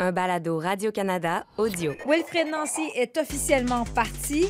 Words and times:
Un 0.00 0.12
balado 0.12 0.60
Radio-Canada 0.60 1.44
audio. 1.56 1.92
Wilfred 2.06 2.46
Nancy 2.52 2.88
est 2.94 3.18
officiellement 3.18 3.84
parti. 3.84 4.46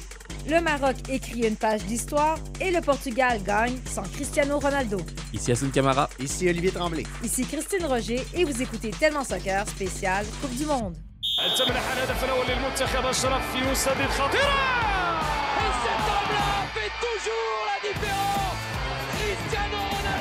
Le 0.47 0.61
Maroc 0.61 0.97
écrit 1.09 1.49
une 1.49 1.57
page 1.57 1.85
d'histoire 1.85 2.37
et 2.61 2.71
le 2.71 2.83
Portugal 2.83 3.43
gagne 3.43 3.79
sans 3.87 4.03
Cristiano 4.03 4.59
Ronaldo. 4.59 4.99
Ici 5.33 5.51
Assun 5.53 5.71
Camara. 5.71 6.11
Ici 6.21 6.51
Olivier 6.51 6.71
Tremblay. 6.71 7.05
Ici 7.25 7.47
Christine 7.47 7.87
Roger 7.87 8.21
et 8.35 8.45
vous 8.45 8.61
écoutez 8.61 8.91
Tellement 8.91 9.25
Soccer 9.25 9.67
spécial 9.67 10.27
Coupe 10.43 10.55
du 10.55 10.67
Monde. 10.67 10.95
Cristiano 11.39 11.73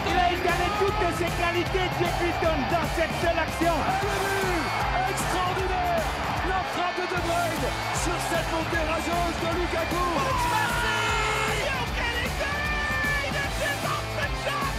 Il 0.07 0.47
a 0.47 0.53
toutes 0.79 1.17
ses 1.17 1.31
qualités 1.41 1.89
dans 2.71 2.87
cette 2.95 3.15
seule 3.21 3.39
action 3.39 4.56
de 7.09 7.17
Bruyne 7.21 7.67
sur 8.03 8.17
cette 8.29 8.49
montée 8.51 8.83
rageuse 8.89 9.37
de 9.41 9.49
Lukaku 9.59 10.05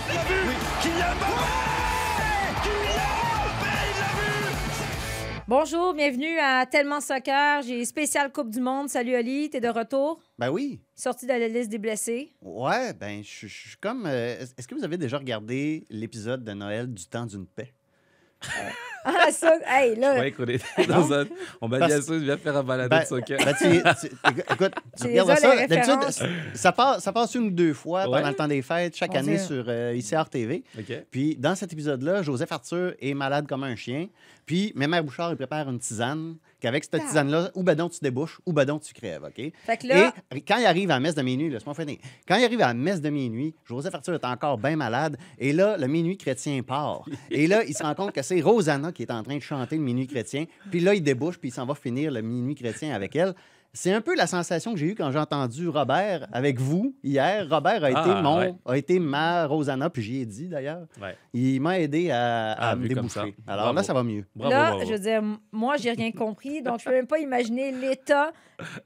Il 0.06 0.16
a 0.16 0.24
vu 0.24 0.54
Kylian 0.82 1.14
Mbappé 1.14 2.32
Kylian 2.62 3.16
Mbappé 3.44 3.74
il 3.84 3.98
l'a 4.00 4.10
vu 4.14 5.44
Bonjour, 5.46 5.94
bienvenue 5.94 6.38
à 6.38 6.66
Tellement 6.66 7.00
Soccer. 7.00 7.62
J'ai 7.62 7.84
spécial 7.86 8.30
Coupe 8.30 8.50
du 8.50 8.60
Monde. 8.60 8.88
Salut 8.90 9.16
Oli, 9.16 9.48
t'es 9.48 9.60
de 9.60 9.68
retour? 9.68 10.20
Ben 10.38 10.50
oui. 10.50 10.80
Sorti 10.94 11.24
de 11.26 11.30
la 11.30 11.48
liste 11.48 11.70
des 11.70 11.78
blessés. 11.78 12.34
Ouais, 12.42 12.92
ben 12.92 13.22
je 13.24 13.46
je 13.46 13.68
suis 13.68 13.76
comme. 13.80 14.04
euh, 14.06 14.36
Est-ce 14.58 14.68
que 14.68 14.74
vous 14.74 14.84
avez 14.84 14.98
déjà 14.98 15.16
regardé 15.18 15.86
l'épisode 15.88 16.44
de 16.44 16.52
Noël 16.52 16.92
du 16.92 17.06
temps 17.06 17.24
d'une 17.26 17.46
paix? 17.46 17.72
Ah, 19.04 19.30
ça, 19.32 19.54
hey, 19.66 19.96
là, 19.96 20.14
Ouais, 20.18 20.32
qu'on 20.32 20.44
était 20.44 20.86
dans 20.86 21.12
un. 21.14 21.24
On 21.62 21.68
m'a 21.68 21.76
dit 21.76 21.80
Parce- 21.80 21.92
Hassoun, 21.94 22.22
viens 22.22 22.36
faire 22.36 22.56
un 22.58 22.62
balado 22.62 22.90
Ben, 22.90 23.00
de 23.00 23.06
soccer. 23.06 23.38
ben, 23.42 23.54
tu, 23.54 23.64
tu- 23.64 24.32
écoute, 24.52 24.74
tu 24.96 25.02
ça. 25.02 25.08
les 25.08 25.14
D'habitude, 25.66 25.68
références. 25.70 26.22
ça 26.54 26.72
passe, 26.72 27.04
ça 27.04 27.12
passe 27.12 27.34
une 27.34 27.44
ou 27.46 27.50
deux 27.50 27.72
fois 27.72 28.06
Ouais. 28.08 28.16
pendant 28.18 28.28
le 28.28 28.34
temps 28.34 28.48
des 28.48 28.60
fêtes, 28.60 28.96
chaque 28.96 29.12
Mon 29.12 29.18
année 29.20 29.36
Dieu. 29.36 29.44
sur 29.46 29.64
euh, 29.68 29.94
ICR 29.96 30.28
TV. 30.30 30.62
OK. 30.78 30.92
Puis 31.10 31.36
dans 31.36 31.54
cet 31.54 31.72
épisode-là, 31.72 32.22
Joseph 32.22 32.52
Arthur 32.52 32.92
est 33.00 33.14
malade 33.14 33.46
comme 33.48 33.64
un 33.64 33.76
chien. 33.76 34.08
Puis 34.44 34.72
Mémère 34.76 35.02
Bouchard, 35.04 35.30
il 35.30 35.36
prépare 35.36 35.68
une 35.70 35.78
tisane. 35.78 36.36
Qu'avec 36.60 36.82
cette 36.84 37.00
tisane-là, 37.06 37.50
ou 37.54 37.62
ben 37.62 37.76
donc 37.76 37.92
tu 37.92 37.98
débouches, 38.02 38.40
ou 38.44 38.52
ben 38.52 38.64
donc 38.64 38.82
tu 38.82 38.92
crèves, 38.92 39.22
OK? 39.22 39.52
Fait 39.64 39.76
que 39.76 39.86
là- 39.86 40.12
Et 40.34 40.40
quand 40.40 40.56
il 40.58 40.66
arrive 40.66 40.90
à 40.90 40.94
la 40.94 41.00
messe 41.00 41.14
de 41.14 41.22
minuit, 41.22 41.48
laisse-moi 41.50 41.74
finir. 41.74 41.98
Quand 42.26 42.36
il 42.36 42.44
arrive 42.44 42.60
à 42.62 42.68
la 42.68 42.74
messe 42.74 43.00
de 43.00 43.10
minuit, 43.10 43.54
Joseph 43.64 43.94
Arthur 43.94 44.14
est 44.14 44.24
encore 44.24 44.58
bien 44.58 44.74
malade. 44.74 45.16
Et 45.38 45.52
là, 45.52 45.76
le 45.76 45.86
minuit 45.86 46.16
chrétien 46.16 46.60
part. 46.62 47.04
Et 47.30 47.46
là, 47.46 47.62
il 47.64 47.74
se 47.74 47.82
rend 47.84 47.94
compte 47.94 48.12
que 48.12 48.22
c'est 48.22 48.40
Rosanna 48.40 48.90
qui 48.90 49.02
est 49.02 49.12
en 49.12 49.22
train 49.22 49.36
de 49.36 49.42
chanter 49.42 49.76
le 49.76 49.82
minuit 49.82 50.06
chrétien. 50.08 50.46
Puis 50.70 50.80
là, 50.80 50.94
il 50.94 51.02
débouche, 51.02 51.38
puis 51.38 51.50
il 51.50 51.52
s'en 51.52 51.64
va 51.66 51.74
finir 51.76 52.10
le 52.10 52.22
minuit 52.22 52.56
chrétien 52.56 52.92
avec 52.92 53.14
elle. 53.14 53.34
C'est 53.74 53.92
un 53.92 54.00
peu 54.00 54.16
la 54.16 54.26
sensation 54.26 54.72
que 54.72 54.78
j'ai 54.80 54.86
eue 54.86 54.94
quand 54.94 55.12
j'ai 55.12 55.18
entendu 55.18 55.68
Robert 55.68 56.26
avec 56.32 56.58
vous 56.58 56.96
hier. 57.04 57.46
Robert 57.48 57.84
a 57.84 57.90
été, 57.90 58.00
Ah, 58.02 58.22
mon, 58.22 58.38
ouais. 58.38 58.54
a 58.66 58.76
été 58.76 58.98
ma 58.98 59.46
Rosanna, 59.46 59.90
puis 59.90 60.02
j'y 60.02 60.20
ai 60.22 60.26
dit 60.26 60.48
d'ailleurs. 60.48 60.86
Ouais. 61.00 61.16
Il 61.34 61.60
m'a 61.60 61.78
aidé 61.78 62.10
à, 62.10 62.52
à 62.52 62.70
Ah, 62.70 62.76
me 62.76 62.88
déboucher. 62.88 63.08
ça. 63.20 63.20
Alors 63.46 63.64
Bravo. 63.66 63.76
là, 63.76 63.82
ça 63.82 63.92
va 63.94 64.02
mieux. 64.02 64.24
Bravo, 64.34 64.50
là, 64.52 64.70
bravo. 64.70 64.86
je 64.86 64.92
veux 64.92 64.98
dire, 64.98 65.22
moi, 65.52 65.76
j'ai 65.76 65.92
rien 65.92 66.10
compris. 66.10 66.62
Donc, 66.62 66.80
je 66.80 66.86
peux 66.86 66.92
même 66.92 67.06
pas 67.06 67.18
imaginer 67.18 67.70
l'état 67.70 68.32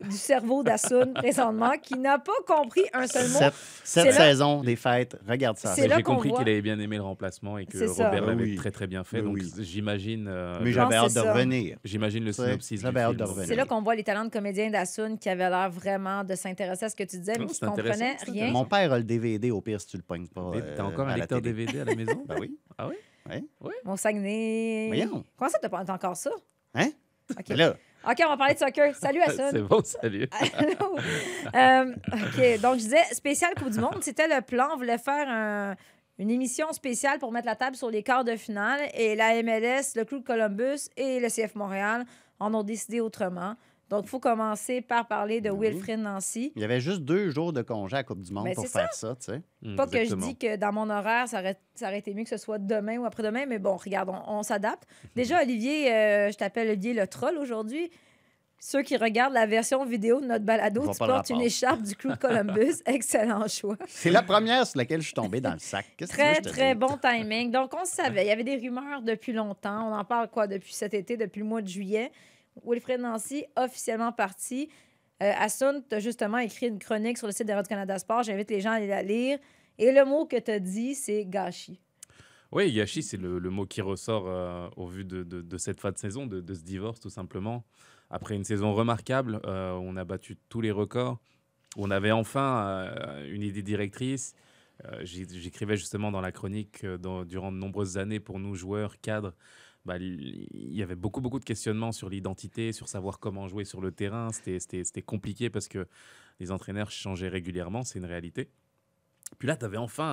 du 0.00 0.16
cerveau 0.16 0.62
d'Assoun 0.62 1.12
présentement 1.14 1.72
qui 1.82 1.94
n'a 1.98 2.18
pas 2.18 2.32
compris 2.46 2.82
un 2.92 3.06
seul 3.06 3.28
mot. 3.28 3.38
Cette, 3.38 3.54
cette 3.84 4.02
C'est 4.04 4.04
là- 4.10 4.12
saison 4.12 4.62
des 4.62 4.76
fêtes, 4.76 5.16
regarde 5.26 5.56
ça. 5.56 5.74
J'ai 5.76 6.02
compris 6.02 6.28
voit- 6.28 6.38
qu'il 6.40 6.48
avait 6.48 6.60
bien 6.62 6.78
aimé 6.78 6.96
le 6.96 7.02
remplacement 7.02 7.56
et 7.58 7.66
que. 7.66 7.78
Robert 7.86 8.22
Ah 8.22 8.26
l'avait 8.26 8.42
oui. 8.44 8.56
très 8.56 8.70
très 8.70 8.86
bien 8.86 9.02
fait. 9.04 9.18
Mais 9.18 9.22
Donc 9.22 9.34
oui. 9.36 9.52
j'imagine. 9.60 10.26
euh, 10.28 10.58
Mais 10.62 10.70
je- 10.70 10.74
j'avais 10.74 10.96
hâte 10.96 11.14
de 11.14 11.20
revenir. 11.20 11.78
J'imagine 11.84 12.24
le 12.24 12.32
synopsis. 12.32 12.80
j'avais 12.80 13.00
hâte 13.00 13.16
de 13.16 13.24
revenir. 13.24 13.48
C'est 13.48 13.56
là 13.56 13.64
qu'on 13.64 13.82
voit 13.82 13.94
les 13.94 14.04
talents 14.04 14.24
de 14.24 14.30
comédien 14.30 14.70
d'Assoun 14.70 15.18
qui 15.18 15.28
avait 15.28 15.48
l'air 15.48 15.70
vraiment 15.70 16.22
de 16.24 16.34
s'intéresser 16.34 16.84
à 16.84 16.88
ce 16.88 16.96
que 16.96 17.04
tu 17.04 17.18
disais, 17.18 17.34
mais 17.38 17.46
qui 17.46 17.54
c'est 17.54 17.64
ne 17.64 17.70
comprenait 17.70 17.90
intéressant, 17.92 18.16
c'est 18.26 18.30
rien. 18.30 18.50
Mon 18.50 18.64
père 18.64 18.92
a 18.92 18.98
le 18.98 19.04
DVD, 19.04 19.50
au 19.50 19.60
pire, 19.60 19.80
si 19.80 19.86
tu 19.86 19.96
le 19.96 20.02
pognes 20.02 20.28
pas. 20.28 20.40
euh, 20.54 20.74
T'as 20.76 20.82
encore 20.84 21.08
à 21.08 21.12
un 21.12 21.16
lecteur. 21.16 21.40
DVD 21.40 21.80
à 21.80 21.84
la 21.84 21.94
maison? 21.94 22.24
Ben 22.28 22.36
oui. 22.40 22.58
Ah 22.78 22.88
oui? 22.88 23.46
Mon 23.84 23.96
Saguenay. 23.96 24.86
Voyons. 24.88 25.24
Comment 25.36 25.50
ça, 25.50 25.58
t'as 25.60 25.68
pas 25.68 25.84
encore 25.90 26.16
ça? 26.16 26.30
Hein? 26.74 26.88
OK. 27.30 27.44
Mais 27.50 27.56
Là, 27.56 27.76
OK, 28.08 28.16
on 28.24 28.28
va 28.30 28.36
parler 28.36 28.54
de 28.54 28.58
soccer. 28.58 28.94
Salut, 28.94 29.20
C'est 29.26 29.40
Assoun. 29.40 29.62
bon, 29.62 29.80
salut. 29.84 30.28
Allô? 30.58 30.96
Euh, 31.54 31.94
OK, 32.12 32.60
donc 32.60 32.74
je 32.74 32.84
disais, 32.84 33.02
spécial 33.12 33.54
Coupe 33.54 33.70
du 33.70 33.78
Monde, 33.78 33.98
c'était 34.02 34.28
le 34.28 34.40
plan. 34.42 34.68
On 34.72 34.76
voulait 34.76 34.98
faire 34.98 35.28
un- 35.28 35.76
une 36.18 36.30
émission 36.30 36.72
spéciale 36.72 37.18
pour 37.18 37.32
mettre 37.32 37.46
la 37.46 37.56
table 37.56 37.76
sur 37.76 37.90
les 37.90 38.02
quarts 38.02 38.24
de 38.24 38.36
finale. 38.36 38.80
Et 38.94 39.14
la 39.16 39.34
MLS, 39.42 39.94
le 39.96 40.04
Club 40.04 40.22
Columbus 40.24 40.88
et 40.96 41.20
le 41.20 41.28
CF 41.28 41.54
Montréal 41.54 42.04
en 42.40 42.52
ont 42.54 42.62
décidé 42.62 43.00
autrement. 43.00 43.54
Donc, 43.92 44.04
il 44.06 44.08
faut 44.08 44.20
commencer 44.20 44.80
par 44.80 45.06
parler 45.06 45.42
de 45.42 45.50
Oui. 45.50 45.68
Wilfrid 45.68 45.98
Nancy. 46.00 46.50
il 46.56 46.62
y 46.62 46.64
avait 46.64 46.80
juste 46.80 47.02
deux 47.02 47.28
jours 47.28 47.52
de 47.52 47.60
congé 47.60 47.94
à 47.96 47.98
la 47.98 48.04
Coupe 48.04 48.22
du 48.22 48.32
Monde 48.32 48.44
Ben, 48.44 48.54
pour 48.54 48.64
c'est 48.66 48.72
faire 48.72 48.92
ça, 48.94 49.14
tu 49.16 49.26
sais. 49.32 49.42
Hum, 49.66 49.76
Pas 49.76 49.86
que 49.86 50.02
je 50.02 50.14
dis 50.14 50.34
que 50.34 50.56
dans 50.56 50.72
mon 50.72 50.88
horaire, 50.88 51.28
ça 51.28 51.40
aurait, 51.40 51.58
ça 51.74 51.88
aurait 51.88 51.98
été 51.98 52.14
mieux 52.14 52.22
que 52.24 52.30
ce 52.30 52.38
soit 52.38 52.56
demain 52.58 52.96
ou 52.96 53.04
après-demain, 53.04 53.44
mais 53.46 53.58
bon, 53.58 53.76
regarde, 53.76 54.08
on, 54.08 54.38
on 54.38 54.42
s'adapte. 54.42 54.84
Déjà, 55.14 55.42
Olivier, 55.42 55.92
euh, 55.92 56.30
je 56.32 56.36
t'appelle 56.38 56.68
Olivier 56.70 56.94
le 56.94 57.06
troll 57.06 57.36
aujourd'hui. 57.36 57.90
Ceux 58.64 58.82
qui 58.82 58.96
regardent 58.96 59.34
la 59.34 59.44
version 59.44 59.84
vidéo 59.84 60.20
de 60.22 60.26
notre 60.26 60.44
balado, 60.44 60.90
tu 60.90 60.96
portes 60.96 61.28
une 61.30 61.40
écharpe 61.42 61.82
du 61.82 61.94
Clou 61.96 62.12
de 62.12 62.16
Columbus. 62.16 62.76
Excellent 62.86 63.46
choix. 63.48 63.76
C'est 63.88 64.08
la 64.10 64.22
première 64.22 64.66
sur 64.66 64.78
laquelle 64.78 65.00
je 65.00 65.06
suis 65.06 65.14
tombé 65.14 65.40
dans 65.42 65.52
le 65.52 65.58
sac. 65.58 65.84
Veux 66.00 66.06
Très, 66.06 66.30
que 66.30 66.36
je 66.36 66.40
te 66.42 66.48
très 66.48 66.74
bon 66.76 66.96
timing. 66.96 67.50
Donc, 67.52 67.74
on 67.74 67.84
savait. 67.84 68.24
Il 68.24 68.28
y 68.28 68.30
avait 68.30 68.44
des 68.44 68.56
rumeurs 68.56 69.02
depuis 69.02 69.32
longtemps. 69.32 69.90
On 69.90 69.94
en 69.94 70.04
parle 70.04 70.28
quoi 70.28 70.46
depuis 70.46 70.72
cet 70.72 70.94
été, 70.94 71.16
depuis 71.16 71.40
le 71.40 71.46
mois 71.46 71.60
de 71.60 71.66
juillet? 71.66 72.12
Wilfred 72.64 73.00
Nancy, 73.00 73.44
officiellement 73.56 74.12
parti. 74.12 74.68
Euh, 75.22 75.32
Assun, 75.38 75.82
tu 75.88 75.94
as 75.94 76.00
justement 76.00 76.38
écrit 76.38 76.66
une 76.66 76.78
chronique 76.78 77.18
sur 77.18 77.26
le 77.26 77.32
site 77.32 77.46
de 77.46 77.52
Radio-Canada 77.52 77.98
Sport. 77.98 78.24
J'invite 78.24 78.50
les 78.50 78.60
gens 78.60 78.70
à 78.70 78.74
aller 78.74 78.86
la 78.88 79.02
lire. 79.02 79.38
Et 79.78 79.92
le 79.92 80.04
mot 80.04 80.26
que 80.26 80.36
tu 80.38 80.50
as 80.50 80.58
dit, 80.60 80.94
c'est 80.94 81.24
gâchis. 81.24 81.80
Oui, 82.50 82.68
Yashi, 82.70 83.02
c'est 83.02 83.16
le, 83.16 83.38
le 83.38 83.50
mot 83.50 83.64
qui 83.64 83.80
ressort 83.80 84.24
euh, 84.26 84.68
au 84.76 84.86
vu 84.86 85.04
de, 85.04 85.22
de- 85.22 85.56
cette 85.56 85.80
fin 85.80 85.90
de 85.90 85.96
saison, 85.96 86.26
de, 86.26 86.40
de 86.40 86.54
ce 86.54 86.62
divorce, 86.62 87.00
tout 87.00 87.08
simplement. 87.08 87.64
Après 88.10 88.34
une 88.34 88.44
saison 88.44 88.74
remarquable, 88.74 89.40
euh, 89.46 89.72
on 89.72 89.96
a 89.96 90.04
battu 90.04 90.36
tous 90.50 90.60
les 90.60 90.70
records. 90.70 91.18
On 91.78 91.90
avait 91.90 92.10
enfin 92.10 92.66
euh, 92.66 93.32
une 93.32 93.42
idée 93.42 93.62
directrice. 93.62 94.34
J'écrivais 95.02 95.76
justement 95.76 96.10
dans 96.10 96.20
la 96.20 96.32
chronique, 96.32 96.84
durant 96.84 97.52
de 97.52 97.56
nombreuses 97.56 97.98
années, 97.98 98.18
pour 98.18 98.40
nous, 98.40 98.56
joueurs, 98.56 99.00
cadres, 99.00 99.32
bah, 99.84 99.96
il 99.98 100.46
y 100.74 100.82
avait 100.82 100.94
beaucoup, 100.94 101.20
beaucoup 101.20 101.40
de 101.40 101.44
questionnements 101.44 101.92
sur 101.92 102.08
l'identité, 102.08 102.72
sur 102.72 102.88
savoir 102.88 103.18
comment 103.18 103.48
jouer 103.48 103.64
sur 103.64 103.80
le 103.80 103.90
terrain. 103.92 104.30
C'était- 104.32 104.60
compliqué 105.02 105.50
parce 105.50 105.68
que 105.68 105.86
les 106.40 106.50
entraîneurs 106.52 106.90
changeaient 106.90 107.28
régulièrement, 107.28 107.82
c'est 107.82 107.98
une 107.98 108.04
réalité. 108.04 108.48
Puis 109.38 109.48
là, 109.48 109.56
tu 109.56 109.64
avais 109.64 109.78
enfin 109.78 110.04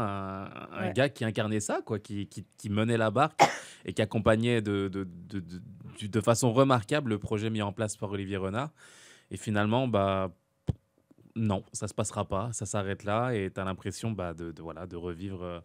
un, 0.72 0.72
un 0.78 0.88
Ouais. 0.88 0.94
gars 0.94 1.10
qui 1.10 1.26
incarnait 1.26 1.60
ça, 1.60 1.82
quoi, 1.86 2.00
qui, 2.00 2.28
qui- 2.28 2.46
qui 2.58 2.70
menait 2.70 2.98
la 2.98 3.12
barque 3.12 3.40
et 3.86 3.94
qui 3.94 4.02
accompagnait 4.02 4.62
de, 4.62 4.88
de, 4.88 5.04
de, 5.04 5.40
de- 5.40 5.62
façon 6.22 6.52
remarquable 6.54 7.10
le 7.12 7.20
projet 7.20 7.50
mis 7.50 7.62
en 7.62 7.74
place 7.74 7.98
par 7.98 8.12
Olivier 8.12 8.38
Renard. 8.38 8.72
Et 9.30 9.38
finalement, 9.38 9.88
bah, 9.88 10.32
non, 11.36 11.64
ça 11.74 11.88
se 11.88 11.94
passera 11.94 12.26
pas, 12.26 12.52
ça 12.54 12.66
s'arrête 12.66 13.04
là 13.04 13.32
et 13.32 13.52
tu 13.54 13.60
as 13.60 13.66
l'impression 13.66 14.12
bah, 14.12 14.34
de, 14.34 14.52
de- 14.52 14.62
voilà, 14.62 14.88
de 14.88 14.96
revivre 14.96 15.44
euh, 15.44 15.60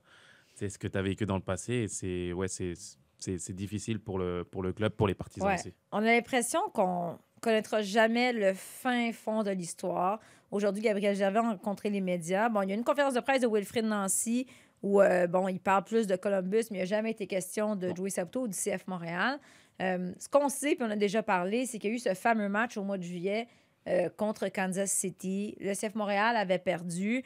ce 0.56 0.76
que 0.78 0.88
tu 0.88 0.98
as 0.98 1.02
vécu 1.02 1.24
dans 1.24 1.36
le 1.36 1.42
passé. 1.42 1.72
Et 1.74 1.88
c'est 1.88 2.32
ouais, 2.32 2.48
c'est- 2.48 2.98
c'est 3.18 3.52
difficile 3.52 3.98
pour 4.00 4.18
le, 4.18 4.44
pour 4.44 4.62
le 4.62 4.72
club, 4.72 4.92
pour 4.92 5.06
les 5.08 5.14
partisans 5.14 5.48
Ouais. 5.48 5.54
aussi. 5.54 5.72
On 5.92 5.98
a 5.98 6.02
l'impression 6.06 6.60
qu'on 6.72 7.18
connaîtra 7.40 7.82
jamais 7.82 8.32
le 8.32 8.52
fin 8.54 9.12
fond 9.12 9.42
de 9.42 9.50
l'histoire. 9.50 10.20
Aujourd'hui, 10.50 10.82
Gabriel 10.82 11.14
Gervais 11.16 11.38
a 11.38 11.42
rencontré 11.42 11.90
les 11.90 12.00
médias. 12.00 12.48
Bon, 12.48 12.62
il 12.62 12.68
y 12.68 12.72
a 12.72 12.74
une 12.74 12.84
conférence 12.84 13.14
de 13.14 13.20
presse 13.20 13.40
de 13.42 13.46
Wilfrid 13.46 13.84
Nancy 13.84 14.46
où 14.82 15.00
euh, 15.00 15.26
bon, 15.26 15.48
il 15.48 15.58
parle 15.60 15.84
plus 15.84 16.06
de 16.06 16.16
Columbus, 16.16 16.64
mais 16.70 16.76
il 16.76 16.76
n'y 16.76 16.82
a 16.82 16.84
jamais 16.86 17.10
été 17.12 17.26
question 17.26 17.74
de 17.76 17.94
Joey 17.94 18.10
Saputo 18.10 18.42
ou 18.42 18.48
du 18.48 18.56
CF 18.56 18.86
Montréal. 18.86 19.38
Euh, 19.82 20.12
ce 20.18 20.28
qu'on 20.28 20.48
sait, 20.48 20.74
puis 20.76 20.84
on 20.86 20.90
a 20.90 20.96
déjà 20.96 21.22
parlé, 21.22 21.66
c'est 21.66 21.78
qu'il 21.78 21.90
y 21.90 21.92
a 21.94 21.96
eu 21.96 21.98
ce 21.98 22.14
fameux 22.14 22.48
match 22.48 22.76
au 22.76 22.84
mois 22.84 22.98
de 22.98 23.02
juillet 23.02 23.48
euh, 23.88 24.08
contre 24.10 24.48
Kansas 24.48 24.90
City. 24.92 25.56
Le 25.60 25.72
CF 25.74 25.94
Montréal 25.94 26.36
avait 26.36 26.58
perdu. 26.58 27.24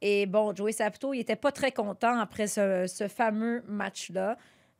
Et 0.00 0.24
bon, 0.26 0.54
Joey 0.54 0.72
Saputo, 0.72 1.12
il 1.12 1.18
n'était 1.18 1.36
pas 1.36 1.52
très 1.52 1.72
content 1.72 2.18
après 2.18 2.46
ce, 2.46 2.86
ce 2.86 3.06
fameux 3.08 3.62
match-là 3.66 4.36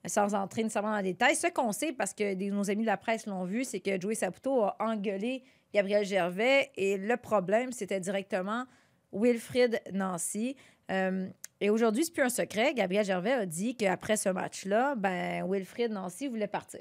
sans 0.07 0.35
entrer 0.35 0.63
nécessairement 0.63 0.91
dans 0.91 0.97
les 0.99 1.13
détails. 1.13 1.37
Ce 1.37 1.47
qu'on 1.47 1.73
sait, 1.73 1.93
parce 1.93 2.15
que 2.15 2.35
nos 2.51 2.71
amis 2.71 2.83
de 2.83 2.87
la 2.87 2.97
presse 2.97 3.27
l'ont 3.27 3.45
vu, 3.45 3.65
c'est 3.65 3.81
que 3.81 4.01
Joey 4.01 4.15
Saputo 4.15 4.65
a 4.65 4.77
engueulé 4.81 5.45
Gabriel 5.73 6.05
Gervais 6.05 6.71
et 6.77 6.97
le 6.97 7.17
problème, 7.17 7.73
c'était 7.73 8.01
directement 8.01 8.65
Wilfrid 9.13 9.81
Nancy. 9.93 10.57
Euh, 10.91 11.29
et 11.61 11.71
aujourd'hui, 11.71 12.05
c'est 12.05 12.13
plus 12.13 12.23
un 12.23 12.31
secret. 12.31 12.75
Gabriel 12.75 13.05
Gervais 13.05 13.33
a 13.33 13.47
dit 13.47 13.77
qu'après 13.77 14.17
ce 14.17 14.29
match-là, 14.31 14.95
ben, 14.97 15.47
Wilfrid 15.49 15.93
Nancy 15.93 16.29
voulait 16.29 16.49
partir. 16.49 16.81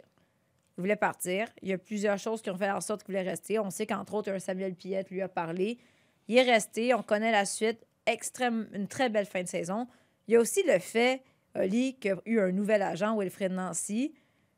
Il 0.77 0.81
voulait 0.81 0.95
partir. 0.95 1.48
Il 1.62 1.69
y 1.69 1.74
a 1.74 1.77
plusieurs 1.77 2.18
choses 2.18 2.42
qui 2.42 2.50
ont 2.50 2.57
fait 2.57 2.72
en 2.72 2.80
sorte 2.80 3.04
qu'il 3.04 3.13
voulait 3.13 3.30
rester. 3.30 3.60
On 3.60 3.69
sait 3.69 3.86
qu'entre 3.86 4.13
autres, 4.13 4.31
un 4.31 4.39
Samuel 4.39 4.75
Piette 4.75 5.10
lui 5.10 5.22
a 5.22 5.27
parlé. 5.27 5.77
Il 6.30 6.38
est 6.38 6.50
resté. 6.50 6.94
On 6.94 7.04
connaît 7.04 7.31
la 7.31 7.45
suite. 7.45 7.86
Extrême, 8.06 8.69
une 8.74 8.88
très 8.88 9.10
belle 9.10 9.25
fin 9.25 9.44
de 9.44 9.48
saison. 9.48 9.88
Il 10.27 10.33
y 10.33 10.38
a 10.38 10.39
aussi 10.39 10.63
le 10.63 10.80
fait, 10.80 11.22
Oli, 11.56 11.96
qu'il 12.00 12.12
y 12.12 12.13
a 12.13 12.22
eu 12.25 12.40
un 12.40 12.51
nouvel 12.51 12.81
agent, 12.81 13.18
Wilfred 13.18 13.51
Nancy. 13.51 14.13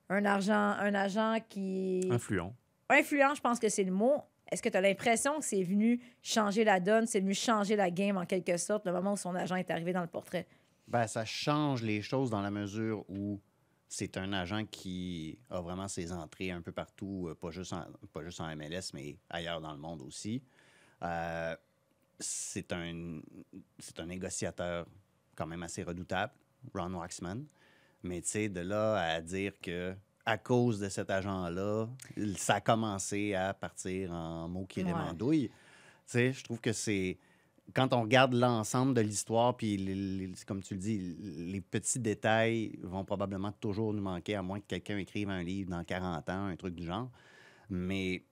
un, 0.10 0.26
argent, 0.26 0.54
un 0.54 0.94
agent 0.94 1.38
qui... 1.50 2.08
Influent. 2.12 2.54
Influent, 2.90 3.36
je 3.36 3.42
pense 3.42 3.60
que 3.60 3.70
c'est 3.70 3.84
le 3.84 3.92
mot. 3.92 4.22
Est-ce 4.52 4.62
que 4.62 4.68
tu 4.68 4.76
as 4.76 4.82
l'impression 4.82 5.40
que 5.40 5.46
c'est 5.46 5.64
venu 5.64 6.02
changer 6.22 6.66
la 6.66 6.82
donne, 6.82 7.08
c'est 7.08 7.22
venu 7.22 7.34
changer 7.34 7.78
la 7.78 7.90
game 7.90 8.18
en 8.18 8.26
quelque 8.26 8.58
sorte, 8.58 8.86
le 8.86 8.92
moment 8.92 9.14
où 9.14 9.18
son 9.18 9.34
agent 9.34 9.56
est 9.56 9.72
arrivé 9.72 9.94
dans 9.94 10.02
le 10.02 10.08
portrait? 10.08 10.46
Ben, 10.88 11.08
ça 11.08 11.24
change 11.24 11.84
les 11.84 12.02
choses 12.02 12.30
dans 12.30 12.42
la 12.42 12.52
mesure 12.52 13.06
où 13.10 13.40
c'est 13.88 14.18
un 14.18 14.34
agent 14.34 14.66
qui 14.66 15.40
a 15.50 15.62
vraiment 15.62 15.88
ses 15.88 16.12
entrées 16.12 16.52
un 16.52 16.62
peu 16.62 16.74
partout, 16.74 17.28
euh, 17.30 17.36
pas 17.36 17.52
juste 17.52 17.72
en, 17.72 17.86
pas 18.12 18.24
juste 18.24 18.42
en 18.42 18.56
MLS, 18.56 18.92
mais 18.94 19.18
ailleurs 19.30 19.62
dans 19.62 19.72
le 19.72 19.78
monde 19.78 20.02
aussi. 20.02 20.44
Euh, 21.04 21.56
c'est 22.20 22.72
un, 22.74 23.22
c'est 23.80 24.00
un 24.00 24.06
négociateur 24.06 24.86
quand 25.36 25.48
même 25.48 25.64
assez 25.64 25.84
redoutable, 25.84 26.34
Ron 26.74 26.94
Waxman. 26.94 27.46
Mais 28.04 28.22
tu 28.22 28.30
sais, 28.30 28.50
de 28.50 28.62
là 28.62 28.96
à 28.96 29.22
dire 29.22 29.54
que 29.62 29.94
à 30.26 30.38
cause 30.38 30.80
de 30.80 30.90
cet 30.90 31.10
agent-là, 31.10 31.88
ça 32.38 32.56
a 32.56 32.62
commencé 32.62 33.34
à 33.34 33.54
partir 33.54 34.12
en 34.12 34.48
mots 34.48 34.66
qui 34.66 34.84
Ouais. 34.84 35.50
Tu 35.50 35.52
sais, 36.06 36.34
je 36.34 36.44
trouve 36.44 36.60
que 36.62 36.74
c'est 36.74 37.18
quand 37.74 37.94
on 37.94 38.02
regarde 38.02 38.34
l'ensemble 38.34 38.94
de 38.94 39.02
l'histoire, 39.02 39.56
puis 39.56 39.78
les- 39.78 39.96
les- 40.28 40.34
comme 40.46 40.62
tu 40.62 40.74
le 40.74 40.80
dis, 40.80 40.98
les 41.52 41.62
petits 41.62 42.00
détails 42.00 42.78
vont 42.84 43.06
probablement 43.06 43.52
toujours 43.54 43.94
nous 43.94 44.02
manquer, 44.02 44.36
à 44.36 44.42
moins 44.42 44.60
que 44.60 44.66
quelqu'un 44.68 44.98
écrive 44.98 45.30
un 45.30 45.42
livre 45.42 45.70
dans 45.72 45.84
40 45.84 46.30
ans, 46.30 46.46
un 46.48 46.56
truc 46.56 46.76
du 46.76 46.86
genre. 46.86 47.10
Mais 47.70 48.24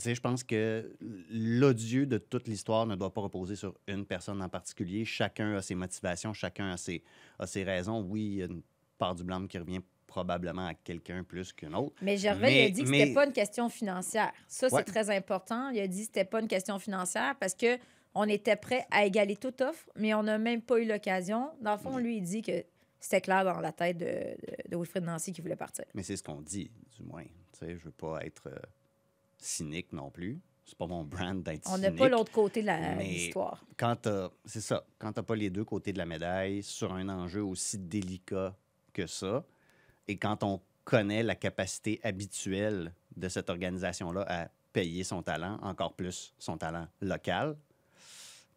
sais, 0.00 0.14
je 0.14 0.20
pense 0.20 0.44
que 0.44 0.90
l'odieux 1.30 2.06
de 2.06 2.18
toute 2.18 2.48
l'histoire 2.48 2.86
ne 2.86 2.94
doit 2.96 3.12
pas 3.12 3.20
reposer 3.20 3.56
sur 3.56 3.74
une 3.86 4.04
personne 4.06 4.40
en 4.42 4.48
particulier. 4.48 5.04
Chacun 5.04 5.54
a 5.56 5.62
ses 5.62 5.74
motivations, 5.74 6.32
chacun 6.32 6.70
a 6.72 6.76
ses, 6.76 7.02
a 7.38 7.46
ses 7.46 7.64
raisons. 7.64 8.02
Oui, 8.02 8.20
il 8.22 8.34
y 8.36 8.42
a 8.42 8.46
une 8.46 8.62
part 8.98 9.14
du 9.14 9.24
blâme 9.24 9.48
qui 9.48 9.58
revient 9.58 9.80
probablement 10.06 10.66
à 10.68 10.74
quelqu'un 10.74 11.22
plus 11.22 11.52
qu'une 11.52 11.74
autre. 11.74 11.94
Mais 12.02 12.16
Gervais, 12.16 12.64
il 12.64 12.66
a 12.66 12.70
dit 12.70 12.82
que 12.84 12.88
mais- 12.88 13.00
c'était 13.00 13.14
pas 13.14 13.26
une 13.26 13.32
question 13.32 13.68
financière. 13.68 14.32
Ça, 14.46 14.66
Ouais. 14.68 14.78
c'est 14.78 14.90
très 14.90 15.14
important. 15.14 15.68
Il 15.70 15.80
a 15.80 15.86
dit 15.86 16.00
que 16.00 16.04
c'était 16.06 16.24
pas 16.24 16.40
une 16.40 16.48
question 16.48 16.78
financière 16.78 17.34
parce 17.38 17.54
que 17.54 17.78
on 18.14 18.24
était 18.24 18.56
prêt 18.56 18.86
à 18.90 19.04
égaler 19.04 19.36
toute 19.36 19.60
offre, 19.60 19.86
mais 19.96 20.14
on 20.14 20.22
n'a 20.22 20.38
même 20.38 20.62
pas 20.62 20.80
eu 20.80 20.86
l'occasion. 20.86 21.50
Dans 21.60 21.72
le 21.72 21.78
fond, 21.78 21.98
lui, 21.98 22.16
il 22.16 22.22
dit 22.22 22.40
que 22.42 22.64
c'était 22.98 23.20
clair 23.20 23.44
dans 23.44 23.60
la 23.60 23.70
tête 23.70 23.98
de, 23.98 24.04
de, 24.06 24.70
de 24.70 24.76
Wilfred 24.76 25.04
Nancy 25.04 25.32
qui 25.32 25.40
voulait 25.42 25.54
partir. 25.56 25.84
Mais 25.94 26.02
c'est 26.02 26.16
ce 26.16 26.22
qu'on 26.22 26.40
dit, 26.40 26.70
du 26.96 27.02
moins. 27.04 27.22
Tu 27.22 27.58
sais, 27.66 27.76
je 27.76 27.84
veux 27.84 27.92
pas 27.92 28.24
être 28.24 28.48
euh, 28.48 28.56
cynique 29.38 29.92
non 29.92 30.10
plus. 30.10 30.40
C'est 30.64 30.76
pas 30.76 30.86
mon 30.86 31.02
brand 31.04 31.42
d'être 31.42 31.66
On 31.66 31.76
cynique. 31.76 31.82
n'a 31.92 31.96
pas 31.96 32.08
l'autre 32.10 32.30
côté 32.32 32.62
de 32.62 32.98
l'histoire. 33.00 33.64
quand 33.78 33.96
t'as- 33.96 34.30
c'est 34.44 34.60
ça, 34.60 34.84
quand 34.98 35.12
t'as 35.12 35.22
pas 35.22 35.34
les 35.36 35.48
deux 35.48 35.64
côtés 35.64 35.92
de 35.94 35.98
la 35.98 36.04
médaille 36.06 36.62
sur 36.62 36.92
un 36.92 37.08
enjeu 37.08 37.42
aussi 37.42 37.78
délicat 37.78 38.54
que 38.92 39.06
ça, 39.06 39.44
et 40.06 40.16
quand 40.18 40.42
on 40.42 40.60
connaît 40.84 41.22
la 41.22 41.34
capacité 41.36 42.00
habituelle 42.02 42.92
de 43.16 43.28
cette 43.28 43.48
organisation-là 43.50 44.24
à 44.28 44.48
payer 44.72 45.04
son 45.04 45.22
talent, 45.22 45.58
encore 45.62 45.94
plus 45.94 46.34
son 46.38 46.58
talent 46.58 46.86
local, 47.00 47.56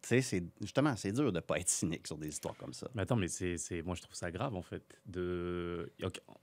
tu 0.02 0.08
sais, 0.08 0.20
c'est 0.20 0.42
justement, 0.60 0.96
c'est 0.96 1.12
dur 1.12 1.32
de 1.32 1.40
pas 1.40 1.58
être 1.60 1.68
cynique 1.68 2.06
sur 2.06 2.18
des 2.18 2.28
histoires 2.28 2.56
comme 2.56 2.72
ça. 2.72 2.88
Mais 2.94 3.02
attends, 3.02 3.16
mais 3.16 3.28
c'est, 3.28 3.56
c'est- 3.56 3.82
moi 3.82 3.94
je 3.94 4.02
trouve 4.02 4.14
ça 4.14 4.30
grave 4.30 4.54
en 4.54 4.62
fait. 4.62 4.82
De... 5.06 5.92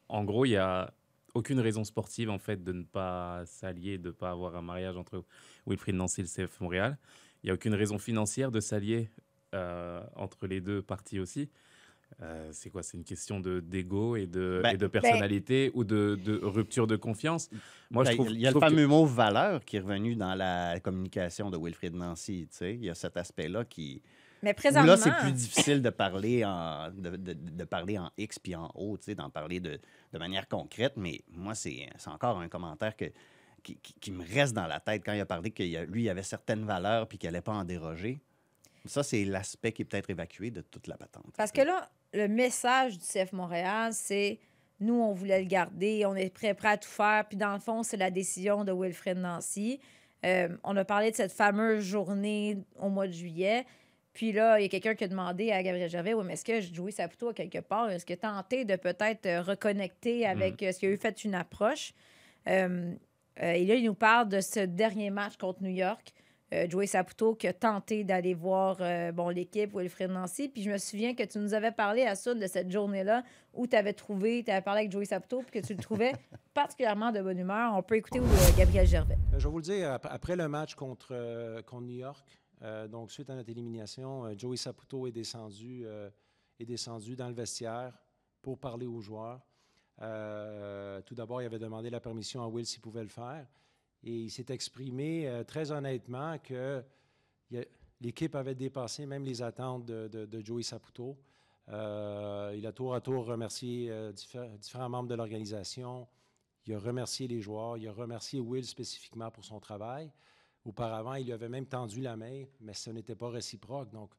En 0.07 0.23
gros, 0.23 0.45
il 0.45 0.51
y 0.51 0.57
a 0.57 0.91
aucune 1.33 1.59
raison 1.59 1.83
sportive 1.83 2.29
en 2.29 2.39
fait 2.39 2.63
de 2.63 2.71
ne 2.71 2.83
pas 2.83 3.43
s'allier, 3.45 3.97
de 3.97 4.07
ne 4.07 4.13
pas 4.13 4.31
avoir 4.31 4.55
un 4.55 4.61
mariage 4.61 4.97
entre 4.97 5.23
Wilfried 5.67 5.95
Nancy 5.95 6.21
et 6.21 6.23
le 6.23 6.29
CF 6.47 6.59
Montréal. 6.61 6.97
Il 7.43 7.47
n'y 7.47 7.51
a 7.51 7.53
aucune 7.53 7.73
raison 7.75 7.97
financière 7.97 8.51
de 8.51 8.59
s'allier 8.59 9.09
euh, 9.53 10.01
entre 10.15 10.45
les 10.47 10.61
deux 10.61 10.81
parties 10.81 11.19
aussi. 11.19 11.49
Euh, 12.21 12.49
c'est 12.51 12.69
quoi? 12.71 12.81
C'est 12.81 12.97
une 12.97 13.03
question 13.03 13.39
de 13.39 13.59
d'ego 13.59 14.15
et 14.15 14.25
de, 14.25 14.61
Ben, 14.63 14.71
et 14.73 14.77
de 14.77 14.87
personnalité 14.87 15.71
ou 15.75 15.83
de, 15.83 16.19
de 16.23 16.39
rupture 16.43 16.87
de 16.87 16.95
confiance? 16.95 17.49
Moi, 17.91 18.03
je 18.03 18.09
Ben, 18.09 18.15
trouve, 18.15 18.31
il 18.31 18.39
y 18.41 18.47
a 18.47 18.49
le 18.49 18.55
que- 18.55 18.59
fameux 18.59 18.87
mot 18.87 19.05
valeur 19.05 19.63
qui 19.63 19.77
est 19.77 19.79
revenu 19.79 20.15
dans 20.15 20.33
la 20.33 20.79
communication 20.79 21.51
de 21.51 21.57
Wilfried 21.57 21.93
Nancy. 21.93 22.47
tu 22.51 22.57
sais. 22.57 22.73
Il 22.75 22.83
y 22.83 22.89
a 22.89 22.95
cet 22.95 23.15
aspect-là 23.15 23.63
qui. 23.63 24.01
Mais 24.41 24.53
présentement, 24.53 24.91
là, 24.91 24.97
c'est 24.97 25.11
plus 25.17 25.31
difficile 25.33 25.81
de 25.81 25.89
parler 25.89 26.45
en, 26.45 26.89
de, 26.91 27.15
de- 27.17 27.33
de 27.33 27.63
parler 27.65 27.97
en 27.97 28.09
X 28.17 28.39
puis 28.39 28.55
en 28.55 28.71
O, 28.75 28.97
tu 28.97 29.05
sais, 29.05 29.15
d'en 29.15 29.29
parler 29.29 29.59
de, 29.59 29.79
de 30.13 30.17
manière 30.19 30.47
concrète. 30.47 30.93
Mais 30.95 31.21
moi, 31.31 31.55
c'est 31.55 31.89
c'est 31.97 32.09
encore 32.09 32.39
un 32.39 32.47
commentaire 32.47 32.95
que, 32.95 33.05
qui, 33.63 33.75
qui- 33.77 33.93
qui 33.99 34.11
me 34.11 34.23
reste 34.23 34.53
dans 34.53 34.67
la 34.67 34.79
tête 34.79 35.03
quand 35.05 35.13
il 35.13 35.19
a 35.19 35.25
parlé 35.25 35.51
que 35.51 35.63
lui, 35.85 36.03
il 36.03 36.09
avait 36.09 36.23
certaines 36.23 36.65
valeurs 36.65 37.07
puis 37.07 37.17
qu'il 37.17 37.27
n'allait 37.29 37.41
pas 37.41 37.53
en 37.53 37.63
déroger. 37.65 38.21
Ça, 38.85 39.03
c'est 39.03 39.25
l'aspect 39.25 39.73
qui 39.73 39.81
est 39.81 39.85
peut-être 39.85 40.09
évacué 40.09 40.51
de 40.51 40.61
toute 40.61 40.87
la 40.87 40.95
patente. 40.95 41.25
Parce 41.37 41.51
que 41.51 41.61
là, 41.61 41.89
le 42.13 42.27
message 42.29 42.97
du 42.97 43.05
CF 43.05 43.33
Montréal, 43.33 43.91
c'est 43.93 44.39
nous, 44.79 44.95
on 44.95 45.11
voulait 45.13 45.41
le 45.41 45.47
garder, 45.47 46.05
on 46.05 46.15
est 46.15 46.29
prêt, 46.33 46.53
prêt 46.53 46.69
à 46.69 46.77
tout 46.77 46.87
faire. 46.87 47.25
Puis 47.27 47.37
dans 47.37 47.51
le 47.53 47.59
fond, 47.59 47.83
c'est 47.83 47.97
la 47.97 48.09
décision 48.09 48.63
de 48.63 48.71
Wilfred 48.71 49.17
Nancy. 49.17 49.81
Euh, 50.25 50.47
on 50.63 50.75
a 50.77 50.85
parlé 50.85 51.11
de 51.11 51.15
cette 51.17 51.33
fameuse 51.33 51.83
journée 51.83 52.57
au 52.79 52.89
mois 52.89 53.07
de 53.07 53.11
juillet. 53.11 53.65
Puis 54.19 54.33
là, 54.33 54.59
il 54.59 54.63
y 54.63 54.65
a 54.65 54.67
quelqu'un 54.69 54.95
qui 54.95 55.05
a 55.05 55.07
demandé 55.07 55.49
à 55.53 55.63
Gabriel 55.63 55.89
Gervais 55.89 56.13
Oui, 56.13 56.25
mais 56.27 56.33
est-ce 56.33 56.43
que 56.43 56.59
Joey 56.59 56.91
Saputo, 56.91 57.29
à 57.29 57.33
quelque 57.33 57.59
part, 57.59 57.89
est-ce 57.89 58.05
que 58.05 58.13
tenté 58.15 58.65
de 58.65 58.75
peut-être 58.75 59.25
euh, 59.27 59.41
reconnecter 59.41 60.25
avec 60.25 60.61
euh, 60.61 60.73
ce 60.73 60.79
qu'il 60.79 60.89
a 60.89 60.91
eu 60.91 60.97
fait 60.97 61.23
une 61.23 61.35
approche? 61.35 61.93
Euh, 62.49 62.93
euh, 63.41 63.51
Et 63.53 63.65
là, 63.65 63.75
il 63.75 63.85
nous 63.85 63.93
parle 63.93 64.27
de 64.27 64.41
ce 64.41 64.59
dernier 64.59 65.09
match 65.09 65.37
contre 65.37 65.63
New 65.63 65.69
York. 65.69 66.11
Euh, 66.53 66.67
Joey 66.69 66.85
Saputo 66.87 67.33
qui 67.33 67.47
a 67.47 67.53
tenté 67.53 68.03
d'aller 68.03 68.33
voir 68.33 68.75
euh, 68.81 69.13
bon, 69.13 69.29
l'équipe 69.29 69.73
Wilfred 69.73 70.11
Nancy. 70.11 70.49
Puis 70.49 70.63
je 70.63 70.69
me 70.71 70.77
souviens 70.79 71.15
que 71.15 71.23
tu 71.23 71.37
nous 71.39 71.53
avais 71.53 71.71
parlé 71.71 72.03
à 72.03 72.15
ça 72.15 72.33
de 72.33 72.45
cette 72.45 72.69
journée-là 72.69 73.23
où 73.53 73.67
tu 73.67 73.75
avais 73.77 73.93
trouvé, 73.93 74.43
tu 74.43 74.51
avais 74.51 74.59
parlé 74.61 74.81
avec 74.81 74.91
Joey 74.91 75.05
Saputo 75.05 75.43
puis 75.49 75.61
que 75.61 75.65
tu 75.65 75.75
le 75.75 75.79
trouvais 75.81 76.11
particulièrement 76.53 77.13
de 77.13 77.21
bonne 77.21 77.39
humeur. 77.39 77.71
On 77.73 77.83
peut 77.83 77.95
écouter 77.95 78.19
euh, 78.19 78.57
Gabriel 78.57 78.85
Gervais. 78.85 79.17
Je 79.37 79.37
vais 79.45 79.49
vous 79.49 79.59
le 79.59 79.63
dire, 79.63 79.93
ap- 79.93 80.07
après 80.11 80.35
le 80.35 80.49
match 80.49 80.75
contre, 80.75 81.09
euh, 81.11 81.61
contre 81.61 81.83
New 81.85 81.95
York, 81.99 82.25
euh, 82.27 82.48
donc 82.87 83.11
suite 83.11 83.29
à 83.29 83.35
notre 83.35 83.49
élimination, 83.49 84.25
euh, 84.25 84.33
Joey 84.37 84.57
Saputo 84.57 85.07
est 85.07 85.11
descendu, 85.11 85.83
euh, 85.85 86.09
est 86.59 86.65
descendu 86.65 87.15
dans 87.15 87.27
le 87.27 87.33
vestiaire 87.33 87.97
pour 88.41 88.59
parler 88.59 88.85
aux 88.85 89.01
joueurs. 89.01 89.41
Euh, 90.01 91.01
tout 91.01 91.15
d'abord, 91.15 91.41
il 91.41 91.45
avait 91.45 91.59
demandé 91.59 91.89
la 91.89 91.99
permission 91.99 92.43
à 92.43 92.47
Will 92.47 92.65
s'il 92.65 92.81
pouvait 92.81 93.03
le 93.03 93.09
faire. 93.09 93.47
Et 94.03 94.15
il 94.15 94.29
s'est 94.29 94.45
exprimé 94.49 95.27
euh, 95.27 95.43
très 95.43 95.71
honnêtement 95.71 96.37
que 96.39 96.83
l'équipe 97.99 98.35
avait 98.35 98.55
dépassé 98.55 99.05
même 99.05 99.23
les 99.23 99.41
attentes 99.41 99.85
de, 99.85 100.41
Joey 100.43 100.63
Saputo. 100.63 101.17
Euh, 101.67 102.55
il 102.57 102.65
a 102.65 102.71
tour 102.71 102.95
à 102.95 103.01
tour 103.01 103.25
remercié 103.25 103.91
euh, 103.91 104.11
diffé- 104.11 104.57
différents 104.57 104.89
membres 104.89 105.09
de 105.09 105.15
l'organisation. 105.15 106.07
Il 106.65 106.73
a 106.73 106.79
remercié 106.79 107.27
les 107.27 107.41
joueurs. 107.41 107.77
Il 107.77 107.87
a 107.87 107.91
remercié 107.91 108.39
Will 108.39 108.65
spécifiquement 108.65 109.29
pour 109.29 109.43
son 109.43 109.59
travail. 109.59 110.11
Auparavant, 110.65 111.15
il 111.15 111.25
lui 111.25 111.33
avait 111.33 111.49
même 111.49 111.65
tendu 111.65 112.01
la 112.01 112.15
main, 112.17 112.43
mais 112.59 112.73
ce 112.73 112.89
n'était 112.89 113.15
pas 113.15 113.29
réciproque. 113.29 113.89
Donc, 113.91 114.11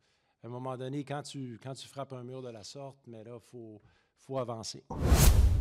à 0.43 0.47
un 0.47 0.51
moment 0.51 0.77
donné, 0.77 1.05
quand 1.05 1.23
tu, 1.23 1.59
quand 1.63 1.75
tu 1.75 1.87
frappes 1.87 2.13
un 2.13 2.25
mur 2.25 2.43
de 2.43 2.49
la 2.49 2.63
sorte, 2.63 2.99
mais 3.07 3.23
là, 3.23 3.33
il 3.35 3.51
faut, 3.51 3.81
faut 4.17 4.39
avancer. 4.39 4.83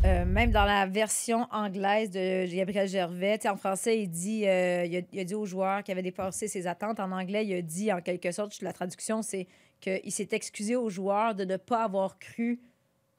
Euh, 0.06 0.24
même 0.24 0.50
dans 0.50 0.64
la 0.64 0.86
version 0.86 1.46
anglaise 1.50 2.10
de 2.10 2.46
Gabriel 2.54 2.88
Gervais, 2.88 3.46
en 3.46 3.56
français, 3.56 4.02
il 4.02 4.08
dit, 4.08 4.48
euh, 4.48 4.86
il, 4.86 4.96
a, 4.96 5.00
il 5.12 5.20
a 5.20 5.24
dit 5.24 5.34
aux 5.34 5.44
joueurs 5.44 5.82
qui 5.84 5.92
avaient 5.92 6.02
dépassé 6.02 6.48
ses 6.48 6.66
attentes. 6.66 6.98
En 6.98 7.12
anglais, 7.12 7.46
il 7.46 7.54
a 7.54 7.60
dit, 7.60 7.92
en 7.92 8.00
quelque 8.00 8.32
sorte, 8.32 8.62
la 8.62 8.72
traduction, 8.72 9.20
c'est 9.20 9.46
qu'il 9.80 10.10
s'est 10.12 10.28
excusé 10.32 10.76
aux 10.76 10.88
joueurs 10.88 11.34
de 11.34 11.44
ne 11.44 11.58
pas 11.58 11.84
avoir 11.84 12.18
cru 12.18 12.60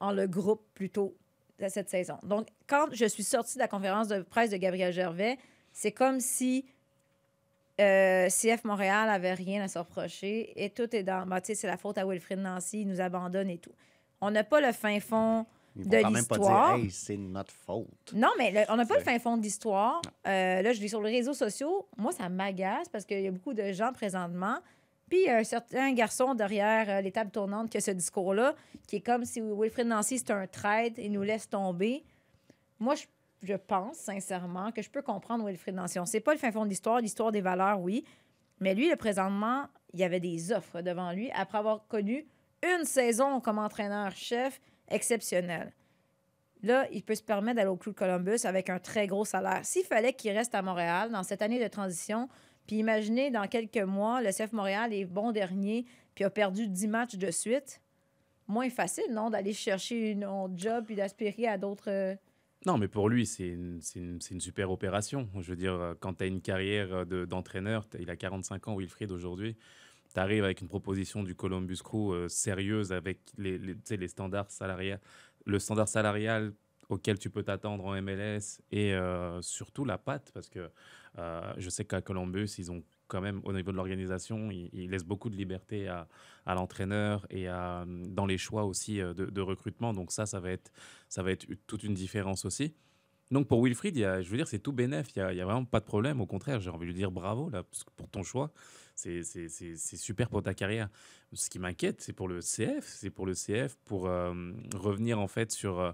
en 0.00 0.10
le 0.10 0.26
groupe 0.26 0.66
plus 0.74 0.90
tôt 0.90 1.16
de 1.60 1.68
cette 1.68 1.88
saison. 1.88 2.18
Donc, 2.24 2.48
quand 2.66 2.88
je 2.92 3.04
suis 3.04 3.22
sortie 3.22 3.54
de 3.54 3.60
la 3.60 3.68
conférence 3.68 4.08
de 4.08 4.22
presse 4.22 4.50
de 4.50 4.56
Gabriel 4.56 4.92
Gervais, 4.92 5.38
c'est 5.72 5.92
comme 5.92 6.18
si 6.18 6.66
euh, 7.82 8.28
CF 8.28 8.64
Montréal 8.64 9.08
avait 9.10 9.34
rien 9.34 9.62
à 9.62 9.68
se 9.68 9.78
reprocher 9.78 10.52
et 10.62 10.70
tout 10.70 10.94
est 10.94 11.02
dans. 11.02 11.26
bah, 11.26 11.40
tu 11.40 11.48
sais, 11.48 11.54
c'est 11.54 11.66
la 11.66 11.76
faute 11.76 11.98
à 11.98 12.06
Wilfrid 12.06 12.38
Nancy, 12.38 12.82
il 12.82 12.88
nous 12.88 13.00
abandonne 13.00 13.50
et 13.50 13.58
tout. 13.58 13.72
On 14.20 14.30
n'a 14.30 14.44
pas 14.44 14.60
le 14.60 14.72
fin 14.72 15.00
fond 15.00 15.44
Ils 15.76 15.88
de 15.88 16.00
quand 16.00 16.10
même 16.10 16.24
pas 16.26 16.36
l'histoire. 16.36 16.76
dire, 16.76 16.84
hey, 16.84 16.90
c'est 16.90 17.16
notre 17.16 17.52
faute. 17.52 18.12
Non, 18.14 18.28
mais 18.38 18.50
le- 18.52 18.64
on 18.70 18.76
n'a 18.76 18.86
pas 18.86 18.96
le 18.98 19.02
fin 19.04 19.18
fond 19.18 19.36
de 19.36 19.42
l'histoire. 19.42 20.00
Euh, 20.26 20.62
là, 20.62 20.72
je 20.72 20.80
lis 20.80 20.88
sur 20.88 21.02
les 21.02 21.10
réseaux 21.10 21.34
sociaux. 21.34 21.88
Moi, 21.96 22.12
ça 22.12 22.28
m'agace 22.28 22.88
parce 22.88 23.04
qu'il 23.04 23.20
y 23.20 23.26
a 23.26 23.30
beaucoup 23.32 23.54
de 23.54 23.72
gens 23.72 23.92
présentement. 23.92 24.58
Puis, 25.08 25.20
il 25.22 25.26
y 25.26 25.30
a 25.30 25.36
un 25.38 25.44
certain 25.44 25.92
garçon 25.92 26.34
derrière 26.34 26.88
euh, 26.88 27.00
les 27.00 27.10
tables 27.12 27.30
tournantes 27.30 27.68
qui 27.68 27.76
a 27.76 27.80
ce 27.80 27.90
discours-là, 27.90 28.54
qui 28.86 28.96
est 28.96 29.00
comme 29.00 29.24
si 29.24 29.40
Wilfred 29.42 29.86
Nancy, 29.86 30.18
c'est 30.18 30.30
un 30.30 30.46
traître, 30.46 30.98
il 30.98 31.12
nous 31.12 31.22
laisse 31.22 31.48
tomber. 31.48 32.02
Moi, 32.78 32.94
je, 32.94 33.04
je 33.42 33.54
pense 33.54 33.96
sincèrement 33.96 34.70
que 34.70 34.82
je 34.82 34.90
peux 34.90 35.02
comprendre 35.02 35.44
Wilfred 35.44 35.74
Nancy. 35.74 35.98
On 35.98 36.06
sait 36.06 36.20
pas 36.20 36.32
le 36.32 36.38
fin 36.38 36.52
fond 36.52 36.64
de 36.64 36.70
l'histoire, 36.70 37.00
l'histoire 37.00 37.32
des 37.32 37.40
valeurs, 37.40 37.80
oui. 37.80 38.04
Mais 38.60 38.74
lui, 38.74 38.88
le 38.88 38.96
présentement, 38.96 39.66
il 39.92 40.00
y 40.00 40.04
avait 40.04 40.20
des 40.20 40.52
offres 40.52 40.80
devant 40.80 41.12
lui 41.12 41.30
après 41.32 41.58
avoir 41.58 41.86
connu 41.88 42.26
une 42.62 42.84
saison 42.84 43.40
comme 43.40 43.58
entraîneur-chef 43.58 44.60
exceptionnelle. 44.88 45.72
Là, 46.62 46.86
il 46.92 47.02
peut 47.02 47.16
se 47.16 47.22
permettre 47.24 47.56
d'aller 47.56 47.68
au 47.68 47.76
Club 47.76 47.96
Columbus 47.96 48.44
avec 48.44 48.70
un 48.70 48.78
très 48.78 49.08
gros 49.08 49.24
salaire. 49.24 49.64
S'il 49.64 49.84
fallait 49.84 50.12
qu'il 50.12 50.30
reste 50.30 50.54
à 50.54 50.62
Montréal 50.62 51.10
dans 51.10 51.24
cette 51.24 51.42
année 51.42 51.60
de 51.60 51.66
transition, 51.66 52.28
puis 52.68 52.76
imaginez 52.76 53.32
dans 53.32 53.48
quelques 53.48 53.78
mois, 53.78 54.22
le 54.22 54.30
CF 54.30 54.52
Montréal 54.52 54.92
est 54.92 55.04
bon 55.04 55.32
dernier, 55.32 55.84
puis 56.14 56.22
a 56.22 56.30
perdu 56.30 56.68
10 56.68 56.86
matchs 56.86 57.16
de 57.16 57.32
suite, 57.32 57.80
moins 58.46 58.70
facile, 58.70 59.04
non, 59.10 59.30
d'aller 59.30 59.52
chercher 59.52 60.10
une 60.10 60.24
autre 60.24 60.54
job 60.56 60.84
puis 60.86 60.94
d'aspirer 60.94 61.48
à 61.48 61.58
d'autres 61.58 61.90
euh, 61.90 62.14
Non, 62.64 62.78
mais 62.78 62.86
pour 62.86 63.08
lui, 63.08 63.26
c'est 63.26 63.48
une, 63.48 63.80
super 64.40 64.70
opération. 64.70 65.28
Je 65.40 65.50
veux 65.50 65.56
dire, 65.56 65.74
euh, 65.74 65.94
quand 65.98 66.14
tu 66.14 66.24
as 66.24 66.26
une 66.26 66.40
carrière 66.40 66.94
euh, 66.94 67.04
de- 67.04 67.24
d'entraîneur, 67.24 67.86
il 67.98 68.08
a 68.08 68.16
45 68.16 68.68
ans, 68.68 68.76
Wilfried, 68.76 69.10
aujourd'hui, 69.10 69.56
tu 70.14 70.20
arrives 70.20 70.44
avec 70.44 70.60
une 70.60 70.68
proposition 70.68 71.24
du 71.24 71.34
Columbus 71.34 71.78
Crew 71.82 72.12
euh, 72.12 72.28
sérieuse 72.28 72.92
avec 72.92 73.18
les, 73.36 73.58
les, 73.58 74.08
standards 74.08 74.50
salariales, 74.50 75.00
le 75.44 75.58
standard 75.58 75.88
salarial 75.88 76.52
auquel 76.88 77.18
tu 77.18 77.30
peux 77.30 77.42
t'attendre 77.42 77.84
en 77.84 78.00
MLS 78.00 78.60
et 78.70 78.94
surtout 79.40 79.86
la 79.86 79.96
patte, 79.96 80.30
parce 80.34 80.50
que 80.50 80.68
je 81.56 81.70
sais 81.70 81.86
qu'à 81.86 82.02
Columbus, 82.02 82.56
ils 82.58 82.70
ont 82.70 82.82
quand 83.12 83.20
même, 83.20 83.42
au 83.44 83.52
niveau 83.52 83.72
de 83.72 83.76
l'organisation, 83.76 84.50
ils 84.50 84.90
laissent 84.90 85.04
beaucoup 85.04 85.28
de 85.28 85.36
liberté 85.36 85.86
à, 85.86 86.08
l'entraîneur 86.46 87.26
et 87.28 87.46
à, 87.46 87.84
dans 87.86 88.24
les 88.24 88.38
choix 88.38 88.64
aussi 88.64 89.02
euh, 89.02 89.12
de, 89.12 89.40
recrutement. 89.42 89.92
Donc 89.92 90.10
ça, 90.10 90.24
ça 90.24 90.40
va 90.40 90.50
être 90.50 90.72
ça 91.10 91.22
va 91.22 91.30
être 91.30 91.46
toute 91.66 91.84
une 91.84 91.92
différence 91.92 92.46
aussi. 92.46 92.74
Donc 93.30 93.48
pour 93.48 93.62
Wilfried, 93.62 93.96
il 93.96 94.00
y 94.00 94.24
je 94.24 94.30
veux 94.30 94.38
dire, 94.38 94.48
c'est 94.48 94.58
tout 94.58 94.72
bénef, 94.72 95.08
il 95.14 95.18
n'y 95.18 95.28
a, 95.28 95.32
il 95.34 95.42
vraiment 95.42 95.66
pas 95.66 95.80
de 95.80 95.84
problème. 95.84 96.22
Au 96.22 96.26
contraire, 96.26 96.58
j'ai 96.60 96.70
envie 96.70 96.86
de 96.86 96.92
lui 96.92 96.94
dire 96.94 97.10
bravo 97.10 97.50
là, 97.50 97.64
pour 97.96 98.08
ton 98.08 98.22
choix. 98.22 98.50
C'est 98.94 99.22
super 99.96 100.30
pour 100.30 100.42
ta 100.42 100.54
carrière. 100.54 100.88
Ce 101.34 101.50
qui 101.50 101.58
m'inquiète, 101.58 102.00
c'est 102.00 102.12
pour 102.14 102.28
le 102.28 102.40
CF, 102.40 102.86
c'est 102.86 103.10
pour 103.10 103.26
le 103.26 103.34
CF, 103.34 103.76
pour 103.84 104.06
euh, 104.06 104.52
revenir 104.74 105.18
en 105.18 105.28
fait 105.28 105.50
sur, 105.52 105.80
euh, 105.80 105.92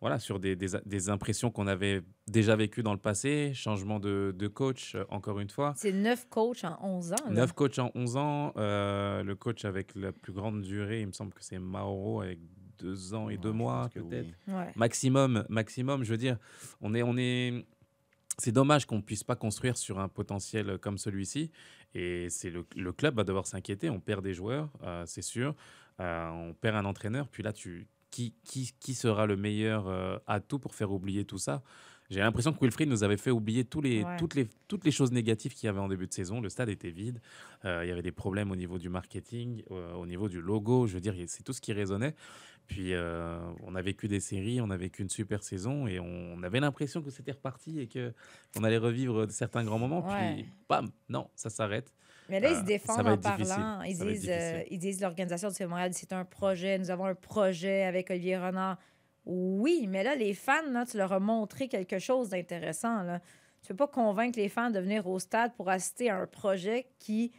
voilà, 0.00 0.18
sur 0.18 0.40
des, 0.40 0.56
des, 0.56 0.68
des 0.86 1.08
impressions 1.10 1.50
qu'on 1.50 1.66
avait 1.66 2.02
déjà 2.26 2.56
vécues 2.56 2.82
dans 2.82 2.92
le 2.94 2.98
passé, 2.98 3.52
changement 3.54 4.00
de, 4.00 4.34
de 4.36 4.48
coach, 4.48 4.94
euh, 4.94 5.04
encore 5.10 5.40
une 5.40 5.50
fois. 5.50 5.74
C'est 5.76 5.92
neuf 5.92 6.26
coachs 6.28 6.64
en 6.64 6.78
11 6.82 7.12
ans. 7.12 7.16
Neuf 7.30 7.52
coachs 7.52 7.78
en 7.78 7.90
11 7.94 8.16
ans. 8.16 8.52
euh, 8.56 9.22
le 9.22 9.34
coach 9.34 9.64
avec 9.64 9.94
la 9.94 10.12
plus 10.12 10.32
grande 10.32 10.62
durée, 10.62 11.02
il 11.02 11.06
me 11.08 11.12
semble 11.12 11.32
que 11.34 11.44
c'est 11.44 11.58
Mauro 11.58 12.22
avec 12.22 12.38
deux 12.78 13.12
ans 13.12 13.28
et 13.28 13.36
deux 13.36 13.50
Ouais, 13.50 13.54
mois 13.56 13.90
peut-être. 13.92 14.26
oui. 14.48 14.54
Ouais. 14.54 14.72
Maximum, 14.74 15.44
maximum, 15.50 16.02
je 16.02 16.10
veux 16.10 16.16
dire, 16.16 16.38
on 16.80 16.94
est, 16.94 17.02
on 17.02 17.16
est. 17.18 17.66
C'est 18.38 18.52
dommage 18.52 18.86
qu'on 18.86 18.96
ne 18.96 19.02
puisse 19.02 19.22
pas 19.22 19.36
construire 19.36 19.76
sur 19.76 19.98
un 19.98 20.08
potentiel 20.08 20.78
comme 20.78 20.96
celui-ci. 20.96 21.50
Et 21.94 22.30
c'est 22.30 22.48
le, 22.48 22.64
le 22.74 22.92
club 22.92 23.16
va 23.16 23.24
devoir 23.24 23.46
s'inquiéter. 23.46 23.90
On 23.90 24.00
perd 24.00 24.24
des 24.24 24.32
joueurs, 24.32 24.70
euh, 24.82 25.02
c'est 25.04 25.20
sûr. 25.20 25.54
Euh, 26.00 26.28
on 26.30 26.54
perd 26.54 26.76
un 26.76 26.86
entraîneur. 26.86 27.28
Puis 27.28 27.42
là, 27.42 27.52
tu, 27.52 27.86
qui, 28.10 28.34
qui, 28.44 28.72
qui 28.80 28.94
sera 28.94 29.26
le 29.26 29.36
meilleur 29.36 29.88
euh, 29.88 30.18
atout 30.26 30.58
pour 30.58 30.74
faire 30.74 30.90
oublier 30.92 31.24
tout 31.24 31.38
ça 31.38 31.62
J'ai 32.10 32.20
l'impression 32.20 32.52
que 32.52 32.58
Wilfried 32.60 32.88
nous 32.88 33.04
avait 33.04 33.16
fait 33.16 33.30
oublier 33.30 33.64
tous 33.64 33.80
les, 33.80 34.02
Ouais. 34.04 34.16
toutes, 34.16 34.34
les, 34.34 34.48
toutes 34.68 34.84
les 34.84 34.90
choses 34.90 35.12
négatives 35.12 35.54
qu'il 35.54 35.66
y 35.66 35.70
avait 35.70 35.78
en 35.80 35.88
début 35.88 36.06
de 36.08 36.12
saison. 36.12 36.40
Le 36.40 36.48
stade 36.48 36.68
était 36.68 36.90
vide. 36.90 37.20
Euh, 37.64 37.84
il 37.84 37.88
y 37.88 37.92
avait 37.92 38.02
des 38.02 38.10
problèmes 38.12 38.50
au 38.50 38.56
niveau 38.56 38.78
du 38.78 38.88
marketing, 38.88 39.62
euh, 39.70 39.92
au 39.94 40.06
niveau 40.06 40.28
du 40.28 40.40
logo. 40.40 40.86
Je 40.88 40.94
veux 40.94 41.00
dire, 41.00 41.14
c'est 41.28 41.44
tout 41.44 41.52
ce 41.52 41.60
qui 41.60 41.72
résonnait. 41.72 42.14
Puis 42.66 42.92
on 43.66 43.74
a 43.74 43.82
vécu 43.82 44.06
des 44.06 44.20
séries, 44.20 44.60
on 44.60 44.70
a 44.70 44.76
vécu 44.76 45.02
une 45.02 45.08
super 45.08 45.42
saison 45.42 45.88
et 45.88 45.98
on 45.98 46.40
avait 46.44 46.60
l'impression 46.60 47.02
que 47.02 47.10
c'était 47.10 47.32
reparti 47.32 47.80
et 47.80 47.88
que 47.88 48.12
on 48.56 48.62
allait 48.62 48.78
revivre 48.78 49.26
certains 49.28 49.64
grands 49.64 49.80
moments. 49.80 50.06
Ouais. 50.08 50.34
Puis 50.34 50.46
bam, 50.68 50.88
non, 51.08 51.28
ça 51.34 51.50
s'arrête. 51.50 51.92
Mais 52.30 52.40
là, 52.40 52.48
ils 52.50 52.54
se 52.54 52.60
ça 52.60 52.64
défendent 52.64 53.08
en 53.08 53.18
parlant. 53.18 53.82
Ils 53.82 53.98
disent, 53.98 54.28
euh, 54.28 54.62
ils 54.70 54.78
disent 54.78 55.00
l'organisation 55.00 55.50
du 55.50 55.66
Montréal, 55.66 55.90
c'est 55.92 56.12
un 56.12 56.24
projet. 56.24 56.78
Nous 56.78 56.90
avons 56.90 57.06
un 57.06 57.14
projet 57.14 57.82
avec 57.82 58.10
Olivier 58.10 58.38
Renard. 58.38 58.78
Oui, 59.26 59.86
mais 59.88 60.02
là, 60.02 60.14
les 60.14 60.34
fans, 60.34 60.70
là, 60.70 60.86
tu 60.86 60.96
leur 60.96 61.12
as 61.12 61.20
montré 61.20 61.68
quelque 61.68 61.98
chose 61.98 62.30
d'intéressant. 62.30 63.02
là. 63.02 63.20
Tu 63.62 63.68
peux 63.68 63.76
pas 63.76 63.88
convaincre 63.88 64.38
les 64.38 64.48
fans 64.48 64.70
de 64.70 64.80
venir 64.80 65.06
au 65.06 65.18
stade 65.18 65.54
pour 65.54 65.68
assister 65.68 66.08
à 66.08 66.16
un 66.16 66.26
projet 66.26 66.86
qui, 66.98 67.32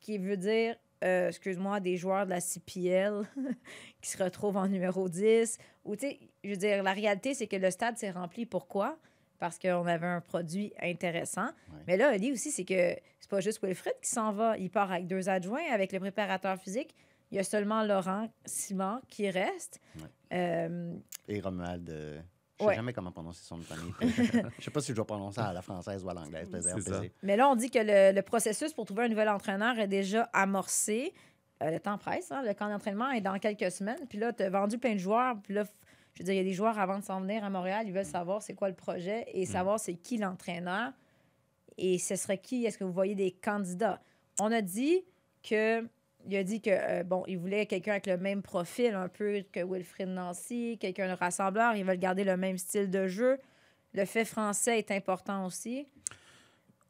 qui 0.00 0.18
veut 0.18 0.36
dire, 0.36 0.74
euh, 1.04 1.28
excuse-moi, 1.28 1.80
des 1.80 1.96
joueurs 1.96 2.24
de 2.26 2.30
la 2.30 2.40
CPL 2.40 3.22
qui 4.00 4.10
se 4.10 4.22
retrouvent 4.22 4.56
en 4.56 4.66
numéro 4.66 5.08
10. 5.08 5.58
Ou, 5.84 5.94
tu 5.94 6.08
sais, 6.08 6.18
je 6.42 6.50
veux 6.50 6.56
dire, 6.56 6.82
la 6.82 6.92
réalité, 6.92 7.34
c'est 7.34 7.46
que 7.46 7.56
le 7.56 7.70
stade 7.70 7.96
s'est 7.96 8.10
rempli. 8.10 8.46
Pourquoi? 8.46 8.98
Parce 9.38 9.58
qu'on 9.58 9.86
avait 9.86 10.06
un 10.06 10.20
produit 10.20 10.72
intéressant. 10.80 11.46
Ouais. 11.46 11.80
Mais 11.86 11.96
là, 11.96 12.10
Ali 12.10 12.32
aussi, 12.32 12.50
c'est 12.50 12.64
que 12.64 12.96
pas 13.32 13.40
juste 13.40 13.62
Wilfred 13.64 13.94
qui 14.02 14.10
s'en 14.10 14.30
va. 14.32 14.56
Il 14.58 14.70
part 14.70 14.92
avec 14.92 15.06
deux 15.06 15.28
adjoints, 15.30 15.64
avec 15.72 15.90
le 15.92 16.00
préparateur 16.00 16.56
physique. 16.58 16.94
Il 17.30 17.36
y 17.36 17.38
a 17.38 17.44
seulement 17.44 17.82
Laurent 17.82 18.28
Simon 18.44 19.00
qui 19.08 19.30
reste. 19.30 19.80
Ouais. 19.96 20.02
Euh, 20.34 20.94
Et 21.28 21.40
Romuald. 21.40 21.88
euh, 21.88 22.12
je 22.12 22.16
ne 22.18 22.20
sais 22.58 22.64
Ouais. 22.66 22.74
jamais 22.76 22.92
comment 22.92 23.10
prononcer 23.10 23.42
son 23.42 23.56
nom 23.56 23.62
de 23.62 23.66
famille. 23.66 23.92
je 24.58 24.64
sais 24.64 24.70
pas 24.70 24.80
si 24.82 24.88
je 24.88 24.96
dois 24.96 25.06
prononcer 25.06 25.40
à 25.40 25.52
la 25.54 25.62
française 25.62 26.04
ou 26.04 26.10
à 26.10 26.14
l'anglaise. 26.14 26.48
mais 27.22 27.36
là, 27.36 27.48
on 27.48 27.56
dit 27.56 27.70
que 27.70 27.78
le, 27.78 28.14
le 28.14 28.22
processus 28.22 28.72
pour 28.74 28.84
trouver 28.84 29.04
un 29.04 29.08
nouvel 29.08 29.28
entraîneur 29.30 29.78
est 29.78 29.88
déjà 29.88 30.28
amorcé. 30.34 31.14
Euh, 31.62 31.70
le 31.70 31.80
temps 31.80 31.96
presse. 31.96 32.30
hein. 32.32 32.42
Le 32.44 32.52
camp 32.52 32.68
d'entraînement 32.68 33.10
est 33.12 33.20
dans 33.22 33.38
quelques 33.38 33.70
semaines. 33.70 34.06
Puis 34.10 34.18
là, 34.18 34.32
tu 34.34 34.42
as 34.42 34.50
vendu 34.50 34.76
plein 34.78 34.92
de 34.92 34.98
joueurs. 34.98 35.36
Puis 35.42 35.54
là, 35.54 35.64
je 36.14 36.18
veux 36.20 36.24
dire, 36.26 36.34
il 36.34 36.38
y 36.38 36.40
a 36.40 36.44
des 36.44 36.52
joueurs 36.52 36.78
avant 36.78 36.98
de 36.98 37.04
s'en 37.04 37.20
venir 37.22 37.42
à 37.44 37.48
Montréal. 37.50 37.84
Ils 37.86 37.92
veulent 37.94 38.04
savoir 38.04 38.42
c'est 38.42 38.54
quoi 38.54 38.68
le 38.68 38.74
projet 38.74 39.24
et 39.32 39.46
savoir 39.46 39.80
c'est 39.80 39.94
qui 39.94 40.18
l'entraîneur. 40.18 40.92
Et 41.78 41.98
ce 41.98 42.16
serait 42.16 42.38
qui? 42.38 42.64
Est-ce 42.64 42.78
que 42.78 42.84
vous 42.84 42.92
voyez 42.92 43.14
des 43.14 43.30
candidats? 43.30 44.00
On 44.40 44.50
a 44.52 44.62
dit 44.62 45.04
que. 45.42 45.86
Il 46.28 46.36
a 46.36 46.44
dit 46.44 46.60
que, 46.60 46.70
euh, 46.70 47.02
bon, 47.02 47.24
il 47.26 47.36
voulait 47.36 47.66
quelqu'un 47.66 47.92
avec 47.92 48.06
le 48.06 48.16
même 48.16 48.42
profil, 48.42 48.94
un 48.94 49.08
peu 49.08 49.42
que 49.50 49.58
Wilfrid 49.58 50.06
Nancy, 50.06 50.78
quelqu'un 50.80 51.08
de 51.08 51.18
rassembleur. 51.18 51.74
Ils 51.74 51.84
veulent 51.84 51.98
garder 51.98 52.22
le 52.22 52.36
même 52.36 52.58
style 52.58 52.90
de 52.90 53.08
jeu. 53.08 53.40
Le 53.92 54.04
fait 54.04 54.24
français 54.24 54.78
est 54.78 54.92
important 54.92 55.44
aussi. 55.44 55.84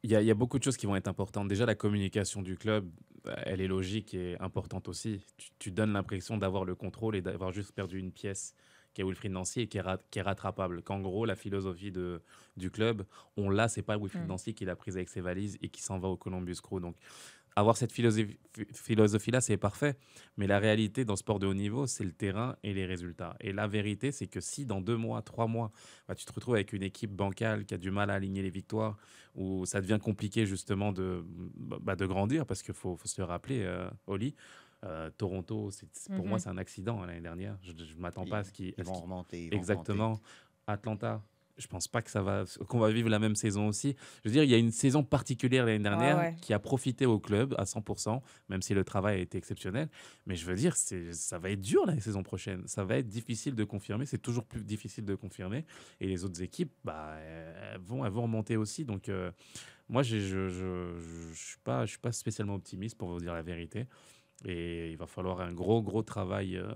Il 0.03 0.11
y, 0.11 0.29
a, 0.29 0.33
beaucoup 0.35 0.59
de 0.59 0.63
choses 0.63 0.77
qui 0.77 0.85
vont 0.85 0.95
être 0.95 1.07
importantes. 1.07 1.47
Déjà, 1.47 1.65
la 1.65 1.75
communication 1.75 2.43
du 2.43 2.57
club, 2.57 2.87
euh, 3.25 3.33
elle 3.45 3.61
est 3.61 3.67
logique 3.67 4.13
et 4.13 4.37
importante 4.39 4.87
aussi. 4.87 5.25
Tu 5.57 5.71
donnes 5.71 5.93
l'impression 5.93 6.37
d'avoir 6.37 6.65
le 6.65 6.75
contrôle 6.75 7.15
et 7.15 7.21
d'avoir 7.21 7.51
juste 7.51 7.71
perdu 7.71 7.97
une 7.97 8.11
pièce 8.11 8.53
qui 8.93 9.01
est 9.01 9.03
Wilfried 9.03 9.31
Nancy 9.31 9.61
et 9.61 9.67
qui 9.67 9.77
est, 9.77 9.81
rat- 9.81 9.99
qui 10.11 10.19
est 10.19 10.23
rattrapable. 10.23 10.81
Qu'en 10.83 10.99
gros, 10.99 11.25
la 11.25 11.35
philosophie 11.35 11.91
de, 11.91 12.21
du 12.57 12.69
club, 12.71 13.03
on 13.37 13.49
l'a, 13.49 13.67
c'est 13.67 13.81
pas 13.81 13.97
Wilfried 13.97 14.23
Mm. 14.25 14.27
Nancy 14.27 14.53
qui 14.53 14.65
l'a 14.65 14.75
prise 14.75 14.95
avec 14.97 15.09
ses 15.09 15.21
valises 15.21 15.57
et 15.61 15.69
qui 15.69 15.81
s'en 15.81 15.99
va 15.99 16.07
au 16.09 16.17
Columbus 16.17 16.57
Crew. 16.61 16.79
Donc, 16.79 16.95
avoir 17.55 17.77
cette 17.77 17.91
philosophie- 17.91 18.37
philosophie-là, 18.73 19.39
c'est 19.41 19.57
parfait. 19.57 19.95
Mais 20.37 20.47
la 20.47 20.59
réalité 20.59 21.05
dans 21.05 21.13
le 21.13 21.17
sport 21.17 21.37
de 21.39 21.45
haut 21.47 21.53
niveau, 21.53 21.85
c'est 21.85 22.03
le 22.03 22.11
terrain 22.11 22.55
et 22.63 22.73
les 22.73 22.85
résultats. 22.85 23.35
Et 23.41 23.51
la 23.53 23.67
vérité, 23.67 24.11
c'est 24.11 24.27
que 24.27 24.41
si 24.41 24.65
dans 24.65 24.81
deux 24.81 24.97
mois, 24.97 25.21
trois 25.21 25.47
mois, 25.47 25.71
bah, 26.07 26.15
tu 26.15 26.25
te 26.25 26.33
retrouves 26.33 26.55
avec 26.55 26.73
une 26.73 26.81
équipe 26.83 27.11
bancale 27.11 27.65
qui 27.65 27.73
a 27.73 27.77
du 27.77 27.91
mal 27.91 28.09
à 28.09 28.13
aligner 28.15 28.41
les 28.41 28.49
victoires, 28.49 28.97
où 29.35 29.65
ça 29.65 29.81
devient 29.81 29.99
compliqué 30.01 30.45
justement 30.45 30.91
de, 30.91 31.23
bah, 31.81 31.95
de 31.95 32.05
grandir, 32.05 32.45
parce 32.45 32.61
qu'il 32.63 32.73
faut, 32.73 32.95
faut 32.95 33.07
se 33.07 33.21
le 33.21 33.25
rappeler, 33.25 33.61
euh, 33.63 33.87
Oli, 34.07 34.35
euh, 34.83 35.09
Toronto, 35.17 35.71
c'est- 35.71 35.87
pour 36.13 36.23
Mhm. 36.23 36.29
moi, 36.29 36.39
c'est 36.39 36.49
un 36.49 36.57
accident 36.57 37.01
hein, 37.01 37.07
l'année 37.07 37.21
dernière. 37.21 37.57
Je 37.61 37.71
ne 37.71 37.99
m'attends 37.99 38.25
pas 38.25 38.39
à 38.39 38.43
ce 38.43 38.51
qu'ils... 38.51 38.73
Ils 38.77 38.83
vont 38.83 38.93
remonter. 38.93 39.45
ils 39.45 39.51
vont 39.51 39.57
Exactement. 39.57 40.19
Atlanta, 40.67 41.21
je 41.57 41.67
pense 41.67 41.87
pas 41.87 42.01
que 42.01 42.09
ça 42.09 42.21
va 42.23 42.45
qu'on 42.67 42.79
va 42.79 42.89
vivre 42.89 43.09
la 43.09 43.19
même 43.19 43.35
saison 43.35 43.67
aussi. 43.67 43.95
Je 44.23 44.29
veux 44.29 44.33
dire, 44.33 44.43
il 44.43 44.49
y 44.49 44.55
a 44.55 44.57
une 44.57 44.71
saison 44.71 45.03
particulière 45.03 45.65
l'année 45.65 45.83
dernière 45.83 46.17
ouais. 46.17 46.35
qui 46.41 46.51
a 46.53 46.57
profité 46.59 47.05
au 47.05 47.19
club 47.19 47.53
à 47.59 47.65
100%, 47.65 48.21
même 48.49 48.61
si 48.63 48.73
le 48.73 48.83
travail 48.83 49.17
a 49.17 49.21
été 49.21 49.37
exceptionnel. 49.37 49.87
Mais 50.25 50.35
je 50.35 50.45
veux 50.45 50.55
dire, 50.55 50.75
c'est 50.75 51.13
ça 51.13 51.37
va 51.37 51.51
être 51.51 51.61
dur 51.61 51.85
la 51.85 51.99
saison 51.99 52.23
prochaine. 52.23 52.63
Ça 52.67 52.83
va 52.83 52.97
être 52.97 53.07
difficile 53.07 53.53
de 53.55 53.63
confirmer. 53.65 54.05
C'est 54.07 54.17
toujours 54.21 54.45
plus 54.45 54.63
difficile 54.63 55.05
de 55.05 55.13
confirmer. 55.15 55.65
Et 55.99 56.07
les 56.07 56.23
autres 56.25 56.41
équipes, 56.41 56.71
bah, 56.83 57.17
elles 57.19 57.79
vont, 57.81 58.03
elles 58.03 58.11
vont 58.11 58.23
remonter 58.23 58.57
aussi. 58.57 58.83
Donc, 58.83 59.07
euh, 59.09 59.31
moi, 59.89 60.01
je 60.01 60.17
je, 60.17 60.49
je, 60.49 60.97
je 61.33 61.39
suis 61.39 61.59
pas, 61.63 61.85
je 61.85 61.91
suis 61.91 61.99
pas 61.99 62.11
spécialement 62.13 62.55
optimiste 62.55 62.97
pour 62.97 63.09
vous 63.09 63.19
dire 63.19 63.33
la 63.33 63.43
vérité. 63.43 63.85
Et 64.45 64.91
il 64.91 64.97
va 64.97 65.07
falloir 65.07 65.39
un 65.41 65.53
gros, 65.53 65.81
gros 65.81 66.03
travail, 66.03 66.57
euh, 66.57 66.71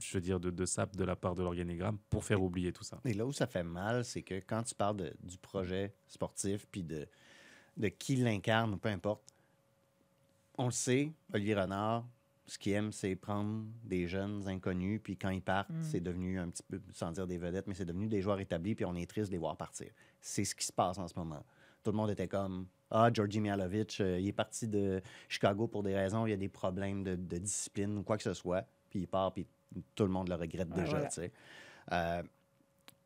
je 0.00 0.14
veux 0.14 0.20
dire, 0.22 0.40
de, 0.40 0.50
de 0.50 0.64
SAP 0.64 0.96
de 0.96 1.04
la 1.04 1.16
part 1.16 1.34
de 1.34 1.42
l'organigramme 1.42 1.98
pour 2.08 2.24
faire 2.24 2.42
oublier 2.42 2.72
tout 2.72 2.84
ça. 2.84 2.98
Et 3.04 3.12
là 3.12 3.26
où 3.26 3.32
ça 3.32 3.46
fait 3.46 3.62
mal, 3.62 4.04
c'est 4.04 4.22
que 4.22 4.34
quand 4.40 4.62
tu 4.62 4.74
parles 4.74 4.96
de- 4.96 5.12
du 5.22 5.36
projet 5.38 5.92
sportif 6.06 6.66
puis 6.70 6.82
de, 6.82 7.06
de 7.76 7.88
qui 7.88 8.16
l'incarne, 8.16 8.78
peu 8.78 8.88
importe, 8.88 9.22
on 10.56 10.64
le 10.66 10.70
sait, 10.72 11.12
Olivier 11.32 11.54
Renard, 11.54 12.04
ce 12.46 12.58
qu'il 12.58 12.72
aime, 12.72 12.92
c'est 12.92 13.14
prendre 13.14 13.64
des 13.84 14.08
jeunes 14.08 14.48
inconnus, 14.48 15.00
puis 15.04 15.16
quand 15.18 15.28
ils 15.28 15.42
partent, 15.42 15.68
Mm. 15.70 15.82
c'est 15.82 16.00
devenu 16.00 16.38
un 16.38 16.48
petit 16.48 16.62
peu, 16.62 16.80
sans 16.94 17.12
dire 17.12 17.26
des 17.26 17.36
vedettes, 17.36 17.66
mais 17.66 17.74
c'est 17.74 17.84
devenu 17.84 18.08
des 18.08 18.22
joueurs 18.22 18.40
établis, 18.40 18.74
puis 18.74 18.86
on 18.86 18.94
est 18.96 19.04
triste 19.08 19.28
de 19.28 19.32
les 19.34 19.38
voir 19.38 19.56
partir. 19.56 19.88
C'est 20.20 20.44
ce 20.44 20.54
qui 20.54 20.64
se 20.64 20.72
passe 20.72 20.96
en 20.98 21.06
ce 21.06 21.14
moment. 21.16 21.44
Tout 21.84 21.90
le 21.90 21.96
monde 21.96 22.10
était 22.10 22.28
comme 22.28 22.66
Ah, 22.90 23.10
Georgi 23.12 23.40
Mialovic, 23.40 24.00
euh, 24.00 24.18
il 24.20 24.28
est 24.28 24.32
parti 24.32 24.66
de 24.68 25.00
Chicago 25.28 25.66
pour 25.68 25.82
des 25.82 25.94
raisons, 25.94 26.26
il 26.26 26.30
y 26.30 26.32
a 26.34 26.36
des 26.36 26.48
problèmes 26.48 27.04
de, 27.04 27.16
de 27.16 27.38
discipline 27.38 27.98
ou 27.98 28.02
quoi 28.02 28.16
que 28.16 28.22
ce 28.22 28.34
soit, 28.34 28.64
puis 28.90 29.00
il 29.00 29.06
part, 29.06 29.32
puis 29.32 29.46
tout 29.94 30.04
le 30.04 30.10
monde 30.10 30.28
le 30.28 30.34
regrette 30.34 30.68
Ouais, 30.70 30.80
déjà, 30.82 30.90
voilà. 30.92 31.08
tu 31.08 31.14
sais. 31.20 31.32
Euh, 31.92 32.22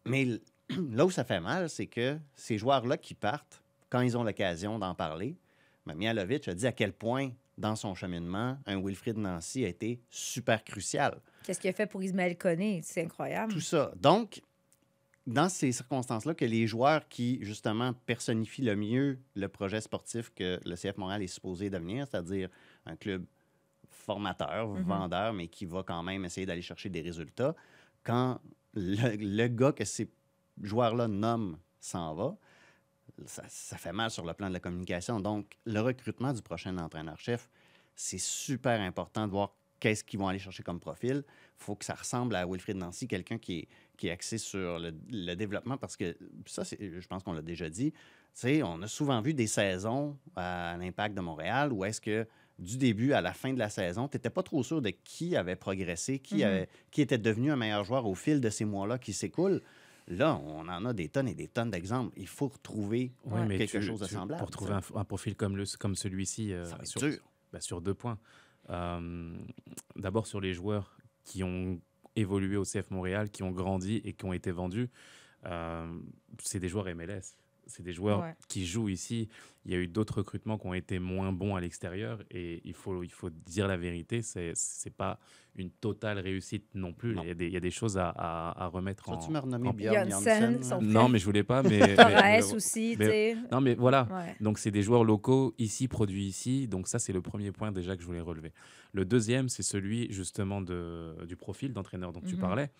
mais 0.06 0.26
là 0.90 1.04
où 1.04 1.10
ça 1.10 1.24
fait 1.24 1.40
mal, 1.40 1.68
c'est 1.68 1.86
que 1.86 2.18
ces 2.36 2.58
joueurs-là 2.58 2.96
qui 2.96 3.14
partent, 3.14 3.62
quand 3.90 4.00
ils 4.00 4.16
ont 4.16 4.24
l'occasion 4.24 4.78
d'en 4.78 4.94
parler, 4.94 5.36
ben, 5.86 5.94
Mialovic 5.94 6.48
a 6.48 6.54
dit 6.54 6.66
à 6.66 6.72
quel 6.72 6.92
point, 6.92 7.30
dans 7.58 7.76
son 7.76 7.94
cheminement, 7.94 8.56
un 8.66 8.80
Wilfried 8.80 9.18
Nancy 9.18 9.64
a 9.64 9.68
été 9.68 10.00
super 10.08 10.64
crucial. 10.64 11.20
Qu'est-ce 11.44 11.60
qu'il 11.60 11.68
a 11.70 11.72
fait 11.74 11.86
pour 11.86 12.02
Ismaël 12.02 12.38
Koné? 12.38 12.80
C'est 12.82 13.02
incroyable. 13.02 13.52
Tout 13.52 13.60
ça. 13.60 13.92
Donc, 13.96 14.40
dans 15.26 15.48
ces 15.48 15.70
circonstances-là, 15.72 16.34
que 16.34 16.44
les 16.44 16.66
joueurs 16.66 17.08
qui, 17.08 17.38
justement, 17.42 17.92
personnifient 17.92 18.62
le 18.62 18.74
mieux 18.76 19.18
le 19.34 19.46
projet 19.48 19.80
sportif 19.80 20.30
que 20.34 20.60
le 20.64 20.74
CF 20.74 20.96
Montréal 20.96 21.22
est 21.22 21.26
supposé 21.28 21.70
devenir, 21.70 22.06
c'est-à-dire 22.08 22.48
un 22.86 22.96
club 22.96 23.24
formateur, 23.88 24.68
Mhm. 24.68 24.82
vendeur, 24.84 25.32
mais 25.32 25.48
qui 25.48 25.64
va 25.66 25.82
quand 25.82 26.02
même 26.02 26.24
essayer 26.24 26.46
d'aller 26.46 26.62
chercher 26.62 26.88
des 26.88 27.00
résultats, 27.02 27.54
quand 28.04 28.40
le, 28.74 29.16
le 29.16 29.48
gars 29.48 29.72
que 29.72 29.84
c'est 29.84 30.08
joueur-là 30.60 31.08
nomme 31.08 31.58
s'en 31.78 32.14
va, 32.14 32.36
ça, 33.26 33.44
ça 33.48 33.76
fait 33.76 33.92
mal 33.92 34.10
sur 34.10 34.24
le 34.24 34.32
plan 34.34 34.48
de 34.48 34.52
la 34.54 34.60
communication. 34.60 35.20
Donc, 35.20 35.56
le 35.66 35.80
recrutement 35.80 36.32
du 36.32 36.42
prochain 36.42 36.76
entraîneur-chef, 36.78 37.48
c'est 37.94 38.18
super 38.20 38.80
important 38.80 39.26
de 39.26 39.32
voir 39.32 39.54
qu'est-ce 39.78 40.02
qu'ils 40.04 40.18
vont 40.18 40.28
aller 40.28 40.38
chercher 40.38 40.62
comme 40.62 40.80
profil. 40.80 41.24
Il 41.26 41.64
faut 41.64 41.74
que 41.76 41.84
ça 41.84 41.94
ressemble 41.94 42.34
à 42.36 42.46
Wilfried 42.46 42.76
Nancy, 42.76 43.06
quelqu'un 43.08 43.38
qui 43.38 43.58
est, 43.60 43.68
qui 44.02 44.08
est 44.08 44.10
axé 44.10 44.36
sur 44.36 44.80
le, 44.80 44.92
le 45.12 45.34
développement, 45.36 45.76
parce 45.76 45.96
que 45.96 46.16
ça, 46.46 46.64
je 46.64 47.06
pense 47.06 47.22
qu'on 47.22 47.34
l'a 47.34 47.40
déjà 47.42 47.70
dit. 47.70 47.92
On 48.64 48.82
a 48.82 48.88
souvent 48.88 49.20
vu 49.20 49.32
des 49.32 49.46
saisons 49.46 50.18
à 50.34 50.76
l'impact 50.76 51.14
de 51.14 51.20
Montréal 51.20 51.72
où 51.72 51.84
est-ce 51.84 52.00
que 52.00 52.26
du 52.58 52.78
début 52.78 53.12
à 53.12 53.20
la 53.20 53.32
fin 53.32 53.52
de 53.52 53.60
la 53.60 53.68
saison, 53.68 54.08
tu 54.08 54.16
n'étais 54.16 54.28
pas 54.30 54.42
trop 54.42 54.64
sûr 54.64 54.82
de 54.82 54.90
qui 54.90 55.36
avait 55.36 55.54
progressé, 55.54 56.18
qui, 56.18 56.38
Mhm. 56.38 56.42
avait, 56.42 56.68
qui 56.90 57.00
était 57.00 57.16
devenu 57.16 57.52
un 57.52 57.56
meilleur 57.56 57.84
joueur 57.84 58.06
au 58.06 58.16
fil 58.16 58.40
de 58.40 58.50
ces 58.50 58.64
mois-là 58.64 58.98
qui 58.98 59.12
s'écoulent. 59.12 59.62
Là, 60.08 60.36
on 60.44 60.66
en 60.68 60.84
a 60.84 60.92
des 60.92 61.08
tonnes 61.08 61.28
et 61.28 61.34
des 61.36 61.46
tonnes 61.46 61.70
d'exemples. 61.70 62.12
Il 62.16 62.26
faut 62.26 62.48
retrouver 62.48 63.12
Ouais, 63.24 63.46
mais 63.46 63.56
quelque 63.56 63.78
tu- 63.78 63.82
chose 63.82 64.00
de 64.00 64.06
tu- 64.06 64.14
semblable. 64.14 64.40
Pour 64.40 64.50
trouver 64.50 64.72
un, 64.72 64.80
un 64.96 65.04
profil 65.04 65.36
comme, 65.36 65.56
le, 65.56 65.64
comme 65.78 65.94
celui-ci, 65.94 66.52
euh, 66.52 66.64
sur, 66.82 67.02
bah, 67.52 67.60
sur 67.60 67.80
deux 67.80 67.94
points. 67.94 68.18
Euh, 68.70 69.32
D'abord 69.94 70.26
sur 70.26 70.40
les 70.40 70.54
joueurs 70.54 70.96
qui 71.22 71.44
ont 71.44 71.80
évolué 72.16 72.56
au 72.56 72.64
CF 72.64 72.90
Montréal, 72.90 73.30
qui 73.30 73.42
ont 73.42 73.50
grandi 73.50 74.00
et 74.04 74.12
qui 74.12 74.24
ont 74.24 74.32
été 74.32 74.50
vendus. 74.50 74.90
Euh, 75.46 75.86
c'est 76.42 76.60
des 76.60 76.68
joueurs 76.68 76.86
MLS. 76.94 77.36
C'est 77.66 77.82
des 77.82 77.92
joueurs 77.92 78.20
Ouais. 78.20 78.34
qui 78.48 78.66
jouent 78.66 78.88
ici. 78.88 79.28
Il 79.64 79.70
y 79.70 79.74
a 79.74 79.78
eu 79.78 79.86
d'autres 79.86 80.18
recrutements 80.18 80.58
qui 80.58 80.66
ont 80.66 80.74
été 80.74 80.98
moins 80.98 81.32
bons 81.32 81.54
à 81.54 81.60
l'extérieur 81.60 82.22
et 82.30 82.60
il 82.64 82.74
faut, 82.74 83.02
il 83.04 83.10
faut 83.12 83.30
dire 83.30 83.68
la 83.68 83.76
vérité, 83.76 84.20
c'est 84.22 84.52
c'est 84.56 84.90
pas 84.94 85.20
une 85.54 85.70
totale 85.70 86.18
réussite 86.18 86.66
non 86.74 86.92
plus. 86.92 87.14
Non. 87.14 87.22
Il 87.22 87.28
y, 87.28 87.30
a 87.30 87.34
des, 87.34 87.46
il 87.46 87.52
y 87.52 87.56
a 87.56 87.60
des 87.60 87.70
choses 87.70 87.96
à, 87.98 88.08
à- 88.08 88.64
à 88.64 88.66
remettre 88.66 89.08
en. 89.10 89.18
tu 89.18 89.30
me 89.30 89.38
renommé 89.38 89.68
en- 89.68 90.10
Janssen. 90.10 90.60
Non, 90.80 91.08
mais 91.08 91.18
je 91.18 91.24
voulais 91.24 91.44
pas. 91.44 91.62
Mais, 91.62 91.78
mais- 91.96 92.42
aussi, 92.52 92.96
mais- 92.98 93.36
non, 93.52 93.60
mais 93.60 93.74
voilà. 93.74 94.08
Ouais. 94.10 94.34
Donc, 94.40 94.58
c'est 94.58 94.70
des 94.72 94.82
joueurs 94.82 95.04
locaux 95.04 95.54
ici, 95.58 95.86
produits 95.88 96.24
ici. 96.26 96.66
Donc, 96.66 96.88
ça, 96.88 96.98
c'est 96.98 97.12
le 97.12 97.22
premier 97.22 97.52
point 97.52 97.70
déjà 97.70 97.94
que 97.94 98.02
je 98.02 98.06
voulais 98.06 98.20
relever. 98.20 98.52
Le 98.92 99.04
deuxième, 99.04 99.48
c'est 99.48 99.62
celui 99.62 100.10
justement 100.12 100.60
de, 100.60 101.14
du 101.26 101.36
profil 101.36 101.72
d'entraîneur 101.72 102.12
dont 102.12 102.20
tu 102.22 102.34
Mhm. 102.34 102.40
parlais. 102.40 102.70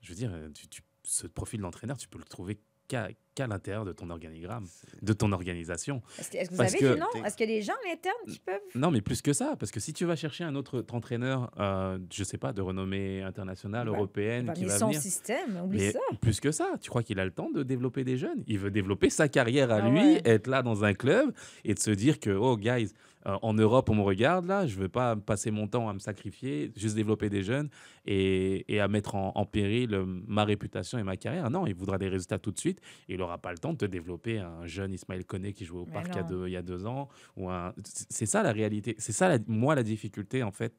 Je 0.00 0.08
veux 0.10 0.14
dire, 0.16 0.32
tu- 0.54 0.68
tu- 0.68 0.82
ce 1.02 1.26
profil 1.26 1.60
d'entraîneur, 1.60 1.98
tu 1.98 2.08
peux 2.08 2.18
le 2.18 2.24
trouver 2.24 2.58
qu'à 2.88 3.08
qu'à 3.34 3.48
l'intérieur 3.48 3.84
de 3.84 3.90
ton 3.92 4.10
organigramme, 4.10 4.64
de 5.02 5.12
ton 5.12 5.32
organisation. 5.32 6.02
Est-ce 6.20 6.30
que, 6.30 6.38
vous 6.52 6.56
Parce 6.56 6.70
avez 6.72 6.78
que- 6.78 6.94
des 6.94 7.00
noms? 7.00 7.24
Est-ce 7.24 7.36
qu'il 7.36 7.50
y 7.50 7.52
a 7.52 7.56
des 7.56 7.62
gens 7.62 7.72
à 7.84 7.88
l'interne 7.88 8.14
qui 8.28 8.38
peuvent. 8.38 8.60
Non, 8.76 8.92
mais 8.92 9.00
plus 9.00 9.22
que 9.22 9.32
ça, 9.32 9.56
parce 9.58 9.72
que 9.72 9.80
si 9.80 9.92
tu 9.92 10.04
vas 10.04 10.14
chercher 10.14 10.44
un 10.44 10.54
autre 10.54 10.84
entraîneur, 10.92 11.50
euh, 11.58 11.98
je 12.12 12.22
sais 12.22 12.38
pas, 12.38 12.52
de 12.52 12.62
renommée 12.62 13.22
internationale, 13.22 13.88
Ben, 13.88 13.92
européenne, 13.96 14.46
Ben, 14.46 14.52
qui 14.52 14.60
mais 14.62 14.68
va 14.68 14.78
son 14.78 14.86
venir. 14.86 15.00
système, 15.00 15.60
oublie 15.64 15.78
Mais 15.78 15.90
ça. 15.90 15.98
plus 16.20 16.38
que 16.38 16.52
ça, 16.52 16.74
tu 16.80 16.90
crois 16.90 17.02
qu'il 17.02 17.18
a 17.18 17.24
le 17.24 17.32
temps 17.32 17.50
de 17.50 17.64
développer 17.64 18.04
des 18.04 18.16
jeunes? 18.18 18.44
Il 18.46 18.60
veut 18.60 18.70
développer 18.70 19.10
sa 19.10 19.26
carrière 19.28 19.72
à 19.72 19.78
Ah 19.82 19.88
lui, 19.88 19.98
ouais. 19.98 20.22
être 20.24 20.46
là 20.46 20.62
dans 20.62 20.84
un 20.84 20.94
club 20.94 21.32
et 21.64 21.74
de 21.74 21.80
se 21.80 21.90
dire 21.90 22.20
que, 22.20 22.30
oh, 22.30 22.56
guys, 22.56 22.92
euh, 23.26 23.36
en 23.42 23.54
Europe, 23.54 23.88
on 23.90 23.94
me 23.94 24.02
regarde 24.02 24.44
là, 24.46 24.66
je 24.66 24.76
ne 24.76 24.82
veux 24.82 24.88
pas 24.88 25.16
passer 25.16 25.50
mon 25.50 25.66
temps 25.66 25.88
à 25.88 25.92
me 25.94 25.98
sacrifier, 25.98 26.70
juste 26.76 26.94
développer 26.94 27.30
des 27.30 27.42
jeunes 27.42 27.70
et, 28.06 28.64
et 28.72 28.80
à 28.80 28.88
mettre 28.88 29.14
en, 29.14 29.32
en 29.34 29.46
péril 29.46 29.94
euh, 29.94 30.04
ma 30.06 30.44
réputation 30.44 30.98
et 30.98 31.02
ma 31.02 31.16
carrière. 31.16 31.48
Non, 31.50 31.66
il 31.66 31.74
voudra 31.74 31.96
des 31.98 32.08
résultats 32.08 32.38
tout 32.38 32.50
de 32.52 32.58
suite 32.58 32.80
et 33.08 33.14
il 33.14 33.18
n'aura 33.18 33.38
pas 33.38 33.52
le 33.52 33.58
temps 33.58 33.72
de 33.72 33.78
te 33.78 33.86
développer 33.86 34.38
un 34.40 34.66
jeune 34.66 34.92
Ismaël 34.92 35.24
Koné 35.24 35.52
qui 35.52 35.64
jouait 35.64 35.80
au 35.80 35.86
Mais 35.86 35.92
parc 35.92 36.08
il 36.10 36.16
y 36.16 36.18
a 36.18 36.22
deux- 36.22 36.46
il 36.48 36.52
y 36.52 36.56
a 36.56 36.62
deux 36.62 36.84
ans. 36.86 37.08
ou 37.36 37.48
un... 37.50 37.72
C'est 38.10 38.26
ça 38.26 38.42
la 38.42 38.52
réalité. 38.52 38.94
C'est 38.98 39.12
ça, 39.12 39.28
la- 39.28 39.38
moi, 39.46 39.74
la 39.74 39.82
difficulté, 39.82 40.42
en 40.42 40.52
fait 40.52 40.74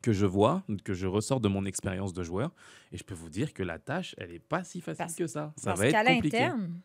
que 0.00 0.12
je 0.12 0.24
vois, 0.24 0.62
que 0.84 0.94
je 0.94 1.06
ressors 1.06 1.38
de 1.40 1.48
mon 1.48 1.66
expérience 1.66 2.14
de 2.14 2.22
joueur. 2.22 2.50
Et 2.92 2.96
je 2.96 3.04
peux 3.04 3.14
vous 3.14 3.28
dire 3.28 3.52
que 3.52 3.62
la 3.62 3.78
tâche, 3.78 4.14
elle 4.16 4.30
n'est 4.30 4.38
pas 4.38 4.64
si 4.64 4.80
facile 4.80 4.96
Parce- 4.98 5.14
que 5.16 5.26
ça. 5.26 5.52
Ça 5.56 5.70
Parce 5.74 5.80
va 5.80 5.86
être 5.88 6.14
compliqué. 6.14 6.38
l'interne, 6.38 6.80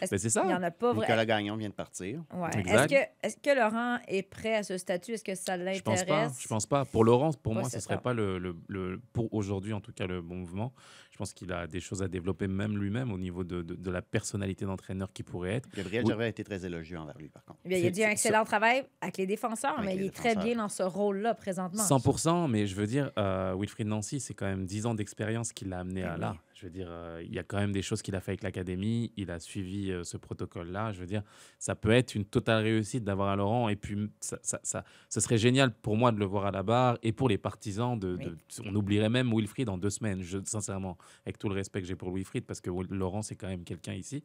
Ben, 0.00 0.06
c'est 0.06 0.16
qu'il 0.18 0.26
n'y 0.26 0.30
ça. 0.30 0.44
en 0.44 0.62
a 0.62 0.70
pas 0.70 0.94
Nicolas. 0.94 1.26
Gagnon 1.26 1.56
vient 1.56 1.68
de 1.68 1.74
partir. 1.74 2.22
Ouais. 2.32 2.48
Est-ce 2.66 2.86
que, 2.88 3.26
est 3.26 3.42
que 3.42 3.56
Laurent 3.58 3.98
est 4.08 4.22
prêt 4.22 4.54
à 4.56 4.62
ce 4.62 4.78
statut? 4.78 5.12
Est-ce 5.12 5.24
que 5.24 5.34
ça 5.34 5.56
Je 5.72 5.82
pense 5.82 6.04
pas. 6.04 6.06
l'intéresse? 6.14 6.36
Je 6.40 6.48
pense 6.48 6.66
pas. 6.66 6.84
Pour 6.84 7.04
Laurent, 7.04 7.30
pour 7.42 7.54
moi, 7.54 7.64
ce 7.64 7.70
c'est 7.70 7.80
serait 7.80 7.94
ça. 7.94 8.00
pas 8.00 8.12
le, 8.14 8.38
le- 8.38 8.56
le- 8.68 9.00
pour 9.12 9.32
aujourd'hui 9.34 9.72
en 9.72 9.80
tout 9.80 9.92
cas 9.92 10.06
le 10.06 10.22
bon 10.22 10.36
mouvement. 10.36 10.72
Je 11.20 11.22
pense 11.22 11.34
qu'il 11.34 11.52
a 11.52 11.66
des 11.66 11.80
choses 11.80 12.02
à 12.02 12.08
développer 12.08 12.48
même 12.48 12.78
lui-même 12.78 13.12
au 13.12 13.18
niveau 13.18 13.44
de, 13.44 13.60
de- 13.60 13.74
de 13.74 13.90
la 13.90 14.00
personnalité 14.00 14.64
d'entraîneur 14.64 15.12
qu'il 15.12 15.26
pourrait 15.26 15.56
être. 15.56 15.68
Gabriel 15.76 16.02
Oui. 16.04 16.08
Gervais 16.08 16.24
a 16.24 16.28
été 16.28 16.42
très 16.44 16.64
élogieux 16.64 16.96
envers 16.98 17.18
lui, 17.18 17.28
par 17.28 17.44
contre. 17.44 17.58
Eh 17.66 17.68
bien, 17.68 17.76
il 17.76 17.84
a 17.86 17.90
dit 17.90 18.02
un 18.02 18.08
excellent 18.08 18.44
travail 18.44 18.84
avec 19.02 19.18
les 19.18 19.26
défenseurs, 19.26 19.74
Avec 19.78 19.84
mais 19.84 19.96
les 19.96 20.04
il 20.04 20.06
est 20.06 20.10
très 20.12 20.34
bien 20.34 20.56
dans 20.56 20.70
ce 20.70 20.82
rôle-là 20.82 21.34
présentement. 21.34 21.82
100%, 21.82 22.48
mais 22.48 22.66
je 22.66 22.74
veux 22.74 22.86
dire, 22.86 23.10
euh, 23.18 23.54
Wilfried 23.54 23.86
Nancy, 23.86 24.18
c'est 24.18 24.32
quand 24.32 24.46
même 24.46 24.64
10 24.64 24.86
ans 24.86 24.94
d'expérience 24.94 25.52
qui 25.52 25.66
l'a 25.66 25.80
amené 25.80 26.00
Eh 26.00 26.04
à 26.04 26.14
oui. 26.14 26.20
là. 26.22 26.36
Je 26.54 26.66
veux 26.66 26.72
dire, 26.72 26.88
euh, 26.90 27.22
il 27.24 27.34
y 27.34 27.38
a 27.38 27.42
quand 27.42 27.56
même 27.56 27.72
des 27.72 27.80
choses 27.80 28.02
qu'il 28.02 28.14
a 28.14 28.20
fait 28.20 28.32
avec 28.32 28.42
l'académie, 28.42 29.12
il 29.16 29.30
a 29.30 29.38
suivi 29.38 29.90
euh, 29.90 30.04
ce 30.04 30.18
protocole-là. 30.18 30.92
Je 30.92 31.00
veux 31.00 31.06
dire, 31.06 31.22
ça 31.58 31.74
peut 31.74 31.90
être 31.90 32.14
une 32.14 32.26
totale 32.26 32.62
réussite 32.64 33.02
d'avoir 33.02 33.30
un 33.30 33.36
Laurent, 33.36 33.70
et 33.70 33.76
puis 33.76 33.94
m- 33.94 34.10
ça, 34.20 34.38
ça, 34.42 34.60
ça- 34.62 34.84
ce 35.08 35.20
serait 35.20 35.38
génial 35.38 35.72
pour 35.72 35.96
moi 35.96 36.12
de 36.12 36.18
le 36.18 36.26
voir 36.26 36.44
à 36.44 36.50
la 36.50 36.62
barre, 36.62 36.98
et 37.02 37.12
pour 37.12 37.30
les 37.30 37.38
partisans, 37.38 37.98
de, 37.98 38.16
de- 38.16 38.36
on 38.66 38.74
oublierait 38.74 39.08
même 39.08 39.32
Wilfried 39.34 39.66
dans 39.68 39.78
deux 39.78 39.88
semaines, 39.88 40.20
je, 40.20 40.36
sincèrement, 40.44 40.98
avec 41.24 41.38
tout 41.38 41.48
le 41.48 41.54
respect 41.54 41.80
que 41.80 41.86
j'ai 41.86 41.96
pour 41.96 42.12
Wilfried, 42.14 42.44
parce 42.44 42.60
que 42.60 42.70
Laurent, 42.90 43.22
c'est 43.22 43.36
quand 43.36 43.48
même 43.48 43.64
quelqu'un 43.64 43.94
ici. 43.94 44.22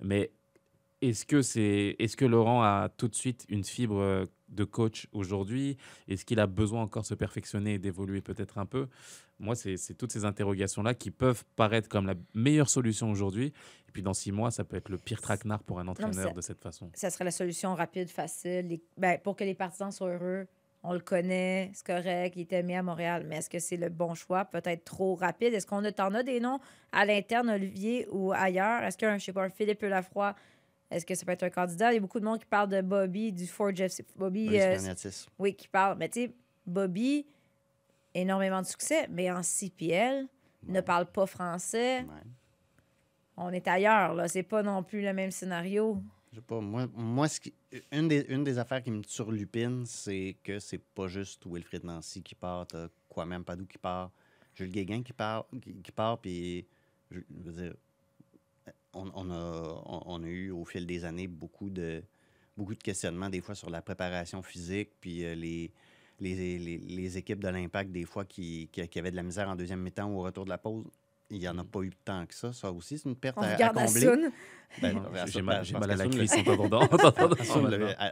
Mais 0.00 0.30
est-ce 1.02 1.26
que, 1.26 1.42
c'est, 1.42 1.94
est-ce 1.98 2.16
que 2.16 2.24
Laurent 2.24 2.62
a 2.62 2.88
tout 2.88 3.08
de 3.08 3.14
suite 3.14 3.44
une 3.50 3.64
fibre 3.64 3.98
euh, 4.00 4.26
de 4.48 4.64
coach 4.64 5.08
aujourd'hui? 5.12 5.76
Est-ce 6.08 6.24
qu'il 6.24 6.40
a 6.40 6.46
besoin 6.46 6.82
encore 6.82 7.02
de 7.02 7.08
se 7.08 7.14
perfectionner 7.14 7.74
et 7.74 7.78
d'évoluer 7.78 8.22
peut-être 8.22 8.56
un 8.58 8.64
peu? 8.66 8.88
Moi, 9.38 9.54
c'est, 9.54 9.76
toutes 9.98 10.12
ces 10.12 10.24
interrogations-là 10.24 10.94
qui 10.94 11.10
peuvent 11.10 11.44
paraître 11.56 11.90
comme 11.90 12.06
la 12.06 12.14
meilleure 12.34 12.70
solution 12.70 13.10
aujourd'hui. 13.10 13.48
Et 13.88 13.92
puis 13.92 14.02
dans 14.02 14.14
six 14.14 14.32
mois, 14.32 14.50
ça 14.50 14.64
peut 14.64 14.76
être 14.78 14.88
le 14.88 14.96
pire 14.96 15.20
traquenard 15.20 15.62
pour 15.62 15.78
un 15.78 15.86
entraîneur 15.88 16.28
ça- 16.28 16.32
de 16.32 16.40
cette 16.40 16.62
façon. 16.62 16.90
Ça 16.94 17.10
serait 17.10 17.24
la 17.26 17.30
solution 17.30 17.74
rapide, 17.74 18.08
facile. 18.08 18.66
Les- 18.68 18.82
ben, 18.96 19.18
pour 19.22 19.36
que 19.36 19.44
les 19.44 19.54
partisans 19.54 19.92
soient 19.92 20.14
heureux, 20.14 20.46
on 20.88 20.92
le 20.92 21.00
connaît, 21.00 21.72
c'est 21.74 21.84
correct, 21.84 22.34
il 22.36 22.42
était 22.42 22.62
mis 22.62 22.76
à 22.76 22.82
Montréal. 22.82 23.24
Mais 23.26 23.38
est-ce 23.38 23.50
que 23.50 23.58
c'est 23.58 23.76
le 23.76 23.88
bon 23.88 24.14
choix? 24.14 24.44
Peut-être 24.44 24.84
trop 24.84 25.16
rapide. 25.16 25.52
Est-ce 25.52 25.66
qu'on 25.66 25.84
a, 25.84 25.90
t'en 25.90 26.14
as 26.14 26.22
des 26.22 26.38
noms 26.38 26.60
à 26.92 27.04
l'interne, 27.04 27.50
Olivier, 27.50 28.06
ou 28.12 28.32
ailleurs? 28.32 28.84
Est-ce 28.84 28.96
qu'un, 28.96 29.18
je 29.18 29.24
sais 29.24 29.32
pas, 29.32 29.42
un 29.42 29.48
Philippe 29.48 29.82
Lafroy, 29.82 30.34
est-ce 30.92 31.04
que 31.04 31.16
ça 31.16 31.26
peut 31.26 31.32
être 31.32 31.42
un 31.42 31.50
candidat? 31.50 31.90
Il 31.90 31.94
y 31.96 31.98
a 31.98 32.00
beaucoup 32.00 32.20
de 32.20 32.24
monde 32.24 32.38
qui 32.38 32.46
parle 32.46 32.68
de 32.68 32.80
Bobby, 32.82 33.32
du 33.32 33.48
Ford 33.48 33.72
FC. 33.76 34.04
Bobby, 34.14 34.44
Maurice 34.44 35.06
euh, 35.06 35.10
oui, 35.40 35.54
qui 35.54 35.66
parle. 35.66 35.98
Mais 35.98 36.08
tu 36.08 36.26
sais, 36.26 36.34
Bobby, 36.64 37.26
énormément 38.14 38.62
de 38.62 38.66
succès, 38.66 39.08
mais 39.10 39.28
en 39.28 39.42
CPL, 39.42 40.28
ne 40.68 40.80
parle 40.80 41.06
pas 41.06 41.26
français. 41.26 42.02
Ouais. 42.02 42.30
On 43.36 43.52
est 43.52 43.66
ailleurs, 43.66 44.14
là. 44.14 44.28
C'est 44.28 44.44
pas 44.44 44.62
non 44.62 44.84
plus 44.84 45.02
le 45.02 45.12
même 45.12 45.32
scénario. 45.32 46.00
Je 46.36 46.40
sais 46.42 46.46
pas, 46.46 46.60
moi, 46.60 46.86
moi 46.94 47.28
ce 47.28 47.40
qui- 47.40 47.54
une, 47.90 48.08
des, 48.08 48.26
une 48.28 48.44
des 48.44 48.58
affaires 48.58 48.82
qui 48.82 48.90
me 48.90 49.00
turlupine, 49.02 49.86
c'est 49.86 50.36
que 50.44 50.58
c'est 50.58 50.76
pas 50.76 51.08
juste 51.08 51.46
Wilfrid 51.46 51.82
Nancy 51.82 52.22
qui 52.22 52.34
part, 52.34 52.66
t'as 52.66 52.88
Kwame 53.08 53.42
Padou 53.42 53.64
qui 53.64 53.78
part, 53.78 54.10
Jules 54.54 54.70
Guéguin 54.70 55.02
qui 55.02 55.14
part, 55.14 55.46
qui, 55.82 55.92
part, 55.92 56.18
puis 56.20 56.66
je, 57.10 57.20
veux 57.30 57.52
dire, 57.52 57.74
on, 58.92 59.10
on 59.14 59.30
a, 59.30 59.82
on 59.86 60.22
a 60.22 60.26
eu 60.26 60.50
au 60.50 60.66
fil 60.66 60.84
des 60.84 61.06
années 61.06 61.26
beaucoup 61.26 61.70
de, 61.70 62.02
beaucoup 62.54 62.74
de 62.74 62.82
questionnements, 62.82 63.30
des 63.30 63.40
fois 63.40 63.54
sur 63.54 63.70
la 63.70 63.80
préparation 63.80 64.42
physique, 64.42 64.90
puis 65.00 65.24
euh, 65.24 65.34
les, 65.34 65.72
les, 66.20 66.58
les, 66.58 66.76
les 66.76 67.16
équipes 67.16 67.42
de 67.42 67.48
l'Impact, 67.48 67.90
des 67.90 68.04
fois, 68.04 68.26
qui, 68.26 68.68
qui, 68.70 68.86
qui 68.86 68.98
avaient 68.98 69.10
de 69.10 69.16
la 69.16 69.22
misère 69.22 69.48
en 69.48 69.56
deuxième 69.56 69.80
mi-temps 69.80 70.10
ou 70.12 70.18
au 70.18 70.22
retour 70.24 70.44
de 70.44 70.50
la 70.50 70.58
pause. 70.58 70.84
Il 71.30 71.38
n'y 71.40 71.48
en 71.48 71.58
a 71.58 71.64
pas 71.64 71.80
eu 71.80 71.90
tant 72.04 72.24
que 72.26 72.34
ça. 72.34 72.52
Ça 72.52 72.70
aussi, 72.70 72.98
c'est 72.98 73.08
une 73.08 73.16
perte 73.16 73.36
On 73.38 73.42
à, 73.42 73.46
à 73.48 73.54
regarde 73.54 73.76
combler. 73.76 74.06
Assun. 74.06 74.32
Ben, 74.80 75.00
J'ai- 75.26 75.32
j'ai 75.32 75.42
mal, 75.42 75.64
à 75.90 75.96
la 75.96 76.06
cuisse 76.08 76.32
en 76.34 76.42
t'entendant. 76.44 76.80
en 76.82 76.88
t'entendant 76.88 77.36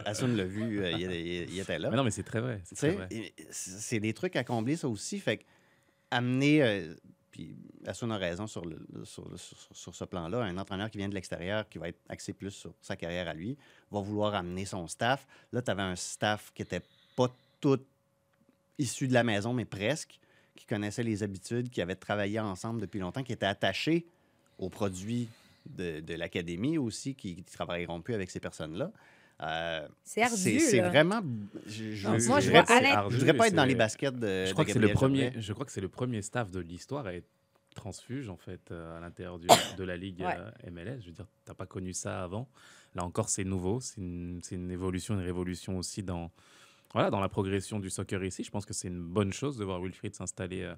Assun 0.04 0.28
l'a- 0.28 0.44
vu, 0.44 0.80
euh, 0.82 0.90
il, 0.92 1.00
il- 1.12 1.50
il 1.54 1.60
était 1.60 1.78
là. 1.78 1.90
Mais 1.90 1.96
non, 1.96 2.04
mais 2.04 2.10
c'est 2.10 2.22
très 2.24 2.40
vrai. 2.40 2.60
C'est 3.50 4.00
des 4.00 4.12
trucs 4.14 4.34
à 4.36 4.42
combler, 4.44 4.76
ça 4.76 4.88
aussi. 4.88 5.20
Fait 5.20 5.38
que 5.38 5.44
amener, 6.10 6.62
euh, 6.62 6.94
puis 7.30 7.56
Assun 7.86 8.10
a 8.10 8.16
raison 8.16 8.46
sur, 8.46 8.64
le, 8.64 8.78
sur, 9.04 9.28
sur- 9.38 9.68
sur 9.72 9.94
ce 9.94 10.04
plan-là, 10.04 10.42
un 10.42 10.56
entraîneur 10.58 10.90
qui 10.90 10.98
vient 10.98 11.08
de 11.08 11.14
l'extérieur, 11.14 11.68
qui 11.68 11.78
va 11.78 11.88
être 11.88 12.00
axé 12.08 12.32
plus 12.32 12.50
sur 12.52 12.72
sa 12.80 12.96
carrière 12.96 13.28
à 13.28 13.34
lui, 13.34 13.56
va 13.90 14.00
vouloir 14.00 14.34
amener 14.34 14.64
son 14.64 14.86
staff. 14.88 15.26
Là, 15.52 15.62
tu 15.62 15.70
avais 15.70 15.82
un 15.82 15.96
staff 15.96 16.50
qui 16.54 16.62
n'était 16.62 16.82
pas 17.16 17.28
tout 17.60 17.80
issu 18.78 19.06
de 19.08 19.12
la 19.14 19.22
maison, 19.24 19.52
mais 19.52 19.64
presque, 19.64 20.18
qui 20.54 20.66
connaissait 20.66 21.02
les 21.02 21.22
habitudes, 21.22 21.70
qui 21.70 21.80
avait 21.82 21.96
travaillé 21.96 22.38
ensemble 22.40 22.80
depuis 22.80 23.00
longtemps, 23.00 23.22
qui 23.22 23.32
était 23.32 23.46
attaché 23.46 24.06
aux 24.58 24.68
produits 24.68 25.28
de, 25.66 26.00
de 26.00 26.14
l'académie 26.14 26.78
aussi, 26.78 27.14
qui 27.14 27.36
ne 27.36 27.42
travailleront 27.42 28.00
plus 28.02 28.14
avec 28.14 28.30
ces 28.30 28.40
personnes-là. 28.40 28.92
Euh, 29.42 29.88
C'est 30.04 30.22
ardu, 30.22 30.60
c'est 30.60 30.80
vraiment. 30.80 31.20
Je, 31.66 31.92
je, 31.92 32.06
Non, 32.08 32.18
Moi, 32.28 32.40
je 32.40 32.50
Alain- 32.52 33.08
je 33.10 33.16
voudrais 33.16 33.34
pas 33.36 33.48
être 33.48 33.54
dans 33.54 33.64
les 33.64 33.74
baskets 33.74 34.14
de. 34.14 34.44
Je 34.44 34.48
de 34.48 34.52
crois 34.52 34.64
que 34.64 34.72
c'est 34.72 34.78
le 34.78 34.92
premier. 34.92 35.32
Je 35.36 35.52
crois 35.52 35.66
que 35.66 35.72
c'est 35.72 35.80
le 35.80 35.88
premier 35.88 36.22
staff 36.22 36.50
de 36.52 36.60
l'histoire 36.60 37.06
à 37.06 37.14
être 37.14 37.26
transfuge 37.74 38.28
en 38.28 38.36
fait 38.36 38.70
euh, 38.70 38.96
à 38.96 39.00
l'intérieur 39.00 39.38
de 39.76 39.82
la 39.84 39.96
ligue 39.96 40.20
Ouais. 40.20 40.36
euh, 40.38 40.70
MLS. 40.70 41.00
Je 41.00 41.06
veux 41.06 41.12
dire, 41.12 41.26
t'as 41.44 41.54
pas 41.54 41.66
connu 41.66 41.92
ça 41.92 42.22
avant. 42.22 42.48
Là 42.94 43.02
encore, 43.04 43.28
c'est 43.28 43.42
nouveau. 43.42 43.80
C'est 43.80 44.00
une, 44.00 44.38
c'est 44.44 44.54
une 44.54 44.70
évolution, 44.70 45.14
une 45.14 45.24
révolution 45.24 45.78
aussi 45.78 46.04
dans 46.04 46.30
voilà 46.94 47.10
dans 47.10 47.20
la 47.20 47.28
progression 47.28 47.80
du 47.80 47.90
soccer 47.90 48.24
ici. 48.24 48.44
Je 48.44 48.50
pense 48.50 48.64
que 48.64 48.72
c'est 48.72 48.88
une 48.88 49.02
bonne 49.02 49.32
chose 49.32 49.58
de 49.58 49.64
voir 49.64 49.82
Wilfried 49.82 50.14
s'installer 50.14 50.62
euh, 50.62 50.74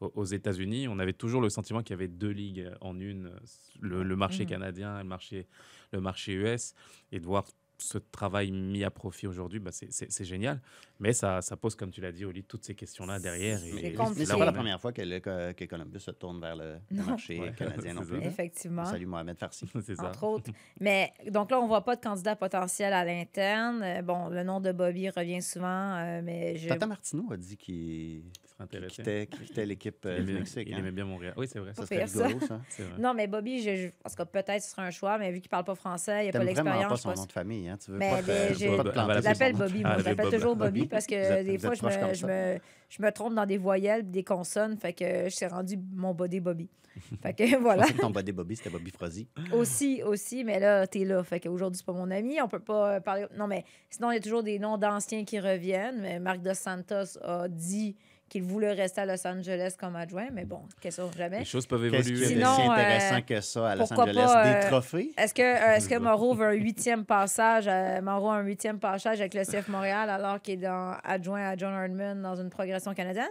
aux, 0.00 0.24
États-Unis, 0.24 0.88
on 0.88 0.98
avait 0.98 1.12
toujours 1.12 1.40
le 1.40 1.50
sentiment 1.50 1.82
qu'il 1.82 1.90
y 1.90 1.98
avait 1.98 2.08
deux 2.08 2.30
ligues 2.30 2.70
en 2.80 2.98
une, 2.98 3.32
le, 3.80 4.02
le 4.02 4.16
marché 4.16 4.44
Mhm. 4.44 4.48
canadien 4.48 4.98
et 4.98 5.02
le 5.02 5.08
marché, 5.08 5.46
le 5.92 6.00
marché 6.00 6.32
US, 6.32 6.74
et 7.12 7.20
de 7.20 7.24
voir 7.24 7.44
ce 7.80 7.98
travail 7.98 8.50
mis 8.50 8.84
à 8.84 8.90
profit 8.90 9.26
aujourd'hui, 9.26 9.58
bah, 9.58 9.70
c'est- 9.72 10.24
génial. 10.24 10.60
Mais 10.98 11.12
ça, 11.14 11.40
ça 11.40 11.56
pose, 11.56 11.74
comme 11.74 11.90
tu 11.90 12.00
l'as 12.00 12.12
dit, 12.12 12.24
Oli, 12.24 12.44
toutes 12.44 12.64
ces 12.64 12.74
questions-là 12.74 13.18
derrière. 13.18 13.58
C'est 13.58 14.28
pas 14.36 14.44
la 14.44 14.52
première 14.52 14.80
fois 14.80 14.92
que, 14.92 15.00
que- 15.18 15.52
que 15.52 15.64
Columbus 15.64 16.00
se 16.00 16.10
tourne 16.10 16.40
vers 16.40 16.56
le, 16.56 16.76
marché 16.90 17.38
Ouais, 17.40 17.52
canadien 17.56 17.94
non 17.94 18.02
plus. 18.02 18.20
ça. 18.20 18.26
Effectivement. 18.26 18.84
Salut 18.84 19.06
Mohamed 19.06 19.38
Farsi. 19.38 19.66
C'est 19.84 19.96
ça. 19.96 20.08
entre 20.08 20.24
autres. 20.24 20.50
Mais 20.78 21.12
donc 21.30 21.50
là, 21.50 21.58
on 21.60 21.66
voit 21.66 21.84
pas 21.84 21.96
de 21.96 22.00
candidat 22.02 22.36
potentiel 22.36 22.92
à 22.92 23.04
l'interne. 23.04 23.82
Euh, 23.82 24.02
Bon, 24.02 24.28
le 24.28 24.42
nom 24.42 24.60
de 24.60 24.72
Bobby 24.72 25.08
revient 25.10 25.40
souvent, 25.42 25.94
euh, 25.96 26.20
mais 26.22 26.56
je... 26.56 26.68
Tata 26.68 26.86
Martineau 26.86 27.32
a 27.32 27.36
dit 27.36 27.56
qu'il 27.56 28.22
Qui 28.24 28.48
serait 28.48 28.66
qu'il 28.68 28.78
intéressé. 28.78 28.94
quittait, 28.96 29.26
qu'il 29.26 29.46
quittait 29.46 29.66
l'équipe 29.66 30.04
euh, 30.06 30.16
Il 30.18 30.24
du 30.24 30.30
aimait, 30.30 30.38
Mexique. 30.40 30.68
il 30.68 30.74
hein. 30.74 30.78
aimait 30.78 30.90
bien 30.90 31.04
Montréal. 31.04 31.34
Oui, 31.36 31.46
c'est 31.48 31.58
vrai. 31.60 31.72
Ça 31.74 31.86
serait 31.86 32.06
ça. 32.06 32.28
ça. 32.46 32.60
C'est 32.68 32.82
vrai. 32.82 32.98
Non, 32.98 33.14
mais 33.14 33.26
Bobby, 33.26 33.62
je, 33.62 33.76
je 33.76 33.88
pense 34.02 34.14
que 34.14 34.22
peut-être 34.24 34.62
ce 34.62 34.70
sera 34.70 34.82
un 34.84 34.90
choix, 34.90 35.16
mais 35.18 35.30
vu 35.32 35.40
qu'il 35.40 35.48
parle 35.50 35.64
pas 35.64 35.74
français, 35.74 36.26
il 36.26 36.28
a 36.28 36.32
pas 36.32 36.38
vraiment 36.40 36.54
pas 36.54 36.62
l'expérience. 36.76 37.00
son 37.02 37.14
nom 37.14 37.26
de 37.26 37.32
famille, 37.32 37.69
hein? 37.70 37.78
Tu 37.82 37.90
veux 37.90 37.98
Mais 37.98 38.10
pas 38.10 38.22
te, 38.22 38.54
j'ai- 38.54 38.76
pas 38.76 38.84
te 38.84 38.88
planter 38.90 39.14
Je 39.20 39.24
l'appelle. 39.24 39.54
Bobby, 39.56 39.82
moi. 39.82 39.98
Je 39.98 40.04
l'appelle 40.04 40.30
toujours 40.30 40.56
Bob. 40.56 40.68
Bobby 40.68 40.86
parce 40.86 41.06
que 41.06 41.14
êtes- 41.14 41.46
des 41.46 41.58
fois, 41.58 41.74
je 41.74 41.84
me, 41.84 42.14
je, 42.14 42.26
me, 42.26 42.58
je 42.88 43.02
me 43.02 43.10
trompe 43.12 43.34
dans 43.34 43.46
des 43.46 43.58
voyelles, 43.58 44.10
des 44.10 44.24
consonnes. 44.24 44.76
Fait 44.76 44.92
que 44.92 45.24
je 45.24 45.28
suis 45.34 45.46
rendu 45.46 45.78
mon 45.94 46.12
body 46.14 46.40
Bobby. 46.40 46.68
Fait 47.22 47.32
que 47.34 47.56
voilà. 47.62 47.86
Je 47.86 47.92
que 47.92 48.00
ton 48.00 48.10
body 48.10 48.32
Bobby, 48.32 48.56
c'était 48.56 48.70
Bobby 48.70 48.90
Frozy. 48.90 49.28
Aussi, 49.52 50.02
aussi, 50.02 50.42
mais 50.44 50.58
là, 50.58 50.86
t'es 50.86 51.04
là. 51.04 51.22
Fait 51.22 51.38
qu'aujourd'hui, 51.40 51.78
c'est 51.78 51.86
pas 51.86 51.92
mon 51.92 52.10
ami. 52.10 52.40
On 52.42 52.48
peut 52.48 52.58
pas 52.58 52.96
euh, 52.96 53.00
parler. 53.00 53.26
Non, 53.36 53.46
mais 53.46 53.64
sinon, 53.88 54.10
il 54.10 54.16
y 54.16 54.18
a 54.18 54.20
toujours 54.20 54.42
des 54.42 54.58
noms 54.58 54.76
d'anciens 54.76 55.24
qui 55.24 55.38
reviennent. 55.38 56.00
Mais 56.02 56.18
Marc 56.18 56.42
Dos 56.42 56.54
Santos 56.54 57.16
a 57.22 57.46
dit 57.48 57.94
qu'il 58.30 58.44
voulait 58.44 58.72
rester 58.72 59.02
à 59.02 59.06
Los 59.06 59.26
Angeles 59.26 59.74
comme 59.78 59.96
adjoint. 59.96 60.28
Mais 60.32 60.46
bon, 60.46 60.60
question 60.80 61.10
jamais. 61.14 61.40
Les 61.40 61.44
choses 61.44 61.66
peuvent 61.66 61.82
Qu'est-ce 61.90 62.08
évoluer. 62.08 62.26
qu'il 62.28 62.38
y 62.38 62.42
a 62.42 62.46
de 62.46 62.54
Sinon, 62.54 62.54
si 62.56 62.60
euh, 62.62 62.72
intéressant 62.72 63.20
que 63.22 63.40
ça 63.42 63.68
à 63.70 63.74
Los 63.76 63.86
pourquoi 63.88 64.04
Angeles? 64.04 64.26
pas, 64.32 64.44
Des 64.44 64.64
euh, 64.64 64.68
trophées? 64.68 65.12
Est-ce 65.18 65.34
que, 65.34 65.42
euh, 65.42 65.74
est-ce 65.76 65.88
que 65.88 65.98
Moreau 65.98 66.34
veut 66.34 66.46
un 66.46 66.52
huitième 66.52 67.04
passage, 67.04 67.64
euh, 67.68 68.00
Moreau 68.00 68.30
a 68.30 68.36
un 68.36 68.42
huitième 68.42 68.78
passage 68.78 69.20
avec 69.20 69.34
le 69.34 69.42
CF 69.44 69.68
Montréal 69.68 70.08
alors 70.08 70.40
qu'il 70.40 70.54
est 70.54 70.66
dans, 70.68 70.96
adjoint 71.04 71.42
à 71.50 71.56
John 71.56 71.74
Hardman 71.74 72.22
dans 72.22 72.36
une 72.36 72.48
progression 72.48 72.94
canadienne? 72.94 73.28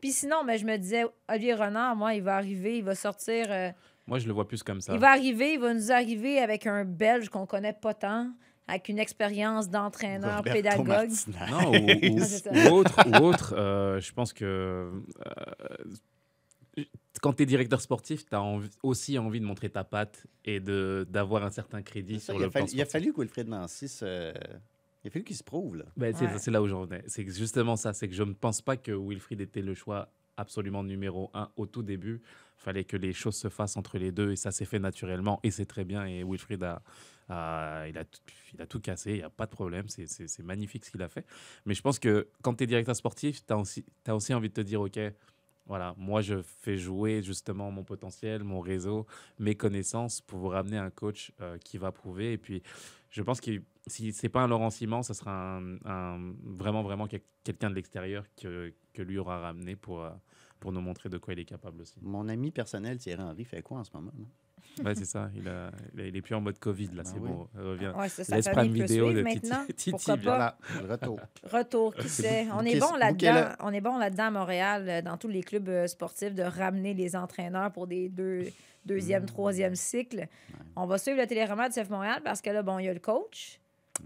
Puis 0.00 0.12
sinon, 0.12 0.44
mais 0.44 0.58
je 0.58 0.66
me 0.66 0.76
disais, 0.76 1.04
Olivier 1.28 1.54
Renard, 1.54 1.96
moi, 1.96 2.12
il 2.14 2.22
va 2.22 2.36
arriver, 2.36 2.76
il 2.78 2.84
va 2.84 2.94
sortir, 2.94 3.46
euh, 3.48 3.70
Moi, 4.06 4.18
je 4.18 4.26
le 4.26 4.32
vois 4.32 4.46
plus 4.46 4.62
comme 4.62 4.80
ça. 4.80 4.92
il 4.92 4.98
va 4.98 5.10
arriver, 5.10 5.54
il 5.54 5.60
va 5.60 5.72
nous 5.72 5.92
arriver 5.92 6.40
avec 6.40 6.66
un 6.66 6.84
Belge 6.84 7.28
qu'on 7.28 7.46
connaît 7.46 7.72
pas 7.72 7.94
tant, 7.94 8.28
avec 8.68 8.88
une 8.88 8.98
expérience 8.98 9.68
d'entraîneur, 9.70 10.38
Roberto 10.38 10.58
pédagogue. 10.62 10.86
Martinez. 10.88 11.36
Non, 11.50 11.72
ou, 11.72 12.18
ou- 12.18 12.70
ou 12.70 12.74
autre, 12.78 13.00
ou 13.06 13.24
autre 13.24 13.54
euh, 13.56 14.00
je 14.00 14.12
pense 14.12 14.32
que 14.32 14.44
euh, 14.44 14.90
quand 17.20 17.34
tu 17.34 17.42
es 17.42 17.46
directeur 17.46 17.80
sportif, 17.80 18.26
tu 18.28 18.34
as 18.34 18.42
aussi 18.82 19.18
envie 19.18 19.40
de 19.40 19.44
montrer 19.44 19.70
ta 19.70 19.84
patte 19.84 20.26
et 20.44 20.60
de- 20.60 21.06
d'avoir 21.08 21.44
un 21.44 21.50
certain 21.50 21.82
crédit 21.82 22.18
ça, 22.18 22.32
sur 22.32 22.38
le 22.38 22.50
fallu, 22.50 22.66
plan 22.66 22.74
il 22.74 22.82
a 22.82 22.86
fallu 22.86 23.12
que 23.12 23.20
Wilfred 23.20 23.48
Nancy 23.48 23.88
se... 23.88 24.32
Il 25.04 25.08
a 25.08 25.10
fallu 25.10 25.24
qu'il 25.24 25.36
se 25.36 25.42
prouve, 25.42 25.76
là. 25.76 25.84
Ben, 25.96 26.14
c'est 26.14 26.26
Ouais. 26.26 26.38
c'est 26.38 26.52
là 26.52 26.62
où 26.62 26.68
j'en 26.68 26.84
venais. 26.84 27.02
C'est 27.08 27.26
justement 27.28 27.74
ça. 27.74 27.92
C'est 27.92 28.06
que 28.08 28.14
je 28.14 28.22
ne 28.22 28.34
pense 28.34 28.62
pas 28.62 28.76
que 28.76 28.92
Wilfried 28.92 29.40
était 29.40 29.60
le 29.60 29.74
choix 29.74 30.12
absolument 30.36 30.84
numéro 30.84 31.28
un 31.34 31.50
au 31.56 31.66
tout 31.66 31.82
début. 31.82 32.22
Il 32.24 32.62
fallait 32.62 32.84
que 32.84 32.96
les 32.96 33.12
choses 33.12 33.34
se 33.34 33.48
fassent 33.48 33.76
entre 33.76 33.98
les 33.98 34.12
deux 34.12 34.30
et 34.30 34.36
ça 34.36 34.52
s'est 34.52 34.64
fait 34.64 34.78
naturellement 34.78 35.40
et 35.42 35.50
c'est 35.50 35.66
très 35.66 35.82
bien. 35.84 36.06
Et 36.06 36.22
Wilfried 36.22 36.62
a, 36.62 36.82
a- 37.28 37.86
il, 37.88 37.98
a, 37.98 38.66
tout- 38.66 38.80
cassé, 38.80 39.12
il 39.12 39.16
n'y 39.18 39.22
a 39.22 39.30
pas 39.30 39.46
de 39.46 39.50
problème. 39.50 39.88
C'est- 39.88 40.42
magnifique 40.42 40.84
ce 40.84 40.90
qu'il 40.90 41.02
a 41.02 41.08
fait. 41.08 41.24
Mais 41.66 41.74
je 41.74 41.82
pense 41.82 41.98
que 41.98 42.28
quand 42.42 42.54
tu 42.54 42.64
es 42.64 42.66
directeur 42.66 42.96
sportif, 42.96 43.44
tu 43.46 43.52
as, 43.52 44.14
aussi 44.14 44.34
envie 44.34 44.48
de 44.48 44.54
te 44.54 44.60
dire 44.60 44.80
OK, 44.80 44.98
voilà, 45.66 45.94
moi 45.96 46.20
je 46.22 46.42
fais 46.42 46.76
jouer 46.76 47.22
justement 47.22 47.70
mon 47.70 47.84
potentiel, 47.84 48.42
mon 48.42 48.60
réseau, 48.60 49.06
mes 49.38 49.54
connaissances 49.54 50.20
pour 50.20 50.38
vous 50.38 50.48
ramener 50.48 50.76
un 50.76 50.90
coach 50.90 51.32
euh, 51.40 51.56
qui 51.58 51.78
va 51.78 51.92
prouver. 51.92 52.32
Et 52.32 52.38
puis 52.38 52.62
je 53.10 53.22
pense 53.22 53.40
que 53.40 53.62
si 53.86 54.12
c'est 54.12 54.28
pas 54.28 54.42
un 54.42 54.48
Laurent 54.48 54.70
Simon, 54.70 55.02
ça 55.02 55.14
sera 55.14 55.58
un, 55.84 56.34
vraiment 56.44 56.82
vraiment 56.82 57.06
quel- 57.06 57.22
quelqu'un 57.44 57.70
de 57.70 57.74
l'extérieur 57.74 58.24
que, 58.36 58.72
lui 58.98 59.18
aura 59.18 59.40
ramené 59.40 59.76
pour, 59.76 60.02
euh, 60.02 60.10
pour 60.60 60.72
nous 60.72 60.80
montrer 60.80 61.08
de 61.08 61.18
quoi 61.18 61.32
il 61.34 61.40
est 61.40 61.44
capable 61.44 61.80
aussi. 61.82 61.98
Mon 62.02 62.28
ami 62.28 62.50
personnel, 62.50 62.98
Thierry 62.98 63.22
Henry, 63.22 63.44
fait 63.44 63.62
quoi 63.62 63.78
en 63.78 63.84
ce 63.84 63.90
moment? 63.94 64.12
Ouais, 64.84 64.94
c'est 64.94 65.04
ça. 65.04 65.28
Il, 65.36 65.46
a, 65.48 65.70
il, 65.94 66.00
a- 66.00 66.06
il 66.06 66.16
est 66.16 66.22
plus 66.22 66.34
en 66.34 66.40
mode 66.40 66.58
Covid 66.58 66.88
là, 66.94 67.02
Ah 67.04 67.08
c'est 67.08 67.18
oui. 67.18 67.28
bon. 67.28 67.46
Il 67.54 67.60
revient. 67.60 67.92
Ouais, 67.96 68.08
ça, 68.08 68.34
Laisse 68.36 68.48
prendre 68.48 68.70
vidéo 68.72 69.12
de 69.12 69.22
Titi- 69.22 69.34
maintenant. 69.50 69.64
Titi, 69.66 69.90
Pourquoi 69.90 70.16
pas? 70.16 70.58
Voilà, 70.72 70.88
retour. 70.94 71.20
Retour, 71.50 71.94
qui 71.94 72.08
sait? 72.08 72.46
On 72.54 72.64
est 72.64 72.78
bon 72.80 72.94
là-dedans. 72.96 73.34
là. 73.34 73.56
On 73.60 73.72
est 73.72 73.80
bon 73.82 73.98
là-dedans 73.98 74.24
à 74.24 74.30
Montréal, 74.30 74.86
euh, 74.88 75.02
dans 75.02 75.16
tous 75.18 75.28
les 75.28 75.42
clubs 75.42 75.68
euh, 75.68 75.86
sportifs, 75.86 76.34
de 76.34 76.42
ramener 76.42 76.94
les 76.94 77.14
entraîneurs 77.16 77.70
pour 77.70 77.86
des 77.86 78.08
deux, 78.08 78.46
deuxième, 78.86 79.26
troisième 79.26 79.74
cycles. 79.74 80.26
On 80.74 80.86
va 80.86 80.96
suivre 80.98 81.18
le 81.20 81.26
téléroman 81.26 81.68
du 81.68 81.74
CF 81.74 81.90
Montréal 81.90 82.20
parce 82.24 82.40
que 82.40 82.48
là, 82.50 82.62
bon, 82.62 82.78
il 82.78 82.86
y 82.86 82.88
a 82.88 82.94
le 82.94 82.98
coach. 83.00 83.58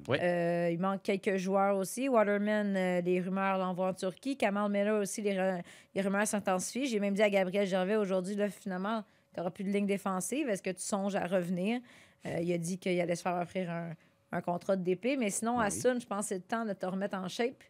Ouais. 0.09 0.19
Euh, 0.21 0.71
il 0.73 0.81
manque 0.81 1.03
quelques 1.05 1.37
joueurs 1.37 1.77
aussi. 1.77 2.09
Waterman, 2.09 2.77
euh, 2.77 3.01
les 3.03 3.21
rumeurs 3.21 3.57
l'envoient 3.59 3.91
en 3.91 3.95
Turquie. 3.95 4.37
Kamal 4.37 4.69
Miller 4.71 5.01
aussi, 5.01 5.23
les, 5.23 5.61
les 5.95 6.01
rumeurs 6.03 6.27
s'intensifient. 6.27 6.87
J'ai 6.87 6.99
même 6.99 7.15
dit 7.15 7.23
à 7.23 7.31
Gabriel 7.31 7.67
Gervais 7.69 7.95
aujourd'hui, 7.95 8.35
là, 8.35 8.49
finalement, 8.51 9.05
tu 9.37 9.41
n'auras 9.41 9.51
plus 9.51 9.65
de 9.65 9.71
ligne 9.71 9.87
défensive. 9.87 10.49
Est-ce 10.49 10.63
que 10.63 10.71
tu 10.71 10.81
songes 10.83 11.15
à 11.15 11.27
revenir? 11.27 11.81
Euh, 12.25 12.39
il 12.41 12.53
a 12.53 12.59
dit 12.59 12.79
qu'il 12.79 12.99
allait 13.01 13.15
se 13.17 13.23
faire 13.23 13.37
offrir 13.37 13.71
un, 13.71 13.91
un 14.33 14.41
contrat 14.41 14.77
de 14.77 14.83
DP. 14.83 15.17
Mais 15.19 15.31
sinon, 15.31 15.61
à 15.61 15.67
Oui. 15.67 15.71
Sun, 15.73 16.01
je 16.01 16.07
pense 16.07 16.21
que 16.25 16.29
c'est 16.31 16.35
le 16.37 16.41
temps 16.41 16.65
de 16.65 16.73
te 16.73 16.87
remettre 16.87 17.17
en 17.19 17.29
shape. 17.29 17.63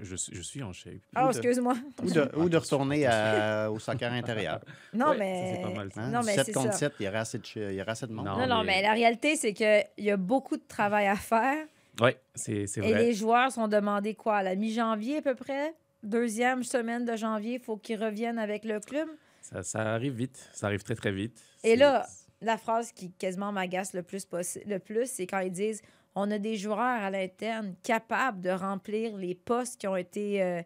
Je, 0.00 0.14
suis- 0.16 0.34
je 0.34 0.42
suis 0.42 0.62
en 0.62 0.72
shape. 0.72 0.94
Ah, 1.14 1.24
Ou 1.24 1.32
de- 1.32 1.36
excuse-moi. 1.38 1.74
Ou 2.02 2.10
de, 2.10 2.30
ou 2.36 2.48
de 2.48 2.56
retourner 2.56 3.06
à- 3.06 3.70
au 3.70 3.78
soccer 3.78 4.12
intérieur. 4.12 4.60
Non, 4.92 5.10
Ouais, 5.10 5.18
mais. 5.18 5.52
c'est 5.56 5.62
pas 5.62 5.70
mal, 5.76 5.92
ça. 5.92 6.00
Hein? 6.02 6.10
Non, 6.10 6.20
mais 6.24 6.34
7 6.34 6.46
c'est 6.46 6.52
contre 6.52 6.72
ça. 6.72 6.78
7, 6.78 6.92
il 7.00 7.06
y 7.06 7.08
aurait 7.08 7.18
assez 7.18 7.38
de, 7.38 7.44
il 7.56 7.74
y 7.74 7.80
aurait 7.82 7.90
assez 7.92 8.06
de 8.06 8.12
monde. 8.12 8.26
Non. 8.26 8.36
Non, 8.38 8.46
non, 8.46 8.64
mais- 8.64 8.82
la 8.82 8.92
réalité, 8.92 9.34
c'est 9.36 9.52
qu'il 9.54 9.84
y 9.98 10.10
a 10.10 10.16
beaucoup 10.16 10.56
de 10.56 10.62
travail 10.68 11.06
à 11.08 11.16
faire. 11.16 11.66
Ouais, 12.00 12.16
c'est 12.34 12.66
c'est 12.68 12.80
Et 12.80 12.92
vrai. 12.92 12.98
les 13.06 13.12
joueurs 13.14 13.50
sont 13.50 13.66
demandés 13.66 14.14
quoi? 14.14 14.36
À 14.36 14.42
la 14.44 14.54
mi-janvier, 14.54 15.16
à 15.18 15.22
peu 15.22 15.34
près? 15.34 15.74
Deuxième 16.04 16.62
semaine 16.62 17.04
de 17.04 17.16
janvier, 17.16 17.54
il 17.54 17.60
faut 17.60 17.76
qu'ils 17.76 18.00
reviennent 18.02 18.38
avec 18.38 18.64
le 18.64 18.78
club? 18.78 19.08
Ça, 19.50 19.62
ça 19.62 19.94
arrive 19.94 20.14
vite. 20.14 20.50
Ça 20.52 20.66
arrive 20.66 20.82
très 20.82 20.94
très 20.94 21.12
vite. 21.12 21.40
Et 21.64 21.76
là, 21.76 22.06
la 22.40 22.56
phrase 22.58 22.92
qui 22.92 23.10
quasiment 23.12 23.52
m'agace 23.52 23.94
le 23.94 24.02
plus, 24.02 24.26
le 24.66 24.78
plus, 24.78 25.10
c'est 25.10 25.26
quand 25.26 25.40
ils 25.40 25.52
disent 25.52 25.82
on 26.14 26.30
a 26.30 26.38
des 26.38 26.56
joueurs 26.56 26.78
à 26.78 27.10
l'interne 27.10 27.74
capables 27.82 28.40
de 28.40 28.50
remplir 28.50 29.16
les 29.16 29.34
postes 29.34 29.80
qui 29.80 29.86
ont 29.86 29.96
été 29.96 30.42
euh, 30.42 30.62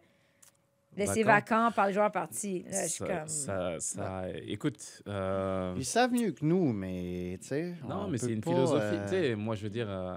laissés 0.95 1.23
Vacants. 1.23 1.55
vacants 1.63 1.71
par 1.75 1.87
les 1.87 1.93
joueurs 1.93 2.11
partis. 2.11 2.63
Là, 2.63 2.83
je 2.83 2.87
suis 2.89 2.97
ça, 3.05 3.05
comme. 3.19 3.27
ça, 3.27 3.79
ça- 3.79 4.23
écoute. 4.45 5.01
euh, 5.07 5.73
Ils 5.77 5.85
savent 5.85 6.11
mieux 6.11 6.31
que 6.31 6.45
nous, 6.45 6.71
mais 6.73 7.37
tu 7.41 7.47
sais. 7.47 7.75
Non, 7.87 8.03
on 8.03 8.07
mais 8.07 8.17
c'est 8.17 8.31
une 8.31 8.41
pas, 8.41 8.51
philosophie. 8.51 8.79
euh, 8.83 9.03
Tu 9.03 9.09
sais, 9.09 9.35
moi, 9.35 9.55
je 9.55 9.63
veux 9.63 9.69
dire, 9.69 9.87
euh, 9.89 10.15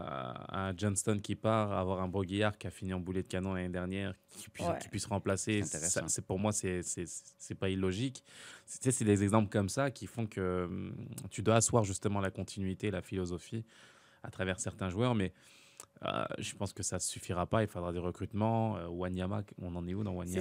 un 0.51 0.73
Johnston 0.77 1.19
qui 1.23 1.35
part, 1.35 1.73
avoir 1.73 2.01
un 2.03 2.09
Broguillard 2.09 2.57
qui 2.59 2.67
a 2.67 2.71
fini 2.71 2.93
en 2.93 3.01
boulet 3.01 3.23
de 3.23 3.29
canon 3.29 3.55
l'année 3.55 3.69
dernière, 3.69 4.15
qui 4.31 4.49
puisse, 4.51 4.67
Ouais. 4.67 4.79
qui 4.81 4.89
puisse 4.89 5.07
remplacer, 5.07 5.63
C'est 5.63 6.25
pour 6.25 6.39
moi, 6.39 6.53
c'est 6.53 6.83
c'est- 6.83 7.07
c'est 7.39 7.55
pas 7.55 7.69
illogique. 7.69 8.23
C'est- 8.67 8.79
Tu 8.81 8.85
sais, 8.85 8.91
c'est 8.93 9.05
des 9.05 9.23
exemples 9.23 9.49
comme 9.51 9.69
ça 9.69 9.91
qui 9.91 10.07
font 10.07 10.27
que 10.27 10.65
hum, 10.65 10.95
tu 11.31 11.43
dois 11.43 11.57
asseoir 11.57 11.85
justement 11.85 12.21
la 12.21 12.31
continuité, 12.31 12.91
la 12.91 13.03
philosophie 13.03 13.65
à 14.23 14.31
travers 14.31 14.59
certains 14.61 14.89
joueurs, 14.91 15.15
mais 15.15 15.33
euh, 16.05 16.25
je 16.39 16.55
pense 16.55 16.73
que 16.73 16.83
ça 16.83 16.99
suffira 16.99 17.47
pas. 17.47 17.63
Il 17.63 17.69
faudra 17.69 17.93
des 17.93 17.99
recrutements. 17.99 18.77
Euh, 18.77 18.87
Wanyama, 18.89 19.43
on 19.61 19.75
en 19.77 19.87
est 19.89 19.95
où 19.95 20.03
dans. 20.05 20.13
Wanyama 20.13 20.41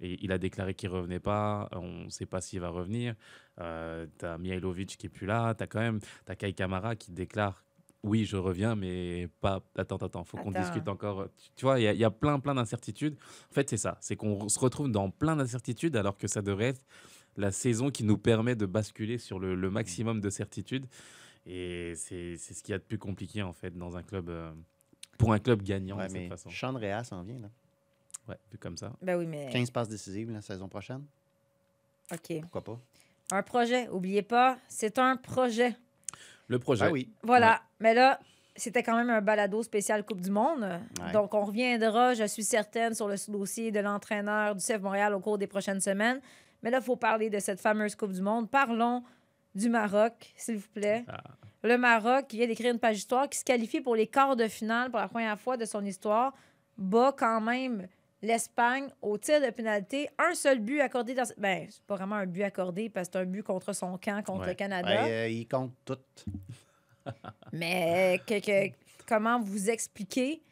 et 0.00 0.18
il 0.22 0.30
a 0.30 0.36
déclaré 0.38 0.74
qu'il 0.74 0.90
revenait 0.90 1.20
pas. 1.20 1.68
On 1.72 2.04
ne 2.04 2.08
sait 2.10 2.26
pas 2.26 2.40
s'il 2.42 2.60
va 2.60 2.68
revenir. 2.68 3.14
Euh, 3.60 4.06
tu 4.18 4.26
as 4.26 4.36
Mihailovic 4.38 4.96
qui 4.98 5.06
est 5.06 5.10
plus 5.10 5.26
là. 5.26 5.54
Tu 5.54 5.62
as 5.64 5.66
quand 5.66 5.80
même 5.80 6.00
as 6.28 6.36
Kai 6.36 6.52
Kamara 6.52 6.96
qui 6.96 7.12
déclare 7.12 7.62
oui, 8.02 8.24
je 8.24 8.36
reviens, 8.36 8.76
mais 8.76 9.28
pas. 9.40 9.62
Attends, 9.74 9.96
attends, 9.96 10.22
faut 10.22 10.36
qu'on 10.36 10.52
discute 10.60 10.86
encore. 10.86 11.26
Tu, 11.56 11.64
vois, 11.64 11.80
il 11.80 11.84
y, 11.84 11.88
a- 11.88 11.92
il 11.92 11.98
y 11.98 12.04
a 12.04 12.10
plein, 12.10 12.38
plein 12.38 12.54
d'incertitudes. 12.54 13.16
En 13.50 13.54
fait, 13.54 13.68
c'est 13.68 13.78
ça. 13.78 13.98
C'est 14.00 14.14
qu'on 14.14 14.48
se 14.48 14.60
retrouve 14.60 14.92
dans 14.92 15.10
plein 15.10 15.34
d'incertitudes 15.34 15.96
alors 15.96 16.16
que 16.16 16.28
ça 16.28 16.40
devrait 16.40 16.66
être 16.66 16.82
la 17.36 17.50
saison 17.50 17.90
qui 17.90 18.04
nous 18.04 18.16
permet 18.18 18.54
de 18.54 18.64
basculer 18.66 19.18
sur 19.18 19.40
le, 19.40 19.56
le 19.56 19.70
maximum 19.70 20.20
de 20.20 20.30
certitudes. 20.30 20.86
Et 21.46 21.94
c'est 21.96 22.36
c'est 22.36 22.54
ce 22.54 22.62
qu'il 22.62 22.72
y 22.72 22.74
a 22.76 22.78
de 22.78 22.84
plus 22.84 22.98
compliqué, 22.98 23.42
en 23.42 23.52
fait, 23.54 23.76
dans 23.76 23.96
un 23.96 24.02
club. 24.04 24.28
euh, 24.28 24.52
pour 25.18 25.32
un 25.32 25.38
club 25.38 25.62
gagnant 25.62 25.98
ouais, 25.98 26.08
de 26.08 26.12
cette 26.12 26.28
façon. 26.28 26.50
Sean 26.50 26.74
Rea 26.74 27.04
s'en 27.04 27.22
vient, 27.22 27.38
là. 27.38 27.48
Ouais, 28.28 28.38
vu 28.50 28.58
comme 28.58 28.76
ça. 28.76 28.92
Ben 29.02 29.16
oui, 29.16 29.26
mais. 29.26 29.48
15 29.50 29.70
passes 29.70 29.88
décisives 29.88 30.30
la 30.30 30.42
saison 30.42 30.68
prochaine. 30.68 31.04
OK. 32.12 32.40
Pourquoi 32.42 32.64
pas? 32.64 32.80
Un 33.30 33.42
projet, 33.42 33.88
oubliez 33.88 34.22
pas, 34.22 34.58
c'est 34.68 34.98
un 34.98 35.16
projet. 35.16 35.76
Le 36.48 36.58
projet. 36.58 36.84
Ah 36.86 36.92
oui. 36.92 37.10
Voilà. 37.22 37.62
Mais 37.80 37.92
là, 37.92 38.20
c'était 38.54 38.82
quand 38.82 38.96
même 38.96 39.10
un 39.10 39.20
balado 39.20 39.62
spécial 39.62 40.04
Coupe 40.04 40.20
du 40.20 40.30
Monde. 40.30 40.62
Ouais. 41.00 41.12
Donc, 41.12 41.34
on 41.34 41.44
reviendra, 41.44 42.14
je 42.14 42.24
suis 42.24 42.44
certaine, 42.44 42.94
sur 42.94 43.08
le 43.08 43.16
dossier 43.28 43.72
de 43.72 43.80
l'entraîneur 43.80 44.54
du 44.54 44.64
CF 44.64 44.80
Montréal 44.80 45.14
au 45.14 45.20
cours 45.20 45.38
des 45.38 45.48
prochaines 45.48 45.80
semaines. 45.80 46.20
Mais 46.62 46.70
là, 46.70 46.78
il 46.78 46.84
faut 46.84 46.96
parler 46.96 47.28
de 47.30 47.38
cette 47.38 47.60
fameuse 47.60 47.96
Coupe 47.96 48.12
du 48.12 48.22
Monde. 48.22 48.48
Parlons 48.48 49.02
du 49.54 49.68
Maroc, 49.68 50.32
s'il 50.36 50.58
vous 50.58 50.68
plaît. 50.68 51.04
Ah. 51.08 51.22
Le 51.66 51.78
Maroc, 51.78 52.26
qui 52.28 52.36
vient 52.38 52.46
d'écrire 52.46 52.72
une 52.72 52.78
page 52.78 52.96
d'histoire, 52.96 53.28
qui 53.28 53.38
se 53.38 53.44
qualifie 53.44 53.80
pour 53.80 53.96
les 53.96 54.06
quarts 54.06 54.36
de 54.36 54.48
finale 54.48 54.90
pour 54.90 55.00
la 55.00 55.08
première 55.08 55.38
fois 55.38 55.56
de 55.56 55.64
son 55.64 55.84
histoire, 55.84 56.32
bat 56.78 57.14
quand 57.16 57.40
même 57.40 57.88
l'Espagne 58.22 58.88
au 59.02 59.18
tir 59.18 59.40
de 59.40 59.50
pénalité. 59.50 60.08
Un 60.18 60.34
seul 60.34 60.58
but 60.58 60.80
accordé 60.80 61.14
dans. 61.14 61.24
Ben, 61.38 61.66
c'est 61.70 61.82
pas 61.84 61.96
vraiment 61.96 62.16
un 62.16 62.26
but 62.26 62.42
accordé 62.42 62.88
parce 62.88 63.08
que 63.08 63.12
c'est 63.14 63.18
un 63.20 63.24
but 63.26 63.42
contre 63.42 63.72
son 63.72 63.98
camp, 63.98 64.24
contre 64.24 64.40
Ouais. 64.42 64.48
le 64.48 64.54
Canada. 64.54 64.88
Ben, 64.88 65.10
euh, 65.10 65.28
il 65.28 65.46
compte 65.46 65.72
tout. 65.84 65.98
Mais 67.52 68.20
que- 68.26 68.40
que- 68.40 68.72
comment 69.06 69.40
vous 69.40 69.70
expliquer 69.70 70.42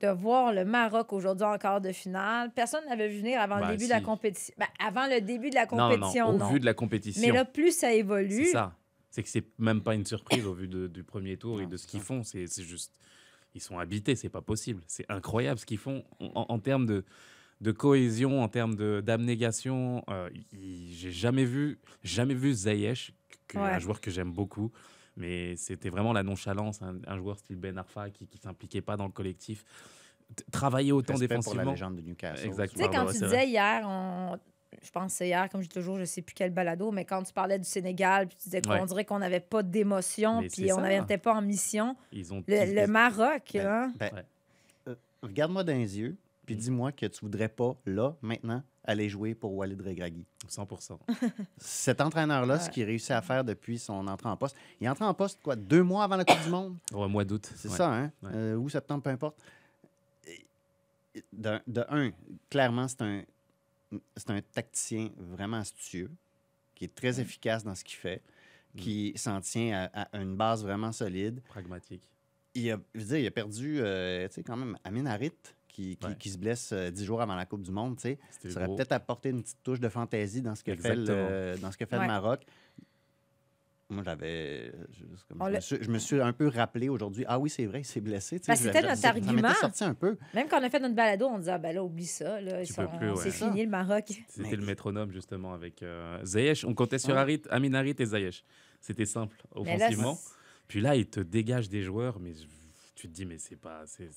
de 0.00 0.08
voir 0.08 0.52
le 0.52 0.64
Maroc 0.64 1.12
aujourd'hui 1.12 1.46
en 1.46 1.56
quart 1.58 1.80
de 1.80 1.92
finale? 1.92 2.50
Personne 2.54 2.84
n'avait 2.88 3.08
vu 3.08 3.18
venir 3.20 3.40
avant 3.40 3.56
le 3.56 3.68
début 3.68 3.84
de 3.86 3.90
la 3.90 4.00
compétition. 4.00 4.54
Ben, 4.58 4.66
avant 4.84 5.06
le 5.06 5.20
début 5.20 5.50
de 5.50 5.54
la 5.54 5.66
Non, 5.66 5.76
non, 5.76 5.88
compétition, 5.94 6.28
au 6.28 6.32
non. 6.34 6.48
vu 6.50 6.60
de 6.60 6.66
la 6.66 6.74
compétition. 6.74 7.22
Mais 7.26 7.32
là, 7.32 7.44
plus 7.44 7.76
ça 7.76 7.92
évolue. 7.92 8.44
C'est 8.46 8.52
ça. 8.52 8.74
C'est 9.10 9.22
que 9.22 9.28
c'est 9.28 9.44
même 9.58 9.80
pas 9.82 9.94
une 9.94 10.04
surprise 10.04 10.44
au 10.46 10.52
vu 10.54 10.68
de- 10.68 10.86
du 10.86 11.02
premier 11.02 11.36
tour 11.36 11.60
et 11.62 11.66
de 11.66 11.76
ce 11.76 11.86
qu'ils 11.86 12.00
font. 12.00 12.22
C'est 12.22 12.46
c'est 12.46 12.62
juste. 12.62 12.92
Ils 13.54 13.60
sont 13.62 13.78
habités, 13.78 14.14
c'est 14.14 14.28
pas 14.28 14.42
possible. 14.42 14.82
C'est 14.86 15.06
incroyable 15.08 15.58
ce 15.58 15.64
qu'ils 15.66 15.78
font 15.78 16.04
en, 16.20 16.44
en 16.48 16.58
termes 16.58 16.84
de, 16.86 17.04
de 17.62 17.72
cohésion, 17.72 18.42
en 18.42 18.48
termes 18.48 18.74
de- 18.76 19.00
d'abnégation. 19.04 20.04
Euh, 20.10 20.28
J'ai 20.52 21.10
jamais 21.10 21.44
vu, 21.46 21.78
jamais 22.04 22.34
vu 22.34 22.54
Ouais. 23.54 23.60
un 23.60 23.78
joueur 23.78 24.00
que 24.02 24.10
j'aime 24.10 24.30
beaucoup. 24.32 24.70
Mais 25.16 25.56
c'était 25.56 25.88
vraiment 25.88 26.12
la 26.12 26.22
nonchalance, 26.22 26.82
un, 26.82 26.98
un 27.06 27.16
joueur 27.16 27.38
style 27.38 27.56
Ben 27.56 27.76
Arfa 27.78 28.10
qui, 28.10 28.26
qui 28.28 28.38
s'impliquait 28.38 28.82
pas 28.82 28.96
dans 28.96 29.06
le 29.06 29.12
collectif. 29.12 29.64
Travailler 30.52 30.92
autant 30.92 31.14
Respect 31.14 31.28
pour 31.28 31.36
défensivement. 31.38 31.64
la 31.64 31.70
légende 31.72 31.96
de 31.96 32.02
Newcastle. 32.02 32.46
Exact. 32.46 32.72
Tu 32.74 32.78
sais, 32.78 32.88
quand 32.90 33.06
tu 33.06 33.12
disais 33.18 33.48
hier, 33.48 33.82
on- 33.88 34.38
je 34.82 34.90
pense 34.90 35.12
que 35.12 35.18
c'est 35.18 35.28
hier, 35.28 35.48
comme 35.48 35.60
je 35.62 35.66
dis 35.68 35.74
toujours, 35.74 35.98
je 35.98 36.04
sais 36.04 36.22
plus 36.22 36.34
quel 36.34 36.50
balado, 36.50 36.90
mais 36.90 37.04
quand 37.04 37.22
tu 37.22 37.32
parlais 37.32 37.58
du 37.58 37.64
Sénégal, 37.64 38.28
puis 38.28 38.36
tu 38.36 38.44
disais 38.44 38.60
qu'on 38.62 38.70
Ouais. 38.72 38.86
dirait 38.86 39.04
qu'on 39.04 39.18
n'avait 39.18 39.40
pas 39.40 39.62
d'émotion, 39.62 40.42
puis 40.52 40.72
on 40.72 40.80
n'était 40.82 41.18
pas 41.18 41.34
en 41.34 41.42
mission. 41.42 41.96
Ils 42.12 42.32
ont 42.34 42.42
Le, 42.46 42.74
le 42.80 42.86
Maroc, 42.86 43.50
Ben, 43.54 43.66
hein? 43.66 43.92
ben, 43.98 44.10
Ouais. 44.14 44.24
euh, 44.88 44.94
Regarde-moi 45.22 45.64
dans 45.64 45.72
les 45.72 45.98
yeux, 45.98 46.16
puis 46.46 46.54
Mm. 46.54 46.58
dis-moi 46.58 46.92
que 46.92 47.06
tu 47.06 47.20
voudrais 47.22 47.48
pas, 47.48 47.74
là, 47.86 48.14
maintenant, 48.22 48.62
aller 48.84 49.08
jouer 49.08 49.34
pour 49.34 49.54
Walid 49.54 49.80
Regragui. 49.82 50.24
100%. 50.48 50.98
Cet 51.58 52.00
entraîneur-là, 52.00 52.54
Ouais. 52.54 52.60
ce 52.60 52.70
qu'il 52.70 52.84
réussit 52.84 53.10
à 53.10 53.20
faire 53.22 53.44
depuis 53.44 53.78
son 53.78 54.06
entrée 54.06 54.28
en 54.28 54.36
poste, 54.36 54.56
il 54.80 54.86
est 54.86 54.88
entré 54.90 55.04
en 55.04 55.12
poste, 55.14 55.40
quoi, 55.42 55.56
deux 55.56 55.82
mois 55.82 56.04
avant 56.04 56.16
la 56.16 56.24
Coupe 56.24 56.42
du 56.42 56.50
Monde? 56.50 56.76
Au 56.94 57.06
mois 57.08 57.24
d'août. 57.24 57.50
C'est 57.56 57.68
ouais. 57.68 57.76
ça, 57.76 57.92
hein? 57.92 58.12
Ouais. 58.22 58.30
Euh, 58.34 58.56
ou 58.56 58.68
septembre, 58.68 59.02
peu 59.02 59.10
importe. 59.10 59.38
De 61.32 61.84
un, 61.88 62.10
clairement, 62.48 62.86
c'est 62.86 63.02
un, 63.02 63.22
c'est 64.16 64.30
un 64.30 64.40
tacticien 64.40 65.10
vraiment 65.16 65.58
astucieux, 65.58 66.10
qui 66.74 66.84
est 66.84 66.94
très 66.94 67.20
efficace 67.20 67.64
dans 67.64 67.74
ce 67.74 67.84
qu'il 67.84 67.96
fait, 67.96 68.22
Mm. 68.74 68.78
qui 68.80 69.12
s'en 69.16 69.40
tient 69.40 69.88
à, 69.94 70.02
à 70.14 70.20
une 70.20 70.36
base 70.36 70.62
vraiment 70.62 70.92
solide. 70.92 71.40
Pragmatique. 71.48 72.02
Il 72.54 72.70
a, 72.70 72.78
je 72.94 73.00
veux 73.00 73.06
dire, 73.06 73.16
il 73.18 73.26
a 73.26 73.30
perdu, 73.30 73.78
euh, 73.80 74.28
tu 74.28 74.34
sais, 74.34 74.42
quand 74.42 74.56
même, 74.58 74.76
Amin 74.84 75.06
Harit, 75.06 75.32
qui, 75.68 75.96
qui, 75.96 76.06
Ouais. 76.06 76.16
qui 76.18 76.28
se 76.28 76.36
blesse 76.36 76.72
euh, 76.72 76.90
dix 76.90 77.04
jours 77.06 77.22
avant 77.22 77.34
la 77.34 77.46
Coupe 77.46 77.62
du 77.62 77.70
Monde, 77.70 77.96
tu 77.96 78.02
sais. 78.02 78.18
Ça 78.50 78.60
aurait 78.66 78.76
peut-être 78.76 78.92
apporté 78.92 79.30
une 79.30 79.42
petite 79.42 79.62
touche 79.62 79.80
de 79.80 79.88
fantaisie 79.88 80.42
dans 80.42 80.54
ce 80.54 80.62
que 80.62 80.74
fait, 80.76 80.94
le, 80.96 81.56
dans 81.62 81.72
ce 81.72 81.78
que 81.78 81.86
fait 81.86 81.96
Ouais. 81.96 82.02
le 82.02 82.08
Maroc. 82.08 82.44
Moi, 83.90 84.02
j'avais. 84.04 84.70
je- 84.92 85.04
On 85.40 85.46
Je, 85.48 85.54
me 85.54 85.60
suis, 85.60 85.78
je 85.80 85.90
me 85.90 85.98
suis 85.98 86.20
un 86.20 86.32
peu 86.34 86.48
rappelé 86.48 86.90
aujourd'hui. 86.90 87.24
Ah 87.26 87.38
oui, 87.38 87.48
c'est 87.48 87.64
vrai, 87.64 87.80
il 87.80 87.84
s'est 87.86 88.00
blessé. 88.02 88.38
c'était 88.42 88.82
notre 88.82 89.06
argument. 89.06 89.54
sorti 89.54 89.82
un 89.84 89.94
peu. 89.94 90.18
Même 90.34 90.46
quand 90.48 90.60
on 90.60 90.64
a 90.64 90.68
fait 90.68 90.80
notre 90.80 90.94
balado, 90.94 91.26
on 91.26 91.38
disait, 91.38 91.52
ah, 91.52 91.58
ben 91.58 91.74
là, 91.74 91.82
oublie 91.82 92.04
ça, 92.06 92.38
là, 92.40 92.64
sont- 92.66 92.82
ouais. 92.82 93.14
c'est 93.16 93.30
fini 93.30 93.64
le 93.64 93.70
Maroc. 93.70 94.04
C'était 94.28 94.50
Mais- 94.50 94.56
le 94.56 94.66
métronome 94.66 95.10
justement 95.10 95.54
avec 95.54 95.82
euh, 95.82 96.22
Ziyech. 96.22 96.64
On 96.66 96.74
comptait 96.74 96.98
sur 96.98 97.14
Ouais. 97.14 97.20
Harit, 97.20 97.42
Amin 97.48 97.72
Harit 97.72 97.94
et 97.98 98.04
Ziyech. 98.04 98.44
C'était 98.80 99.06
simple 99.06 99.36
là, 99.54 99.60
offensivement. 99.62 100.14
c'est- 100.16 100.34
Puis 100.68 100.80
là, 100.82 100.94
il 100.94 101.06
te 101.06 101.20
dégage 101.20 101.70
des 101.70 101.82
joueurs, 101.82 102.20
mais 102.20 102.32
tu 102.94 103.08
te 103.08 103.12
dis 103.12 103.24
mais 103.24 103.38
c'est 103.38 103.56
pas 103.56 103.84
c'est 103.86 104.10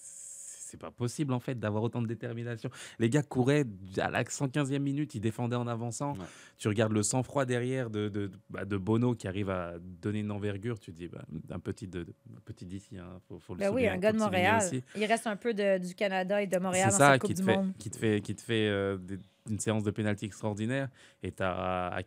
c'est 0.72 0.78
pas 0.80 0.90
possible 0.92 1.34
en 1.34 1.40
fait 1.42 1.60
d'avoir 1.60 1.84
autant 1.84 2.02
de 2.02 2.08
détermination. 2.08 2.70
Les 2.98 3.10
gars 3.10 3.24
couraient 3.24 3.66
à 3.98 4.10
la 4.10 4.24
115e 4.24 4.80
minute, 4.80 5.14
ils 5.16 5.20
défendaient 5.20 5.58
en 5.58 5.68
avançant. 5.68 6.14
Ouais. 6.14 6.26
Tu 6.58 6.70
regardes 6.70 6.94
le 6.94 7.04
sang-froid 7.04 7.44
derrière 7.46 7.90
de, 7.90 8.08
de, 8.08 8.32
bah, 8.50 8.64
de 8.64 8.78
Bono 8.78 9.14
qui 9.14 9.28
arrive 9.28 9.50
à 9.50 9.74
donner 9.80 10.20
une 10.20 10.32
envergure. 10.32 10.80
Tu 10.80 10.92
te 10.94 10.98
dis 10.98 11.08
bah, 11.10 11.24
un 11.50 11.60
petit 11.60 11.88
de, 11.88 12.04
de- 12.04 12.14
un 12.38 12.40
petit 12.46 12.66
d'ici, 12.66 12.98
hein, 12.98 13.20
faut, 13.28 13.38
faut 13.40 13.54
le 13.54 13.60
Ben 13.60 13.72
oui, 13.74 13.86
un 13.88 13.98
gars 13.98 14.14
de 14.14 14.18
Montréal. 14.18 14.62
aussi. 14.64 14.82
Il 14.96 15.04
reste 15.06 15.28
un 15.28 15.36
peu 15.36 15.54
de- 15.54 15.78
du 15.86 15.94
Canada 15.94 16.42
et 16.42 16.48
de 16.48 16.58
Montréal 16.58 16.90
C'est 16.92 16.98
dans 17.00 17.06
ça 17.06 17.12
cette 17.14 17.22
Coupe 17.22 17.30
qui 17.32 17.36
te, 17.36 17.42
du 17.42 17.46
fait, 17.48 17.58
Monde. 17.58 17.74
qui 17.78 17.90
te 17.90 17.98
fait, 17.98 18.22
qui 18.22 18.36
te 18.36 18.42
fait 18.42 18.68
euh, 18.70 18.98
des- 18.98 19.20
une 19.50 19.60
séance 19.60 19.84
de 19.84 19.92
pénalty 19.92 20.26
extraordinaire. 20.26 20.88
Et 21.24 21.32
tu 21.32 21.44
as, 21.44 22.02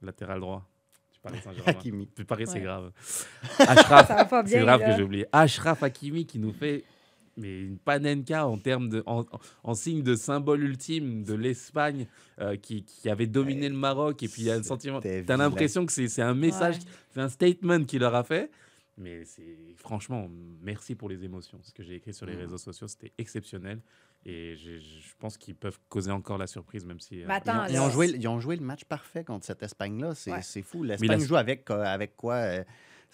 latéral 0.00 0.40
droit. 0.40 0.64
Paris 1.28 1.40
Saint-Germain. 1.44 1.70
Hakimi. 1.78 2.06
Paris, 2.26 2.44
c'est 2.46 2.54
Ouais. 2.54 2.60
grave. 2.62 2.92
Ashraf, 3.58 4.06
c'est 4.46 4.60
grave 4.60 4.80
que 4.84 4.96
j'ai 4.96 5.02
oublié. 5.02 5.26
Ashraf 5.32 5.82
Hakimi 5.82 6.26
qui 6.26 6.38
nous 6.38 6.52
fait 6.52 6.84
mais 7.40 7.60
une 7.60 7.78
panenka 7.78 8.48
en 8.48 8.58
termes 8.58 8.88
de 8.88 9.04
en, 9.06 9.24
en 9.62 9.74
signe 9.74 10.02
de 10.02 10.16
symbole 10.16 10.60
ultime 10.64 11.22
de 11.22 11.34
l'Espagne 11.34 12.08
euh, 12.40 12.56
qui, 12.56 12.82
qui 12.82 13.08
avait 13.08 13.28
dominé 13.28 13.68
le 13.68 13.76
Maroc 13.76 14.20
et 14.24 14.28
puis 14.28 14.42
il 14.42 14.44
y 14.46 14.50
a 14.50 14.54
un 14.54 14.62
sentiment 14.64 15.00
C'était 15.00 15.24
tu 15.24 15.30
as 15.30 15.36
l'impression 15.36 15.86
que 15.86 15.92
c'est 15.92 16.08
c'est 16.08 16.22
un 16.22 16.34
message 16.34 16.78
Ouais. 16.78 16.82
c'est 17.14 17.20
un 17.20 17.28
statement 17.28 17.84
qu'il 17.84 18.00
leur 18.00 18.16
a 18.16 18.24
fait 18.24 18.50
mais 18.96 19.24
c'est 19.24 19.56
franchement 19.76 20.28
merci 20.64 20.96
pour 20.96 21.08
les 21.08 21.22
émotions 21.24 21.60
ce 21.62 21.72
que 21.72 21.84
j'ai 21.84 21.94
écrit 21.94 22.12
sur 22.12 22.26
les 22.26 22.32
Mhm. 22.34 22.40
réseaux 22.40 22.58
sociaux 22.58 22.88
c'était 22.88 23.12
exceptionnel 23.18 23.78
et 24.24 24.56
je 24.56 25.14
pense 25.18 25.36
qu'ils 25.38 25.54
peuvent 25.54 25.78
causer 25.88 26.10
encore 26.10 26.38
la 26.38 26.46
surprise 26.46 26.84
même 26.84 27.00
si 27.00 27.22
euh, 27.22 27.26
Mais 27.28 27.34
attends, 27.34 27.64
Ils 27.66 27.66
ont, 27.66 27.66
ils 27.68 27.72
là. 27.74 27.82
ont 27.84 27.90
joué, 27.90 28.08
ils 28.08 28.28
ont 28.28 28.40
joué 28.40 28.56
le 28.56 28.64
match 28.64 28.84
parfait 28.84 29.24
contre 29.24 29.44
cette 29.46 29.62
Espagne-là. 29.62 30.14
C'est 30.14 30.32
Ouais. 30.32 30.42
c'est 30.42 30.62
fou. 30.62 30.82
L'Espagne 30.84 31.08
la- 31.20 31.26
joue 31.26 31.36
avec, 31.36 31.70
euh, 31.70 31.82
avec 31.84 32.16
quoi? 32.16 32.34
euh, 32.34 32.64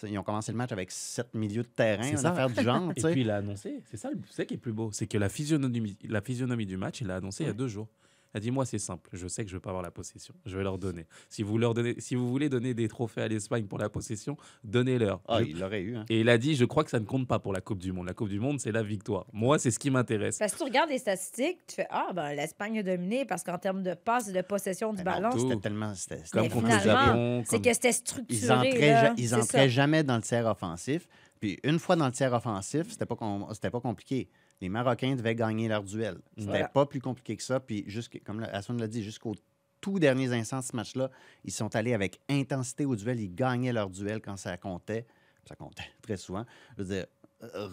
ils 0.03 0.19
ont 0.19 0.23
commencé 0.25 0.51
le 0.51 0.59
match 0.59 0.73
avec 0.73 0.90
sept 0.90 1.33
milieux 1.35 1.62
de 1.62 1.69
terrain, 1.69 2.03
C'est 2.03 2.11
une 2.12 2.17
ça. 2.17 2.33
affaire 2.33 2.51
du 2.51 2.62
genre. 2.62 2.90
Et 2.97 3.01
puis 3.12 3.21
il 3.21 3.31
a 3.31 3.37
annoncé, 3.37 3.81
c'est 3.90 3.97
ça, 3.97 4.11
le- 4.11 4.19
c'est 4.29 4.35
ça 4.37 4.45
qui 4.45 4.55
est 4.55 4.59
plus 4.59 4.73
beau, 4.73 4.90
c'est 4.93 5.07
que 5.07 5.19
la 5.19 5.29
physionomie, 5.29 5.97
la 6.09 6.21
physionomie 6.21 6.67
du 6.67 6.77
match, 6.77 7.01
il 7.01 7.07
l'a 7.07 7.17
annoncé 7.17 7.45
il 7.45 7.47
y 7.47 7.51
a 7.51 7.53
deux 7.53 7.69
jours. 7.69 7.88
Il 8.35 8.38
a 8.38 8.40
dit 8.40 8.51
moi 8.51 8.66
c'est 8.66 8.79
simple, 8.81 9.09
je 9.12 9.29
sais 9.29 9.44
que 9.44 9.51
je 9.51 9.57
vais 9.57 9.61
pas 9.61 9.70
avoir 9.70 9.83
la 9.85 9.92
possession, 9.92 10.35
je 10.44 10.57
vais 10.57 10.64
leur 10.64 10.77
donner. 10.77 11.07
Si 11.31 11.44
vous 11.44 11.57
leur 11.57 11.73
donnez, 11.73 11.94
si 12.01 12.16
vous 12.16 12.29
voulez 12.29 12.49
donner 12.49 12.75
des 12.75 12.88
trophées 12.88 13.20
à 13.23 13.29
l'Espagne 13.29 13.66
pour 13.66 13.79
la 13.79 13.88
possession, 13.88 14.37
donnez-leur. 14.64 15.20
Ah, 15.29 15.38
Je- 15.40 15.49
il 15.51 15.59
l'aurait 15.61 15.83
eu. 15.83 15.97
Hein. 15.97 16.05
Et 16.09 16.20
il 16.20 16.29
a 16.29 16.37
dit 16.37 16.57
je 16.57 16.64
crois 16.64 16.83
que 16.83 16.90
ça 16.90 16.99
ne 16.99 17.05
compte 17.05 17.29
pas 17.29 17.38
pour 17.38 17.53
la 17.53 17.61
Coupe 17.61 17.79
du 17.79 17.92
Monde. 17.92 18.07
La 18.07 18.14
Coupe 18.14 18.29
du 18.29 18.40
Monde 18.40 18.59
c'est 18.61 18.73
la 18.73 18.83
victoire. 18.83 19.27
Moi 19.33 19.59
c'est 19.61 19.70
ce 19.70 19.79
qui 19.79 19.90
m'intéresse. 19.90 20.38
Parce 20.38 20.53
que 20.53 20.59
tu 20.59 20.64
regardes 20.64 20.90
les 20.90 20.99
statistiques, 20.99 21.59
tu 21.68 21.77
fais 21.77 21.87
Ah, 21.90 22.09
ben 22.12 22.35
l'Espagne 22.35 22.79
a 22.79 22.83
dominé 22.83 23.25
parce 23.25 23.44
qu'en 23.44 23.59
termes 23.59 23.83
de 23.85 23.94
passe 23.94 24.29
et 24.29 24.33
de 24.33 24.42
possession 24.42 24.92
du 24.92 25.03
ballon. 25.05 25.31
C'était 25.38 25.57
tellement. 25.61 25.94
c'était- 25.94 26.16
c'était- 26.25 26.31
Comme 26.33 26.42
Mais 26.42 26.49
contre 26.49 26.66
le 26.66 26.81
Japon. 26.81 27.42
c'est 27.47 27.51
comme- 27.57 27.62
que 27.62 27.73
c'était 27.73 27.90
Ils 27.90 27.94
structuré. 27.94 28.53
entraient, 28.53 28.79
là. 28.90 29.03
ja- 29.05 29.14
ils 29.16 29.35
entraient 29.35 29.68
jamais 29.68 30.03
dans 30.03 30.16
le 30.16 30.23
tiers 30.23 30.47
offensif. 30.47 31.07
Puis 31.40 31.59
une 31.62 31.79
fois 31.79 31.94
dans 31.94 32.07
le 32.07 32.12
tiers 32.12 32.33
offensif, 32.33 32.87
c'était 32.90 33.07
pas, 33.07 33.16
com- 33.16 33.47
pas 33.61 33.81
compliqué. 33.81 34.29
Les 34.64 34.70
Marocains 34.70 35.14
devaient 35.14 35.35
gagner 35.35 35.68
leur 35.68 35.83
duel. 35.85 36.16
C'était 36.38 36.46
Voilà. 36.48 36.68
pas 36.68 36.87
plus 36.87 37.00
compliqué 37.03 37.37
que 37.37 37.42
ça. 37.42 37.61
Puis, 37.61 37.85
jusqu'- 37.87 38.22
comme 38.24 38.42
Hassan 38.44 38.79
l'a 38.81 38.88
dit, 38.88 39.03
jusqu'au 39.05 39.35
tout 39.83 39.98
derniers 39.98 40.33
instants 40.33 40.61
de 40.61 40.64
ce 40.64 40.74
match-là, 40.74 41.11
ils 41.44 41.53
sont 41.53 41.77
allés 41.77 41.92
avec 41.92 42.18
intensité 42.31 42.87
au 42.87 42.96
duel. 42.96 43.20
Ils 43.20 43.35
gagnaient 43.35 43.74
leur 43.74 43.90
duel 43.90 44.22
quand 44.22 44.38
ça 44.38 44.57
comptait. 44.57 45.05
Ça 45.46 45.55
comptait 45.55 45.85
très 46.03 46.16
souvent. 46.16 46.46
Je 46.79 46.83
veux 46.83 46.94
dire, 46.94 47.07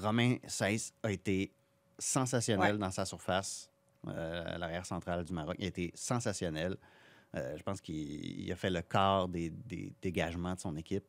Romain 0.03 0.35
Seiss 0.47 0.93
a 1.01 1.11
été 1.13 1.53
sensationnel 1.97 2.73
Ouais. 2.73 2.77
dans 2.77 2.91
sa 2.91 3.05
surface, 3.05 3.71
euh, 4.07 4.43
à 4.45 4.57
l'arrière 4.57 4.85
centrale 4.85 5.23
du 5.23 5.31
Maroc. 5.31 5.55
Il 5.59 5.63
a 5.63 5.67
été 5.69 5.91
sensationnel. 5.95 6.75
Euh, 7.35 7.55
je 7.57 7.63
pense 7.63 7.79
qu'il 7.79 7.95
il 8.41 8.51
a 8.51 8.57
fait 8.57 8.69
le 8.69 8.81
quart 8.81 9.29
des, 9.29 9.49
des 9.49 9.93
dégagements 10.01 10.55
de 10.55 10.59
son 10.59 10.75
équipe. 10.75 11.05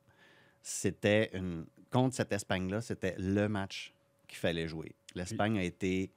C'était 0.63 1.31
une. 1.37 1.67
Contre 1.91 2.15
cette 2.15 2.33
Espagne-là, 2.33 2.81
c'était 2.81 3.17
le 3.19 3.49
match 3.49 3.93
qu'il 4.29 4.39
fallait 4.39 4.67
jouer. 4.69 4.95
L'Espagne 5.15 5.59
a 5.59 5.63
été. 5.65 6.11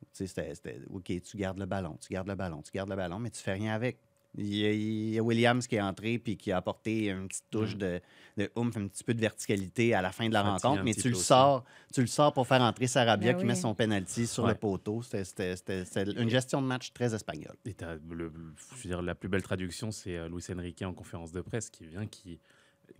Tu 0.00 0.06
sais, 0.12 0.26
c'était- 0.26 0.54
c'était. 0.54 0.80
OK, 0.92 1.12
tu 1.22 1.36
gardes 1.36 1.58
le 1.58 1.66
ballon, 1.66 1.96
tu 2.00 2.12
gardes 2.12 2.28
le 2.28 2.34
ballon, 2.34 2.62
tu 2.62 2.70
gardes 2.72 2.90
le 2.90 2.96
ballon, 2.96 3.18
mais 3.18 3.30
tu 3.30 3.40
fais 3.42 3.54
rien 3.54 3.74
avec. 3.74 3.98
Il 4.36 4.52
y 4.52 4.66
a, 4.66 4.72
il 4.72 5.10
y 5.10 5.18
a 5.18 5.22
Williams 5.22 5.64
qui 5.68 5.76
est 5.76 5.80
entré 5.80 6.18
puis 6.18 6.36
qui 6.36 6.50
a 6.50 6.56
apporté 6.56 7.06
une 7.08 7.28
petite 7.28 7.44
touche 7.52 7.76
Mm. 7.76 7.78
de, 7.78 8.00
de 8.38 8.50
oomph, 8.56 8.76
un 8.76 8.88
petit 8.88 9.04
peu 9.04 9.14
de 9.14 9.20
verticalité 9.20 9.94
à 9.94 10.02
la 10.02 10.10
fin 10.10 10.26
de 10.28 10.32
la 10.32 10.42
rencontre, 10.42 10.82
mais 10.82 10.92
tu 10.92 11.08
le 11.08 11.14
sors, 11.14 11.64
tu 11.92 12.00
le 12.00 12.08
sors 12.08 12.32
pour 12.32 12.44
faire 12.48 12.60
entrer 12.60 12.88
Sarabia 12.88 13.32
Ben 13.32 13.38
qui 13.38 13.44
met 13.46 13.54
son 13.54 13.76
penalty 13.76 14.26
sur 14.26 14.42
Ouais. 14.42 14.50
le 14.50 14.56
poteau. 14.58 15.02
C'était- 15.02 15.24
C'était 15.24 15.54
c'était- 15.54 15.84
c'était 15.84 16.20
une 16.20 16.28
gestion 16.28 16.60
de 16.60 16.66
match 16.66 16.92
très 16.92 17.14
espagnole. 17.14 17.54
Et 17.64 17.74
t'as 17.74 17.94
le, 17.94 18.00
le- 18.28 18.32
je 18.70 18.74
veux 18.82 18.88
dire, 18.90 19.02
la 19.02 19.14
plus 19.14 19.28
belle 19.28 19.42
traduction, 19.44 19.92
c'est 19.92 20.16
euh, 20.16 20.28
Luis 20.28 20.44
Enrique 20.50 20.82
en 20.82 20.92
conférence 20.92 21.30
de 21.30 21.40
presse 21.40 21.70
qui 21.70 21.86
vient, 21.86 22.06
qui, 22.08 22.40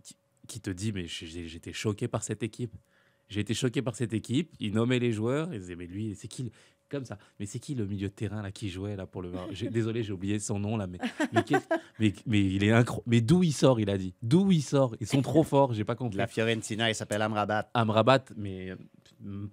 qui, 0.03 0.15
qui 0.47 0.61
te 0.61 0.69
dit 0.69 0.93
Mais 0.93 1.05
j'étais 1.05 1.73
choqué 1.73 2.07
par 2.07 2.23
cette 2.23 2.43
équipe. 2.43 2.73
J'ai 3.29 3.41
été 3.41 3.53
choqué 3.53 3.81
par 3.81 3.95
cette 3.95 4.13
équipe. 4.13 4.51
Il 4.59 4.73
nommait 4.73 4.99
les 4.99 5.11
joueurs. 5.11 5.53
Il 5.53 5.59
disait 5.59 5.75
Mais 5.75 5.87
lui, 5.87 6.15
c'est 6.15 6.27
qui 6.27 6.43
le- 6.43 6.51
Comme 6.89 7.05
ça. 7.05 7.17
Mais 7.39 7.47
c'est 7.47 7.57
qui 7.59 7.73
le 7.73 7.85
milieu 7.87 8.07
de 8.09 8.13
terrain 8.13 8.43
là 8.43 8.51
qui 8.51 8.69
jouait 8.69 8.95
là 8.95 9.07
pour 9.07 9.21
le. 9.23 9.31
J'ai- 9.51 9.69
Désolé, 9.69 10.03
j'ai 10.03 10.13
oublié 10.13 10.37
son 10.37 10.59
nom 10.59 10.77
là. 10.77 10.85
Mais, 10.85 10.99
mais, 11.33 11.43
qu'est- 11.43 11.67
mais, 11.99 12.13
mais 12.27 12.41
il 12.43 12.63
est 12.63 12.71
incroyable. 12.71 13.03
Mais 13.07 13.21
d'où 13.21 13.41
il 13.41 13.51
sort 13.53 13.79
Il 13.79 13.89
a 13.89 13.97
dit? 13.97 14.13
D'où 14.21 14.51
il 14.51 14.61
sort? 14.61 14.95
Ils 15.01 15.07
sont 15.07 15.21
trop 15.23 15.43
forts. 15.43 15.73
J'ai 15.73 15.83
pas 15.83 15.95
compris. 15.95 16.17
La 16.17 16.27
Fiorentina, 16.27 16.89
il 16.89 16.93
s'appelle 16.95 17.23
Amrabat. 17.23 17.69
Amrabat, 17.73 18.25
mais 18.37 18.75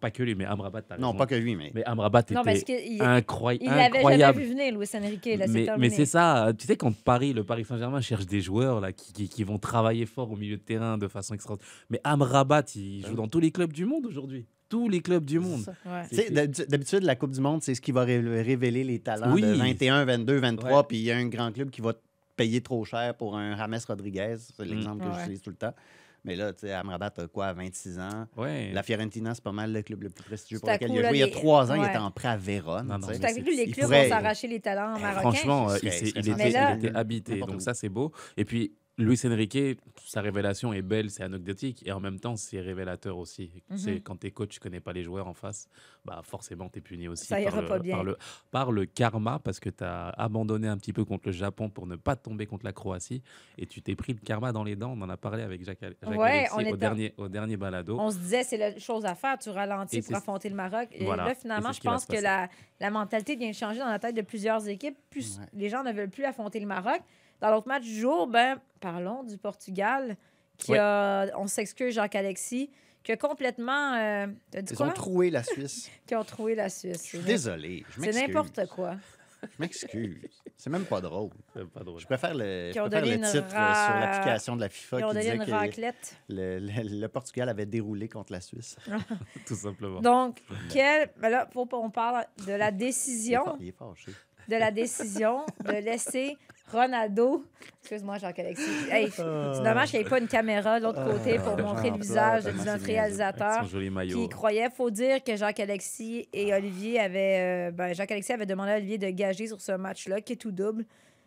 pas 0.01 0.11
que 0.11 0.23
lui, 0.23 0.35
mais 0.35 0.45
Amrabat. 0.45 0.83
Non, 0.99 1.09
raison. 1.09 1.19
pas 1.19 1.27
que 1.27 1.35
lui, 1.35 1.57
mais. 1.57 1.71
Mais 1.75 1.85
Amrabat 1.85 2.25
Non, 2.31 2.43
parce 2.45 2.61
était 2.61 2.83
qu'il 2.85 3.03
incroy- 3.03 3.55
il 3.61 3.67
l'avait 3.69 3.83
jamais 3.85 3.97
incroyable. 3.99 4.41
vu 4.41 4.49
venir, 4.49 4.79
Luis 4.79 4.89
Enrique. 4.95 5.25
Là, 5.39 5.47
mais, 5.49 5.67
mais 5.79 5.91
c'est 5.91 6.07
ça, 6.07 6.53
tu 6.59 6.67
sais, 6.67 6.77
quand 6.77 6.95
Paris, 7.03 7.33
le 7.33 7.45
Paris 7.45 7.65
Saint-Germain 7.65 8.01
cherche 8.01 8.27
des 8.27 8.41
joueurs 8.41 8.81
là, 8.81 8.93
qui, 8.93 9.13
qui- 9.13 9.29
qui 9.29 9.45
vont 9.45 9.59
travailler 9.59 10.07
fort 10.07 10.31
au 10.31 10.37
milieu 10.37 10.57
de 10.57 10.63
terrain 10.63 10.99
de 10.99 11.09
façon 11.09 11.35
extraordinaire. 11.35 11.71
Mais 11.91 12.01
Amrabat, 12.05 12.65
il 12.75 13.05
joue 13.07 13.15
dans 13.15 13.29
tous 13.29 13.41
les 13.41 13.51
clubs 13.51 13.73
du 13.73 13.85
monde 13.85 14.07
aujourd'hui. 14.07 14.47
tous 14.69 14.89
les 14.89 15.01
clubs 15.01 15.25
du 15.27 15.39
monde. 15.39 15.67
Ouais. 15.85 16.09
Tu 16.09 16.17
sais, 16.17 16.31
d'habi- 16.31 16.67
D'habitude, 16.67 17.03
la 17.03 17.15
Coupe 17.15 17.33
du 17.33 17.41
Monde, 17.43 17.63
c'est 17.63 17.75
ce 17.75 17.81
qui 17.83 17.93
va 17.93 18.05
ré- 18.05 18.19
révéler 18.43 18.85
les 18.85 19.01
talents 19.01 19.35
Oui. 19.35 19.43
de 19.43 19.53
21, 19.53 20.07
22, 20.07 20.37
23. 20.39 20.79
Ouais. 20.79 20.85
Puis 20.89 20.97
il 20.97 21.03
y 21.05 21.11
a 21.11 21.17
un 21.19 21.27
grand 21.27 21.53
club 21.53 21.69
qui 21.69 21.83
va 21.83 21.93
payer 22.37 22.63
trop 22.63 22.83
cher 22.87 23.15
pour 23.15 23.37
un 23.37 23.55
James 23.55 23.79
Rodriguez. 23.87 24.37
C'est 24.39 24.65
l'exemple 24.65 25.05
que 25.05 25.09
Ouais. 25.11 25.15
j'utilise 25.19 25.43
tout 25.43 25.51
le 25.51 25.57
temps. 25.57 25.75
Mais 26.25 26.37
là, 26.37 26.53
tu 26.53 26.61
sais, 26.61 26.73
Amrabat 26.73 27.13
a 27.19 27.27
quoi, 27.27 27.47
à 27.47 27.53
26 27.53 27.99
ans? 27.99 28.27
Ouais. 28.37 28.71
La 28.73 28.83
Fiorentina, 28.85 29.35
c'est 29.35 29.43
pas 29.43 29.51
mal 29.53 29.73
le 29.73 29.83
club 29.83 30.03
le 30.05 30.11
plus 30.11 30.23
prestigieux 30.23 30.61
pour 30.61 30.71
lequel 30.71 30.89
coup, 30.89 30.95
il 30.95 30.99
a 31.01 31.03
là, 31.03 31.09
joué. 31.09 31.17
Il 31.19 31.21
y 31.21 31.25
a 31.25 31.29
trois 31.29 31.73
ans, 31.73 31.75
il 31.75 31.85
était 31.85 31.97
en 31.99 32.11
prêt 32.13 32.29
à 32.29 32.37
Vérone. 32.37 32.87
Non, 32.87 32.99
non. 32.99 33.07
Tout 33.09 33.13
à 33.15 33.33
les 33.33 33.65
il 33.65 33.73
clubs 33.75 33.87
pourrait- 33.87 34.05
vont 34.05 34.09
s'arracher 34.09 34.47
les 34.47 34.61
talents 34.61 34.95
Eh, 34.97 35.03
marocains. 35.03 35.21
Franchement, 35.21 35.71
euh, 35.71 35.79
il 35.83 35.93
s'est- 35.93 36.13
il 36.15 36.29
était, 36.29 36.51
il 36.51 36.85
était 36.87 36.97
habité, 36.97 37.39
donc 37.41 37.57
où. 37.57 37.61
ça 37.61 37.75
c'est 37.75 37.89
beau. 37.89 38.13
Et 38.37 38.45
puis 38.45 38.73
Luis 38.99 39.19
Enrique, 39.25 39.79
sa 40.05 40.21
révélation 40.21 40.75
est 40.75 40.83
belle, 40.83 41.09
c'est 41.11 41.23
anecdotique, 41.23 41.83
et 41.87 41.93
en 41.93 42.01
même 42.01 42.21
temps 42.21 42.37
c'est 42.37 42.61
révélateur 42.61 43.17
aussi. 43.17 43.51
Mhm. 43.71 43.79
C'est 43.79 44.01
quand 44.01 44.17
t'es 44.17 44.31
coach, 44.31 44.51
tu 44.51 44.61
connais 44.61 44.81
pas 44.81 44.93
les 44.93 45.03
joueurs 45.03 45.27
en 45.29 45.33
face, 45.33 45.67
bah 46.05 46.21
forcément 46.25 46.69
t'es 46.69 46.83
puni 46.83 47.09
aussi 47.09 47.29
par 47.31 47.63
le, 47.63 47.67
pas 47.69 47.79
bien. 47.79 47.95
par 47.97 48.05
le 48.05 48.17
par 48.51 48.71
le 48.71 48.85
karma 48.85 49.39
parce 49.39 49.61
que 49.61 49.71
t'as 49.71 50.11
abandonné 50.11 50.69
un 50.69 50.77
petit 50.77 50.93
peu 50.93 51.07
contre 51.07 51.29
le 51.29 51.33
Japon 51.33 51.71
pour 51.71 51.87
ne 51.87 51.97
pas 51.97 52.17
tomber 52.17 52.45
contre 52.45 52.67
la 52.67 52.73
Croatie, 52.75 53.23
et 53.57 53.65
tu 53.67 53.81
t'es 53.81 53.97
pris 53.97 54.13
le 54.13 54.19
karma 54.21 54.53
dans 54.53 54.63
les 54.63 54.77
dents. 54.77 54.93
On 54.95 55.01
en 55.01 55.09
a 55.09 55.17
parlé 55.17 55.43
avec 55.43 55.65
Jacques, 55.65 55.79
Jacques 55.81 55.97
Ouais, 56.07 56.47
Alexis 56.51 56.55
on 56.55 56.71
au 56.73 56.77
dernier 56.77 57.15
au 57.17 57.29
dernier 57.29 57.57
balado. 57.57 57.97
On 57.99 58.11
se 58.11 58.19
disait, 58.19 58.43
c'est 58.45 58.59
la 58.59 58.79
chose 58.79 59.07
à 59.07 59.15
faire, 59.15 59.39
tu 59.39 59.49
ralentis 59.49 59.97
Et 59.97 60.03
pour 60.03 60.17
affronter 60.17 60.51
le 60.51 60.55
Maroc. 60.57 60.89
Et 60.93 61.05
Voilà. 61.07 61.25
là, 61.29 61.35
finalement, 61.35 61.73
je 61.73 61.81
pense 61.81 62.03
se 62.03 62.13
que 62.13 62.21
la, 62.21 62.49
la 62.79 62.91
mentalité 62.91 63.37
vient 63.37 63.51
de 63.51 63.55
changer 63.55 63.79
dans 63.79 63.89
la 63.89 63.99
tête 63.99 64.15
de 64.15 64.23
plusieurs 64.23 64.69
équipes. 64.69 64.99
Plus 65.09 65.39
Ouais. 65.39 65.47
les 65.55 65.71
gens 65.71 65.83
ne 65.83 65.93
veulent 65.93 66.11
plus 66.11 66.25
affronter 66.25 66.61
le 66.61 66.67
Maroc. 66.67 67.01
Dans 67.43 67.51
l'autre 67.51 67.69
match 67.69 67.83
du 67.83 68.01
jour, 68.01 68.27
ben, 68.27 68.59
parlons 68.81 69.23
du 69.25 69.37
Portugal, 69.37 70.17
qui 70.57 70.71
Ouais. 70.73 70.79
a, 70.79 71.27
on 71.37 71.47
s'excuse, 71.49 71.93
Jacques-Alexis, 71.95 72.71
qui 73.03 73.13
a 73.13 73.17
complètement. 73.17 73.95
euh, 73.95 74.27
dit 74.53 74.59
Ils 74.71 74.77
quoi? 74.77 74.87
ont 74.87 74.93
troué 74.93 75.29
la 75.31 75.43
Suisse. 75.43 75.91
Qui 76.07 76.15
ont 76.15 76.23
trouvé 76.25 76.55
la 76.55 76.69
Suisse. 76.69 77.03
Je 77.03 77.09
suis 77.09 77.19
désolé. 77.19 77.85
Je 77.91 78.01
C'est 78.11 78.27
n'importe 78.29 78.65
quoi. 78.69 78.95
Je 79.43 79.49
m'excuse. 79.59 80.19
C'est 80.57 80.71
même 80.71 80.85
pas 80.85 81.01
drôle. 81.01 81.31
C'est 81.53 81.67
pas 81.69 81.81
drôle. 81.83 81.99
Je 82.01 82.07
préfère 82.07 82.33
le, 82.33 82.71
je 82.73 82.79
préfère 82.81 83.05
le 83.05 83.17
titre 83.17 83.57
euh, 83.57 83.59
ra- 83.59 83.87
sur 83.87 83.95
l'application 84.01 84.55
de 84.55 84.61
la 84.61 84.69
FIFA 84.69 85.01
Ils 85.01 85.05
ont 85.05 85.09
qui 85.09 85.15
donné 85.15 85.25
disait 85.25 85.37
une 85.37 85.45
que 85.47 85.51
raclette. 85.51 86.17
le, 86.29 86.59
le- 86.61 87.01
le 87.01 87.09
Portugal 87.09 87.49
avait 87.49 87.67
déroulé 87.67 88.09
contre 88.09 88.31
la 88.33 88.41
Suisse. 88.41 88.77
tout 89.47 89.57
simplement. 89.57 90.01
Donc, 90.01 90.41
quel. 90.71 91.11
ben 91.17 91.29
là, 91.31 91.49
faut 91.53 91.67
pas- 91.67 91.79
on 91.79 91.91
parle 91.91 92.25
de 92.47 92.53
la 92.53 92.69
Il 92.69 92.75
est, 92.75 92.79
décision. 92.79 93.45
fa- 93.45 93.57
il 93.59 93.67
est 93.69 93.73
fâché. 93.77 94.13
De 94.49 94.57
la 94.57 94.71
décision 94.71 95.45
de 95.65 95.73
laisser 95.73 96.37
Ronaldo. 96.71 97.45
Excuse-moi, 97.81 98.19
Jacques-Alexis. 98.19 98.89
Hey, 98.91 99.11
c'est 99.11 99.23
dommage 99.23 99.91
qu'il 99.91 100.01
n'y 100.01 100.07
ait 100.07 100.09
pas 100.09 100.19
une 100.19 100.29
caméra 100.29 100.79
de 100.81 100.85
l'autre 100.85 101.05
côté 101.05 101.39
pour 101.39 101.55
Ah, 101.59 101.63
montrer 101.63 101.91
le 101.91 101.99
visage 101.99 102.45
de 102.45 102.51
notre 102.53 102.85
réalisateur 102.85 103.63
qui 104.09 104.29
croyait. 104.29 104.71
faut 104.71 104.91
dire 104.91 105.23
que 105.23 105.37
Jacques-Alexis 105.37 106.29
et 106.33 106.55
Olivier 106.55 107.01
avaient. 107.01 107.69
euh, 107.69 107.71
ben, 107.73 107.93
Jacques-Alexis 107.93 108.33
avait 108.33 108.47
demandé 108.47 108.71
à 108.73 108.77
Olivier 108.77 108.99
de 108.99 109.11
gager 109.11 109.47
sur 109.49 109.61
ce 109.61 109.73
match-là, 109.73 110.21
qui 110.21 110.33
est 110.35 110.37
tout 110.37 110.53
double. 110.53 110.85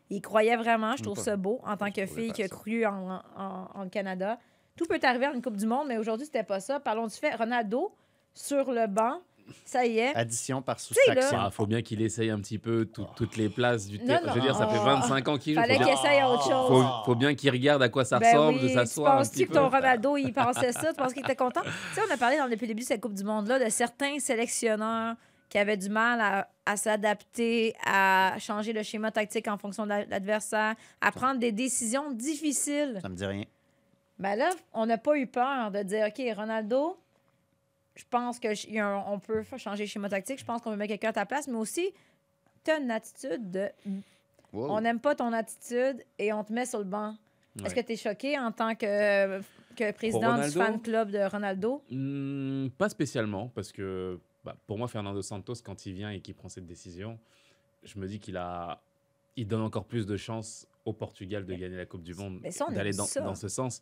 Il 0.10 0.22
croyait 0.22 0.56
vraiment. 0.56 0.96
Je 0.96 1.04
trouve 1.04 1.20
ça 1.20 1.36
beau 1.36 1.60
en 1.66 1.78
tant 1.78 1.92
que 1.92 2.06
fille 2.06 2.32
qui 2.32 2.44
a 2.44 2.48
cru 2.48 2.86
en, 2.86 3.20
en- 3.38 3.68
en 3.74 3.90
Canada. 3.90 4.40
Tout 4.76 4.86
peut 4.86 5.00
arriver 5.04 5.28
en 5.28 5.34
une 5.34 5.42
Coupe 5.42 5.58
du 5.58 5.66
Monde, 5.66 5.88
mais 5.88 5.98
aujourd'hui, 5.98 6.26
c'était 6.26 6.44
pas 6.44 6.60
ça. 6.60 6.80
Parlons 6.80 7.08
du 7.08 7.16
fait. 7.16 7.34
Ronaldo, 7.36 7.94
sur 8.34 8.72
le 8.72 8.88
banc, 8.88 9.20
ça 9.66 9.86
y 9.86 10.00
est. 10.00 10.16
Addition 10.16 10.62
par 10.62 10.80
soustraction. 10.80 11.38
Ah, 11.40 11.50
faut 11.52 11.66
bien 11.66 11.82
qu'il 11.82 12.02
essaye 12.02 12.30
un 12.30 12.40
petit 12.40 12.58
peu 12.60 12.86
tout- 12.86 13.06
toutes 13.16 13.36
les 13.38 13.50
places 13.50 13.88
du 13.88 14.00
terrain. 14.00 14.22
Je 14.30 14.34
veux 14.34 14.42
dire, 14.42 14.56
ça 14.56 14.68
fait 14.68 14.78
Oh. 14.80 14.84
25 14.86 15.28
ans 15.28 15.38
qu'il 15.38 15.54
joue. 15.56 15.62
Fallait 15.62 15.74
Faut, 15.76 15.84
qu'il 15.84 15.94
bien- 15.94 16.02
essaye 16.04 16.24
autre 16.24 16.44
chose. 16.44 16.68
faut, 16.68 16.86
faut 17.06 17.16
bien 17.16 17.36
qu'il 17.36 17.50
regarde 17.52 17.82
à 17.84 17.90
quoi 17.90 18.06
ça 18.06 18.20
Ben 18.20 18.28
ressemble, 18.36 18.58
oui, 18.58 18.64
de 18.64 18.68
tu 18.70 18.74
s'asseoir 18.74 19.18
penses-tu 19.18 19.46
que 19.48 19.54
ton 19.54 19.70
Ronaldo, 19.70 20.18
il 20.18 20.34
pensait 20.34 20.72
ça? 20.72 20.90
Tu 20.94 20.96
penses 20.96 21.14
qu'il 21.14 21.24
était 21.24 21.36
content? 21.36 21.62
tu 21.64 21.70
sais, 21.96 22.02
on 22.10 22.14
a 22.14 22.18
parlé 22.18 22.38
dans, 22.38 22.46
depuis 22.50 22.62
le 22.66 22.68
début 22.70 22.82
de 22.82 22.88
cette 22.88 23.02
Coupe 23.02 23.14
du 23.16 23.24
Monde-là 23.24 23.64
de 23.64 23.70
certains 23.70 24.20
sélectionneurs 24.20 25.16
qui 25.50 25.58
avaient 25.60 25.78
du 25.78 25.90
mal 25.90 26.20
à, 26.22 26.48
à 26.66 26.76
s'adapter, 26.76 27.76
à 27.86 28.36
changer 28.40 28.74
le 28.74 28.82
schéma 28.84 29.12
tactique 29.12 29.48
en 29.48 29.58
fonction 29.58 29.84
de 29.84 29.90
la- 29.90 30.06
l'adversaire, 30.06 30.76
à 31.02 31.12
prendre 31.12 31.40
des 31.40 31.52
décisions 31.52 32.12
difficiles. 32.12 33.00
Ça 33.02 33.10
me 33.10 33.16
dit 33.16 33.26
rien. 33.26 33.44
Ben 34.18 34.36
là, 34.36 34.50
on 34.74 34.86
n'a 34.86 34.98
pas 34.98 35.18
eu 35.18 35.28
peur 35.28 35.72
de 35.72 35.84
dire, 35.84 36.08
OK, 36.08 36.22
Ronaldo, 36.36 36.98
je 37.96 38.04
pense 38.10 38.40
qu'on 38.40 39.20
peut 39.20 39.44
changer 39.58 39.84
le 39.84 39.90
schéma 39.90 40.10
tactique, 40.10 40.40
je 40.40 40.46
pense 40.46 40.62
qu'on 40.62 40.72
peut 40.72 40.78
mettre 40.78 40.92
quelqu'un 40.92 41.10
à 41.10 41.14
ta 41.14 41.26
place, 41.26 41.48
mais 41.48 41.58
aussi, 41.58 41.92
tu 42.64 42.72
as 42.72 42.80
une 42.80 42.92
attitude 42.92 43.52
de 43.52 43.70
Wow. 44.54 44.72
on 44.72 44.82
n'aime 44.82 45.02
pas 45.02 45.16
ton 45.16 45.34
attitude 45.34 46.02
et 46.18 46.32
on 46.32 46.44
te 46.44 46.54
met 46.54 46.66
sur 46.66 46.80
le 46.80 46.86
banc. 46.86 47.18
Est-ce 47.64 47.76
que 47.76 47.82
tu 47.82 47.94
es 47.94 47.98
choqué 47.98 48.40
en 48.40 48.52
tant 48.52 48.74
que, 48.76 49.40
que 49.76 49.92
président 49.92 50.42
du 50.42 50.50
fan 50.52 50.82
club 50.82 51.12
de 51.12 51.30
Ronaldo? 51.30 51.84
Hmm, 51.90 52.70
pas 52.78 52.88
spécialement, 52.90 53.50
parce 53.50 53.72
que 53.72 54.20
bah, 54.46 54.56
pour 54.68 54.78
moi, 54.78 54.88
Fernando 54.88 55.22
Santos, 55.22 55.56
quand 55.64 55.86
il 55.86 55.94
vient 55.94 56.10
et 56.10 56.22
qu'il 56.22 56.36
prend 56.36 56.50
cette 56.50 56.66
décision, 56.66 57.20
je 57.84 58.00
me 58.00 58.08
dis 58.08 58.20
qu'il 58.20 58.38
a, 58.38 58.82
il 59.36 59.48
donne 59.48 59.62
encore 59.62 59.86
plus 59.86 60.06
de 60.06 60.16
chances 60.18 60.68
au 60.86 60.94
Portugal 60.94 61.46
de 61.46 61.54
gagner 61.54 61.78
la 61.78 61.86
Coupe 61.86 62.04
du 62.04 62.14
Monde, 62.14 62.42
d'aller 62.70 62.94
dans 62.94 63.36
ce 63.36 63.48
sens. 63.48 63.82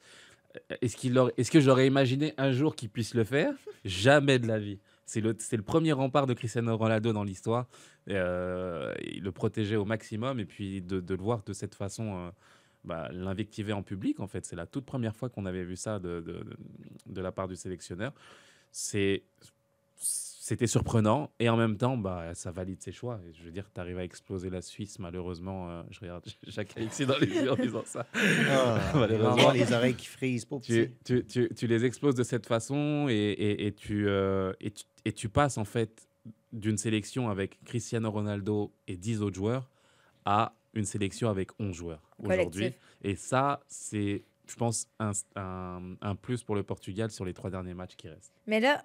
Est-ce 0.81 0.95
qu'il 0.95 1.19
est-ce 1.37 1.51
que 1.51 1.59
j'aurais 1.59 1.87
imaginé 1.87 2.33
un 2.37 2.51
jour 2.51 2.75
qu'il 2.75 2.89
puisse 2.89 3.13
le 3.13 3.23
faire? 3.23 3.53
Jamais 3.85 4.39
de 4.39 4.47
la 4.47 4.59
vie. 4.59 4.79
C'est 5.05 5.21
le, 5.21 5.35
c'est 5.39 5.57
le 5.57 5.63
premier 5.63 5.91
rempart 5.91 6.27
de 6.27 6.33
Cristiano 6.33 6.77
Ronaldo 6.77 7.11
dans 7.11 7.23
l'histoire. 7.23 7.67
Euh, 8.09 8.93
il 9.01 9.23
le 9.23 9.31
protégeait 9.31 9.75
au 9.75 9.85
maximum 9.85 10.39
et 10.39 10.45
puis 10.45 10.81
de, 10.81 11.03
le 11.13 11.21
voir 11.21 11.43
de 11.43 11.53
cette 11.53 11.75
façon, 11.75 12.15
euh, 12.17 12.29
bah, 12.83 13.09
l'invectiver 13.11 13.73
en 13.73 13.83
public, 13.83 14.19
en 14.19 14.27
fait, 14.27 14.45
c'est 14.45 14.55
la 14.55 14.65
toute 14.65 14.85
première 14.85 15.15
fois 15.15 15.29
qu'on 15.29 15.45
avait 15.45 15.63
vu 15.63 15.75
ça 15.75 15.99
de- 15.99 16.45
de 17.07 17.21
la 17.21 17.31
part 17.31 17.47
du 17.47 17.55
sélectionneur. 17.55 18.13
C'est 18.71 19.23
c'était 20.45 20.67
surprenant 20.67 21.31
et 21.39 21.47
en 21.47 21.55
même 21.55 21.77
temps 21.77 21.95
bah 21.95 22.35
ça 22.35 22.51
valide 22.51 22.81
ses 22.81 22.91
choix 22.91 23.17
Et 23.25 23.31
je 23.33 23.43
veux 23.43 23.51
dire 23.51 23.71
tu 23.73 23.79
arrives 23.79 23.97
à 23.97 24.03
exploser 24.03 24.49
la 24.49 24.61
Suisse 24.61 24.99
malheureusement 24.99 25.69
euh, 25.69 25.83
je 25.89 26.01
regarde 26.01 26.25
Jacques 26.47 26.75
Alexis 26.75 27.05
dans 27.05 27.17
les 27.17 27.27
yeux 27.27 27.49
en 27.49 27.55
disant 27.55 27.83
ça 27.85 28.05
Ah, 28.49 28.77
Malheureusement. 28.93 29.51
les 29.51 29.71
oreilles 29.71 29.95
qui 29.95 30.07
frisent, 30.07 30.43
pas 30.43 30.59
tu, 30.59 30.93
tu, 31.05 31.25
tu, 31.25 31.47
tu 31.55 31.65
les 31.67 31.85
exploses 31.85 32.15
de 32.15 32.23
cette 32.23 32.45
façon 32.45 33.07
et, 33.09 33.13
et, 33.13 33.67
et 33.67 33.71
tu, 33.71 34.09
euh, 34.09 34.51
et, 34.59 34.71
tu, 34.71 34.83
et 35.05 35.13
tu 35.13 35.29
passes 35.29 35.57
en 35.57 35.63
fait 35.63 36.09
d'une 36.51 36.77
sélection 36.77 37.29
avec 37.29 37.63
Cristiano 37.63 38.11
Ronaldo 38.11 38.73
et 38.89 38.97
10 38.97 39.21
autres 39.21 39.37
joueurs 39.37 39.69
à 40.25 40.57
une 40.73 40.83
sélection 40.85 41.29
avec 41.29 41.51
11 41.57 41.73
joueurs 41.73 42.01
aujourd'hui. 42.19 42.73
Et 43.01 43.15
ça, 43.15 43.61
c'est, 43.69 44.25
je 44.47 44.55
pense, 44.55 44.87
un, 44.99 45.11
un, 45.37 45.95
un 46.01 46.15
plus 46.15 46.43
pour 46.43 46.55
le 46.55 46.63
Portugal 46.63 47.11
sur 47.11 47.23
les 47.23 47.33
trois 47.33 47.49
derniers 47.49 47.73
matchs 47.73 47.95
qui 47.95 48.09
restent. 48.09 48.33
Mais 48.45 48.59
là, 48.59 48.83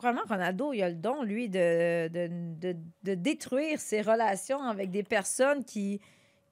vraiment, 0.00 0.22
Ronaldo, 0.28 0.72
il 0.72 0.82
a 0.82 0.88
le 0.88 0.94
don, 0.94 1.22
lui, 1.22 1.48
de, 1.48 2.08
de, 2.08 2.28
de, 2.60 2.76
de 3.02 3.14
détruire 3.14 3.78
ses 3.80 4.02
relations 4.02 4.62
avec 4.62 4.90
des 4.90 5.02
personnes 5.02 5.64
qui, 5.64 6.00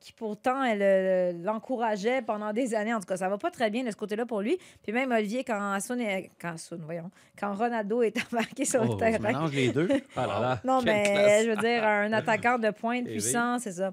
qui 0.00 0.12
pourtant 0.12 0.62
elle, 0.64 0.82
euh, 0.82 1.32
l'encourageaient 1.44 2.22
pendant 2.22 2.52
des 2.52 2.74
années. 2.74 2.92
En 2.92 2.98
tout 3.00 3.06
cas, 3.06 3.16
ça 3.16 3.28
va 3.28 3.38
pas 3.38 3.50
très 3.50 3.70
bien 3.70 3.84
de 3.84 3.90
ce 3.90 3.96
côté-là 3.96 4.26
pour 4.26 4.40
lui. 4.40 4.58
Puis 4.82 4.92
même 4.92 5.12
Olivier, 5.12 5.44
quand 5.44 5.76
est- 5.98 6.30
quand 6.40 6.54
voyons, 6.80 7.10
quand 7.38 7.54
Ronaldo 7.54 8.02
est 8.02 8.16
embarqué 8.32 8.64
sur 8.64 8.80
Oh, 8.82 8.84
le 8.86 8.90
Je 8.92 8.96
terrain, 8.96 9.18
mélange 9.18 9.52
les 9.52 9.70
deux. 9.72 9.88
Ah 10.16 10.26
là 10.26 10.40
là, 10.40 10.60
Non, 10.64 10.82
mais 10.82 11.02
classe. 11.04 11.44
je 11.44 11.50
veux 11.50 11.56
dire, 11.56 11.84
un 11.84 12.12
attaquant 12.12 12.58
de 12.58 12.70
pointe 12.70 13.04
Eh 13.06 13.12
puissant, 13.12 13.58
c'est 13.58 13.72
ça. 13.72 13.92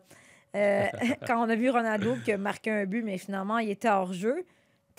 Euh, 0.56 0.86
quand 1.28 1.46
on 1.46 1.50
a 1.50 1.56
vu 1.56 1.70
Ronaldo 1.70 2.16
qui 2.26 2.32
a 2.32 2.38
marqué 2.40 2.72
un 2.72 2.86
but, 2.86 3.04
mais 3.04 3.20
finalement, 3.20 3.60
il 3.60 3.70
était 3.70 3.90
hors 3.90 4.14
jeu, 4.14 4.44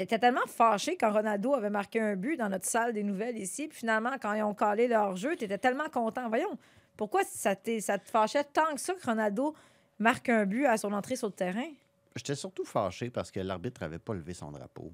t'étais 0.01 0.19
tellement 0.19 0.47
fâché 0.47 0.97
quand 0.97 1.13
Ronaldo 1.13 1.55
avait 1.55 1.69
marqué 1.71 2.01
un 2.01 2.17
but 2.17 2.37
dans 2.37 2.49
notre 2.49 2.65
salle 2.67 2.95
des 2.95 3.03
nouvelles 3.03 3.37
ici. 3.37 3.69
Puis 3.69 3.79
finalement, 3.81 4.13
quand 4.21 4.33
ils 4.33 4.43
ont 4.43 4.55
calé 4.55 4.89
le 4.89 4.97
hors-jeu, 4.97 5.37
t'étais 5.37 5.59
tellement 5.59 5.89
content. 5.93 6.29
Voyons, 6.29 6.57
pourquoi 6.97 7.23
ça, 7.25 7.55
ça 7.81 7.99
te 7.99 8.09
fâchait 8.09 8.45
tant 8.45 8.75
que 8.75 8.81
ça 8.81 8.95
que 8.95 9.05
Ronaldo 9.05 9.55
marque 9.99 10.31
un 10.31 10.47
but 10.47 10.65
à 10.65 10.79
son 10.79 10.93
entrée 10.93 11.17
sur 11.17 11.27
le 11.29 11.35
terrain? 11.35 11.69
J'étais 12.17 12.35
surtout 12.35 12.65
fâché 12.65 13.11
parce 13.11 13.31
que 13.31 13.41
l'arbitre 13.41 13.83
n'avait 13.83 13.99
pas 13.99 14.15
levé 14.15 14.33
son 14.33 14.51
drapeau. 14.51 14.91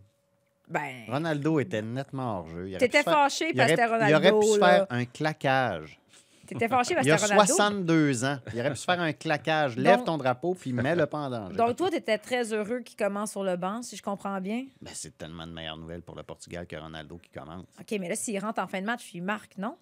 Ben, 0.69 1.05
Ronaldo 1.09 1.61
était 1.61 1.83
nettement 1.83 2.39
hors 2.41 2.49
jeu. 2.49 2.73
T'étais 2.77 3.05
fâché 3.05 3.55
parce 3.55 3.71
que 3.71 3.77
c'était 3.77 4.09
Il 4.09 4.15
aurait 4.15 4.31
pu 4.31 4.35
Ronaldo. 4.35 4.43
se 4.55 4.59
faire 4.59 4.87
un 4.91 5.05
claquage. 5.05 6.01
T'étais 6.47 6.69
fâché 6.69 6.95
parce 6.95 7.07
Il 7.07 7.11
que 7.11 7.15
a 7.15 7.19
c'était 7.19 7.33
Ronaldo. 7.35 7.55
62 7.55 8.25
ans. 8.25 8.39
Il 8.55 8.61
aurait 8.61 8.71
pu 8.71 8.77
se 8.77 8.85
faire 8.85 9.01
un 9.01 9.13
claquage. 9.13 9.77
Lève 9.77 9.97
Donc- 9.99 10.07
ton 10.07 10.17
drapeau 10.19 10.55
puis 10.55 10.73
mets-le 10.73 11.07
pas 11.07 11.19
en 11.19 11.31
danger. 11.31 11.57
Donc, 11.57 11.77
toi, 11.77 11.91
t'étais 11.91 12.19
très 12.19 12.53
heureux 12.53 12.81
qu'il 12.81 12.97
commence 12.97 13.33
sur 13.33 13.43
le 13.45 13.57
banc, 13.57 13.83
si 13.83 13.97
je 13.97 14.03
comprends 14.03 14.41
bien? 14.41 14.67
Ben, 14.81 14.91
c'est 14.95 15.17
tellement 15.19 15.47
de 15.47 15.53
meilleures 15.53 15.77
nouvelles 15.77 16.03
pour 16.03 16.15
le 16.17 16.23
Portugal 16.23 16.67
que 16.67 16.77
Ronaldo 16.77 17.19
qui 17.19 17.31
commence. 17.31 17.65
OK, 17.81 17.97
mais 18.01 18.09
là, 18.09 18.17
s'il 18.17 18.39
rentre 18.39 18.61
en 18.63 18.67
fin 18.67 18.81
de 18.81 18.87
match, 18.87 19.11
il 19.15 19.23
marque, 19.23 19.57
non? 19.59 19.77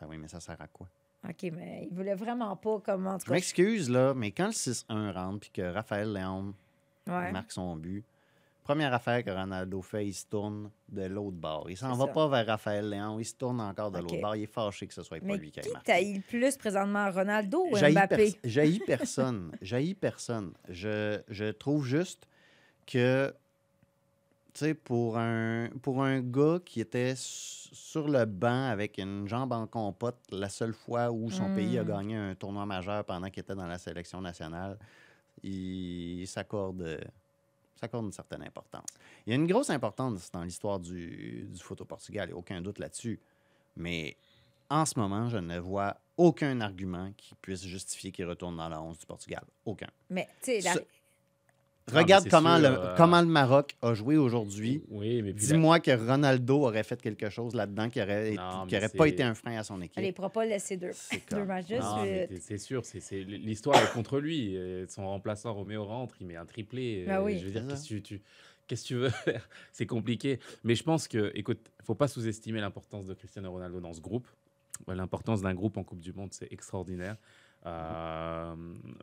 Ben 0.00 0.06
oui, 0.10 0.18
mais 0.18 0.28
ça 0.28 0.40
sert 0.40 0.60
à 0.60 0.66
quoi? 0.66 0.86
OK, 1.28 1.50
mais 1.52 1.88
il 1.90 1.96
voulait 1.96 2.14
vraiment 2.14 2.54
pas 2.56 2.78
comme 2.80 3.06
en 3.06 3.14
tout 3.18 3.24
Je 3.24 3.28
cas. 3.30 3.34
m'excuse, 3.34 3.90
là, 3.90 4.14
mais 4.14 4.30
quand 4.30 4.46
le 4.46 4.52
6-1 4.52 5.12
rentre 5.12 5.40
puis 5.40 5.50
que 5.50 5.62
Raphaël 5.62 6.12
Léon 6.12 6.54
Ouais. 7.08 7.30
marque 7.32 7.52
son 7.52 7.76
but, 7.76 8.04
première 8.66 8.92
affaire 8.92 9.22
que 9.24 9.30
Ronaldo 9.30 9.80
fait, 9.80 10.06
il 10.08 10.12
se 10.14 10.26
tourne 10.26 10.70
de 10.88 11.02
l'autre 11.04 11.36
bord. 11.36 11.70
Il 11.70 11.76
s'en 11.76 11.92
va 11.94 12.06
ça. 12.06 12.12
pas 12.12 12.28
vers 12.28 12.46
Raphaël 12.46 12.88
Léon, 12.90 13.18
il 13.20 13.24
se 13.24 13.34
tourne 13.34 13.60
encore 13.60 13.90
de 13.90 13.98
l'autre 13.98 14.20
bord. 14.20 14.34
Il 14.36 14.42
est 14.42 14.46
fâché 14.46 14.86
que 14.86 14.94
ce 14.94 15.02
soit 15.02 15.20
pas 15.20 15.36
lui 15.36 15.50
qui 15.50 15.60
qui 15.60 15.68
ait 15.68 15.72
marqué. 15.72 15.92
taille 15.92 16.14
le 16.14 16.20
plus 16.22 16.56
présentement, 16.56 17.10
Ronaldo 17.10 17.64
ou 17.70 17.76
Mbappé? 17.76 18.16
pers- 18.16 18.32
j'haïs 18.44 18.80
personne. 18.80 19.52
J'haïs 19.62 19.94
personne. 19.94 20.52
Je, 20.68 21.20
je 21.28 21.50
trouve 21.52 21.84
juste 21.86 22.26
que, 22.86 23.32
tu 24.52 24.60
sais, 24.60 24.74
pour 24.74 25.16
un, 25.18 25.68
pour 25.82 26.02
un 26.02 26.20
gars 26.20 26.58
qui 26.64 26.80
était 26.80 27.14
sur 27.16 28.08
le 28.08 28.24
banc 28.24 28.68
avec 28.70 28.98
une 28.98 29.28
jambe 29.28 29.52
en 29.52 29.66
compote 29.66 30.18
la 30.32 30.48
seule 30.48 30.74
fois 30.74 31.10
où 31.12 31.30
son 31.30 31.48
pays 31.54 31.78
a 31.78 31.84
Mm. 31.84 31.88
gagné 31.88 32.16
un 32.16 32.34
tournoi 32.34 32.66
majeur 32.66 33.04
pendant 33.04 33.28
qu'il 33.30 33.40
était 33.42 33.54
dans 33.54 33.66
la 33.66 33.78
sélection 33.78 34.20
nationale, 34.20 34.76
il 35.42 36.24
s'accorde 36.26 36.98
euh, 37.76 37.80
s'accorde 37.80 38.06
une 38.06 38.12
certaine 38.12 38.42
importance. 38.42 38.88
Il 39.26 39.30
y 39.30 39.32
a 39.32 39.36
une 39.36 39.46
grosse 39.46 39.70
importance 39.70 40.30
dans 40.30 40.42
l'histoire 40.42 40.78
du, 40.78 41.48
du 41.50 41.62
foot 41.62 41.80
au 41.80 41.84
Portugal, 41.84 42.28
il 42.28 42.32
n'y 42.32 42.34
a 42.34 42.38
aucun 42.38 42.60
doute 42.60 42.78
là-dessus. 42.78 43.20
Mais 43.76 44.16
en 44.70 44.84
ce 44.84 44.98
moment, 44.98 45.28
je 45.28 45.38
ne 45.38 45.58
vois 45.58 45.96
aucun 46.16 46.60
argument 46.60 47.12
qui 47.16 47.34
puisse 47.36 47.64
justifier 47.64 48.10
qu'il 48.10 48.24
retourne 48.24 48.56
dans 48.56 48.68
la 48.68 48.80
11 48.80 48.98
du 48.98 49.06
Portugal. 49.06 49.44
Aucun. 49.64 49.88
Mais, 50.10 50.28
tu 50.42 50.60
sais, 50.60 50.86
Regarde 51.92 52.24
c'est 52.24 52.30
comment, 52.30 52.58
sûr, 52.58 52.68
le, 52.70 52.76
euh, 52.78 52.94
comment 52.96 53.20
le 53.20 53.28
Maroc 53.28 53.76
a 53.80 53.94
joué 53.94 54.16
aujourd'hui. 54.16 54.82
Oui, 54.88 55.22
mais 55.22 55.32
puis 55.32 55.46
la- 55.46 55.52
Dis-moi 55.54 55.78
que 55.78 55.92
Ronaldo 55.92 56.62
aurait 56.64 56.82
fait 56.82 57.00
quelque 57.00 57.30
chose 57.30 57.54
là-dedans 57.54 57.88
qui 57.88 58.02
aurait, 58.02 58.28
été- 58.32 58.36
Non, 58.38 58.66
qui 58.66 58.76
aurait 58.76 58.88
pas 58.88 59.06
été 59.06 59.22
un 59.22 59.34
frein 59.34 59.56
à 59.56 59.62
son 59.62 59.80
équipe. 59.80 59.98
elle 59.98 60.06
ne 60.06 60.10
pourra 60.10 60.30
pas 60.30 60.44
laisser 60.44 60.76
deux, 60.76 60.90
deux 61.30 61.44
matchs 61.44 61.66
t'es- 61.68 62.28
c'est 62.40 62.58
sûr, 62.58 62.82
l'histoire 63.12 63.76
est 63.80 63.92
contre 63.92 64.18
lui. 64.18 64.56
Et 64.56 64.84
Son 64.88 65.06
remplaçant 65.06 65.54
Roméo 65.54 65.84
rentre, 65.84 66.16
il 66.20 66.26
met 66.26 66.36
un 66.36 66.44
triplé. 66.44 67.04
Bah 67.06 67.18
Euh, 67.20 67.24
oui. 67.24 67.38
Je 67.38 67.44
veux 67.46 67.52
dire, 67.52 67.64
qu'est-ce 67.68 67.82
que 67.84 67.88
tu, 67.88 68.02
tu- 68.02 68.22
qu'est-ce 68.66 68.82
que 68.82 68.88
tu 68.88 68.94
veux 68.96 69.10
faire? 69.10 69.48
C'est 69.72 69.86
compliqué. 69.86 70.40
Mais 70.64 70.74
je 70.74 70.82
pense 70.82 71.06
que, 71.06 71.30
écoute, 71.36 71.70
faut 71.84 71.94
pas 71.94 72.08
sous-estimer 72.08 72.60
l'importance 72.60 73.06
de 73.06 73.14
Cristiano 73.14 73.50
Ronaldo 73.52 73.78
dans 73.80 73.92
ce 73.92 74.00
groupe. 74.00 74.26
L'importance 74.88 75.40
d'un 75.40 75.54
groupe 75.54 75.76
en 75.78 75.84
Coupe 75.84 76.00
du 76.00 76.12
Monde, 76.12 76.30
c'est 76.32 76.52
extraordinaire. 76.52 77.16
Euh, 77.66 78.54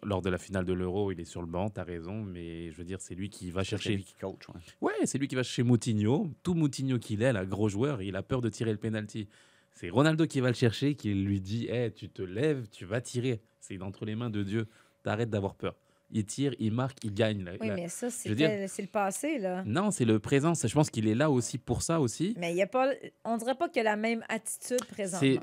lors 0.03 0.21
de 0.21 0.29
la 0.29 0.37
finale 0.37 0.63
de 0.65 0.73
l'Euro, 0.73 1.11
il 1.11 1.19
est 1.19 1.25
sur 1.25 1.41
le 1.41 1.47
banc, 1.47 1.69
tu 1.69 1.79
as 1.79 1.83
raison, 1.83 2.23
mais 2.23 2.71
je 2.71 2.77
veux 2.77 2.85
dire, 2.85 3.01
c'est 3.01 3.13
lui 3.15 3.29
qui 3.29 3.51
va 3.51 3.61
C'est 3.63 3.71
chercher. 3.71 3.95
lui 3.97 4.03
qui 4.03 4.13
coach. 4.15 4.47
ouais. 4.49 4.61
Ouais, 4.81 5.05
c'est 5.05 5.17
lui 5.17 5.27
qui 5.27 5.35
va 5.35 5.43
chercher 5.43 5.63
Moutinho. 5.63 6.31
Tout 6.43 6.53
Moutinho 6.53 6.97
qu'il 6.97 7.21
est, 7.23 7.33
là, 7.33 7.45
gros 7.45 7.67
joueur, 7.69 8.01
il 8.01 8.15
a 8.15 8.23
peur 8.23 8.41
de 8.41 8.49
tirer 8.49 8.71
le 8.71 8.77
penalty. 8.77 9.27
C'est 9.73 9.89
Ronaldo 9.89 10.27
qui 10.27 10.39
va 10.39 10.47
le 10.49 10.53
chercher, 10.53 10.95
qui 10.95 11.13
lui 11.13 11.41
dit 11.41 11.67
hey, 11.67 11.91
tu 11.91 12.07
te 12.09 12.21
lèves, 12.21 12.67
tu 12.69 12.85
vas 12.85 13.01
tirer. 13.01 13.41
C'est 13.59 13.81
entre 13.81 14.05
les 14.05 14.15
mains 14.15 14.29
de 14.29 14.43
Dieu. 14.43 14.67
T'arrêtes 15.03 15.29
d'avoir 15.29 15.55
peur. 15.55 15.75
Il 16.15 16.25
tire, 16.25 16.53
il 16.59 16.71
marque, 16.71 16.99
il 17.03 17.13
gagne. 17.13 17.43
là. 17.43 17.53
Oui, 17.59 17.67
Là- 17.67 17.75
mais 17.75 17.87
ça, 17.89 18.09
dire- 18.35 18.69
c'est 18.69 18.81
le 18.83 18.87
passé, 18.87 19.39
là. 19.39 19.63
Non, 19.65 19.89
c'est 19.89 20.05
le 20.05 20.19
présent. 20.19 20.53
Je 20.53 20.73
pense 20.73 20.89
qu'il 20.91 21.07
est 21.07 21.15
là 21.15 21.29
aussi 21.31 21.57
pour 21.57 21.81
ça 21.81 21.99
aussi. 21.99 22.35
Mais 22.37 22.51
il 22.51 22.57
y 22.57 22.61
a 22.61 22.67
pas, 22.67 22.91
on 23.25 23.35
dirait 23.37 23.55
pas 23.55 23.67
qu'il 23.67 23.79
a 23.81 23.83
la 23.83 23.95
même 23.95 24.23
attitude 24.29 24.85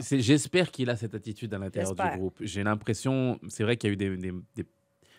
c'est- 0.00 0.20
j'espère 0.20 0.70
qu'il 0.70 0.88
a 0.88 0.96
cette 0.96 1.14
attitude 1.14 1.52
à 1.52 1.58
l'intérieur 1.58 1.94
du 2.12 2.18
groupe. 2.18 2.38
J'ai 2.40 2.62
l'impression, 2.62 3.38
c'est 3.48 3.64
vrai 3.64 3.76
qu'il 3.76 3.88
y 3.88 3.90
a 3.90 3.94
eu 3.94 3.96
des, 3.96 4.16
des- 4.16 4.32
des- 4.54 4.66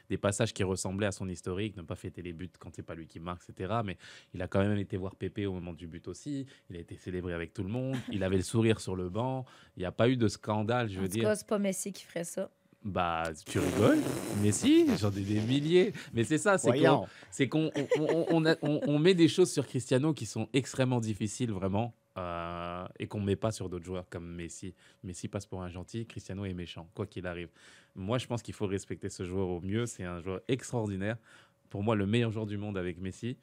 des 0.09 0.17
passages 0.17 0.53
qui 0.53 0.63
ressemblaient 0.63 1.07
à 1.07 1.11
son 1.13 1.29
historique, 1.29 1.77
ne 1.77 1.83
pas 1.83 1.95
fêter 1.95 2.21
les 2.21 2.33
buts 2.33 2.49
quand 2.59 2.69
c'est 2.75 2.83
pas 2.83 2.95
lui 2.95 3.07
qui 3.07 3.19
marque, 3.21 3.43
etc. 3.49 3.75
Mais 3.85 3.97
il 4.33 4.41
a 4.41 4.47
quand 4.47 4.59
même 4.59 4.77
été 4.77 4.97
voir 4.97 5.15
Pépé 5.15 5.45
au 5.45 5.53
moment 5.53 5.71
du 5.73 5.87
but 5.87 6.05
aussi. 6.09 6.45
Il 6.69 6.75
a 6.75 6.79
été 6.79 6.95
célébré 6.97 7.33
avec 7.33 7.53
tout 7.53 7.63
le 7.63 7.69
monde. 7.69 7.95
Il 8.11 8.21
avait 8.23 8.35
le 8.35 8.41
sourire 8.43 8.81
sur 8.81 8.95
le 8.97 9.09
banc. 9.09 9.45
Il 9.77 9.79
n'y 9.81 9.85
a 9.85 9.91
pas 9.93 10.09
eu 10.09 10.17
de 10.17 10.27
scandale, 10.27 10.89
je 10.89 10.99
en 10.99 11.01
veux 11.03 11.07
dire. 11.07 11.33
c'est 11.35 11.47
pas 11.47 11.59
Messi 11.59 11.93
qui 11.93 12.03
ferait 12.03 12.25
ça. 12.25 12.49
Bah, 12.83 13.23
tu 13.45 13.59
rigoles, 13.59 13.99
mais 14.41 14.51
si, 14.51 14.87
j'en 14.97 15.11
ai 15.11 15.21
des 15.21 15.39
milliers. 15.39 15.93
Mais 16.13 16.23
c'est 16.23 16.39
ça, 16.39 16.57
c'est 16.57 16.71
qu'on 16.71 16.77
Voyons. 16.77 17.07
c'est 17.29 17.47
qu'on 17.47 17.69
on, 17.75 18.01
on- 18.01 18.25
on 18.31 18.45
a- 18.45 18.55
on- 18.63 18.79
on 18.87 18.97
met 18.97 19.13
des 19.13 19.27
choses 19.27 19.51
sur 19.51 19.67
Cristiano 19.67 20.13
qui 20.15 20.25
sont 20.25 20.49
extrêmement 20.51 20.99
difficiles, 20.99 21.51
vraiment, 21.51 21.93
euh, 22.17 22.83
et 22.97 23.05
qu'on 23.05 23.19
ne 23.19 23.25
met 23.25 23.35
pas 23.35 23.51
sur 23.51 23.69
d'autres 23.69 23.85
joueurs 23.85 24.09
comme 24.09 24.27
Messi. 24.33 24.73
Messi 25.03 25.27
passe 25.27 25.45
pour 25.45 25.61
un 25.61 25.69
gentil, 25.69 26.07
Cristiano 26.07 26.43
est 26.43 26.55
méchant, 26.55 26.89
quoi 26.95 27.05
qu'il 27.05 27.27
arrive. 27.27 27.49
Moi, 27.95 28.17
je 28.17 28.25
pense 28.25 28.41
qu'il 28.41 28.55
faut 28.55 28.65
respecter 28.65 29.09
ce 29.09 29.25
joueur 29.25 29.47
au 29.49 29.61
mieux. 29.61 29.85
C'est 29.85 30.03
un 30.03 30.19
joueur 30.19 30.41
extraordinaire. 30.47 31.17
Pour 31.69 31.83
moi, 31.83 31.95
le 31.95 32.07
meilleur 32.07 32.31
joueur 32.31 32.47
du 32.47 32.57
monde 32.57 32.79
avec 32.79 32.99
Messi. 32.99 33.37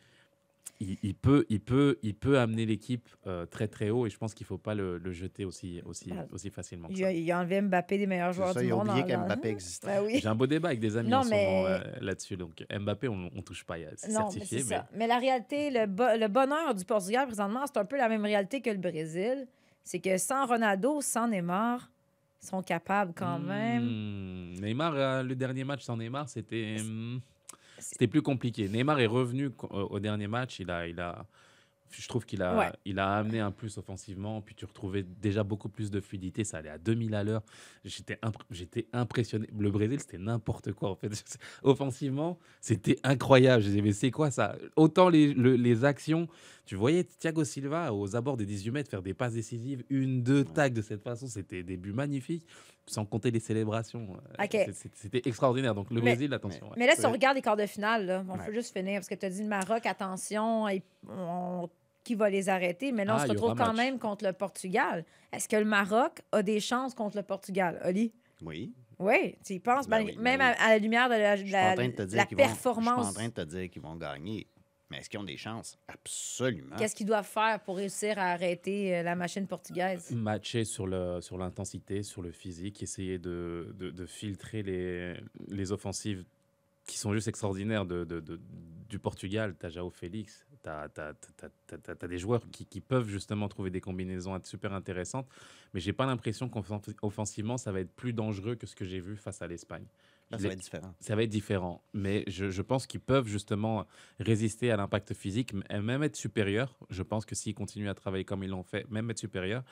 Il, 0.80 0.96
il 1.02 1.14
peut, 1.14 1.44
il, 1.48 1.60
peut, 1.60 1.98
il 2.02 2.14
peut 2.14 2.38
amener 2.38 2.64
l'équipe 2.66 3.08
euh, 3.26 3.46
très 3.46 3.66
très 3.68 3.90
haut 3.90 4.06
et 4.06 4.10
je 4.10 4.16
pense 4.18 4.34
qu'il 4.34 4.44
ne 4.44 4.48
faut 4.48 4.58
pas 4.58 4.74
le, 4.74 4.98
le 4.98 5.12
jeter 5.12 5.44
aussi, 5.44 5.80
aussi, 5.84 6.12
aussi 6.32 6.50
facilement. 6.50 6.88
que 6.88 6.92
Il 6.94 6.98
ça. 7.00 7.12
il 7.12 7.30
a 7.32 7.40
enlevé 7.40 7.60
Mbappé 7.60 7.98
des 7.98 8.06
meilleurs 8.06 8.32
joueurs 8.32 8.52
ça, 8.52 8.60
du 8.60 8.66
il 8.66 8.72
a 8.72 8.76
monde. 8.76 8.88
oublié 8.88 9.04
qu'Mbappé 9.06 9.48
existait. 9.48 9.98
Oui. 10.00 10.18
J'ai 10.20 10.28
un 10.28 10.34
beau 10.34 10.46
débat 10.46 10.68
avec 10.68 10.80
des 10.80 10.96
amis 10.96 11.08
Non, 11.10 11.18
en 11.18 11.22
ce 11.24 11.30
moment, 11.30 11.62
mais- 11.64 11.66
euh, 11.68 11.78
là-dessus. 12.00 12.36
Donc 12.36 12.64
Mbappé, 12.70 13.08
on 13.08 13.16
ne 13.16 13.40
touche 13.42 13.64
pas. 13.64 13.76
C'est 13.96 14.08
Non, 14.12 14.26
mais 14.26 14.30
certifié. 14.32 14.58
c'est 14.58 14.64
mais- 14.70 14.76
ça. 14.76 14.88
Mais 14.94 15.06
la 15.06 15.18
réalité, 15.18 15.70
le, 15.70 15.86
bo- 15.86 16.16
le 16.18 16.28
bonheur 16.28 16.74
du 16.74 16.84
Portugal 16.84 17.26
présentement, 17.26 17.64
c'est 17.66 17.78
un 17.78 17.84
peu 17.84 17.96
la 17.96 18.08
même 18.08 18.24
réalité 18.24 18.60
que 18.60 18.70
le 18.70 18.78
Brésil. 18.78 19.46
C'est 19.84 20.00
que 20.00 20.16
sans 20.18 20.46
Ronaldo, 20.46 21.00
sans 21.00 21.28
Neymar, 21.28 21.90
ils 22.42 22.46
sont 22.46 22.62
capables 22.62 23.12
quand 23.16 23.38
même. 23.38 23.84
Hmm, 23.84 24.60
Neymar, 24.60 24.94
euh, 24.94 25.22
le 25.22 25.34
dernier 25.34 25.64
match 25.64 25.82
sans 25.82 25.96
Neymar, 25.96 26.28
c'était 26.28 26.76
hmm, 26.82 27.18
c'était 27.79 28.07
plus 28.09 28.22
compliqué. 28.22 28.68
Neymar 28.68 29.01
est 29.01 29.07
revenu 29.07 29.51
co- 29.51 29.68
au 29.68 29.97
au 29.97 30.01
dernier 30.01 30.26
match. 30.29 30.61
Il 30.61 30.70
a, 30.70 30.87
il 30.87 30.99
a, 31.01 31.26
je 31.91 32.07
trouve 32.07 32.26
qu'il 32.26 32.43
a, 32.43 32.57
Ouais. 32.59 32.72
il 32.85 32.99
a 32.99 33.14
amené 33.16 33.41
un 33.41 33.51
plus 33.51 33.79
offensivement. 33.79 34.43
Puis 34.43 34.55
tu 34.55 34.64
retrouvais 34.66 35.03
déjà 35.03 35.43
beaucoup 35.43 35.68
plus 35.70 35.91
de 35.91 36.01
fluidité. 36.01 36.45
Ça 36.45 36.59
allait 36.59 36.68
à 36.70 36.79
2000 36.79 37.14
à 37.14 37.24
l'heure. 37.24 37.43
J'étais 37.85 38.16
impr- 38.22 38.45
j'étais 38.51 38.87
impressionné. 38.93 39.49
Le 39.59 39.70
Brésil, 39.70 39.99
c'était 40.01 40.18
n'importe 40.18 40.72
quoi 40.72 40.91
en 40.91 40.97
fait. 40.97 41.11
Offensivement, 41.62 42.39
c'était 42.61 42.99
incroyable. 43.05 43.62
Je 43.62 43.68
disais, 43.68 43.83
mais 43.83 43.93
c'est 43.93 44.11
quoi 44.11 44.31
ça? 44.31 44.57
Autant 44.76 45.09
les, 45.09 45.33
le- 45.33 45.57
les 45.57 45.85
actions. 45.85 46.29
Tu 46.68 46.76
voyais 46.76 47.02
Thiago 47.02 47.44
Silva 47.44 47.94
aux 47.94 48.14
abords 48.14 48.36
des 48.36 48.44
18 48.44 48.70
mètres 48.72 48.90
faire 48.90 49.00
des 49.00 49.14
passes 49.14 49.32
décisives, 49.32 49.82
une, 49.88 50.22
deux 50.22 50.44
tags 50.44 50.68
de 50.68 50.82
cette 50.82 51.02
façon. 51.02 51.26
C'était 51.26 51.62
des 51.62 51.78
buts 51.78 51.94
magnifiques, 51.94 52.46
sans 52.84 53.06
compter 53.06 53.30
les 53.30 53.40
célébrations. 53.40 54.06
Euh, 54.38 54.44
C'était 54.92 55.22
extraordinaire. 55.26 55.74
Donc 55.74 55.88
le 55.88 55.96
Mais- 56.02 56.10
Brésil, 56.12 56.34
attention. 56.34 56.66
ouais. 56.66 56.74
Mais 56.76 56.86
là, 56.86 56.94
si 56.94 57.06
on 57.06 57.10
regarde 57.12 57.36
les 57.36 57.40
quarts 57.42 57.56
de 57.56 57.64
finale, 57.64 58.04
là, 58.04 58.22
on 58.28 58.32
Ouais. 58.38 58.44
peut 58.44 58.52
juste 58.52 58.76
finir 58.76 58.96
parce 59.00 59.08
que 59.08 59.14
tu 59.14 59.24
as 59.24 59.30
dit 59.30 59.40
le 59.42 59.48
Maroc, 59.48 59.86
attention, 59.86 60.68
et 60.68 60.82
on- 61.08 61.70
qui 62.04 62.14
va 62.14 62.28
les 62.28 62.50
arrêter? 62.50 62.92
Mais 62.92 63.06
là, 63.06 63.14
on 63.14 63.18
Ah, 63.18 63.24
se 63.24 63.30
retrouve 63.30 63.54
quand 63.54 63.68
match. 63.68 63.76
même 63.76 63.98
contre 63.98 64.26
le 64.26 64.34
Portugal. 64.34 65.06
Est-ce 65.32 65.48
que 65.48 65.56
le 65.56 65.64
Maroc 65.64 66.20
a 66.32 66.42
des 66.42 66.60
chances 66.60 66.94
contre 66.94 67.16
le 67.16 67.22
Portugal, 67.22 67.80
Oli? 67.86 68.12
Oui. 68.42 68.74
Oui, 68.98 69.36
tu 69.42 69.54
y 69.54 69.58
penses, 69.58 69.88
Ben 69.88 70.00
ben, 70.00 70.06
oui, 70.06 70.16
ben 70.16 70.22
même 70.22 70.40
oui. 70.40 70.46
à, 70.58 70.64
à 70.66 70.68
la 70.70 70.78
lumière 70.78 71.08
de 71.08 71.14
la, 71.14 71.36
Je 71.36 71.44
suis 71.44 71.50
la- 71.50 71.62
pas 71.62 71.70
en 71.72 71.74
train 71.76 71.88
de 71.88 71.92
te 71.92 72.02
dire 72.02 72.16
la 72.18 72.26
qu'ils 72.26 72.36
vont- 72.36 72.42
Je 72.44 72.48
performance. 72.48 73.00
suis 73.06 73.10
en 73.10 73.12
train 73.14 73.28
de 73.28 73.32
te 73.32 73.40
dire 73.56 73.70
qu'ils 73.70 73.80
vont 73.82 73.96
gagner. 73.96 74.46
Mais 74.91 74.99
est-ce 74.99 75.11
qu'ils 75.11 75.20
ont 75.20 75.24
des 75.24 75.36
chances? 75.36 75.78
Absolument. 75.89 76.76
Qu'est-ce 76.76 76.95
qu'ils 76.95 77.07
doivent 77.07 77.26
faire 77.26 77.61
pour 77.61 77.76
réussir 77.76 78.18
à 78.18 78.30
arrêter 78.32 78.97
euh, 78.97 79.03
la 79.03 79.14
machine 79.14 79.47
portugaise? 79.47 80.11
matcher 80.12 80.64
sur 80.64 80.86
le 80.86 81.20
sur 81.20 81.36
l'intensité, 81.36 82.03
sur 82.03 82.22
le 82.22 82.30
physique, 82.30 82.82
essayer 82.82 83.18
de, 83.18 83.74
de, 83.78 83.91
de 83.91 84.07
filtrer 84.07 84.62
les, 84.62 85.14
les 85.49 85.72
offensives 85.72 86.24
qui 86.86 86.97
sont 86.99 87.12
juste 87.12 87.28
extraordinaires 87.28 87.84
de, 87.84 88.05
de- 88.05 88.20
de- 88.20 88.41
du 88.89 88.99
Portugal. 88.99 89.55
Tu 89.61 89.66
as 89.66 89.68
Jao 89.68 89.91
Félix, 89.91 90.47
tu 90.62 90.70
as, 90.70 92.09
des 92.09 92.18
joueurs 92.18 92.41
qui, 92.51 92.64
qui 92.64 92.80
peuvent 92.80 93.09
justement 93.09 93.47
trouver 93.49 93.68
des 93.68 93.82
combinaisons 93.82 94.39
super 94.45 94.72
intéressantes, 94.72 95.28
mais 95.74 95.80
j'ai 95.80 95.93
pas 95.93 96.07
l'impression 96.07 96.49
qu'offensivement, 96.49 97.59
ça 97.59 97.72
va 97.72 97.80
être 97.80 97.93
plus 97.95 98.14
dangereux 98.14 98.55
que 98.55 98.66
ce 98.66 98.74
que 98.74 98.86
j'ai 98.86 99.01
vu 99.01 99.16
face 99.16 99.43
à 99.43 99.47
l'Espagne. 99.47 99.84
Là, 100.31 100.37
ça 100.39 100.43
Les- 100.43 100.49
va 100.49 100.53
être 100.55 100.61
différent. 100.61 100.95
ça 101.01 101.16
va 101.16 101.22
être 101.22 101.31
différent. 101.31 101.83
Mais 101.95 102.24
je, 102.26 102.51
je 102.51 102.62
pense 102.62 102.87
qu'ils 102.87 103.01
peuvent 103.01 103.26
justement 103.26 103.87
résister 104.20 104.70
à 104.70 104.76
l'impact 104.76 105.14
physique 105.14 105.55
et 105.70 105.81
même 105.81 106.03
être 106.03 106.16
supérieurs. 106.16 106.76
Je 106.91 107.03
pense 107.03 107.24
que 107.24 107.35
s'ils 107.35 107.55
continuent 107.55 107.89
à 107.89 107.95
travailler 107.95 108.24
comme 108.24 108.43
ils 108.45 108.51
l'ont 108.51 108.62
fait, 108.62 108.89
même 108.91 109.11
être 109.11 109.18
supérieurs. 109.18 109.64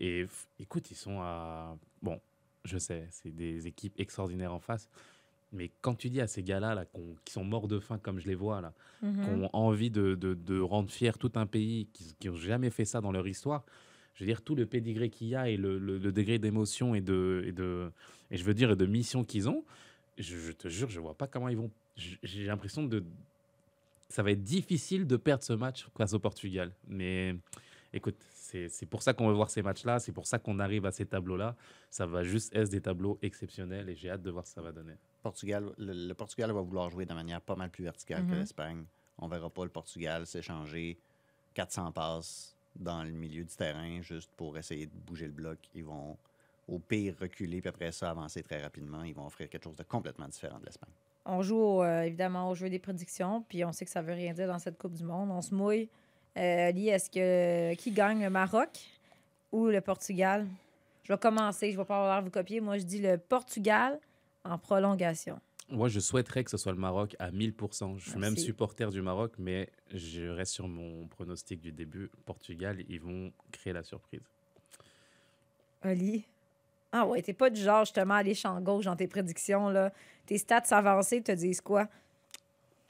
Et 0.00 0.26
écoute, 0.58 0.90
ils 0.90 0.96
sont 0.96 1.20
à. 1.20 1.76
Bon, 2.02 2.20
je 2.64 2.76
sais, 2.78 3.06
c'est 3.10 3.30
des 3.34 3.66
équipes 3.68 3.94
extraordinaires 3.98 4.52
en 4.52 4.58
face. 4.60 4.88
Mais 5.52 5.70
quand 5.80 5.94
tu 5.94 6.10
dis 6.10 6.20
à 6.20 6.26
ces 6.28 6.42
gars-là, 6.44 6.74
là, 6.74 6.84
qui 7.24 7.32
sont 7.32 7.44
morts 7.44 7.66
de 7.68 7.78
faim, 7.80 7.98
comme 8.02 8.18
je 8.20 8.26
les 8.28 8.34
vois, 8.36 8.60
là, 8.60 8.72
Mhm. 9.02 9.24
qui 9.24 9.30
ont 9.30 9.50
envie 9.52 9.90
de, 9.90 10.14
de- 10.14 10.34
de 10.34 10.60
rendre 10.60 10.90
fier 10.90 11.18
tout 11.18 11.32
un 11.34 11.46
pays, 11.46 11.86
qui 11.92 12.28
n'ont 12.28 12.36
jamais 12.36 12.70
fait 12.70 12.84
ça 12.84 13.00
dans 13.00 13.10
leur 13.10 13.26
histoire, 13.26 13.64
je 14.14 14.24
veux 14.24 14.26
dire, 14.26 14.42
tout 14.42 14.54
le 14.54 14.66
pédigré 14.66 15.08
qu'il 15.10 15.26
y 15.28 15.34
a 15.34 15.48
et 15.48 15.56
le, 15.56 15.78
le- 15.78 15.98
le 15.98 16.12
degré 16.12 16.38
d'émotion 16.38 16.94
et 16.94 17.00
de, 17.00 17.42
et 17.46 17.52
de, 17.52 17.90
et 18.30 18.36
je 18.36 18.44
veux 18.44 18.54
dire, 18.54 18.70
et 18.72 18.76
de 18.76 18.86
mission 18.86 19.24
qu'ils 19.24 19.48
ont, 19.48 19.64
je, 20.22 20.36
je 20.38 20.52
te 20.52 20.68
jure, 20.68 20.88
je 20.90 21.00
vois 21.00 21.14
pas 21.14 21.26
comment 21.26 21.48
ils 21.48 21.56
vont. 21.56 21.70
J'ai 21.96 22.44
l'impression 22.44 22.84
de. 22.84 23.04
Ça 24.08 24.22
va 24.22 24.32
être 24.32 24.42
difficile 24.42 25.06
de 25.06 25.16
perdre 25.16 25.44
ce 25.44 25.52
match 25.52 25.86
face 25.96 26.12
au 26.14 26.18
Portugal. 26.18 26.72
Mais 26.88 27.36
écoute, 27.92 28.16
c'est 28.34 28.68
c'est 28.68 28.86
pour 28.86 29.02
ça 29.02 29.12
qu'on 29.14 29.28
veut 29.28 29.34
voir 29.34 29.50
ces 29.50 29.62
matchs-là. 29.62 30.00
C'est 30.00 30.12
pour 30.12 30.26
ça 30.26 30.38
qu'on 30.38 30.58
arrive 30.58 30.84
à 30.86 30.92
ces 30.92 31.06
tableaux-là. 31.06 31.54
Ça 31.90 32.06
va 32.06 32.24
juste 32.24 32.54
être 32.56 32.70
des 32.70 32.80
tableaux 32.80 33.18
exceptionnels 33.22 33.88
et 33.88 33.94
j'ai 33.94 34.10
hâte 34.10 34.22
de 34.22 34.30
voir 34.30 34.44
ce 34.46 34.50
que 34.52 34.54
ça 34.56 34.62
va 34.62 34.72
donner. 34.72 34.94
Portugal, 35.22 35.72
le, 35.78 35.92
le 36.08 36.14
Portugal 36.14 36.50
va 36.50 36.60
vouloir 36.60 36.90
jouer 36.90 37.06
de 37.06 37.14
manière 37.14 37.40
pas 37.40 37.54
mal 37.54 37.70
plus 37.70 37.84
verticale 37.84 38.26
que 38.26 38.32
Mhm. 38.32 38.38
l'Espagne. 38.40 38.84
On 39.18 39.28
verra 39.28 39.50
pas 39.50 39.64
le 39.64 39.70
Portugal 39.70 40.26
s'échanger 40.26 40.98
400 41.54 41.92
passes 41.92 42.56
dans 42.74 43.04
le 43.04 43.10
milieu 43.10 43.44
du 43.44 43.54
terrain 43.54 44.00
juste 44.00 44.30
pour 44.36 44.56
essayer 44.56 44.86
de 44.86 44.92
bouger 45.06 45.26
le 45.26 45.32
bloc. 45.32 45.58
Ils 45.74 45.84
vont 45.84 46.16
au 46.70 46.78
pire 46.78 47.14
reculer, 47.20 47.60
puis 47.60 47.68
après 47.68 47.92
ça 47.92 48.10
avancer 48.10 48.42
très 48.42 48.62
rapidement. 48.62 49.02
Ils 49.02 49.14
vont 49.14 49.26
offrir 49.26 49.48
quelque 49.48 49.64
chose 49.64 49.76
de 49.76 49.82
complètement 49.82 50.28
différent 50.28 50.58
de 50.58 50.66
l'Espagne. 50.66 50.90
On 51.26 51.42
joue 51.42 51.58
au, 51.58 51.82
euh, 51.82 52.02
évidemment 52.02 52.48
au 52.48 52.54
jeu 52.54 52.70
des 52.70 52.78
prédictions, 52.78 53.44
puis 53.48 53.64
on 53.64 53.72
sait 53.72 53.84
que 53.84 53.90
ça 53.90 54.02
veut 54.02 54.14
rien 54.14 54.32
dire 54.32 54.46
dans 54.46 54.58
cette 54.58 54.78
Coupe 54.78 54.94
du 54.94 55.04
Monde. 55.04 55.30
On 55.30 55.42
se 55.42 55.54
mouille. 55.54 55.88
Euh, 56.36 56.68
Ali, 56.68 56.88
est-ce 56.88 57.10
que 57.10 57.74
qui 57.74 57.90
gagne 57.90 58.22
le 58.22 58.30
Maroc 58.30 58.78
ou 59.52 59.66
le 59.66 59.80
Portugal? 59.80 60.46
Je 61.02 61.12
vais 61.12 61.18
commencer, 61.18 61.72
je 61.72 61.76
vais 61.76 61.84
pas 61.84 61.98
avoir 61.98 62.22
vous 62.22 62.30
copier. 62.30 62.60
Moi, 62.60 62.78
je 62.78 62.84
dis 62.84 63.00
le 63.00 63.18
Portugal 63.18 63.98
en 64.44 64.56
prolongation. 64.58 65.40
Moi, 65.68 65.88
je 65.88 66.00
souhaiterais 66.00 66.44
que 66.44 66.50
ce 66.50 66.56
soit 66.56 66.72
le 66.72 66.78
Maroc 66.78 67.14
à 67.18 67.30
1000%. 67.30 67.98
Je 67.98 68.10
suis 68.10 68.18
même 68.18 68.36
supporter 68.36 68.90
du 68.90 69.02
Maroc, 69.02 69.34
mais 69.38 69.68
je 69.92 70.28
reste 70.28 70.52
sur 70.52 70.68
mon 70.68 71.06
pronostic 71.06 71.60
du 71.60 71.72
début. 71.72 72.10
Portugal, 72.26 72.78
ils 72.88 73.00
vont 73.00 73.32
créer 73.52 73.72
la 73.72 73.82
surprise. 73.82 74.22
Oli. 75.84 76.26
Ah 76.92 77.06
ouais, 77.06 77.22
t'es 77.22 77.32
pas 77.32 77.50
du 77.50 77.60
genre 77.60 77.84
justement 77.84 78.14
à 78.14 78.18
aller 78.18 78.34
champ 78.34 78.60
gauche 78.60 78.84
dans 78.84 78.96
tes 78.96 79.06
prédictions. 79.06 79.68
Là. 79.68 79.92
Tes 80.26 80.38
stats 80.38 80.64
avancées 80.70 81.22
te 81.22 81.32
disent 81.32 81.60
quoi? 81.60 81.86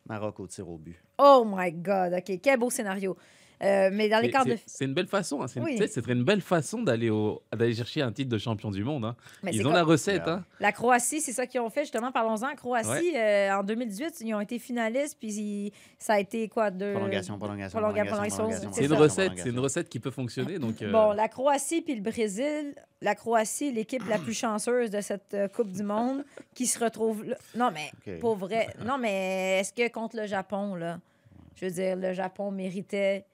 Maroc 0.07 0.41
au 0.41 0.47
tir 0.47 0.69
au 0.69 0.79
but. 0.79 0.97
Oh 1.19 1.45
my 1.47 1.71
God, 1.73 2.15
OK. 2.15 2.41
Quel 2.43 2.59
beau 2.59 2.71
scénario. 2.71 3.17
Euh, 3.63 3.91
mais 3.93 4.09
dans 4.09 4.19
les 4.21 4.29
Mais 4.29 4.33
quarts 4.33 4.47
de... 4.47 4.57
C'est 4.57 4.79
c'est 4.79 4.85
une 4.87 4.95
belle 4.95 5.07
façon. 5.07 5.43
hein. 5.43 5.47
C'est 5.47 5.61
une- 5.61 5.67
Oui. 5.67 5.79
une 6.09 6.25
belle 6.25 6.41
façon 6.41 6.83
d'aller 6.83 7.11
au- 7.11 7.43
chercher 7.75 8.01
un 8.01 8.11
titre 8.11 8.31
de 8.31 8.39
champion 8.39 8.71
du 8.71 8.83
monde. 8.85 9.05
hein. 9.05 9.17
Ils 9.53 9.61
ont 9.61 9.65
comme- 9.65 9.73
la 9.75 9.83
recette. 9.83 10.23
Hein. 10.27 10.45
La 10.61 10.73
Croatie, 10.73 11.21
c'est 11.21 11.33
ça 11.33 11.47
qu'ils 11.47 11.61
ont 11.61 11.69
fait, 11.69 11.83
justement. 11.83 12.11
Parlons-en. 12.11 12.55
Croatie, 12.55 13.15
euh, 13.15 13.53
en 13.59 13.63
2018, 13.63 14.15
ils 14.23 14.33
ont 14.35 14.41
été 14.41 14.59
finalistes, 14.59 15.19
puis 15.21 15.29
ils- 15.33 15.73
ça 15.99 16.15
a 16.15 16.21
été 16.21 16.49
quoi? 16.49 16.71
De... 16.71 16.93
Prolongation, 16.95 17.39
prolongation, 17.39 17.79
Prolonga- 17.79 18.07
prolongation, 18.07 18.37
prolongation, 18.37 18.71
prolongation, 18.71 18.73
C'est 18.73 18.85
une 18.87 18.95
recette, 18.95 19.33
c'est 19.37 19.49
une 19.51 19.59
recette 19.59 19.89
qui 19.91 20.01
peut 20.01 20.11
fonctionner. 20.11 20.59
Donc, 20.59 20.81
euh, 20.81 20.91
Bon, 20.91 21.13
la 21.13 21.29
Croatie 21.29 21.83
puis 21.83 21.95
le 21.95 22.03
Brésil. 22.03 22.75
La 23.03 23.15
Croatie, 23.15 23.73
l'équipe 23.73 24.07
la 24.09 24.19
plus 24.19 24.35
chanceuse 24.35 24.91
de 24.91 25.01
cette 25.01 25.33
euh, 25.33 25.49
Coupe 25.49 25.71
du 25.73 25.83
Monde, 25.83 26.23
qui 26.55 26.67
se 26.67 26.79
retrouve 26.79 27.25
là. 27.25 27.37
Non, 27.57 27.71
mais 27.73 27.91
OK. 28.07 28.19
pour 28.21 28.37
vrai. 28.37 28.69
Non, 28.85 28.99
mais 28.99 29.61
est-ce 29.61 29.73
que 29.73 29.91
contre 29.91 30.17
le 30.17 30.27
Japon, 30.27 30.75
là, 30.75 30.99
je 31.57 31.65
veux 31.65 31.71
dire, 31.73 31.97
le 31.97 32.13
Japon 32.13 32.51
méritait, 32.51 33.25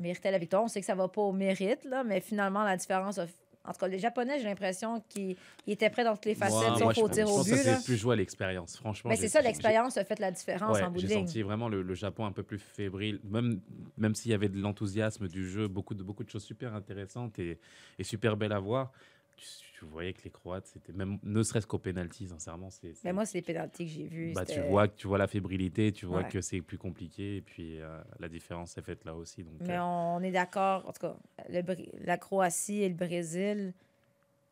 méritait 0.00 0.30
la 0.30 0.38
victoire? 0.38 0.62
On 0.62 0.68
sait 0.68 0.80
que 0.80 0.86
ça 0.86 0.94
va 0.94 1.08
pas 1.08 1.20
au 1.22 1.32
mérite, 1.32 1.84
là, 1.84 2.02
mais 2.04 2.20
finalement, 2.20 2.64
la 2.64 2.76
différence 2.76 3.18
a- 3.18 3.26
En 3.66 3.72
tout 3.72 3.78
cas, 3.80 3.88
les 3.88 3.98
Japonais, 3.98 4.38
j'ai 4.38 4.46
l'impression 4.46 5.02
qu'ils 5.08 5.36
ils 5.66 5.74
étaient 5.74 5.90
prêts 5.90 6.02
dans 6.02 6.14
toutes 6.14 6.24
les 6.24 6.34
facettes, 6.34 6.70
moi, 6.70 6.78
sauf 6.78 6.80
moi, 6.82 6.92
je 6.94 7.22
au 7.24 7.42
je 7.44 7.50
but. 7.50 7.58
c'est 7.62 7.84
plus 7.84 7.96
joué 7.96 8.14
à 8.14 8.16
l'expérience. 8.16 8.78
Franchement, 8.78 9.10
Mais 9.10 9.16
c'est 9.16 9.28
ça, 9.28 9.42
l'expérience 9.42 9.98
a 9.98 10.04
fait 10.04 10.18
la 10.18 10.30
différence 10.30 10.78
Ouais, 10.78 10.82
en 10.82 10.90
bout 10.90 10.96
de 11.02 11.06
j'ai 11.06 11.12
senti 11.14 11.42
vraiment 11.42 11.68
le, 11.68 11.82
le 11.82 11.94
Japon 11.94 12.24
un 12.24 12.32
peu 12.32 12.42
plus 12.42 12.58
fébrile, 12.58 13.20
même, 13.22 13.60
même 13.98 14.14
s'il 14.14 14.30
y 14.30 14.34
avait 14.34 14.48
de 14.48 14.58
l'enthousiasme 14.58 15.28
du 15.28 15.46
jeu, 15.46 15.68
beaucoup 15.68 15.94
de, 15.94 16.02
beaucoup 16.02 16.24
de 16.24 16.30
choses 16.30 16.42
super 16.44 16.74
intéressantes 16.74 17.38
et, 17.38 17.58
et 17.98 18.02
super 18.04 18.38
belles 18.38 18.52
à 18.52 18.58
voir. 18.60 18.92
Tu, 19.36 19.86
voyais 19.86 20.12
que 20.12 20.22
les 20.24 20.30
Croates, 20.30 20.66
c'était 20.66 20.92
même, 20.92 21.18
ne 21.22 21.42
serait-ce 21.42 21.66
qu'au 21.66 21.78
pénalty, 21.78 22.28
sincèrement. 22.28 22.68
c'est 22.70 22.92
c'est- 22.94 23.00
Mais 23.04 23.12
moi, 23.14 23.24
c'est 23.24 23.38
les 23.38 23.42
pénalties 23.42 23.86
que 23.86 23.90
j'ai 23.90 24.06
vues. 24.06 24.32
bah, 24.34 24.44
tu, 24.44 24.60
vois, 24.60 24.86
tu 24.88 25.06
vois 25.06 25.16
la 25.16 25.26
fébrilité, 25.26 25.90
tu 25.92 26.04
vois 26.04 26.20
Ouais. 26.22 26.28
que 26.28 26.42
c'est 26.42 26.60
plus 26.60 26.76
compliqué 26.76 27.36
et 27.36 27.40
puis 27.40 27.80
euh, 27.80 27.98
la 28.18 28.28
différence 28.28 28.76
est 28.76 28.82
faite 28.82 29.04
là 29.06 29.14
aussi. 29.14 29.42
Donc, 29.42 29.54
Mais 29.60 29.76
euh, 29.78 29.82
on 29.82 30.20
est 30.22 30.32
d'accord, 30.32 30.86
en 30.86 30.92
tout 30.92 31.00
cas, 31.00 31.16
le 31.48 31.62
la 32.04 32.18
Croatie 32.18 32.82
et 32.82 32.88
le 32.90 32.94
Brésil, 32.94 33.72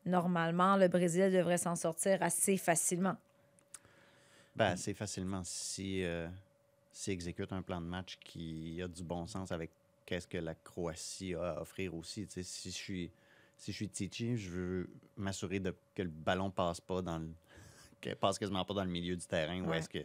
normalement, 0.05 0.75
le 0.77 0.87
Brésil 0.87 1.31
devrait 1.31 1.59
s'en 1.59 1.75
sortir 1.75 2.23
assez 2.23 2.57
facilement. 2.57 3.15
Ben, 4.55 4.71
assez 4.71 4.93
facilement 4.95 5.43
si, 5.43 6.03
euh, 6.03 6.27
s'ils 6.91 7.13
exécutent 7.13 7.53
un 7.53 7.61
plan 7.61 7.79
de 7.79 7.85
match 7.85 8.17
qui 8.19 8.81
a 8.81 8.87
du 8.87 9.03
bon 9.03 9.27
sens 9.27 9.51
avec 9.51 9.69
qu'est-ce 10.05 10.27
que 10.27 10.39
la 10.39 10.55
Croatie 10.55 11.35
a 11.35 11.51
à 11.51 11.61
offrir 11.61 11.93
aussi. 11.93 12.25
Tu 12.25 12.33
sais, 12.33 12.43
si 12.43 12.71
je 12.71 12.75
suis 12.75 13.11
si 13.59 13.71
je 13.71 13.75
suis 13.75 13.89
Tichy, 13.89 14.37
je 14.37 14.49
veux 14.49 14.89
m'assurer 15.17 15.59
de, 15.59 15.75
que 15.93 16.01
le 16.01 16.09
ballon 16.09 16.49
passe 16.49 16.81
pas 16.81 17.01
dans 17.01 17.19
le 17.19 17.29
que 18.01 18.13
passe 18.15 18.39
quasiment 18.39 18.63
pas 18.63 18.73
dans 18.73 18.85
le 18.85 18.89
milieu 18.89 19.15
du 19.15 19.25
terrain. 19.25 19.61
Où 19.61 19.73
est-ce 19.73 19.89
que 19.89 19.99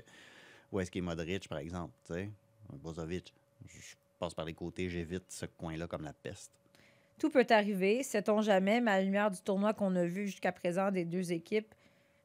où 0.72 0.80
est-ce 0.80 0.90
qu'il 0.90 0.98
est 0.98 1.02
Modric, 1.02 1.48
par 1.48 1.58
exemple, 1.58 1.94
tu 2.04 2.14
sais. 2.14 2.30
Je 2.72 3.80
je 3.80 3.94
passe 4.18 4.34
par 4.34 4.44
les 4.44 4.54
côtés, 4.54 4.88
j'évite 4.88 5.24
ce 5.28 5.46
coin-là 5.46 5.86
comme 5.86 6.02
la 6.02 6.12
peste. 6.12 6.50
Tout 7.18 7.30
peut 7.30 7.46
arriver, 7.50 8.02
sait-on 8.02 8.42
jamais, 8.42 8.80
mais 8.80 8.90
à 8.90 8.98
la 8.98 9.04
lumière 9.04 9.30
du 9.30 9.40
tournoi 9.40 9.72
qu'on 9.72 9.94
a 9.94 10.04
vu 10.04 10.26
jusqu'à 10.26 10.50
présent 10.50 10.90
des 10.90 11.04
deux 11.04 11.32
équipes, 11.32 11.72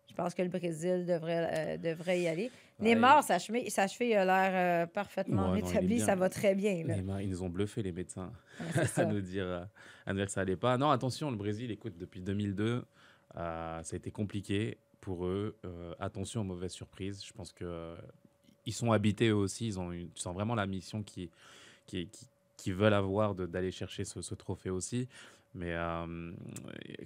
je 0.09 0.15
pense 0.15 0.33
que 0.33 0.41
le 0.41 0.49
Brésil 0.49 1.05
devrait, 1.05 1.49
euh, 1.51 1.77
devrait 1.77 2.21
y 2.21 2.27
aller. 2.27 2.51
Neymar, 2.79 3.23
sa 3.23 3.39
cheville, 3.39 3.69
sa 3.69 3.87
cheville 3.87 4.13
a 4.15 4.25
l'air 4.25 4.51
euh, 4.53 4.85
parfaitement 4.87 5.51
Ouais, 5.51 5.61
ça 5.99 6.15
va 6.15 6.29
très 6.29 6.55
bien. 6.55 6.83
là. 6.85 6.95
Neymar, 6.95 7.21
ils 7.21 7.29
nous 7.29 7.43
ont 7.43 7.49
bluffé, 7.49 7.81
les 7.83 7.91
médecins. 7.91 8.31
Ouais, 8.59 8.83
à 8.97 9.05
nous 9.05 9.21
dire, 9.21 9.67
à 10.05 10.11
nous 10.13 10.17
dire 10.17 10.25
que 10.25 10.31
ça 10.31 10.41
allait 10.41 10.55
pas. 10.55 10.77
Non, 10.77 10.89
attention, 10.89 11.29
le 11.31 11.37
Brésil, 11.37 11.71
écoute, 11.71 11.97
depuis 11.97 12.21
2002, 12.21 12.83
euh, 13.37 13.83
ça 13.83 13.95
a 13.95 13.97
été 13.97 14.11
compliqué 14.11 14.77
pour 15.01 15.25
eux. 15.25 15.55
Euh, 15.65 15.93
attention 15.99 16.41
aux 16.41 16.45
mauvaises 16.45 16.71
surprises. 16.73 17.23
Je 17.25 17.33
pense 17.33 17.51
que 17.53 17.95
ils 18.65 18.73
sont 18.73 18.91
habités 18.91 19.29
eux 19.29 19.35
aussi. 19.35 19.67
Ils 19.67 19.79
ont 19.79 19.91
une, 19.91 20.11
tu 20.11 20.21
sens 20.21 20.33
vraiment 20.33 20.55
la 20.55 20.65
mission 20.67 21.01
qui, 21.03 21.29
qui, 21.85 22.07
qui, 22.07 22.27
qui 22.57 22.71
veulent 22.71 22.93
avoir 22.93 23.33
d'aller 23.35 23.71
chercher 23.71 24.03
ce, 24.03 24.21
ce 24.21 24.35
trophée 24.35 24.69
aussi. 24.69 25.07
Mais 25.55 25.73
euh, 25.73 26.31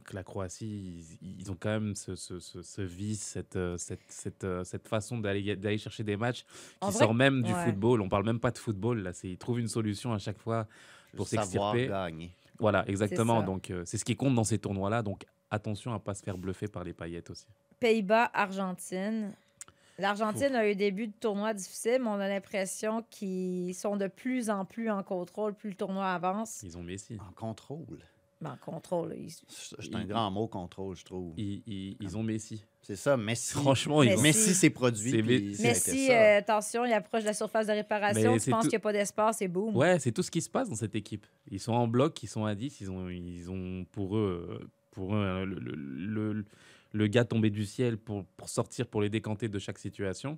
que 0.03 0.13
la 0.15 0.23
Croatie, 0.23 1.07
ils, 1.21 1.39
ils 1.39 1.51
ont 1.51 1.57
quand 1.57 1.69
même 1.69 1.95
ce, 1.95 2.15
ce, 2.15 2.39
ce, 2.39 2.61
ce 2.61 2.81
vice, 2.81 3.21
cette, 3.21 3.55
euh, 3.55 3.77
cette, 3.77 4.01
cette, 4.09 4.43
euh, 4.43 4.63
cette 4.65 4.87
façon 4.87 5.17
d'aller 5.17 5.55
d'aller 5.55 5.77
chercher 5.77 6.03
des 6.03 6.17
matchs 6.17 6.43
qui 6.43 6.49
En 6.81 6.89
vrai, 6.89 6.99
sort 6.99 7.13
même 7.13 7.41
du 7.41 7.53
ouais. 7.53 7.65
football. 7.65 8.01
On 8.01 8.09
parle 8.09 8.25
même 8.25 8.41
pas 8.41 8.51
de 8.51 8.57
football. 8.57 8.99
Là, 8.99 9.13
c'est- 9.13 9.29
ils 9.29 9.37
trouvent 9.37 9.59
une 9.61 9.69
solution 9.69 10.11
à 10.13 10.17
chaque 10.19 10.37
fois 10.39 10.67
pour 11.15 11.27
s'extirper. 11.27 11.89
Voilà, 12.59 12.87
exactement. 12.89 13.41
Donc, 13.43 13.71
euh, 13.71 13.83
c'est 13.85 13.97
ce 13.97 14.05
qui 14.05 14.15
compte 14.15 14.35
dans 14.35 14.43
ces 14.43 14.59
tournois-là. 14.59 15.01
Donc, 15.03 15.25
attention 15.49 15.93
à 15.93 15.99
pas 15.99 16.13
se 16.13 16.21
faire 16.23 16.37
bluffer 16.37 16.67
par 16.67 16.83
les 16.83 16.93
paillettes 16.93 17.29
aussi. 17.29 17.47
Pays-Bas, 17.79 18.29
Argentine. 18.33 19.33
L'Argentine 19.99 20.55
a 20.55 20.65
eu 20.67 20.75
des 20.75 20.91
débuts 20.91 21.07
de 21.07 21.13
tournoi 21.19 21.53
difficiles, 21.53 21.99
mais 22.01 22.07
on 22.09 22.19
a 22.19 22.27
l'impression 22.27 23.05
qu'ils 23.09 23.75
sont 23.75 23.95
de 23.95 24.07
plus 24.07 24.49
en 24.49 24.65
plus 24.65 24.89
en 24.89 25.03
contrôle 25.03 25.53
plus 25.53 25.69
le 25.69 25.75
tournoi 25.75 26.07
avance. 26.11 26.61
Ils 26.63 26.77
ont 26.77 26.83
Messi. 26.83 27.17
En 27.19 27.31
contrôle. 27.33 27.99
Mais 28.43 28.49
en 28.49 28.57
contrôle, 28.57 29.15
ils- 29.17 29.31
C'est 29.47 29.95
un 29.95 30.03
grand 30.05 30.29
mot, 30.29 30.47
contrôle, 30.47 30.95
je 30.97 31.05
trouve. 31.05 31.33
Ils, 31.37 31.63
ils- 31.65 31.97
ils 32.01 32.17
ont 32.17 32.23
Messi. 32.23 32.63
C'est 32.81 32.97
ça, 32.97 33.15
Messi. 33.15 33.53
Franchement, 33.53 34.03
ils 34.03 34.09
Messi. 34.09 34.19
ont... 34.19 34.21
Messi 34.23 34.53
s'est 34.53 34.69
produit. 34.69 35.11
C'est 35.11 35.23
puis 35.23 35.55
Messi. 35.61 36.11
euh, 36.11 36.39
attention, 36.39 36.83
il 36.83 36.91
approche 36.91 37.21
de 37.21 37.27
la 37.27 37.33
surface 37.33 37.67
de 37.67 37.71
réparation. 37.71 38.33
Mais 38.33 38.39
Tu 38.39 38.49
penses 38.51 38.63
tout- 38.63 38.69
qu'il 38.69 38.77
n'y 38.77 38.81
a 38.81 38.81
pas 38.81 38.91
d'espace 38.93 39.41
et 39.41 39.47
boum. 39.47 39.75
Ouais, 39.77 39.97
c'est 39.99 40.11
tout 40.11 40.23
ce 40.23 40.29
qui 40.31 40.41
se 40.41 40.49
passe 40.49 40.67
dans 40.69 40.75
cette 40.75 40.93
équipe. 40.95 41.25
Ils 41.49 41.61
sont 41.61 41.71
en 41.71 41.87
bloc, 41.87 42.21
ils 42.21 42.27
sont 42.27 42.43
à 42.43 42.53
10. 42.53 42.81
Ils 42.81 42.91
ont, 42.91 43.07
ils 43.09 43.49
ont 43.49 43.85
pour 43.91 44.17
eux, 44.17 44.69
pour 44.91 45.15
eux 45.15 45.19
euh, 45.19 45.45
le, 45.45 45.55
le, 45.59 46.33
le- 46.33 46.45
le 46.95 47.07
gars 47.07 47.23
tombé 47.25 47.49
du 47.49 47.65
ciel 47.65 47.97
pour, 47.97 48.23
pour 48.37 48.49
sortir, 48.49 48.85
pour 48.85 49.01
les 49.01 49.09
décanter 49.09 49.47
de 49.47 49.57
chaque 49.57 49.79
situation. 49.79 50.37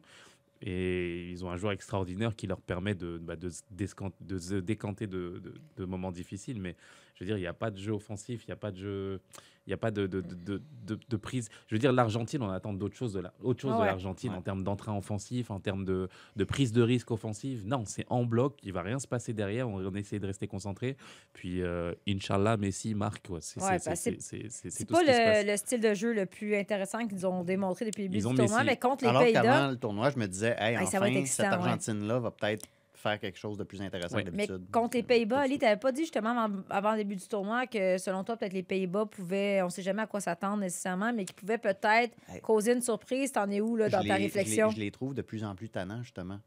Et 0.68 1.30
ils 1.30 1.46
ont 1.46 1.52
un 1.52 1.58
joueur 1.58 1.74
extraordinaire 1.74 2.36
qui 2.36 2.48
leur 2.48 2.60
permet 2.60 2.96
de, 2.96 3.20
bah, 3.20 3.36
se, 3.40 4.56
décanter 4.60 5.06
de- 5.06 5.40
de 5.78 5.86
moments 5.86 6.12
difficiles. 6.12 6.60
Mais 6.60 6.76
je 7.14 7.24
veux 7.24 7.28
dire, 7.28 7.38
il 7.38 7.42
n'y 7.42 7.48
a 7.48 7.54
pas 7.54 7.70
de 7.70 7.78
jeu 7.78 7.92
offensif, 7.92 8.44
il 8.44 8.48
n'y 8.48 8.54
a 8.54 8.58
pas 8.58 8.72
de 8.72 8.78
jeu, 8.78 9.22
il 9.68 9.70
n'y 9.70 9.74
a 9.74 9.78
pas 9.78 9.92
de, 9.92 10.06
de, 10.08 10.22
de, 10.22 10.62
de- 11.10 11.18
prise. 11.18 11.50
Je 11.68 11.76
veux 11.76 11.80
dire, 11.80 11.92
l'Argentine, 11.92 12.42
on 12.44 12.50
attend 12.50 12.74
d'autres 12.74 12.96
choses 12.96 13.14
de 13.14 13.20
la, 13.20 13.34
Ah 13.44 13.48
ouais. 13.48 13.86
l'Argentine 13.86 14.32
Ouais. 14.32 14.38
en 14.38 14.42
termes 14.42 14.64
d'entrain 14.64 14.96
offensif, 14.96 15.50
en 15.50 15.60
termes 15.60 15.86
de, 15.86 16.08
de 16.36 16.44
prise 16.44 16.72
de 16.72 16.82
risque 16.84 17.10
offensive. 17.12 17.64
Non, 17.66 17.84
c'est 17.86 18.06
en 18.10 18.24
bloc, 18.26 18.58
il 18.64 18.74
va 18.74 18.82
rien 18.84 19.00
se 19.00 19.08
passer 19.08 19.34
derrière. 19.34 19.68
On, 19.68 19.84
on 19.84 19.96
essaie 19.96 20.20
de 20.20 20.28
rester 20.28 20.48
concentré. 20.48 20.98
Puis, 21.34 21.62
euh, 21.62 21.94
Inch'Allah, 22.08 22.58
Messi 22.58 22.94
marque. 22.94 23.28
C'est 23.40 23.62
Ouais, 23.62 23.80
tout 23.80 23.86
pas 23.86 23.96
ce 23.96 24.10
qui 24.12 24.22
se 24.22 24.86
passe. 24.86 25.04
le, 25.08 25.52
le 25.52 25.58
style 25.58 25.82
de 25.82 25.94
jeu 25.94 26.14
le 26.14 26.26
plus 26.26 26.56
intéressant 26.56 27.08
qu'ils 27.08 27.26
ont 27.26 27.44
démontré 27.44 27.86
depuis 27.86 28.04
le 28.04 28.10
début 28.10 28.18
du 28.20 28.24
tournoi, 28.24 28.44
Messi. 28.44 28.66
mais 28.66 28.78
contre 28.78 29.04
les 29.04 29.10
Alors 29.10 29.22
Pays-Bas. 29.24 29.42
qu'avant 29.42 29.70
le 29.72 29.78
tournoi, 29.78 30.10
je 30.12 30.20
me 30.20 30.28
disais, 30.28 30.56
hey, 30.60 30.76
Hey, 30.76 30.86
ça 30.88 31.00
va 31.00 31.10
être 31.10 31.16
enfin, 31.18 31.26
cette 31.26 31.46
ouais. 31.46 31.52
Argentine-là 31.54 32.20
va 32.20 32.32
peut-être 32.32 32.66
faire 33.10 33.20
quelque 33.20 33.38
chose 33.38 33.58
de 33.58 33.64
plus 33.64 33.82
intéressant 33.82 34.18
que 34.18 34.30
Mais 34.32 34.48
d'habitude. 34.48 34.72
contre 34.72 34.98
les 34.98 35.04
Pays-Bas, 35.04 35.40
Ali, 35.42 35.50
suite. 35.52 35.62
t'avais 35.62 35.80
pas 35.80 35.92
dit 35.92 36.02
justement 36.02 36.30
avant, 36.32 36.64
avant 36.70 36.92
le 36.92 36.98
début 36.98 37.16
du 37.16 37.28
tournoi 37.28 37.68
que 37.68 37.98
selon 38.00 38.24
toi, 38.24 38.36
peut-être 38.36 38.54
les 38.54 38.64
Pays-Bas 38.64 39.06
pouvaient, 39.06 39.62
on 39.62 39.70
sait 39.70 39.84
jamais 39.84 40.02
à 40.02 40.08
quoi 40.08 40.20
s'attendre 40.22 40.58
nécessairement, 40.58 41.14
mais 41.14 41.26
qu'ils 41.26 41.36
pouvaient 41.36 41.60
peut-être 41.60 42.16
Hey. 42.28 42.42
causer 42.42 42.74
une 42.74 42.82
surprise. 42.82 43.32
T'en 43.32 43.50
es 43.52 43.62
où 43.62 43.76
là, 43.76 43.90
dans 43.90 44.02
Je 44.02 44.08
ta 44.08 44.18
les- 44.18 44.28
je 44.30 44.34
les- 44.34 44.40
réflexion? 44.40 44.70
Je 44.72 44.80
les, 44.80 44.90
trouve 44.92 45.14
de 45.14 45.22
plus 45.22 45.44
en 45.44 45.54
plus 45.56 45.70
tannants, 45.70 46.02
justement. 46.02 46.40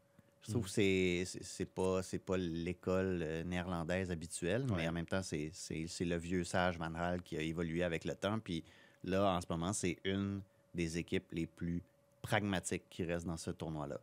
Je 0.42 0.50
Mm. 0.50 0.52
trouve 0.54 0.64
que 0.64 0.70
c'est 0.70 1.24
c'est- 1.26 1.64
pas, 1.66 2.02
c'est 2.02 2.18
pas 2.18 2.36
l'école 2.36 3.20
euh, 3.22 3.44
néerlandaise 3.44 4.10
habituelle, 4.10 4.64
mais 4.68 4.74
Ouais. 4.82 4.88
en 4.88 4.92
même 4.92 5.06
temps, 5.06 5.22
c'est 5.22 5.50
c'est- 5.52 5.86
c'est 5.86 6.04
le 6.04 6.16
vieux 6.16 6.42
sage 6.44 6.76
Van 6.78 6.90
qui 7.24 7.36
a 7.36 7.40
évolué 7.42 7.82
avec 7.84 8.04
le 8.04 8.14
temps. 8.14 8.38
Puis 8.40 8.64
là, 9.04 9.36
en 9.36 9.40
ce 9.40 9.46
moment, 9.50 9.72
c'est 9.72 9.96
une 10.04 10.40
des 10.74 10.98
équipes 10.98 11.26
les 11.32 11.46
plus 11.46 11.82
pragmatiques 12.22 12.84
qui 12.90 13.04
restent 13.04 13.26
dans 13.26 13.36
ce 13.36 13.50
tournoi-là. 13.52 14.00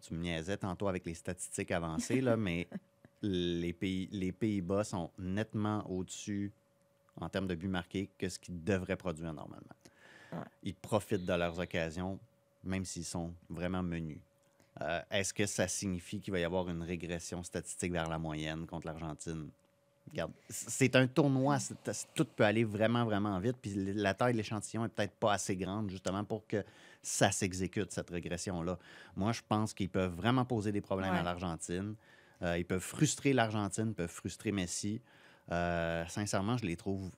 Tu 0.00 0.14
me 0.14 0.20
niaisais 0.20 0.56
tantôt 0.56 0.88
avec 0.88 1.04
les 1.06 1.14
statistiques 1.14 1.70
avancées, 1.70 2.20
là, 2.20 2.36
mais 2.36 2.68
les 3.22 3.72
pays 3.72 4.08
les 4.12 4.32
Pays-Bas 4.32 4.84
sont 4.84 5.10
nettement 5.18 5.88
au-dessus 5.90 6.52
en 7.20 7.28
termes 7.28 7.46
de 7.46 7.54
buts 7.54 7.68
marqués 7.68 8.10
que 8.18 8.28
ce 8.28 8.38
qu'ils 8.38 8.62
devraient 8.62 8.96
produire 8.96 9.32
normalement. 9.32 9.76
Ouais. 10.32 10.38
Ils 10.62 10.74
profitent 10.74 11.26
de 11.26 11.32
leurs 11.34 11.58
occasions, 11.58 12.18
même 12.64 12.84
s'ils 12.84 13.04
sont 13.04 13.34
vraiment 13.48 13.82
menus. 13.82 14.20
Euh, 14.80 15.02
Est-ce 15.10 15.34
que 15.34 15.46
ça 15.46 15.68
signifie 15.68 16.20
qu'il 16.20 16.32
va 16.32 16.38
y 16.38 16.44
avoir 16.44 16.68
une 16.68 16.82
régression 16.82 17.42
statistique 17.42 17.92
vers 17.92 18.08
la 18.08 18.18
moyenne 18.18 18.66
contre 18.66 18.86
l'Argentine? 18.86 19.50
Regarde, 20.12 20.32
c'est 20.48 20.96
un 20.96 21.06
tournoi, 21.06 21.58
tout 22.14 22.24
peut 22.24 22.44
aller 22.44 22.64
vraiment, 22.64 23.04
vraiment 23.04 23.38
vite, 23.38 23.56
puis 23.62 23.72
la 23.94 24.12
taille 24.14 24.32
de 24.32 24.38
l'échantillon 24.38 24.84
est 24.84 24.88
peut-être 24.88 25.14
pas 25.14 25.32
assez 25.34 25.54
grande, 25.56 25.88
justement, 25.90 26.24
pour 26.24 26.46
que 26.46 26.64
ça 27.02 27.30
s'exécute, 27.30 27.92
cette 27.92 28.10
régression-là. 28.10 28.76
Moi, 29.16 29.32
je 29.32 29.40
pense 29.48 29.72
qu'ils 29.72 29.88
peuvent 29.88 30.14
vraiment 30.14 30.44
poser 30.44 30.72
des 30.72 30.80
problèmes 30.80 31.12
Ouais. 31.12 31.20
à 31.20 31.22
l'Argentine. 31.22 31.94
Euh, 32.42 32.58
ils 32.58 32.64
peuvent 32.64 32.80
frustrer 32.82 33.32
l'Argentine, 33.32 33.94
peuvent 33.94 34.10
frustrer 34.10 34.50
Messi. 34.50 35.00
Euh, 35.52 36.04
sincèrement, 36.08 36.56
je 36.56 36.64
les 36.66 36.76
trouve, 36.76 37.10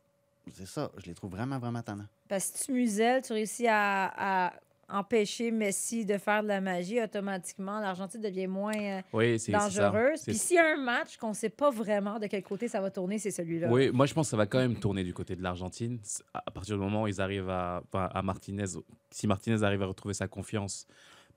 c'est 0.52 0.66
ça, 0.66 0.90
je 0.98 1.06
les 1.06 1.14
trouve 1.14 1.30
vraiment, 1.30 1.58
vraiment 1.58 1.82
tannants. 1.82 2.06
Parce 2.28 2.50
que 2.50 2.58
si 2.58 2.64
tu 2.66 2.72
muselles, 2.72 3.22
tu 3.22 3.32
réussis 3.32 3.66
à, 3.68 4.46
à 4.48 4.52
empêcher 4.92 5.50
Messi 5.50 6.04
de 6.04 6.18
faire 6.18 6.42
de 6.42 6.48
la 6.48 6.60
magie, 6.60 7.00
automatiquement, 7.02 7.80
l'Argentine 7.80 8.20
devient 8.20 8.46
moins 8.46 8.76
euh, 8.76 9.00
Oui, 9.12 9.36
dangereuse. 9.48 10.22
Puis 10.22 10.34
s'il 10.34 10.56
y 10.56 10.58
a 10.58 10.74
un 10.74 10.76
match 10.76 11.16
qu'on 11.16 11.30
ne 11.30 11.34
sait 11.34 11.50
pas 11.50 11.70
vraiment 11.70 12.18
de 12.18 12.26
quel 12.26 12.42
côté 12.42 12.68
ça 12.68 12.80
va 12.80 12.90
tourner, 12.90 13.18
c'est 13.18 13.30
celui-là. 13.30 13.68
Oui, 13.70 13.90
moi 13.92 14.06
je 14.06 14.14
pense 14.14 14.26
que 14.26 14.30
ça 14.30 14.36
va 14.36 14.46
quand 14.46 14.58
même 14.58 14.76
tourner 14.76 15.04
du 15.04 15.14
côté 15.14 15.34
de 15.36 15.42
l'Argentine. 15.42 15.98
À 16.34 16.50
partir 16.50 16.76
du 16.76 16.82
moment 16.82 17.02
où 17.02 17.08
ils 17.08 17.20
arrivent 17.20 17.50
à, 17.50 17.82
enfin, 17.86 18.08
à 18.12 18.22
Martinez, 18.22 18.64
si 19.10 19.26
Martinez 19.26 19.62
arrive 19.62 19.82
à 19.82 19.86
retrouver 19.86 20.14
sa 20.14 20.28
confiance 20.28 20.86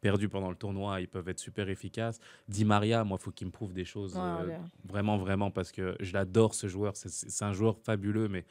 perdue 0.02 0.30
pendant 0.30 0.50
le 0.50 0.56
tournoi, 0.56 1.02
ils 1.02 1.08
peuvent 1.08 1.30
être 1.30 1.40
super 1.40 1.68
efficaces. 1.70 2.20
Di 2.48 2.66
Maria, 2.66 3.04
moi, 3.04 3.18
il 3.20 3.24
faut 3.24 3.32
qu'il 3.32 3.48
me 3.48 3.52
prouve 3.52 3.74
des 3.74 3.86
choses 3.86 4.16
euh, 4.16 4.58
vraiment, 4.84 5.18
vraiment, 5.18 5.50
parce 5.50 5.72
que 5.72 5.96
je 6.00 6.14
l'adore 6.14 6.54
ce 6.54 6.68
joueur. 6.68 6.94
C'est 6.96 7.46
un 7.46 7.54
joueur 7.54 7.78
fabuleux, 7.80 8.28
mais 8.28 8.46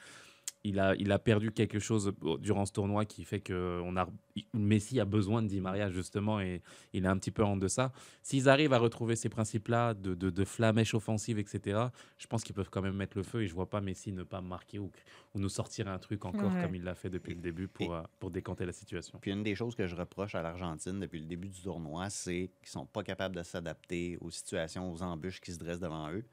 il 0.67 0.79
a, 0.81 0.95
il 0.97 1.13
a 1.13 1.19
perdu 1.19 1.53
quelque 1.53 1.79
chose 1.79 2.13
euh, 2.25 2.39
durant 2.39 2.65
ce 2.65 2.73
tournoi 2.73 3.05
qui 3.05 3.23
fait 3.25 3.41
que 3.41 3.81
on 3.85 3.97
a, 3.99 4.09
Messi 4.55 4.99
a 4.99 5.05
besoin 5.05 5.43
de 5.43 5.47
Di 5.49 5.61
Maria 5.61 5.91
justement 5.91 6.41
et 6.41 6.63
il 6.95 7.05
est 7.05 7.09
un 7.09 7.19
petit 7.19 7.31
peu 7.31 7.45
en 7.45 7.57
deçà. 7.59 7.93
S'ils 8.23 8.49
arrivent 8.49 8.73
à 8.73 8.79
retrouver 8.79 9.15
ces 9.15 9.29
principes-là 9.29 9.93
de, 9.93 10.15
de, 10.15 10.31
de 10.31 10.45
flamèche 10.45 10.95
offensive, 10.95 11.39
etc., 11.39 11.79
je 12.17 12.27
pense 12.27 12.43
qu'ils 12.43 12.55
peuvent 12.55 12.71
quand 12.71 12.81
même 12.81 12.97
mettre 12.97 13.17
le 13.19 13.23
feu 13.25 13.43
et 13.43 13.47
je 13.47 13.55
vois 13.55 13.69
pas 13.69 13.83
Messi 13.83 14.11
ne 14.13 14.23
pas 14.23 14.41
marquer 14.41 14.79
ou, 14.79 14.91
ou 15.35 15.39
nous 15.39 15.51
sortir 15.51 15.87
un 15.89 15.99
truc 15.99 16.25
encore 16.25 16.53
Ouais. 16.55 16.63
comme 16.63 16.75
il 16.75 16.83
l'a 16.83 16.95
fait 16.95 17.11
depuis 17.11 17.35
le 17.35 17.41
début 17.41 17.69
pour, 17.69 17.95
euh, 17.95 18.03
pour 18.19 18.31
décanter 18.31 18.65
la 18.65 18.73
situation. 18.73 19.19
Puis 19.21 19.33
une 19.33 19.43
des 19.43 19.55
choses 19.55 19.75
que 19.75 19.87
je 19.87 19.95
reproche 19.95 20.35
à 20.35 20.41
l'Argentine 20.43 20.99
depuis 20.99 21.21
le 21.21 21.27
début 21.27 21.49
du 21.49 21.61
tournoi, 21.61 22.09
c'est 22.09 22.51
qu'ils 22.61 22.69
sont 22.71 22.87
pas 22.87 23.03
capables 23.03 23.37
de 23.37 23.43
s'adapter 23.43 24.17
aux 24.23 24.31
situations, 24.31 24.91
aux 24.91 25.03
embûches 25.03 25.41
qui 25.43 25.53
se 25.53 25.59
dressent 25.59 25.81
devant 25.81 26.11
eux. 26.11 26.25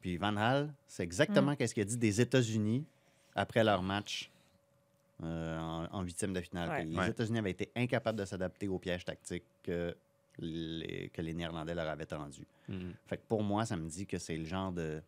Puis 0.00 0.18
Van 0.18 0.36
Hal, 0.36 0.72
c'est 0.86 1.02
exactement 1.02 1.52
Mm. 1.52 1.66
ce 1.66 1.74
qu'il 1.74 1.80
a 1.82 1.84
dit 1.86 1.96
des 1.96 2.20
États-Unis 2.20 2.84
après 3.36 3.62
leur 3.62 3.82
match 3.82 4.30
euh, 5.22 5.58
en, 5.58 5.86
en 5.92 6.02
huitième 6.02 6.32
de 6.32 6.40
finale. 6.40 6.68
Ouais. 6.68 6.84
les 6.84 6.96
Ouais. 6.96 7.10
États-Unis 7.10 7.38
avaient 7.38 7.52
été 7.52 7.70
incapables 7.76 8.18
de 8.18 8.24
s'adapter 8.24 8.66
aux 8.68 8.78
pièges 8.78 9.04
tactiques 9.04 9.44
que 9.62 9.96
les, 10.38 11.08
que 11.14 11.22
les 11.22 11.32
Néerlandais 11.32 11.74
leur 11.74 11.88
avaient 11.88 12.06
tendus. 12.06 12.46
Mhm. 12.68 12.92
Fait 13.06 13.16
que 13.16 13.22
pour 13.28 13.42
moi, 13.42 13.64
ça 13.64 13.76
me 13.76 13.88
dit 13.88 14.06
que 14.06 14.18
c'est 14.18 14.36
le 14.36 14.44
genre 14.44 14.72
de, 14.72 15.00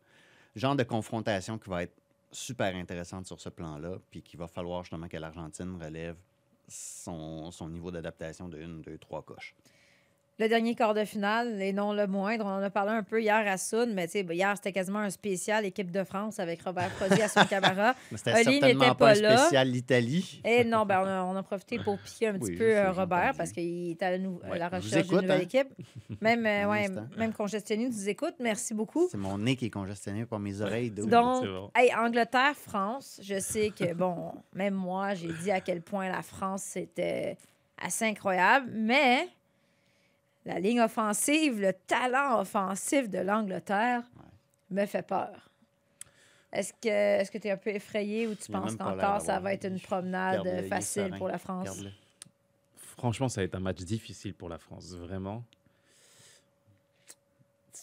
genre 0.55 0.77
de 0.77 0.85
confrontation 0.85 1.59
qui 1.59 1.69
va 1.69 1.83
être 1.83 1.95
super 2.31 2.75
intéressante 2.77 3.27
sur 3.27 3.41
ce 3.41 3.49
plan-là, 3.49 3.97
puis 4.11 4.23
qu'il 4.23 4.39
va 4.39 4.47
falloir 4.47 4.85
justement 4.85 5.09
que 5.09 5.17
l'Argentine 5.17 5.77
relève 5.83 6.17
son, 6.69 7.51
son 7.51 7.69
niveau 7.69 7.91
d'adaptation 7.91 8.49
de 8.49 8.59
une, 8.59 8.83
deux, 8.83 8.99
trois 8.99 9.23
coches. 9.23 9.55
Le 10.41 10.49
dernier 10.49 10.77
quart 10.77 10.95
de 10.95 11.05
finale, 11.05 11.61
et 11.61 11.73
non 11.73 11.93
le 11.93 12.07
moindre, 12.07 12.45
on 12.47 12.49
en 12.61 12.63
a 12.63 12.71
parlé 12.71 12.93
un 12.93 13.03
peu 13.03 13.21
hier 13.21 13.35
à 13.45 13.57
Soud, 13.57 13.89
mais 13.93 14.05
hier, 14.07 14.53
c'était 14.57 14.71
quasiment 14.73 15.01
un 15.01 15.11
spécial 15.11 15.65
équipe 15.65 15.91
de 15.91 16.05
France 16.05 16.39
avec 16.39 16.63
Robert 16.63 16.91
Prodi 16.91 17.21
à 17.21 17.27
son 17.29 17.45
caméra. 17.51 17.97
Mais 18.13 18.19
c'était 18.19 18.45
certainement 18.45 18.95
pas, 18.95 18.95
pas 18.95 19.11
un 19.11 19.37
spécial 19.37 19.69
l'Italie. 19.69 20.41
Et 20.45 20.63
non, 20.63 20.87
ben, 20.87 21.01
on, 21.03 21.07
a, 21.07 21.23
on 21.25 21.37
a 21.37 21.43
profité 21.43 21.81
pour 21.81 21.99
piquer 21.99 22.29
un 22.29 22.33
petit 22.39 22.53
Oui, 22.53 22.57
peu 22.57 22.69
sais, 22.71 22.79
euh, 22.79 22.93
Robert 22.93 23.35
parce 23.37 23.51
qu'il 23.51 23.91
est 23.91 24.03
à 24.03 24.13
la, 24.13 24.19
nou- 24.19 24.41
à 24.45 24.51
Ouais, 24.51 24.59
la 24.61 24.69
recherche 24.69 25.09
d'une 25.09 25.21
nouvelle 25.23 25.31
hein. 25.33 25.43
équipe. 25.43 25.69
Même, 26.21 26.47
euh, 26.47 26.71
ouais, 26.71 26.87
même 27.17 27.33
congestionné 27.33 27.89
nous 27.89 28.09
écoute. 28.09 28.35
Merci 28.39 28.75
beaucoup. 28.75 29.09
C'est 29.11 29.17
mon 29.19 29.39
nez 29.39 29.57
qui 29.57 29.67
est 29.67 29.71
congestionné 29.71 30.25
par 30.25 30.39
mes 30.39 30.61
oreilles. 30.61 30.91
Donc, 30.93 31.11
bon. 31.11 31.71
hey, 31.75 31.93
Angleterre-France, 31.95 33.21
je 33.23 33.39
sais 33.41 33.71
que, 33.71 33.93
bon, 33.93 34.33
même 34.55 34.75
moi, 34.75 35.15
j'ai 35.15 35.33
dit 35.43 35.51
à 35.51 35.61
quel 35.61 35.83
point 35.83 36.09
la 36.09 36.23
France, 36.23 36.63
c'était 36.63 37.37
assez 37.81 38.05
incroyable, 38.05 38.71
mais 38.73 39.29
la 40.49 40.59
ligne 40.59 40.81
offensive, 40.81 41.61
le 41.61 41.75
talent 41.75 42.41
offensif 42.41 43.11
de 43.11 43.19
l'Angleterre 43.19 44.03
me 44.71 44.87
fait 44.87 45.03
peur. 45.03 45.51
Est-ce 46.51 46.73
que 46.73 46.89
est-ce 46.89 47.31
que 47.31 47.37
tu 47.37 47.49
es 47.49 47.51
un 47.51 47.59
peu 47.59 47.71
effrayé 47.71 48.27
ou 48.27 48.35
tu 48.35 48.51
penses 48.51 48.75
qu'encore 48.75 49.21
ça 49.21 49.39
va 49.39 49.53
être 49.53 49.67
une 49.67 49.79
promenade 49.79 50.67
facile 50.67 51.15
pour 51.19 51.29
la 51.29 51.37
France? 51.39 51.85
Franchement, 52.97 53.29
ça 53.29 53.43
va 53.43 53.45
être 53.45 53.55
un 53.55 53.61
match 53.61 53.83
difficile 53.83 54.35
pour 54.35 54.49
la 54.49 54.59
France, 54.59 54.95
vraiment. 54.95 55.45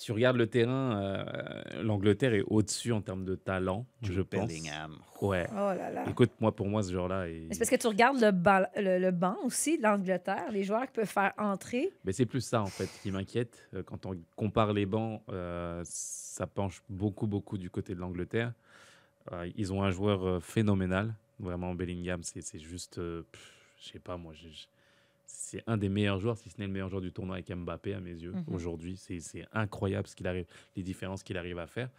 Tu 0.05 0.11
regardes 0.11 0.37
le 0.37 0.45
terrain, 0.45 1.01
euh, 1.01 1.81
l'Angleterre 1.81 2.35
est 2.35 2.43
au-dessus 2.45 2.91
en 2.91 3.01
termes 3.01 3.25
de 3.25 3.33
talent, 3.33 3.87
je 4.03 4.21
pense. 4.21 4.47
Bellingham. 4.49 4.99
Ouais. 5.19 5.47
Oh 5.49 5.55
là 5.75 5.89
là. 5.89 6.03
Écoute, 6.07 6.29
moi, 6.39 6.55
pour 6.55 6.67
moi, 6.67 6.83
ce 6.83 6.91
genre-là, 6.93 7.27
il- 7.27 7.47
Mais 7.47 7.53
C'est 7.55 7.57
parce 7.61 7.71
que 7.71 7.75
tu 7.77 7.87
regardes 7.87 8.21
le, 8.21 8.29
ban- 8.29 8.67
le, 8.77 8.99
le 8.99 9.09
banc 9.09 9.35
aussi 9.43 9.79
de 9.79 9.81
l'Angleterre, 9.83 10.51
les 10.51 10.63
joueurs 10.63 10.85
qui 10.85 10.91
peuvent 10.91 11.07
faire 11.09 11.33
entrer. 11.39 11.91
Mais 12.03 12.11
c'est 12.11 12.27
plus 12.27 12.41
ça, 12.41 12.61
en 12.61 12.67
fait, 12.67 12.87
qui 13.01 13.09
m'inquiète. 13.09 13.67
Euh, 13.73 13.81
Quand 13.81 14.05
on 14.05 14.15
compare 14.35 14.73
les 14.73 14.85
bancs, 14.85 15.23
euh, 15.29 15.81
ça 15.85 16.45
penche 16.45 16.83
beaucoup, 16.87 17.25
beaucoup 17.25 17.57
du 17.57 17.71
côté 17.71 17.95
de 17.95 17.99
l'Angleterre. 17.99 18.53
Euh, 19.31 19.49
ils 19.55 19.73
ont 19.73 19.81
un 19.81 19.89
joueur 19.89 20.39
phénoménal. 20.43 21.15
Vraiment, 21.39 21.73
Bellingham, 21.73 22.21
c'est 22.21 22.59
juste... 22.59 22.99
euh, 22.99 23.23
je 23.81 23.89
sais 23.89 23.99
pas, 23.99 24.17
moi, 24.17 24.33
c'est 25.27 25.63
un 25.67 25.77
des 25.77 25.89
meilleurs 25.89 26.19
joueurs, 26.19 26.37
si 26.37 26.49
ce 26.49 26.59
n'est 26.59 26.67
le 26.67 26.73
meilleur 26.73 26.89
joueur 26.89 27.01
du 27.01 27.11
tournoi 27.11 27.35
avec 27.35 27.49
Mbappé, 27.51 27.93
à 27.93 27.99
mes 27.99 28.11
yeux, 28.13 28.31
Mhm. 28.33 28.43
aujourd'hui. 28.53 28.97
C'est 28.97 29.19
c'est 29.19 29.45
incroyable 29.53 30.07
ce 30.07 30.15
qu'il 30.15 30.27
arrive, 30.27 30.45
les 30.75 30.83
différences 30.83 31.23
qu'il 31.23 31.37
arrive 31.37 31.59
à 31.59 31.67
faire. 31.67 31.89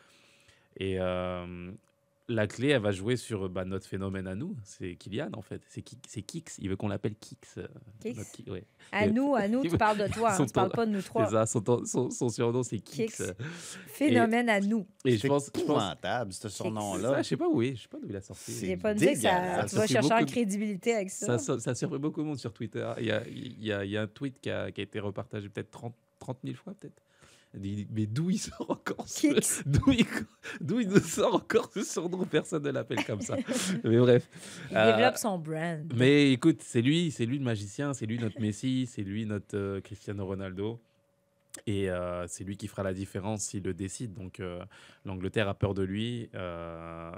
Et 0.78 0.96
euh, 1.00 1.72
la 2.28 2.46
clé, 2.48 2.68
elle 2.70 2.82
va 2.82 2.90
jouer 2.90 3.16
sur 3.16 3.48
bah, 3.48 3.64
notre 3.64 3.86
phénomène 3.86 4.26
à 4.26 4.34
nous. 4.34 4.56
C'est 4.64 4.96
Kylian, 4.96 5.30
en 5.34 5.42
fait. 5.42 5.62
C'est 5.68 5.82
Ki- 5.82 5.98
c'est 6.08 6.22
Kix. 6.22 6.44
Il 6.58 6.68
veut 6.68 6.76
qu'on 6.76 6.88
l'appelle 6.88 7.14
Kix. 7.14 7.38
euh, 7.58 7.68
Kix? 8.00 8.16
notre 8.16 8.32
Ki- 8.32 8.50
ouais. 8.50 8.64
À 8.90 9.06
nous, 9.06 9.34
à 9.36 9.46
nous, 9.48 9.62
tu 9.62 9.76
parles 9.78 9.98
de 9.98 10.08
toi, 10.12 10.32
hein, 10.32 10.36
tu 10.46 10.52
parles 10.52 10.68
tour- 10.68 10.76
pas 10.76 10.86
de 10.86 10.90
nous 10.90 11.00
C'est 11.00 11.06
trois. 11.06 11.30
ça, 11.30 11.46
son, 11.46 11.60
ton- 11.60 11.84
son- 11.84 12.10
son 12.10 12.28
surnom, 12.28 12.62
c'est 12.64 12.80
Kix. 12.80 13.06
Kix. 13.16 13.22
Phénomène 13.86 14.48
à 14.48 14.60
nous. 14.60 14.86
Et 15.04 15.12
je 15.12 15.18
C'est 15.18 15.28
pense, 15.28 15.46
je 15.46 15.50
pense 15.52 15.62
épouvantable, 15.62 16.32
ce 16.32 16.48
surnom-là. 16.48 17.22
je 17.22 17.28
sais 17.28 17.36
pas 17.36 17.48
où 17.48 17.62
il 17.62 17.68
est, 17.72 17.76
je 17.76 17.82
sais 17.82 17.88
pas 17.88 17.98
d'où 17.98 18.08
il 18.08 18.16
a 18.16 18.20
sorti. 18.20 18.52
C'est 18.52 18.66
J'ai 18.66 18.76
pas 18.76 18.94
dit 18.94 19.06
que 19.06 19.14
ça, 19.18 19.64
tu 19.68 19.76
vas 19.76 19.86
chercher 19.86 20.12
en 20.12 20.24
crédibilité 20.24 20.94
avec 20.94 21.10
ça. 21.10 21.26
Ça, 21.26 21.38
ça, 21.38 21.58
ça 21.60 21.74
surprend 21.74 21.98
beaucoup 21.98 22.22
de 22.22 22.26
monde 22.26 22.38
sur 22.38 22.52
Twitter. 22.52 22.90
Il 22.98 23.06
y 23.06 23.12
a, 23.12 23.26
il 23.28 23.64
y 23.64 23.72
a, 23.72 23.84
il 23.84 23.90
y 23.90 23.96
a 23.96 24.02
un 24.02 24.06
tweet 24.06 24.40
qui 24.40 24.50
a, 24.50 24.70
qui 24.72 24.80
a 24.80 24.84
été 24.84 24.98
repartagé 25.00 25.48
peut-être 25.48 25.70
30, 25.70 25.94
30 26.18 26.38
000 26.44 26.56
fois, 26.56 26.74
peut-être. 26.74 27.02
Mais 27.58 28.06
d'où 28.06 28.30
il 28.30 28.38
sort 28.38 28.70
encore 28.70 29.08
ce... 29.08 29.28
D'où 29.68 29.90
il, 29.92 30.04
d'où 30.60 30.80
il 30.80 30.88
nous 30.88 31.00
sort 31.00 31.34
encore 31.34 31.70
ce 31.72 31.82
surnom 31.82 32.24
Personne 32.26 32.62
ne 32.64 32.70
l'appelle 32.70 33.04
comme 33.04 33.20
ça. 33.22 33.36
Mais 33.84 33.96
bref. 33.98 34.28
Il 34.70 34.76
Euh, 34.76 34.92
développe 34.96 35.16
son 35.16 35.38
brand. 35.38 35.92
Mais 35.96 36.32
écoute, 36.32 36.60
c'est 36.62 36.82
lui, 36.82 37.10
c'est 37.10 37.24
lui 37.26 37.38
le 37.38 37.44
magicien, 37.44 37.94
c'est 37.94 38.06
lui 38.06 38.18
notre 38.18 38.40
Messi, 38.40 38.86
c'est 38.86 39.02
lui 39.02 39.24
notre 39.26 39.56
euh, 39.56 39.80
Cristiano 39.80 40.26
Ronaldo. 40.26 40.80
Et 41.66 41.88
euh, 41.88 42.26
c'est 42.28 42.44
lui 42.44 42.58
qui 42.58 42.68
fera 42.68 42.82
la 42.82 42.92
différence 42.92 43.42
s'il 43.44 43.62
le 43.62 43.72
décide. 43.72 44.12
Donc 44.12 44.40
euh, 44.40 44.62
l'Angleterre 45.06 45.48
a 45.48 45.54
peur 45.54 45.72
de 45.72 45.82
lui. 45.82 46.28
Euh, 46.34 47.10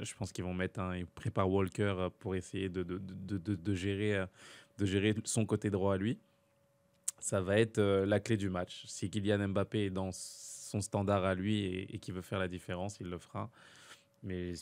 je 0.00 0.14
pense 0.14 0.32
qu'ils 0.32 0.44
vont 0.44 0.54
mettre 0.54 0.80
un. 0.80 0.96
Ils 0.96 1.06
préparent 1.06 1.50
Walker 1.50 2.08
pour 2.18 2.34
essayer 2.34 2.70
de, 2.70 2.82
de, 2.82 2.98
de, 2.98 3.54
de- 3.54 3.74
gérer, 3.74 4.24
de 4.78 4.86
gérer 4.86 5.14
son 5.24 5.44
côté 5.44 5.68
droit 5.68 5.92
à 5.92 5.96
lui. 5.98 6.18
Ça 7.18 7.40
va 7.40 7.58
être 7.58 7.78
euh, 7.78 8.06
la 8.06 8.20
clé 8.20 8.36
du 8.36 8.50
match. 8.50 8.84
Si 8.86 9.10
Kylian 9.10 9.48
Mbappé 9.48 9.86
est 9.86 9.90
dans 9.90 10.10
son 10.12 10.80
standard 10.80 11.24
à 11.24 11.34
lui 11.34 11.64
et, 11.64 11.94
et 11.94 11.98
qu'il 11.98 12.14
veut 12.14 12.22
faire 12.22 12.38
la 12.38 12.48
différence, 12.48 12.98
il 13.00 13.08
le 13.08 13.18
fera. 13.18 13.50
Mais 14.22 14.52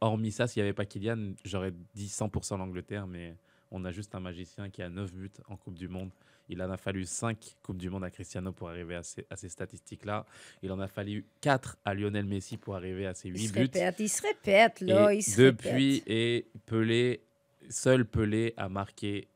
hormis 0.00 0.32
ça, 0.32 0.46
s'il 0.46 0.62
n'y 0.62 0.68
avait 0.68 0.74
pas 0.74 0.86
Kylian, 0.86 1.34
j'aurais 1.44 1.72
dit 1.94 2.06
100% 2.06 2.58
l'Angleterre, 2.58 3.06
mais 3.06 3.36
on 3.70 3.84
a 3.84 3.92
juste 3.92 4.14
un 4.14 4.20
magicien 4.20 4.70
qui 4.70 4.82
a 4.82 4.88
9 4.88 5.12
buts 5.12 5.30
en 5.48 5.56
Coupe 5.56 5.74
du 5.74 5.88
Monde. 5.88 6.10
Il 6.48 6.62
en 6.62 6.70
a 6.70 6.76
fallu 6.76 7.04
5 7.04 7.56
Coupes 7.62 7.78
du 7.78 7.90
Monde 7.90 8.04
à 8.04 8.10
Cristiano 8.10 8.52
pour 8.52 8.68
arriver 8.68 8.94
à 8.94 9.02
ces, 9.02 9.48
statistiques-là. 9.48 10.24
Il 10.62 10.70
en 10.70 10.78
a 10.78 10.86
fallu 10.86 11.24
4 11.40 11.76
à 11.84 11.94
Lionel 11.94 12.24
Messi 12.24 12.56
pour 12.56 12.76
arriver 12.76 13.06
à 13.06 13.14
ces 13.14 13.28
Il 13.28 13.34
8 13.34 13.46
se 13.48 13.52
buts. 13.52 13.58
répète, 13.60 13.96
il 13.98 14.08
se 14.08 14.22
répète, 14.22 14.80
là. 14.80 15.12
Et 15.12 15.16
il 15.18 15.22
se 15.22 15.40
depuis, 15.40 15.94
répète. 15.94 16.08
et 16.08 16.46
Pelé, 16.66 17.20
seul 17.68 18.04
Pelé 18.04 18.54
a 18.56 18.68
marqué 18.68 19.26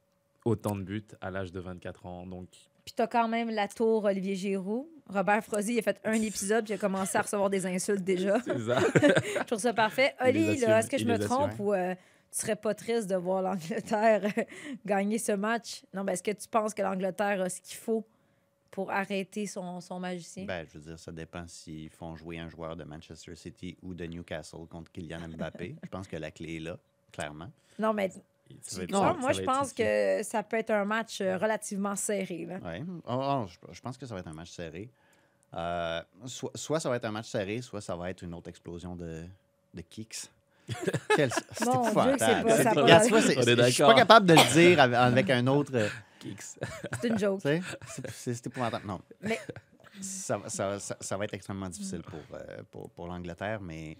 autant 0.45 0.77
de 0.77 0.83
buts 0.83 1.07
à 1.21 1.31
l'âge 1.31 1.53
de 1.53 1.61
24 1.61 2.07
ans. 2.07 2.27
Donc, 2.27 2.49
Puis 2.85 2.95
t'as 2.95 3.07
quand 3.07 3.29
même 3.29 3.51
la 3.51 3.69
tour 3.69 4.05
Olivier 4.05 4.35
Giroud. 4.35 4.87
Robert 5.09 5.43
Frozy, 5.45 5.75
il 5.75 5.79
a 5.81 5.83
fait 5.83 6.01
un 6.05 6.15
épisode, 6.15 6.65
puis 6.65 6.73
il 6.73 6.77
a 6.77 6.79
commencé 6.79 7.19
à 7.19 7.23
recevoir 7.23 7.51
des 7.51 7.67
insultes 7.67 8.05
déjà. 8.05 8.41
c'est 8.45 8.59
ça. 8.61 8.79
Je 8.81 9.45
trouve 9.45 9.59
ça 9.59 9.73
parfait. 9.75 10.15
Oli, 10.21 10.63
est-ce 10.63 10.89
que 10.89 10.99
je 10.99 11.05
me 11.05 11.19
trompe 11.19 11.59
ou 11.59 11.75
euh, 11.75 11.95
tu 12.31 12.39
serais 12.41 12.57
pas 12.57 12.75
triste 12.75 13.09
de 13.09 13.17
voir 13.17 13.43
l'Angleterre 13.43 14.23
euh, 14.39 14.43
gagner 14.87 15.19
ce 15.19 15.33
match? 15.33 15.83
Non, 15.93 16.05
mais 16.05 16.13
est-ce 16.13 16.23
que 16.23 16.31
tu 16.31 16.49
penses 16.49 16.75
que 16.75 16.83
l'Angleterre 16.83 17.41
a 17.43 17.49
ce 17.49 17.61
qu'il 17.61 17.77
faut 17.77 18.07
pour 18.71 18.93
arrêter 18.93 19.47
son, 19.47 19.81
son 19.81 19.99
magicien? 19.99 20.45
Ben, 20.45 20.65
je 20.65 20.79
veux 20.79 20.85
dire, 20.85 20.99
ça 20.99 21.11
dépend 21.11 21.45
s'ils 21.49 21.91
font 21.91 22.15
jouer 22.15 22.39
un 22.39 22.49
joueur 22.49 22.77
de 22.77 22.85
Manchester 22.85 23.35
City 23.35 23.77
ou 23.83 23.95
de 23.95 24.05
Newcastle 24.07 24.67
contre 24.71 24.93
Kylian 24.93 25.29
Mbappé. 25.37 25.75
je 25.83 25.89
pense 25.89 26.07
que 26.07 26.17
la 26.17 26.31
clé 26.31 26.57
est 26.57 26.61
là, 26.61 26.79
clairement. 27.11 27.51
non, 27.81 27.93
mais 27.93 28.11
Ça 28.63 28.81
ça 28.89 29.13
moi, 29.15 29.33
je 29.33 29.43
pense 29.43 29.73
que 29.73 30.23
ça 30.23 30.43
peut 30.43 30.57
être 30.59 30.71
un 30.71 30.85
match 30.85 31.21
euh, 31.21 31.37
relativement 31.39 31.97
serré. 31.97 32.47
Ouais. 32.65 32.83
Oh, 33.07 33.19
oh, 33.21 33.47
je, 33.49 33.75
je 33.75 33.81
pense 33.81 33.97
que 33.97 34.07
ça 34.07 34.15
va 34.15 34.21
être 34.21 34.29
un 34.29 34.33
match 34.35 34.51
serré. 34.51 34.91
Euh, 35.55 36.03
soit, 36.27 36.51
soit 36.55 36.81
ça 36.81 36.89
va 36.89 36.97
être 36.97 37.05
un 37.07 37.11
match 37.11 37.29
serré, 37.29 37.61
soit 37.63 37.81
ça 37.81 37.97
va 37.97 38.11
être 38.11 38.23
une 38.23 38.35
autre 38.35 38.49
explosion 38.49 38.95
de, 38.97 39.25
de 39.75 39.81
kicks. 39.83 40.31
Quel- 41.17 41.33
C'est 41.53 41.65
épouvantable. 41.65 42.49
Je 42.49 43.71
suis 43.71 43.83
pas 43.83 43.95
capable 43.95 44.27
de 44.27 44.35
le 44.35 44.53
dire 44.53 44.81
avec, 44.81 44.97
avec 44.97 45.31
un 45.31 45.47
autre. 45.49 45.73
euh, 45.75 45.89
Kicks. 46.21 46.43
C'est 47.01 47.09
une 47.09 47.19
joke. 47.19 47.41
c'est- 48.13 48.47
épouvantable. 48.47 48.87
Non. 48.87 49.01
Mais- 49.23 49.41
Ça, 50.01 50.37
va- 50.39 50.49
ça, 50.49 50.79
ça- 50.79 50.97
ça 51.01 51.17
va 51.17 51.25
être 51.25 51.35
extrêmement 51.35 51.69
difficile 51.69 52.03
pour, 52.03 52.21
euh, 52.35 52.63
pour, 52.71 52.89
pour 52.91 53.07
l'Angleterre, 53.09 53.61
mais 53.61 53.97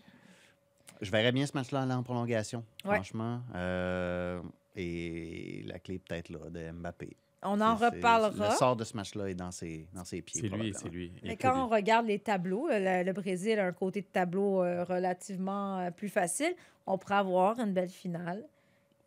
Je 1.01 1.11
verrais 1.11 1.33
bien 1.33 1.47
ce 1.47 1.53
match-là 1.55 1.83
aller 1.83 1.93
en 1.93 2.03
prolongation, 2.03 2.65
Ouais. 2.85 2.97
franchement. 2.97 3.41
Euh, 3.55 4.41
et 4.77 5.63
la 5.67 5.79
clé 5.79 5.99
peut-être 5.99 6.29
là 6.29 6.39
de 6.51 6.71
Mbappé. 6.73 7.17
On 7.43 7.59
en 7.63 7.75
reparlera. 7.75 8.51
Le 8.51 8.55
sort 8.57 8.77
de 8.77 8.85
ce 8.85 8.95
match-là 8.97 9.31
est 9.31 9.35
dans 9.35 9.51
ses, 9.51 9.89
dans 9.95 10.05
ses 10.05 10.21
pieds. 10.21 10.43
C'est 10.43 10.49
lui, 10.49 10.75
c'est 10.75 10.91
lui. 10.91 11.11
Mais 11.23 11.37
quand 11.37 11.59
on 11.65 11.69
regarde 11.69 12.07
les 12.07 12.19
tableaux, 12.19 12.69
le, 12.71 13.03
le 13.03 13.13
Brésil 13.15 13.59
a 13.59 13.67
un 13.67 13.73
côté 13.73 14.03
de 14.03 14.07
tableau 14.07 14.63
euh, 14.63 14.85
relativement 14.85 15.79
euh, 15.79 15.91
plus 15.91 16.11
facile. 16.11 16.55
On 16.87 16.99
pourrait 16.99 17.15
avoir 17.15 17.59
une 17.59 17.73
belle 17.73 17.89
finale. 17.89 18.45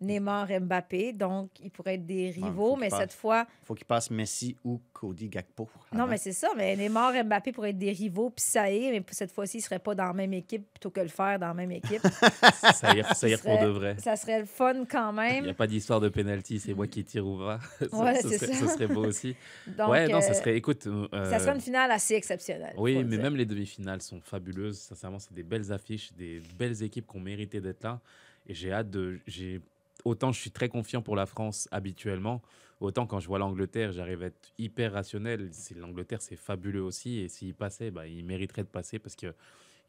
Neymar 0.04 0.52
et 0.52 0.60
Mbappé, 0.60 1.14
donc 1.14 1.50
ils 1.62 1.72
pourraient 1.72 1.96
être 1.96 2.06
des 2.06 2.32
faut 2.34 2.46
rivaux, 2.46 2.72
qu'ils 2.74 2.80
mais 2.82 2.90
passent. 2.90 3.00
cette 3.00 3.14
fois, 3.14 3.48
faut 3.64 3.74
qu'il 3.74 3.86
passe 3.86 4.12
Messi 4.12 4.56
ou 4.64 4.82
Cody 4.94 5.30
Gakpo. 5.30 5.70
non, 5.94 6.06
mais 6.08 6.18
c'est 6.18 6.32
ça, 6.34 6.50
mais 6.56 6.76
Neymar 6.76 7.16
et 7.16 7.24
Mbappé 7.24 7.52
pourraient 7.52 7.70
être 7.72 7.78
des 7.78 7.92
rivaux, 7.92 8.30
puis 8.30 8.44
ça 8.46 8.70
y 8.70 8.86
est, 8.86 8.92
mais 8.92 9.04
cette 9.12 9.32
fois-ci, 9.32 9.58
ils 9.58 9.62
ne 9.62 9.64
seraient 9.64 9.80
pas 9.80 9.96
dans 9.96 10.06
la 10.08 10.14
même 10.14 10.34
équipe 10.34 10.66
plutôt 10.74 10.90
que 10.90 11.02
le 11.02 11.08
faire 11.08 11.40
dans 11.40 11.48
la 11.48 11.54
même 11.54 11.72
équipe. 11.72 12.02
Ça 12.74 12.94
y 12.96 13.00
est, 13.00 13.14
ça 13.14 13.28
y 13.30 13.34
est 13.34 13.42
pour 13.42 13.54
de 13.54 13.58
serait- 13.60 13.72
vrai. 13.72 13.96
ça 14.00 14.16
serait 14.16 14.40
le 14.40 14.46
fun 14.46 14.86
quand 14.90 15.12
Il 15.12 15.16
n'y 15.16 15.42
même. 15.42 15.50
a 15.50 15.54
pas 15.54 15.68
d'histoire 15.68 16.00
de 16.02 16.10
penalty, 16.10 16.60
c'est 16.60 16.74
moi 16.74 16.88
qui 16.88 17.04
tire 17.06 17.26
ou 17.26 17.38
va. 17.38 17.60
Ça, 17.80 17.98
Ouais, 18.04 18.16
ce, 18.22 18.30
c'est 18.30 18.38
serait, 18.38 18.54
ça. 18.54 18.68
ce 18.68 18.74
serait 18.74 18.88
beau 18.88 19.06
aussi. 19.06 19.36
Donc, 19.78 19.90
ouais, 19.90 20.08
non, 20.08 20.22
ça 20.22 20.32
euh, 20.32 20.34
serait. 20.34 20.56
Écoute. 20.58 20.86
euh, 20.88 21.08
ça 21.30 21.40
serait 21.40 21.56
une 21.56 21.62
finale 21.62 21.92
assez 21.92 22.16
exceptionnelle. 22.16 22.74
Oui, 22.78 22.96
faut 22.96 23.02
le 23.02 23.08
mais 23.08 23.18
même 23.18 23.36
les 23.36 23.46
demi-finales 23.46 24.02
sont 24.02 24.20
fabuleuses. 24.22 24.80
Sincèrement, 24.80 25.20
c'est 25.20 25.34
des 25.34 25.44
belles 25.44 25.72
affiches, 25.72 26.12
des 26.14 26.42
belles 26.58 26.82
équipes 26.84 27.08
qui 27.10 27.18
ont 27.18 27.22
mérité 27.22 27.62
d'être 27.62 27.84
là. 27.84 28.00
Et 28.48 28.54
j'ai 28.54 28.72
hâte 28.74 28.90
de. 28.90 29.20
J'ai 29.28 29.62
autant 30.06 30.32
je 30.32 30.40
suis 30.40 30.52
très 30.52 30.70
confiant 30.70 31.02
pour 31.02 31.16
la 31.16 31.26
France 31.26 31.68
habituellement, 31.72 32.42
autant 32.80 33.06
quand 33.06 33.20
je 33.20 33.28
vois 33.28 33.40
l'Angleterre, 33.40 33.92
j'arrive 33.92 34.24
à 34.24 34.26
être 34.28 34.52
hyper 34.58 34.94
rationnel. 34.94 35.52
L'Angleterre, 35.76 36.22
c'est 36.22 36.36
fabuleux 36.36 36.84
aussi. 36.84 37.20
Et 37.20 37.30
s'ils 37.30 37.56
passaient, 37.56 37.92
bah, 37.92 38.08
ils 38.08 38.26
mériteraient 38.26 38.64
de 38.64 38.70
passer 38.70 39.00
parce 39.00 39.16
que 39.16 39.34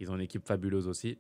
ils 0.01 0.11
ont 0.11 0.17
une 0.17 0.23
équipe 0.23 0.47
fabuleuse 0.47 0.89
aussi. 0.89 1.19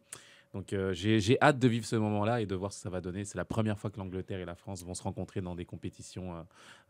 Donc 0.52 0.72
euh, 0.72 0.92
j'ai 0.92 1.36
hâte 1.42 1.58
de 1.58 1.66
vivre 1.66 1.84
ce 1.84 1.96
moment-là 1.96 2.40
et 2.40 2.46
de 2.46 2.54
voir 2.54 2.72
ce 2.72 2.78
que 2.78 2.82
ça 2.84 2.90
va 2.90 3.00
donner. 3.00 3.24
C'est 3.24 3.36
la 3.36 3.44
première 3.44 3.76
fois 3.76 3.90
que 3.90 3.98
l'Angleterre 3.98 4.38
et 4.38 4.44
la 4.44 4.54
France 4.54 4.84
vont 4.84 4.94
se 4.94 5.02
rencontrer 5.02 5.40
dans 5.40 5.56
des 5.56 5.64
compétitions 5.64 6.36
euh, 6.36 6.42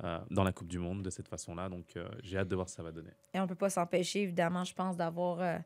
euh, 0.04 0.18
dans 0.30 0.44
la 0.44 0.52
Coupe 0.52 0.68
du 0.68 0.78
Monde 0.78 1.02
de 1.02 1.08
cette 1.08 1.28
façon-là. 1.28 1.70
Donc 1.70 1.96
euh, 1.96 2.06
j'ai 2.22 2.36
hâte 2.36 2.48
de 2.48 2.54
voir 2.54 2.68
ce 2.68 2.74
que 2.74 2.76
ça 2.76 2.82
va 2.82 2.92
donner. 2.92 3.10
Et 3.32 3.40
on 3.40 3.46
peut 3.46 3.54
pas 3.54 3.70
s'empêcher, 3.70 4.20
évidemment, 4.22 4.64
je 4.64 4.74
pense, 4.74 4.98
d'avoir 4.98 5.60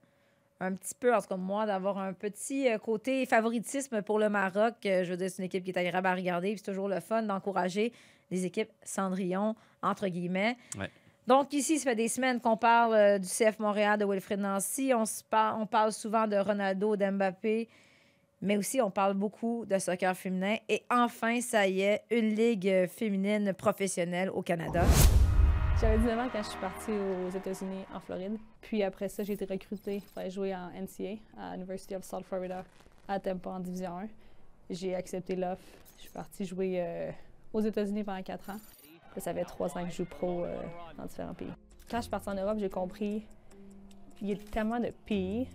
un 0.61 0.75
petit 0.75 0.95
peu, 0.99 1.15
en 1.15 1.21
tout 1.21 1.29
cas 1.29 1.37
moi, 1.37 1.67
d'avoir 1.67 1.99
un 1.99 2.13
petit 2.13 2.69
euh, 2.69 2.79
côté 2.79 3.25
favoritisme 3.27 4.03
pour 4.03 4.19
le 4.19 4.29
Maroc. 4.29 4.75
Euh, 4.87 5.05
je 5.05 5.11
veux 5.11 5.17
dire, 5.17 5.31
c'est 5.31 5.39
une 5.39 5.45
équipe 5.47 5.65
qui 5.65 5.71
est 5.71 5.79
agréable 5.79 6.07
à 6.07 6.15
regarder. 6.15 6.49
puis 6.51 6.59
C'est 6.59 6.71
toujours 6.73 6.89
le 6.89 7.01
fun 7.01 7.23
d'encourager 7.23 7.93
des 8.31 8.45
équipes 8.45 8.71
Cendrillon, 8.83 9.55
entre 9.83 10.09
guillemets. 10.09 10.57
Ouais. 10.79 10.91
Donc 11.27 11.53
ici, 11.53 11.79
ça 11.79 11.91
fait 11.91 11.97
des 11.97 12.09
semaines 12.09 12.41
qu'on 12.41 12.57
parle 12.57 12.95
euh, 12.95 13.19
du 13.19 13.29
CF 13.29 13.59
Montréal, 13.59 13.99
de 13.99 14.05
Wilfred 14.05 14.41
Nancy. 14.41 14.93
On, 14.95 15.05
se 15.05 15.23
par- 15.23 15.59
on 15.61 15.67
parle 15.67 15.93
souvent 15.93 16.27
de 16.27 16.37
Ronaldo, 16.37 16.97
d'Mbappé. 16.97 17.69
Mais 18.41 18.57
aussi, 18.57 18.81
on 18.81 18.91
parle 18.91 19.15
beaucoup 19.15 19.65
de 19.67 19.79
soccer 19.79 20.17
féminin. 20.17 20.57
Et 20.69 20.83
enfin, 20.91 21.41
ça 21.41 21.67
y 21.67 21.81
est, 21.83 22.03
une 22.11 22.35
ligue 22.35 22.87
féminine 22.89 23.53
professionnelle 23.53 24.31
au 24.31 24.43
Canada. 24.43 24.85
J'avais 25.81 25.99
19 25.99 26.19
ans 26.19 26.29
quand 26.33 26.43
je 26.43 26.49
suis 26.49 26.59
partie 26.59 26.91
aux 26.91 27.31
États-Unis, 27.31 27.85
en 27.95 28.01
Floride. 28.01 28.37
Puis 28.61 28.83
après 28.83 29.09
ça, 29.09 29.23
j'ai 29.23 29.35
été 29.35 29.45
recrutée 29.45 30.03
pour 30.13 30.29
jouer 30.29 30.53
en 30.53 30.71
NCA 30.71 31.21
à 31.37 31.55
University 31.55 31.95
of 31.95 32.03
South 32.03 32.25
Florida 32.25 32.65
à 33.07 33.21
Tampa 33.21 33.51
en 33.51 33.61
Division 33.61 33.97
1. 33.97 34.09
J'ai 34.71 34.97
accepté 34.97 35.37
l'offre. 35.37 35.63
Je 35.99 36.03
suis 36.03 36.11
partie 36.11 36.45
jouer 36.45 36.83
euh, 36.83 37.13
aux 37.53 37.61
États-Unis 37.61 38.03
pendant 38.03 38.21
4 38.21 38.51
ans. 38.51 38.57
Ça 39.19 39.33
fait 39.33 39.45
3 39.45 39.79
ans 39.79 39.85
que 39.85 39.91
je 39.91 39.99
joue 39.99 40.05
pro 40.05 40.45
euh, 40.45 40.61
dans 40.97 41.07
différents 41.07 41.35
pays. 41.35 41.53
Quand 41.89 41.99
je 41.99 42.03
suis 42.03 42.11
partie 42.11 42.29
en 42.29 42.35
Europe, 42.35 42.59
j'ai 42.59 42.71
compris 42.71 43.25
qu'il 44.17 44.31
y 44.31 44.33
a 44.33 44.37
tellement 44.51 44.81
de 44.81 44.93
pays 45.07 45.47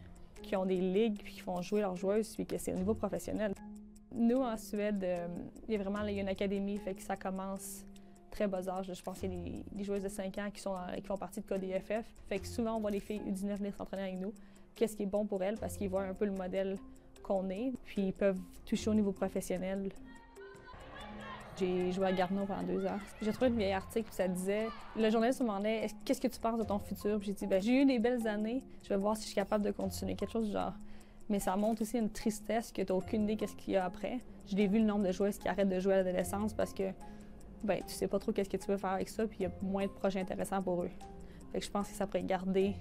qui 0.42 0.56
ont 0.56 0.66
des 0.66 0.80
ligues 0.80 1.22
puis 1.22 1.34
qui 1.34 1.40
font 1.42 1.62
jouer 1.62 1.82
leurs 1.82 1.98
joueuses 1.98 2.34
puis 2.34 2.46
que 2.46 2.58
c'est 2.58 2.72
au 2.72 2.78
niveau 2.78 2.94
professionnel. 2.94 3.54
Nous, 4.16 4.42
en 4.42 4.56
Suède, 4.56 5.04
euh, 5.04 5.28
il 5.68 5.74
y 5.74 5.78
a 5.78 5.84
vraiment 5.84 6.08
une 6.08 6.30
académie, 6.30 6.78
fait 6.78 6.94
que 6.94 7.02
ça 7.02 7.18
commence 7.18 7.84
très. 8.34 8.46
Je 8.46 9.02
pense 9.02 9.20
qu'il 9.20 9.34
y 9.34 9.60
a 9.60 9.64
des, 9.72 9.84
joueuses 9.84 10.04
de 10.04 10.10
5 10.10 10.38
ans 10.40 10.50
qui, 10.54 10.62
sont 10.62 10.76
qui 10.96 11.08
font 11.08 11.18
partie 11.18 11.42
de 11.42 11.46
KDFF. 11.46 12.06
Fait 12.28 12.40
que 12.40 12.48
souvent, 12.48 12.76
on 12.76 12.80
voit 12.80 12.92
les 12.92 13.00
filles 13.00 13.22
U19 13.22 13.58
venir 13.58 13.76
s'entraîner 13.76 14.04
avec 14.04 14.20
nous. 14.20 14.34
Qu'est-ce 14.76 14.98
qui 14.98 15.04
est 15.04 15.08
bon 15.08 15.26
pour 15.26 15.44
elles? 15.44 15.58
Parce 15.58 15.78
qu'ils 15.78 15.90
voient 15.90 16.04
un 16.04 16.14
peu 16.14 16.26
le 16.26 16.32
modèle 16.32 16.78
qu'on 17.22 17.50
est, 17.50 17.72
puis 17.86 18.08
ils 18.08 18.14
peuvent 18.14 18.40
toucher 18.66 18.90
au 18.90 18.94
niveau 18.94 19.12
professionnel. 19.12 19.90
J'ai 21.58 21.92
joué 21.92 22.08
à 22.08 22.12
Garneau 22.12 22.46
pendant 22.46 22.64
deux 22.64 22.84
heures. 22.84 23.00
J'ai 23.22 23.32
trouvé 23.32 23.52
un 23.52 23.56
vieil 23.56 23.74
article, 23.74 24.06
puis 24.08 24.16
ça 24.16 24.28
disait 24.28 24.68
Le 24.96 25.10
journaliste 25.12 25.40
me 25.42 25.46
demandait 25.46 25.86
Est-ce- 25.86 25.94
Qu'est-ce 26.04 26.20
que 26.20 26.28
tu 26.28 26.40
penses 26.40 26.58
de 26.58 26.64
ton 26.64 26.80
futur? 26.80 27.22
J'ai 27.22 27.34
dit 27.34 27.46
ben, 27.46 27.62
J'ai 27.62 27.84
eu 27.84 27.86
des 27.86 28.00
belles 28.00 28.28
années, 28.28 28.64
je 28.84 28.90
vais 28.90 28.98
voir 28.98 29.16
si 29.16 29.24
je 29.24 29.28
suis 29.28 29.36
capable 29.36 29.64
de 29.64 29.72
continuer. 29.72 30.16
Quelque 30.16 30.32
chose 30.32 30.48
du 30.48 30.52
genre. 30.52 30.74
Mais 31.30 31.40
ça 31.40 31.56
montre 31.56 31.84
aussi 31.84 31.98
une 31.98 32.10
tristesse 32.10 32.72
que 32.72 32.82
tu 32.82 32.92
n'as 32.92 32.98
aucune 32.98 33.24
idée 33.24 33.38
qu'est-ce 33.38 33.56
qu'il 33.56 33.76
y 33.76 33.78
a 33.78 33.86
après. 33.86 34.20
Je 34.48 34.56
l'ai 34.56 34.68
vu 34.68 34.80
le 34.80 34.86
nombre 34.86 35.06
de 35.06 35.12
joueuses 35.12 35.38
qui 35.38 35.48
arrêtent 35.48 35.70
de 35.70 35.80
jouer 35.80 35.94
à 35.94 35.98
l'adolescence 35.98 36.54
parce 36.54 36.74
que 36.74 36.92
ben, 37.64 37.82
tu 37.88 37.94
sais 37.94 38.08
pas 38.08 38.20
trop 38.20 38.32
qu'est-ce 38.32 38.50
que 38.50 38.58
tu 38.58 38.68
veux 38.68 38.78
faire 38.78 38.92
avec 38.92 39.10
ça, 39.10 39.26
puis 39.26 39.38
il 39.40 39.44
y 39.44 39.46
a 39.46 39.52
moins 39.62 39.86
de 39.86 39.92
projets 39.92 40.20
intéressants 40.20 40.62
pour 40.62 40.84
eux. 40.84 40.92
Je 41.54 41.70
pense 41.70 41.90
que 41.90 41.96
ça 41.96 42.08
pourrait 42.08 42.24
garder 42.24 42.74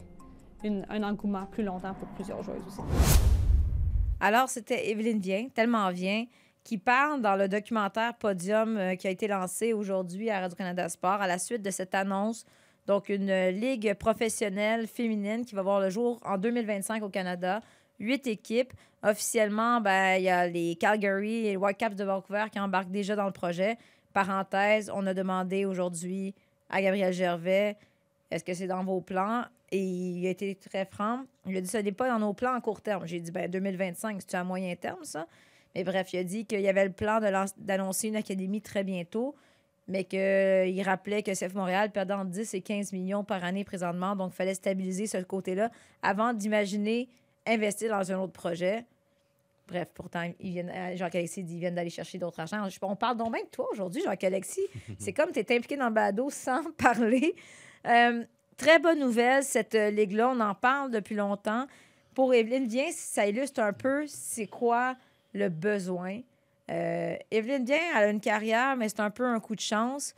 un 0.65 1.03
engouement 1.03 1.47
plus 1.47 1.65
longtemps 1.65 1.95
pour 1.95 2.09
plusieurs 2.09 2.43
joueuses 2.43 2.67
aussi. 2.67 2.81
Alors, 4.21 4.49
c'était 4.49 4.91
Evelyne 4.91 5.19
Vien, 5.19 5.49
tellement 5.53 5.91
Vien, 5.91 6.27
qui 6.63 6.79
parle 6.79 7.21
dans 7.21 7.35
le 7.35 7.49
documentaire 7.49 8.15
Podium 8.15 8.77
euh, 8.77 8.95
qui 8.95 9.09
a 9.09 9.11
été 9.11 9.27
lancé 9.27 9.73
aujourd'hui 9.73 10.31
à 10.31 10.41
Radio-Canada 10.41 10.89
Sport 10.89 11.21
à 11.21 11.27
la 11.27 11.39
suite 11.39 11.63
de 11.63 11.71
cette 11.71 11.95
annonce. 11.95 12.45
Donc, 12.87 13.09
une 13.09 13.49
ligue 13.49 13.95
professionnelle 13.95 14.87
féminine 14.87 15.45
qui 15.45 15.55
va 15.55 15.63
voir 15.63 15.81
le 15.81 15.91
jour 15.91 16.21
en 16.25 16.39
2025 16.39 17.03
au 17.03 17.09
Canada. 17.09 17.61
Huit 17.99 18.27
équipes. 18.27 18.73
Officiellement, 19.03 19.81
ben, 19.81 20.17
il 20.17 20.25
y 20.25 20.29
a 20.29 20.47
les 20.47 20.77
Calgary 20.77 21.47
et 21.47 21.51
les 21.51 21.57
Whitecaps 21.57 21.97
de 21.97 22.05
Vancouver 22.05 22.45
qui 22.53 22.61
embarquent 22.61 22.91
déjà 22.91 23.17
dans 23.17 23.27
le 23.27 23.33
projet. 23.33 23.77
Parenthèse, 24.13 24.91
on 24.95 25.07
a 25.07 25.15
demandé 25.15 25.65
aujourd'hui 25.65 26.35
à 26.71 26.81
Gabriel 26.81 27.13
Gervais 27.13 27.77
est-ce 28.33 28.45
que 28.45 28.55
c'est 28.55 28.67
dans 28.67 28.83
vos 28.83 29.03
plans? 29.03 29.45
Et 29.71 29.79
il 29.79 30.27
a 30.27 30.31
été 30.31 30.55
très 30.55 30.87
franc. 30.87 31.25
Il 31.47 31.57
a 31.57 31.61
dit 31.61 31.69
ça 31.69 31.83
n'est 31.83 31.93
pas 31.93 32.09
dans 32.09 32.19
nos 32.19 32.33
plans 32.33 32.55
à 32.55 32.61
court 32.63 32.81
terme. 32.81 33.07
J'ai 33.07 33.21
dit 33.21 33.31
ben 33.31 33.51
2025, 33.51 34.21
c'est 34.21 34.35
à 34.35 34.43
moyen 34.43 34.75
terme, 34.75 35.05
ça? 35.05 35.27
Mais 35.75 35.85
bref, 35.85 36.13
il 36.15 36.19
a 36.19 36.25
dit 36.25 36.47
qu'il 36.47 36.61
y 36.61 36.69
avait 36.69 36.85
le 36.85 36.93
plan 36.93 37.21
d'annoncer 37.59 38.09
une 38.09 38.17
académie 38.17 38.63
très 38.63 38.85
bientôt, 38.85 39.35
mais 39.87 40.05
qu'il 40.05 40.83
rappelait 40.83 41.23
que 41.23 41.33
CF 41.33 41.55
Montréal 41.55 41.91
perdait 41.91 42.15
entre 42.15 42.31
10 42.31 42.55
et 42.55 42.61
15 42.63 42.93
millions 42.93 43.25
par 43.25 43.45
année 43.45 43.65
présentement. 43.65 44.17
Donc, 44.17 44.33
il 44.33 44.37
fallait 44.37 44.55
stabiliser 44.55 45.07
ce 45.07 45.19
côté-là 45.19 45.71
avant 46.03 46.33
d'imaginer 46.33 47.09
investir 47.47 47.91
dans 47.91 48.13
un 48.13 48.19
autre 48.19 48.33
projet. 48.33 48.87
Bref, 49.69 49.89
pourtant, 49.95 50.31
ils 50.41 50.51
viennent, 50.51 50.71
euh, 50.75 50.97
Jacques-Alexis 50.97 51.45
dit 51.45 51.59
viennent 51.59 51.75
d'aller 51.77 51.89
chercher 51.91 52.19
d'autres 52.19 52.41
agents. 52.41 52.69
Je- 52.69 52.79
On 52.83 52.97
parle 52.97 53.17
donc 53.17 53.33
bien 53.33 53.43
de 53.45 53.49
toi 53.49 53.69
aujourd'hui, 53.73 54.03
Jacques-Alexis. 54.03 54.67
C'est 54.99 55.13
comme 55.13 55.31
tu 55.33 55.39
es 55.39 55.43
impliqué 55.57 55.77
dans 55.77 55.89
le 55.89 55.95
balado 55.95 56.29
sans 56.31 56.63
parler. 56.77 57.35
Euh, 57.87 58.25
très 58.57 58.79
bonne 58.79 58.99
nouvelle, 59.01 59.43
cette 59.45 59.75
euh, 59.75 59.91
ligue-là. 59.91 60.31
On 60.31 60.41
en 60.41 60.55
parle 60.55 60.91
depuis 60.91 61.15
longtemps. 61.15 61.67
Pour 62.15 62.35
Evelyne 62.35 62.67
Vien, 62.67 62.87
ça 62.91 63.27
illustre 63.27 63.61
un 63.61 63.73
peu 63.73 64.05
c'est 64.07 64.47
quoi 64.47 64.97
le 65.33 65.49
besoin? 65.49 66.21
Euh, 66.71 67.17
Evelyne 67.31 67.65
Vien, 67.65 67.79
elle 67.97 68.05
a 68.05 68.09
une 68.11 68.21
carrière, 68.21 68.77
mais 68.77 68.89
c'est 68.89 69.01
un 69.01 69.11
peu 69.11 69.25
un 69.25 69.41
coup 69.41 69.55
de 69.55 69.61
chance. 69.61 70.15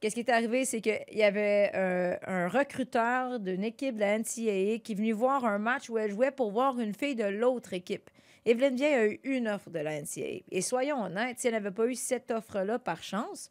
Qu'est-ce 0.00 0.14
qui 0.14 0.20
est 0.20 0.30
arrivé, 0.30 0.64
c'est 0.64 0.80
qu'il 0.80 0.98
y 1.12 1.22
avait 1.22 1.70
euh, 1.74 2.16
un 2.26 2.48
recruteur 2.48 3.40
d'une 3.40 3.64
équipe 3.64 3.96
de 3.96 4.00
la 4.00 4.18
NCAA 4.18 4.78
qui 4.82 4.92
est 4.92 4.94
venu 4.94 5.12
voir 5.12 5.44
un 5.44 5.58
match 5.58 5.88
où 5.90 5.98
elle 5.98 6.10
jouait 6.10 6.30
pour 6.30 6.50
voir 6.50 6.78
une 6.80 6.94
fille 6.94 7.14
de 7.14 7.24
l'autre 7.24 7.72
équipe. 7.72 8.08
Evelyne 8.46 8.76
Vien 8.76 8.90
a 8.90 9.06
eu 9.06 9.20
une 9.24 9.48
offre 9.48 9.70
de 9.70 9.80
la 9.80 10.00
NCAA. 10.00 10.44
Et 10.50 10.62
soyons 10.62 11.02
honnêtes, 11.02 11.40
si 11.40 11.48
elle 11.48 11.54
n'avait 11.54 11.72
pas 11.72 11.86
eu 11.86 11.96
cette 11.96 12.30
offre-là 12.30 12.78
par 12.78 13.02
chance, 13.02 13.50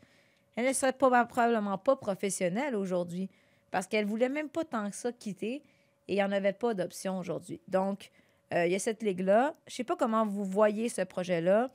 elle 0.56 0.66
ne 0.66 0.74
serait 0.74 0.94
probablement 0.94 1.78
pas 1.78 1.98
professionnelle 1.98 2.76
aujourd'hui 2.76 3.30
parce 3.72 3.88
qu'elle 3.88 4.06
voulait 4.06 4.30
même 4.30 4.48
pas 4.48 4.64
tant 4.64 4.90
que 4.90 4.96
ça 4.96 5.12
quitter 5.12 5.62
et 6.08 6.14
il 6.14 6.16
n'y 6.16 6.24
en 6.24 6.32
avait 6.32 6.54
pas 6.54 6.74
d'option 6.74 7.20
aujourd'hui. 7.20 7.60
Donc, 7.68 8.10
euh, 8.54 8.66
il 8.66 8.72
y 8.72 8.76
a 8.76 8.80
cette 8.80 9.04
ligue-là. 9.04 9.54
Je 9.68 9.76
sais 9.76 9.84
pas 9.84 9.98
comment 9.98 10.26
vous 10.26 10.46
voyez 10.46 10.88
ce 10.88 11.02
projet-là. 11.02 11.70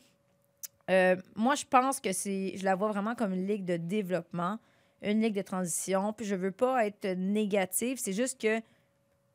Euh, 0.88 1.16
moi, 1.34 1.56
je 1.56 1.66
pense 1.66 2.00
que 2.00 2.12
c'est, 2.12 2.56
je 2.56 2.64
la 2.64 2.74
vois 2.74 2.88
vraiment 2.88 3.14
comme 3.14 3.34
une 3.34 3.46
ligue 3.46 3.66
de 3.66 3.76
développement, 3.76 4.58
une 5.02 5.20
ligue 5.20 5.34
de 5.34 5.42
transition. 5.42 6.14
Puis 6.14 6.24
je 6.24 6.36
veux 6.36 6.52
pas 6.52 6.86
être 6.86 7.06
négative. 7.18 7.98
C'est 8.00 8.14
juste 8.14 8.40
que, 8.40 8.62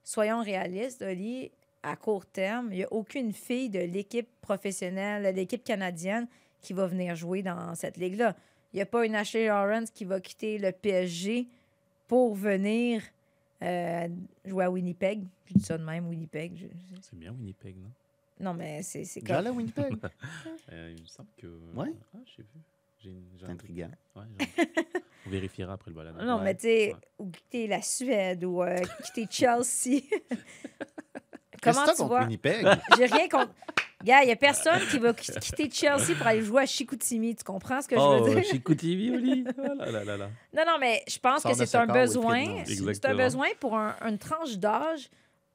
soyons 0.03 0.41
réalistes, 0.41 1.03
Oli, 1.03 1.51
à 1.85 1.95
court 1.95 2.25
terme, 2.25 2.69
il 2.71 2.77
n'y 2.77 2.83
a 2.83 2.91
aucune 2.91 3.31
fille 3.31 3.69
de 3.69 3.79
l'équipe 3.79 4.27
professionnelle, 4.41 5.23
de 5.23 5.29
l'équipe 5.29 5.63
canadienne 5.63 6.27
qui 6.61 6.73
va 6.73 6.87
venir 6.87 7.15
jouer 7.15 7.43
dans 7.43 7.75
cette 7.75 7.97
ligue-là. 7.97 8.35
Il 8.73 8.77
n'y 8.77 8.81
a 8.81 8.85
pas 8.85 9.05
une 9.05 9.15
Ashley 9.15 9.47
Lawrence 9.47 9.91
qui 9.91 10.03
va 10.05 10.19
quitter 10.19 10.57
le 10.57 10.71
PSG 10.71 11.47
pour 12.07 12.35
venir 12.35 13.01
euh, 13.61 14.07
jouer 14.45 14.65
à 14.65 14.71
Winnipeg. 14.71 15.23
Je 15.45 15.53
dis 15.53 15.63
ça 15.63 15.77
de 15.77 15.83
même, 15.83 16.07
Winnipeg. 16.07 16.57
Je- 16.57 16.65
C'est 17.01 17.15
bien 17.17 17.31
Winnipeg, 17.31 17.75
non? 17.77 17.89
Non, 18.39 18.53
mais 18.53 18.83
c'est 18.83 19.05
comme... 19.21 19.43
là, 19.43 19.51
Winnipeg. 19.51 19.95
Euh, 20.71 20.93
Il 20.97 21.01
me 21.03 21.07
semble 21.07 21.29
que. 21.37 21.47
Ouais. 21.75 21.93
Ah, 22.13 22.17
j'ai 22.25 22.41
vu. 22.43 22.49
J'ai 22.99 23.09
une- 23.11 23.23
j'ai 23.39 23.45
C'est 23.45 23.51
intriguant. 23.51 23.91
Ouais, 24.15 24.23
On 25.25 25.29
vérifiera 25.29 25.73
après 25.73 25.91
le 25.91 25.95
balade. 25.95 26.15
Non, 26.21 26.37
Ouais. 26.39 26.43
mais 26.43 26.55
tu 26.55 26.61
sais, 26.61 26.93
Ouais. 26.93 26.99
ou 27.19 27.29
quitter 27.29 27.67
la 27.67 27.81
Suède 27.81 28.43
ou 28.43 28.61
euh, 28.63 28.77
quitter 29.05 29.27
Chelsea. 29.29 30.01
Comment 31.61 31.83
tu 31.85 31.89
contre 31.95 32.05
vois? 32.07 32.21
Winnipeg? 32.21 32.65
J'ai 32.97 33.05
rien 33.05 33.27
contre. 33.29 33.51
Gars, 34.03 34.21
il 34.21 34.27
n'y 34.27 34.31
a 34.33 34.35
personne 34.35 34.79
qui 34.91 34.99
va 34.99 35.13
qu- 35.13 35.31
quitter 35.39 35.69
Chelsea 35.71 36.13
pour 36.17 36.27
aller 36.27 36.41
jouer 36.43 36.61
à 36.63 36.65
Chicoutimi. 36.67 37.35
Tu 37.35 37.43
comprends 37.43 37.81
ce 37.81 37.87
que 37.87 37.95
je 37.95 38.01
Oh, 38.01 38.23
veux 38.23 38.35
dire? 38.35 38.43
Chicoutimi, 38.43 39.09
Oli? 39.15 39.45
Oh 39.57 39.73
là 39.77 39.89
là 39.91 40.03
là 40.03 40.17
là. 40.17 40.29
Non, 40.55 40.63
non, 40.67 40.77
mais 40.79 41.01
je 41.07 41.17
pense 41.17 41.41
Sors 41.41 41.51
que 41.51 41.57
c'est 41.57 41.65
ce 41.65 41.77
un 41.77 41.87
besoin. 41.87 42.63
C'est 42.65 43.05
un 43.05 43.15
besoin 43.15 43.47
pour 43.59 43.75
un- 43.75 43.95
une 44.07 44.17
tranche 44.19 44.57
d'âge 44.57 45.09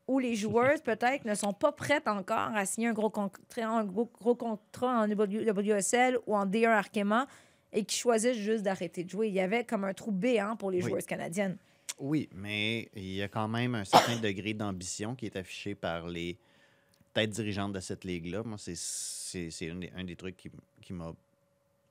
où 0.09 0.19
les 0.19 0.35
joueurs, 0.35 0.81
peut-être, 0.85 1.25
ne 1.27 1.35
sont 1.37 1.53
pas 1.53 1.71
prêtes 1.71 2.09
encore 2.09 2.51
à 2.57 2.67
signer 2.67 2.89
un 2.89 2.93
gros 2.93 3.11
contrat, 3.11 3.31
un 3.63 3.85
gros, 3.85 4.11
gros 4.21 4.35
contrat 4.35 5.03
en 5.03 5.09
WSL 5.09 6.19
ou 6.27 6.35
en 6.35 6.45
D1 6.47 6.71
Arkema 6.71 7.27
et 7.73 7.85
qui 7.85 7.97
choisissent 7.97 8.37
juste 8.39 8.65
d'arrêter 8.65 9.05
de 9.05 9.11
jouer. 9.11 9.29
Il 9.29 9.35
y 9.35 9.41
avait 9.41 9.65
comme 9.65 9.85
un 9.85 9.93
trou 9.95 10.11
béant 10.11 10.57
pour 10.57 10.73
les 10.73 10.83
Oui. 10.83 10.91
joueuses 10.91 11.07
canadiennes. 11.07 11.57
Oui, 12.01 12.31
mais 12.33 12.89
il 12.97 13.13
y 13.13 13.23
a 13.23 13.29
quand 13.29 13.47
même 13.47 13.75
un 13.75 13.85
certain 13.85 14.19
degré 14.19 14.55
d'ambition 14.55 15.15
qui 15.15 15.27
est 15.27 15.37
affiché 15.37 15.75
par 15.75 16.09
les 16.09 16.39
têtes 17.13 17.31
dirigeantes 17.31 17.75
de 17.75 17.81
cette 17.81 18.05
ligue-là. 18.05 18.43
Moi, 18.43 18.57
c'est- 18.57 18.75
c'est 18.77 19.51
c'est 19.51 19.71
un, 19.71 20.05
des- 20.05 20.17
trucs 20.17 20.37
qui, 20.39 20.51
qui 20.81 20.95
m'a 20.95 21.13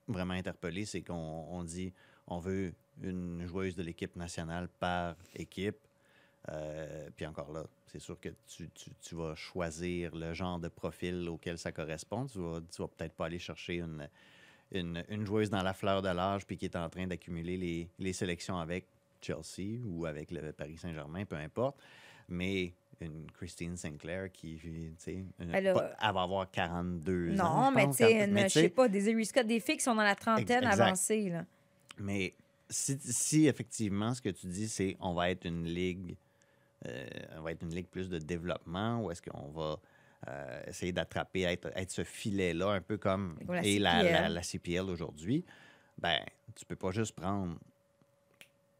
vraiment 0.07 0.33
interpellé, 0.33 0.85
c'est 0.85 1.01
qu'on 1.01 1.13
on 1.51 1.63
dit 1.63 1.93
on 2.27 2.39
veut 2.39 2.73
une 3.03 3.45
joueuse 3.45 3.75
de 3.75 3.83
l'équipe 3.83 4.15
nationale 4.15 4.67
par 4.79 5.15
équipe. 5.35 5.77
Euh, 6.49 7.09
puis 7.15 7.25
encore 7.27 7.51
là, 7.51 7.65
c'est 7.87 7.99
sûr 7.99 8.19
que 8.19 8.29
tu, 8.47 8.69
tu- 9.01 9.15
vas 9.15 9.35
choisir 9.35 10.15
le 10.15 10.33
genre 10.33 10.59
de 10.59 10.69
profil 10.69 11.29
auquel 11.29 11.57
ça 11.59 11.71
correspond. 11.71 12.25
Tu 12.27 12.39
vas, 12.39 12.61
tu 12.73 12.81
vas 12.81 12.87
peut-être 12.87 13.13
pas 13.13 13.25
aller 13.27 13.39
chercher 13.39 13.81
une, 13.81 14.07
joueuse 15.25 15.49
dans 15.51 15.61
la 15.63 15.73
fleur 15.73 16.01
de 16.01 16.09
l'âge 16.09 16.45
puis 16.47 16.57
qui 16.57 16.65
est 16.65 16.75
en 16.75 16.89
train 16.89 17.07
d'accumuler 17.07 17.89
les 17.99 18.13
sélections 18.13 18.57
avec 18.57 18.87
Chelsea 19.21 19.79
ou 19.85 20.05
avec 20.05 20.31
le 20.31 20.51
Paris 20.51 20.77
Saint-Germain, 20.77 21.25
peu 21.25 21.35
importe. 21.35 21.79
Mais 22.27 22.73
une 23.01 23.31
Christine 23.31 23.77
Sinclair 23.77 24.31
qui, 24.31 24.57
tu 24.61 24.93
sais, 24.97 25.23
Elle 25.39 25.73
va 25.73 25.95
avoir 26.01 26.49
42 26.51 27.39
ans. 27.39 27.65
Non, 27.65 27.71
mais 27.71 27.87
tu 27.87 27.93
sais, 27.93 28.27
je 28.43 28.47
sais, 28.49 28.69
pas, 28.69 28.87
des 28.87 29.09
Harry 29.09 29.25
Scott, 29.25 29.47
des 29.47 29.59
filles 29.59 29.77
qui 29.77 29.83
sont 29.83 29.95
dans 29.95 30.03
la 30.03 30.15
trentaine 30.15 30.63
exact. 30.63 30.81
avancée. 30.81 31.29
Là. 31.29 31.45
Mais 31.97 32.33
si, 32.69 32.97
si 32.99 33.47
effectivement 33.47 34.13
ce 34.13 34.21
que 34.21 34.29
tu 34.29 34.47
dis, 34.47 34.67
c'est 34.67 34.97
on 34.99 35.13
va 35.13 35.29
être 35.29 35.45
une 35.45 35.63
ligue, 35.65 36.17
euh, 36.85 37.07
on 37.37 37.41
va 37.41 37.51
être 37.51 37.63
une 37.63 37.73
ligue 37.73 37.87
plus 37.87 38.09
de 38.09 38.19
développement, 38.19 39.01
ou 39.03 39.11
est-ce 39.11 39.21
qu'on 39.21 39.49
va 39.49 39.79
euh, 40.27 40.61
essayer 40.67 40.91
d'attraper, 40.91 41.43
être, 41.43 41.71
être 41.75 41.91
ce 41.91 42.03
filet-là, 42.03 42.71
un 42.71 42.81
peu 42.81 42.97
comme 42.97 43.37
Comme 43.45 43.55
la 43.55 43.65
est 43.65 43.79
la, 43.79 44.01
CPL. 44.01 44.11
la- 44.13 44.29
la 44.29 44.43
CPL 44.43 44.89
aujourd'hui, 44.89 45.45
ben 45.97 46.19
tu 46.55 46.65
peux 46.65 46.75
pas 46.75 46.91
juste 46.91 47.15
prendre 47.15 47.57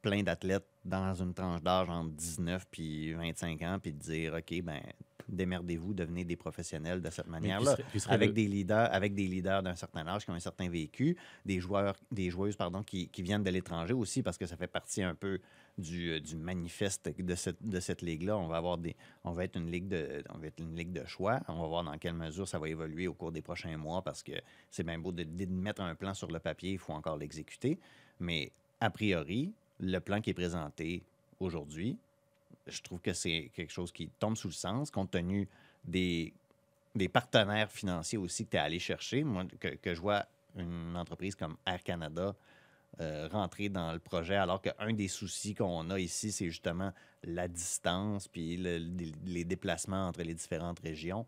plein 0.01 0.23
d'athlètes 0.23 0.65
dans 0.85 1.13
une 1.13 1.33
tranche 1.33 1.61
d'âge 1.61 1.89
entre 1.89 2.11
19 2.11 2.65
puis 2.71 3.13
25 3.13 3.61
ans, 3.63 3.79
puis 3.81 3.93
te 3.93 4.03
dire, 4.03 4.33
OK, 4.33 4.61
ben 4.63 4.81
démerdez-vous, 5.27 5.93
devenez 5.93 6.23
des 6.23 6.35
professionnels 6.35 7.01
de 7.01 7.09
cette 7.11 7.27
manière-là 7.27 7.75
avec 8.13 8.29
le- 8.29 8.33
des 8.33 8.47
leaders, 8.47 8.91
avec 8.91 9.13
des 9.13 9.27
leaders 9.27 9.61
d'un 9.61 9.75
certain 9.75 10.07
âge 10.07 10.25
qui 10.25 10.31
ont 10.31 10.33
un 10.33 10.39
certain 10.39 10.67
vécu, 10.69 11.15
des 11.45 11.59
joueurs, 11.59 11.95
des 12.11 12.31
joueuses 12.31 12.55
pardon, 12.55 12.81
qui, 12.81 13.09
qui 13.09 13.21
viennent 13.21 13.43
de 13.43 13.49
l'étranger 13.51 13.93
aussi 13.93 14.23
parce 14.23 14.37
que 14.39 14.47
ça 14.47 14.57
fait 14.57 14.67
partie 14.67 15.03
un 15.03 15.13
peu 15.13 15.39
du, 15.77 16.09
euh, 16.13 16.19
du 16.19 16.35
manifeste 16.35 17.09
de 17.15 17.35
cette, 17.35 17.61
de 17.61 17.79
cette 17.79 18.01
ligue-là. 18.01 18.37
On 18.39 18.47
va 18.47 18.57
avoir 18.57 18.79
des, 18.79 18.95
on 19.23 19.31
va 19.33 19.43
être 19.43 19.55
une 19.55 19.69
ligue 19.69 19.87
de, 19.87 20.23
on 20.33 20.39
va 20.39 20.47
être 20.47 20.59
une 20.59 20.75
ligue 20.75 20.91
de 20.93 21.05
choix. 21.05 21.39
On 21.47 21.61
va 21.61 21.67
voir 21.67 21.83
dans 21.83 21.97
quelle 21.99 22.15
mesure 22.15 22.47
ça 22.47 22.57
va 22.57 22.67
évoluer 22.67 23.07
au 23.07 23.13
cours 23.13 23.31
des 23.31 23.43
prochains 23.43 23.77
mois 23.77 24.01
parce 24.01 24.23
que 24.23 24.31
c'est 24.71 24.83
bien 24.83 24.97
beau 24.97 25.11
de, 25.11 25.23
de 25.23 25.45
mettre 25.45 25.81
un 25.83 25.93
plan 25.93 26.15
sur 26.15 26.31
le 26.31 26.39
papier, 26.39 26.71
il 26.71 26.79
faut 26.79 26.93
encore 26.93 27.17
l'exécuter. 27.17 27.77
Mais 28.19 28.51
a 28.81 28.89
priori, 28.89 29.53
le 29.79 29.99
plan 29.99 30.21
qui 30.21 30.29
est 30.29 30.33
présenté 30.33 31.03
aujourd'hui, 31.39 31.97
je 32.67 32.81
trouve 32.81 32.99
que 32.99 33.13
c'est 33.13 33.51
quelque 33.53 33.71
chose 33.71 33.91
qui 33.91 34.09
tombe 34.19 34.35
sous 34.37 34.47
le 34.49 34.53
sens, 34.53 34.91
compte 34.91 35.11
tenu 35.11 35.47
des, 35.85 36.33
des 36.95 37.07
partenaires 37.09 37.71
financiers 37.71 38.17
aussi 38.17 38.45
que 38.45 38.51
tu 38.51 38.57
es 38.57 38.59
allé 38.59 38.79
chercher. 38.79 39.23
Moi, 39.23 39.45
que, 39.59 39.69
que 39.69 39.93
je 39.95 40.01
vois 40.01 40.25
une 40.57 40.95
entreprise 40.95 41.35
comme 41.35 41.55
Air 41.65 41.81
Canada 41.83 42.35
euh, 42.99 43.29
rentrer 43.31 43.69
dans 43.69 43.93
le 43.93 43.99
projet, 43.99 44.35
alors 44.35 44.61
qu'un 44.61 44.91
des 44.93 45.07
soucis 45.07 45.55
qu'on 45.55 45.89
a 45.89 45.99
ici, 45.99 46.31
c'est 46.31 46.47
justement 46.47 46.91
la 47.23 47.47
distance 47.47 48.27
puis 48.27 48.57
le- 48.57 48.77
les, 49.25 49.45
déplacements 49.45 50.07
entre 50.07 50.21
les 50.23 50.33
différentes 50.33 50.79
régions. 50.79 51.25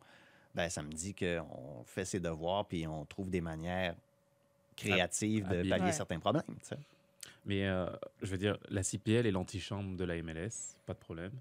Ben, 0.54 0.70
ça 0.70 0.82
me 0.82 0.92
dit 0.92 1.14
qu'on 1.16 1.84
fait 1.86 2.04
ses 2.04 2.20
devoirs 2.20 2.66
puis 2.66 2.86
on 2.88 3.06
trouve 3.06 3.30
des 3.30 3.42
manières 3.42 3.96
créatives 4.76 5.48
de 5.48 5.70
pallier 5.70 5.86
Ouais. 5.86 5.92
certains 5.92 6.20
problèmes. 6.20 6.44
Mais 7.46 7.68
euh, 7.68 7.88
je 8.22 8.32
veux 8.32 8.38
dire, 8.38 8.58
la 8.70 8.84
CPL 8.84 9.26
est 9.26 9.32
l'antichambre 9.32 9.96
de 9.98 10.04
la 10.04 10.22
MLS, 10.22 10.76
pas 10.86 10.94
de 10.94 11.00
problème. 11.00 11.32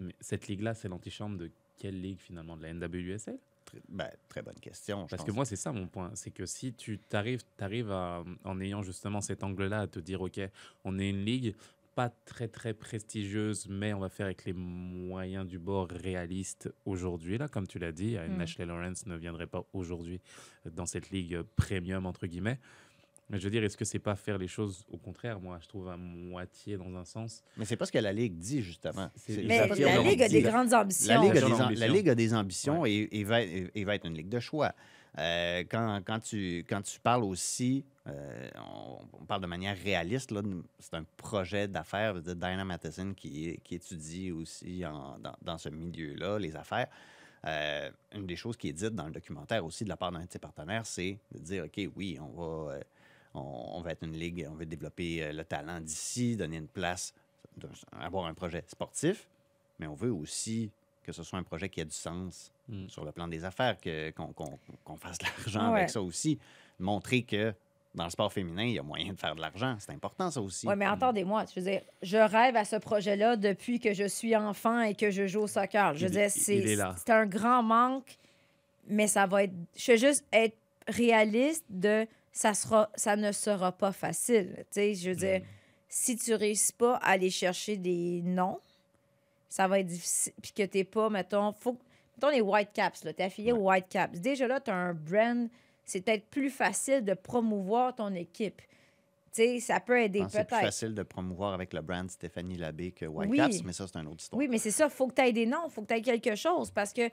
Mais 0.00 0.14
cette 0.20 0.48
ligue-là, 0.48 0.74
c'est 0.74 0.88
l'antichambre 0.88 1.38
de 1.38 1.50
quelle 1.78 2.00
ligue 2.00 2.18
finalement? 2.18 2.56
De 2.56 2.62
la 2.62 2.74
NWSL 2.74 3.38
Très, 3.64 3.78
ben, 3.88 4.10
très 4.28 4.42
bonne 4.42 4.58
question. 4.60 5.06
je 5.06 5.10
Parce 5.10 5.24
que 5.24 5.30
moi, 5.32 5.44
c'est 5.44 5.56
ça 5.56 5.72
mon 5.72 5.86
point. 5.86 6.10
C'est 6.14 6.30
que 6.30 6.46
si 6.46 6.72
tu 6.72 6.98
t'arrives, 6.98 7.42
t'arrives 7.56 7.90
à, 7.90 8.24
en 8.44 8.60
ayant 8.60 8.82
justement 8.82 9.20
cet 9.20 9.44
angle-là, 9.44 9.80
à 9.80 9.86
te 9.86 9.98
dire, 9.98 10.20
OK, 10.22 10.40
on 10.84 10.98
est 10.98 11.10
une 11.10 11.24
ligue 11.24 11.54
pas 11.94 12.10
très, 12.24 12.48
très 12.48 12.72
prestigieuse, 12.72 13.66
mais 13.68 13.92
on 13.92 13.98
va 13.98 14.08
faire 14.08 14.26
avec 14.26 14.44
les 14.44 14.52
moyens 14.52 15.46
du 15.46 15.58
bord 15.58 15.88
réalistes 15.88 16.72
aujourd'hui. 16.86 17.36
Là, 17.36 17.48
comme 17.48 17.66
tu 17.66 17.78
l'as 17.78 17.92
dit, 17.92 18.16
une 18.16 18.36
Mm. 18.36 18.40
Ashley 18.40 18.66
Lawrence 18.66 19.06
ne 19.06 19.16
viendrait 19.16 19.46
pas 19.46 19.64
aujourd'hui 19.72 20.20
dans 20.64 20.86
cette 20.86 21.10
ligue 21.10 21.42
premium, 21.56 22.06
entre 22.06 22.26
guillemets. 22.26 22.58
Mais 23.30 23.38
je 23.38 23.44
veux 23.44 23.50
dire, 23.50 23.62
est-ce 23.64 23.76
que 23.76 23.84
c'est 23.84 23.98
pas 24.00 24.16
faire 24.16 24.36
les 24.38 24.48
choses 24.48 24.84
au 24.90 24.96
contraire, 24.98 25.38
moi, 25.40 25.58
je 25.62 25.68
trouve 25.68 25.88
à 25.88 25.96
moitié 25.96 26.76
dans 26.76 26.94
un 26.96 27.04
sens? 27.04 27.42
Mais 27.56 27.64
c'est 27.64 27.76
pas 27.76 27.86
ce 27.86 27.92
que 27.92 27.98
la 27.98 28.12
Ligue 28.12 28.36
dit, 28.36 28.60
justement. 28.60 29.08
Mais 29.46 29.58
la 29.84 30.02
Ligue 30.10 30.22
a 30.22 30.28
des 30.28 30.42
grandes 30.42 30.74
ambitions. 30.74 31.14
La 31.14 31.20
Ligue, 31.20 31.30
a 31.30 31.34
des, 31.34 31.42
am- 31.46 31.58
l'ambition. 31.60 31.86
la 31.86 31.88
Ligue 31.94 32.08
a 32.10 32.14
des 32.16 32.34
ambitions 32.34 32.84
et, 32.86 33.08
et 33.12 33.24
va, 33.24 33.42
et- 33.42 33.70
et 33.74 33.84
va 33.84 33.94
être 33.94 34.06
une 34.06 34.14
ligue 34.16 34.28
de 34.28 34.40
choix. 34.40 34.74
Euh, 35.18 35.64
quand, 35.68 36.00
quand, 36.04 36.20
tu, 36.20 36.64
quand 36.68 36.82
tu 36.82 36.98
parles 37.00 37.24
aussi, 37.24 37.84
euh, 38.06 38.48
on, 38.74 38.98
on 39.20 39.24
parle 39.24 39.42
de 39.42 39.46
manière 39.46 39.76
réaliste, 39.76 40.30
là, 40.32 40.40
c'est 40.78 40.94
un 40.94 41.04
projet 41.16 41.66
d'affaires 41.68 42.14
de 42.20 42.34
Diana 42.34 42.64
Matheson 42.64 43.12
qui, 43.16 43.58
qui 43.64 43.76
étudie 43.76 44.30
aussi 44.32 44.84
en- 44.86 45.18
dans, 45.18 45.34
dans 45.42 45.58
ce 45.58 45.68
milieu-là, 45.68 46.38
les 46.38 46.54
affaires. 46.56 46.88
Euh, 47.46 47.90
une 48.14 48.26
des 48.26 48.36
choses 48.36 48.56
qui 48.56 48.68
est 48.68 48.72
dite 48.72 48.90
dans 48.94 49.06
le 49.06 49.12
documentaire 49.12 49.64
aussi 49.64 49.84
de 49.84 49.88
la 49.88 49.96
part 49.96 50.12
d'un 50.12 50.24
de 50.24 50.30
ses 50.30 50.38
partenaires, 50.38 50.84
c'est 50.84 51.18
de 51.32 51.38
dire, 51.38 51.64
OK, 51.64 51.88
oui, 51.96 52.18
on 52.20 52.28
va, 52.28 52.72
euh, 52.74 52.80
on, 53.34 53.40
on 53.40 53.80
va 53.82 53.92
être 53.92 54.02
une 54.04 54.16
ligue, 54.16 54.46
on 54.50 54.54
veut 54.54 54.66
développer 54.66 55.22
euh, 55.22 55.32
le 55.32 55.44
talent 55.44 55.80
d'ici, 55.80 56.36
donner 56.36 56.56
une 56.58 56.68
place, 56.68 57.14
avoir 57.98 58.26
un 58.26 58.34
projet 58.34 58.64
sportif, 58.66 59.26
mais 59.78 59.86
on 59.86 59.94
veut 59.94 60.12
aussi 60.12 60.70
que 61.04 61.12
ce 61.12 61.22
soit 61.22 61.38
un 61.38 61.42
projet 61.42 61.68
qui 61.68 61.80
a 61.80 61.84
du 61.84 61.94
sens 61.94 62.52
Mm. 62.68 62.88
sur 62.88 63.04
le 63.04 63.10
plan 63.10 63.26
des 63.26 63.44
affaires, 63.44 63.76
que- 63.80 64.10
qu'on 64.12 64.28
qu'on- 64.32 64.56
qu'on 64.84 64.96
fasse 64.96 65.18
de 65.18 65.24
l'argent 65.24 65.72
Ouais. 65.72 65.78
avec 65.80 65.90
ça 65.90 66.00
aussi. 66.00 66.38
Montrer 66.78 67.22
que 67.22 67.52
dans 67.96 68.04
le 68.04 68.10
sport 68.10 68.32
féminin, 68.32 68.62
il 68.62 68.74
y 68.74 68.78
a 68.78 68.82
moyen 68.84 69.12
de 69.12 69.18
faire 69.18 69.34
de 69.34 69.40
l'argent. 69.40 69.74
C'est 69.80 69.90
important, 69.90 70.30
ça 70.30 70.40
aussi. 70.40 70.68
Oui, 70.68 70.74
mais 70.76 70.86
entendez-moi, 70.86 71.46
je 71.52 71.58
veux 71.60 71.66
dire, 71.68 71.82
je 72.00 72.16
rêve 72.16 72.54
à 72.54 72.64
ce 72.64 72.76
projet-là 72.76 73.34
depuis 73.34 73.80
que 73.80 73.92
je 73.92 74.04
suis 74.04 74.36
enfant 74.36 74.82
et 74.82 74.94
que 74.94 75.10
je 75.10 75.26
joue 75.26 75.40
au 75.40 75.46
soccer. 75.48 75.96
Je 75.96 76.06
veux 76.06 76.12
dire, 76.12 76.30
c'est 76.30 77.10
un 77.10 77.26
grand 77.26 77.64
manque, 77.64 78.16
mais 78.86 79.08
ça 79.08 79.26
va 79.26 79.42
être. 79.42 79.52
Je 79.76 79.90
veux 79.92 79.98
juste 79.98 80.24
être 80.32 80.56
réaliste 80.86 81.64
de 81.70 82.06
ça 82.32 82.54
sera 82.54 82.90
ça 82.94 83.16
ne 83.16 83.32
sera 83.32 83.72
pas 83.72 83.92
facile. 83.92 84.54
Tu 84.58 84.64
sais, 84.70 84.94
je 84.94 85.10
veux 85.10 85.16
dire, 85.16 85.42
si 85.88 86.16
tu 86.16 86.34
réussis 86.34 86.72
pas 86.72 86.96
à 86.96 87.10
aller 87.12 87.30
chercher 87.30 87.76
des 87.76 88.22
noms, 88.22 88.60
ça 89.48 89.66
va 89.66 89.80
être 89.80 89.86
difficile. 89.86 90.32
Puis 90.40 90.52
que 90.52 90.62
t'es 90.62 90.84
pas, 90.84 91.10
mettons, 91.10 91.52
faut 91.52 91.76
mettons 92.16 92.30
les 92.30 92.40
White 92.40 92.70
Caps, 92.72 93.00
t'es 93.00 93.22
affilié 93.22 93.52
aux 93.52 93.68
White 93.68 93.88
Caps. 93.88 94.20
Déjà 94.20 94.46
là, 94.46 94.60
tu 94.60 94.70
as 94.70 94.74
un 94.74 94.94
brand, 94.94 95.48
c'est 95.84 96.02
peut-être 96.02 96.26
plus 96.26 96.50
facile 96.50 97.04
de 97.04 97.14
promouvoir 97.14 97.94
ton 97.94 98.14
équipe. 98.14 98.60
Tu 99.32 99.42
sais, 99.42 99.60
ça 99.60 99.78
peut 99.80 100.00
aider 100.00 100.20
que 100.20 100.28
C'est 100.30 100.44
plus 100.44 100.48
peut-être. 100.56 100.64
facile 100.66 100.94
de 100.94 101.02
promouvoir 101.04 101.52
avec 101.54 101.72
le 101.72 101.80
brand 101.82 102.08
Stéphanie 102.10 102.56
Labbé 102.56 102.90
que 102.90 103.06
White 103.06 103.30
Oui. 103.30 103.36
Caps, 103.36 103.62
mais 103.64 103.72
ça, 103.72 103.86
c'est 103.86 103.98
une 103.98 104.08
autre 104.08 104.20
histoire. 104.22 104.38
Oui, 104.38 104.48
mais 104.48 104.58
c'est 104.58 104.72
ça, 104.72 104.88
faut 104.88 105.06
que 105.06 105.14
tu 105.14 105.22
aies 105.22 105.32
des 105.32 105.46
noms, 105.46 105.68
faut 105.68 105.82
que 105.82 105.86
tu 105.86 105.94
aies 105.94 106.02
quelque 106.02 106.34
chose 106.34 106.70
parce 106.72 106.92
que 106.92 107.08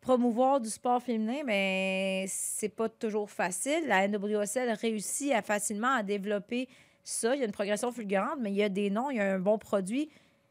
promouvoir 0.00 0.60
du 0.60 0.68
sport 0.68 1.02
féminin, 1.02 1.42
mais 1.44 2.24
c'est 2.28 2.68
pas 2.68 2.88
toujours 2.88 3.30
facile. 3.30 3.86
La 3.86 4.06
NWSL 4.08 4.70
réussit 4.72 5.32
à 5.32 5.42
facilement 5.42 5.94
à 5.94 6.02
développer 6.02 6.68
ça. 7.02 7.34
Il 7.34 7.40
y 7.40 7.42
a 7.42 7.46
une 7.46 7.52
progression 7.52 7.92
fulgurante, 7.92 8.38
mais 8.40 8.50
il 8.50 8.56
y 8.56 8.62
a 8.62 8.68
des 8.68 8.90
noms, 8.90 9.10
il 9.10 9.16
y 9.16 9.20
a 9.20 9.34
un 9.34 9.38
bon 9.38 9.58
produit. 9.58 10.08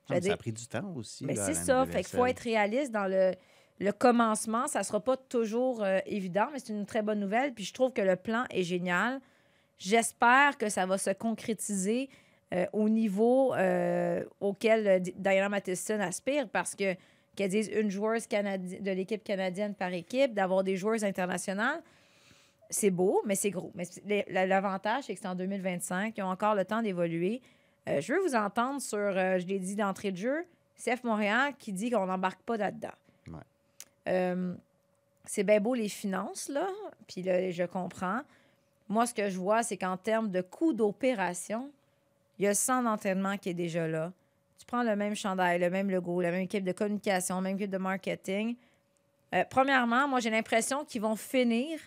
Ah, 0.09 0.15
mais 0.15 0.21
ça 0.21 0.33
a 0.33 0.37
pris 0.37 0.51
du 0.51 0.67
temps 0.67 0.93
aussi. 0.95 1.25
mais 1.25 1.35
c'est 1.35 1.53
ça, 1.53 1.85
fait 1.85 2.03
qu'il 2.03 2.17
faut 2.17 2.25
être 2.25 2.39
réaliste 2.39 2.91
dans 2.91 3.07
le, 3.07 3.33
le 3.79 3.91
commencement. 3.91 4.67
Ça 4.67 4.83
sera 4.83 4.99
pas 4.99 5.17
toujours 5.17 5.83
euh, 5.83 5.99
évident, 6.05 6.47
mais 6.51 6.59
c'est 6.59 6.73
une 6.73 6.85
très 6.85 7.01
bonne 7.01 7.19
nouvelle. 7.19 7.53
Puis 7.53 7.65
je 7.65 7.73
trouve 7.73 7.91
que 7.91 8.01
le 8.01 8.15
plan 8.15 8.45
est 8.49 8.63
génial. 8.63 9.19
J'espère 9.77 10.57
que 10.57 10.69
ça 10.69 10.85
va 10.85 10.97
se 10.97 11.09
concrétiser 11.11 12.09
euh, 12.53 12.65
au 12.73 12.87
niveau 12.89 13.53
euh, 13.55 14.23
auquel 14.39 15.01
Diana 15.01 15.49
Matheson 15.49 15.99
aspire 15.99 16.47
parce 16.47 16.75
que 16.75 16.95
qu'elle 17.35 17.49
dise 17.49 17.69
une 17.69 17.89
joueuse 17.89 18.25
canadi- 18.27 18.79
de 18.81 18.91
l'équipe 18.91 19.23
canadienne 19.23 19.73
par 19.75 19.93
équipe, 19.93 20.33
d'avoir 20.33 20.63
des 20.63 20.77
joueuses 20.77 21.03
internationales, 21.03 21.81
c'est 22.69 22.89
beau, 22.89 23.21
mais 23.25 23.35
c'est 23.35 23.51
gros. 23.51 23.71
Mais 23.75 23.85
c'est- 23.85 24.25
l'avantage, 24.29 25.03
c'est 25.05 25.13
que 25.15 25.19
c'est 25.21 25.27
en 25.27 25.35
2025. 25.35 26.17
Ils 26.17 26.23
ont 26.23 26.27
encore 26.29 26.55
le 26.55 26.65
temps 26.65 26.81
d'évoluer. 26.81 27.41
Euh, 27.87 28.01
je 28.01 28.13
veux 28.13 28.19
vous 28.21 28.35
entendre 28.35 28.81
sur, 28.81 28.97
euh, 28.97 29.37
je 29.37 29.45
l'ai 29.45 29.59
dit 29.59 29.75
d'entrée 29.75 30.11
de 30.11 30.17
jeu, 30.17 30.45
CF 30.75 31.03
Montréal 31.03 31.53
qui 31.59 31.71
dit 31.71 31.91
qu'on 31.91 32.07
n'embarque 32.07 32.41
pas 32.41 32.57
là-dedans. 32.57 32.89
Ouais. 33.27 33.33
Euh, 34.07 34.55
c'est 35.25 35.43
bien 35.43 35.59
beau 35.59 35.73
les 35.75 35.89
finances, 35.89 36.49
là, 36.49 36.67
puis 37.07 37.21
là, 37.21 37.51
je 37.51 37.63
comprends. 37.63 38.21
Moi, 38.89 39.05
ce 39.05 39.13
que 39.13 39.29
je 39.29 39.37
vois, 39.37 39.63
c'est 39.63 39.77
qu'en 39.77 39.97
termes 39.97 40.29
de 40.31 40.41
coût 40.41 40.73
d'opération, 40.73 41.71
il 42.37 42.43
y 42.43 42.45
a 42.47 42.51
le 42.51 42.55
centre 42.55 42.83
d'entraînement 42.83 43.37
qui 43.37 43.49
est 43.49 43.53
déjà 43.55 43.87
là. 43.87 44.11
Tu 44.57 44.65
prends 44.65 44.83
le 44.83 44.95
même 44.95 45.15
chandail, 45.15 45.59
le 45.59 45.69
même 45.69 45.89
logo, 45.89 46.21
la 46.21 46.31
même 46.31 46.41
équipe 46.41 46.63
de 46.63 46.71
communication, 46.71 47.35
la 47.35 47.41
même 47.41 47.55
équipe 47.55 47.71
de 47.71 47.77
marketing. 47.77 48.55
Euh, 49.33 49.43
premièrement, 49.49 50.07
moi, 50.07 50.19
j'ai 50.19 50.29
l'impression 50.29 50.85
qu'ils 50.85 51.01
vont 51.01 51.15
finir 51.15 51.79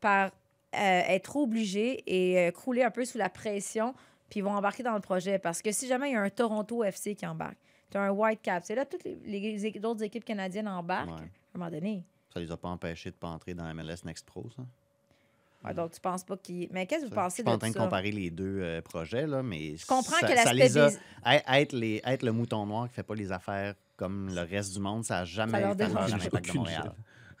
par 0.00 0.26
euh, 0.26 0.30
être 0.72 1.36
obligés 1.36 2.02
et 2.06 2.38
euh, 2.38 2.50
crouler 2.52 2.82
un 2.82 2.90
peu 2.90 3.04
sous 3.04 3.18
la 3.18 3.28
pression, 3.28 3.94
puis 4.28 4.40
ils 4.40 4.42
vont 4.42 4.54
embarquer 4.54 4.82
dans 4.82 4.94
le 4.94 5.00
projet. 5.00 5.38
Parce 5.38 5.60
que 5.60 5.72
si 5.72 5.86
jamais 5.86 6.10
il 6.10 6.12
y 6.14 6.16
a 6.16 6.22
un 6.22 6.30
Toronto 6.30 6.84
FC 6.84 7.14
qui 7.14 7.26
embarque, 7.26 7.58
tu 7.90 7.98
as 7.98 8.02
un 8.02 8.10
Whitecap, 8.10 8.64
c'est 8.64 8.74
là 8.74 8.86
toutes 8.86 9.04
les, 9.04 9.70
d'autres 9.80 10.04
équipes 10.04 10.24
canadiennes 10.24 10.68
embarquent. 10.68 11.10
Ouais. 11.10 11.16
À 11.16 11.56
un 11.56 11.58
moment 11.58 11.70
donné. 11.70 12.04
Ça 12.32 12.38
les 12.38 12.50
a 12.50 12.56
pas 12.56 12.68
empêchés 12.68 13.10
de 13.10 13.16
pas 13.16 13.28
entrer 13.28 13.54
dans 13.54 13.64
MLS 13.74 14.04
Next 14.04 14.24
Pro, 14.24 14.48
ça? 14.56 14.62
Ouais, 15.64 15.74
donc, 15.74 15.90
tu 15.92 16.00
penses 16.00 16.24
pas 16.24 16.36
qu'ils. 16.38 16.68
Mais 16.72 16.86
qu'est-ce 16.86 17.04
que 17.04 17.08
vous 17.10 17.14
Ça, 17.14 17.20
Je 17.20 17.24
pensez 17.24 17.34
suis 17.34 17.42
de 17.42 17.48
pas 17.48 17.54
en 17.54 17.58
train 17.58 17.68
de 17.70 17.74
comparer 17.76 18.10
les 18.12 18.30
deux 18.30 18.60
euh, 18.62 18.80
projets, 18.80 19.26
là, 19.26 19.42
mais 19.42 19.76
Je 19.76 19.84
comprends 19.86 20.16
ça, 20.16 20.26
que 20.26 20.28
ça 20.28 20.52
l'aspect 20.52 20.54
les 20.54 20.78
a- 20.78 20.88
bus- 20.88 20.98
être, 21.26 21.52
être 21.52 21.72
les- 21.72 22.02
être 22.06 22.22
le 22.22 22.32
mouton 22.32 22.64
noir 22.66 22.88
qui 22.88 22.94
fait 22.94 23.02
pas 23.02 23.14
les 23.14 23.30
affaires 23.30 23.74
comme 23.96 24.34
le 24.34 24.40
reste 24.40 24.72
du 24.72 24.80
monde, 24.80 25.04
ça 25.04 25.16
n'a 25.20 25.24
jamais 25.26 25.52
fait 25.58 25.74
peur 25.92 25.98
à 26.02 26.08
l'Impact 26.08 26.46
de 26.52 26.56
Montréal. 26.56 26.92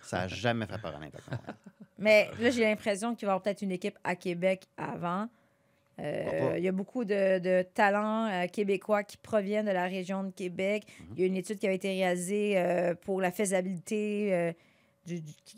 Ça 0.02 0.18
n'a 0.18 0.28
jamais 0.28 0.66
fait 0.66 0.78
peur 0.78 0.94
à 0.96 1.00
l'Impact 1.00 1.24
de 1.30 1.34
Montréal. 1.36 1.54
Mais 1.98 2.28
là, 2.40 2.50
j'ai 2.50 2.60
l'impression 2.62 3.14
qu'il 3.14 3.26
va 3.26 3.30
y 3.30 3.34
avoir 3.34 3.42
peut-être 3.42 3.62
une 3.62 3.72
équipe 3.72 3.98
à 4.04 4.14
Québec 4.16 4.66
avant. 4.76 5.28
Euh, 5.98 6.54
il 6.56 6.64
y 6.64 6.68
a 6.68 6.72
beaucoup 6.72 7.04
de, 7.04 7.38
de 7.38 7.62
talents 7.74 8.26
euh, 8.26 8.46
québécois 8.46 9.02
qui 9.02 9.18
proviennent 9.18 9.66
de 9.66 9.70
la 9.70 9.84
région 9.84 10.24
de 10.24 10.30
Québec. 10.30 10.84
Mhm. 11.00 11.06
Il 11.14 11.20
y 11.20 11.24
a 11.24 11.26
une 11.26 11.36
étude 11.36 11.58
qui 11.58 11.66
avait 11.66 11.76
été 11.76 11.88
réalisée 11.90 12.54
euh, 12.56 12.94
pour 12.94 13.20
la 13.20 13.30
faisabilité 13.30 14.34
euh, 14.34 14.52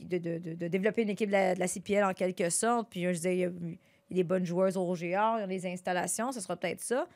de, 0.01 0.69
développer 0.69 1.03
une 1.03 1.11
équipe 1.11 1.29
de 1.31 1.59
la, 1.59 1.69
CPL 1.69 2.05
en 2.05 2.15
quelque 2.15 2.51
sorte. 2.51 2.89
Puis 2.91 3.03
je 3.05 3.11
disais, 3.11 3.37
il 3.37 3.41
y 3.41 3.45
a, 3.45 3.51
il 4.13 4.15
des 4.15 4.25
bonnes 4.25 4.45
joueuses 4.45 4.77
au 4.77 4.85
RGR, 4.85 5.05
il 5.05 5.41
y 5.41 5.43
a 5.43 5.47
des 5.47 5.67
installations, 5.67 6.33
ce 6.33 6.41
sera 6.41 6.57
peut-être 6.57 6.83
ça. 6.83 7.09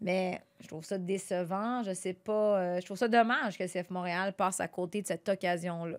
Mais 0.00 0.40
je 0.60 0.68
trouve 0.68 0.84
ça 0.84 0.98
décevant. 0.98 1.82
Je 1.82 1.94
sais 1.94 2.14
pas. 2.14 2.58
euh, 2.58 2.80
je 2.80 2.84
trouve 2.84 2.96
ça 2.96 3.08
dommage 3.08 3.56
que 3.58 3.66
CF 3.66 3.90
Montréal 3.90 4.32
passe 4.32 4.60
à 4.60 4.68
côté 4.68 5.02
de 5.02 5.06
cette 5.06 5.28
occasion-là. 5.28 5.98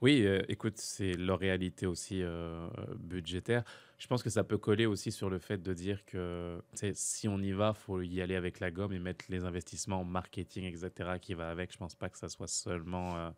Oui, 0.00 0.24
euh, 0.24 0.42
écoute, 0.48 0.76
c'est 0.76 1.14
leur 1.14 1.40
réalité 1.40 1.86
aussi 1.86 2.22
euh, 2.22 2.68
budgétaire. 2.98 3.64
Je 3.98 4.06
pense 4.06 4.22
que 4.22 4.30
ça 4.30 4.44
peut 4.44 4.58
coller 4.58 4.86
aussi 4.86 5.10
sur 5.10 5.28
le 5.28 5.40
fait 5.40 5.60
de 5.60 5.72
dire 5.74 6.04
que 6.04 6.62
si 6.92 7.26
on 7.26 7.38
y 7.38 7.50
va, 7.50 7.74
faut 7.74 8.00
y 8.00 8.22
aller 8.22 8.36
avec 8.36 8.60
la 8.60 8.70
gomme 8.70 8.92
et 8.92 9.00
mettre 9.00 9.24
les 9.28 9.44
investissements 9.44 10.02
en 10.02 10.04
marketing, 10.04 10.64
etc., 10.64 11.18
qui 11.20 11.34
va 11.34 11.50
avec. 11.50 11.72
Je 11.72 11.78
pense 11.78 11.96
pas 11.96 12.08
que 12.08 12.16
ça 12.16 12.28
soit 12.28 12.46
seulement 12.46 13.32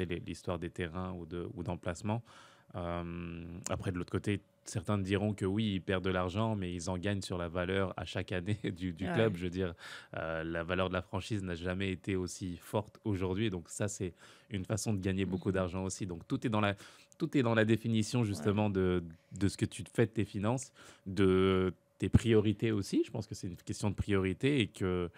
les- 0.00 0.20
l'histoire 0.20 0.58
des 0.58 0.70
terrains 0.70 1.12
ou 1.12 1.26
de- 1.26 1.48
ou 1.54 1.62
d'emplacement. 1.62 2.22
Euh, 2.74 3.44
après, 3.68 3.92
de 3.92 3.98
l'autre 3.98 4.12
côté, 4.12 4.40
certains 4.64 4.96
diront 4.96 5.34
que 5.34 5.44
oui, 5.44 5.74
ils 5.74 5.80
perdent 5.82 6.04
de 6.04 6.10
l'argent, 6.10 6.56
mais 6.56 6.72
ils 6.72 6.88
en 6.88 6.96
gagnent 6.96 7.20
sur 7.20 7.36
la 7.36 7.48
valeur 7.48 7.92
à 7.98 8.04
chaque 8.06 8.32
année 8.32 8.58
du, 8.76 8.92
du 8.92 9.04
Ouais. 9.04 9.12
club. 9.12 9.36
Je 9.36 9.44
veux 9.44 9.50
dire, 9.50 9.74
euh, 10.16 10.42
la 10.44 10.62
valeur 10.62 10.88
de 10.88 10.94
la 10.94 11.02
franchise 11.02 11.42
n'a 11.42 11.54
jamais 11.54 11.90
été 11.92 12.16
aussi 12.16 12.56
forte 12.56 12.98
aujourd'hui. 13.04 13.50
Donc 13.50 13.64
ça, 13.68 13.88
c'est 13.88 14.14
une 14.50 14.64
façon 14.64 14.94
de 14.94 15.00
gagner 15.00 15.26
beaucoup 15.26 15.48
Mhm. 15.50 15.54
d'argent 15.54 15.84
aussi. 15.84 16.06
Donc 16.06 16.26
tout 16.26 16.46
est 16.46 16.50
dans 16.50 16.60
la, 16.62 16.74
tout 17.18 17.36
est 17.36 17.42
dans 17.42 17.54
la 17.54 17.64
définition 17.66 18.24
justement 18.24 18.70
de, 18.70 19.02
de 19.38 19.48
ce 19.48 19.56
que 19.58 19.66
tu 19.66 19.84
fais 19.92 20.06
de 20.06 20.12
tes 20.12 20.24
finances, 20.24 20.72
de 21.06 21.74
tes 21.98 22.08
priorités 22.08 22.72
aussi. 22.72 23.02
Je 23.04 23.10
pense 23.10 23.26
que 23.26 23.34
c'est 23.34 23.48
une 23.48 23.56
question 23.56 23.90
de 23.90 23.94
priorité 23.94 24.60
et 24.60 24.66
que 24.68 25.10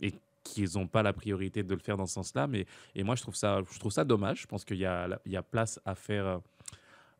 et 0.00 0.14
qu'ils 0.52 0.70
n'ont 0.76 0.86
pas 0.88 1.02
la 1.02 1.12
priorité 1.12 1.62
de 1.62 1.74
le 1.74 1.80
faire 1.80 1.96
dans 1.96 2.06
ce 2.06 2.14
sens-là. 2.14 2.46
Mais 2.46 2.66
et 2.94 3.02
moi, 3.02 3.14
je 3.14 3.22
trouve 3.22 3.34
ça, 3.36 3.60
je 3.72 3.78
trouve 3.78 3.92
ça 3.92 4.04
dommage. 4.04 4.42
Je 4.42 4.46
pense 4.46 4.64
qu'il 4.64 4.78
y 4.78 4.86
a, 4.86 5.08
il 5.26 5.32
y 5.32 5.36
a 5.36 5.42
place 5.42 5.80
à 5.84 5.94
faire, 5.94 6.26
euh, 6.26 6.38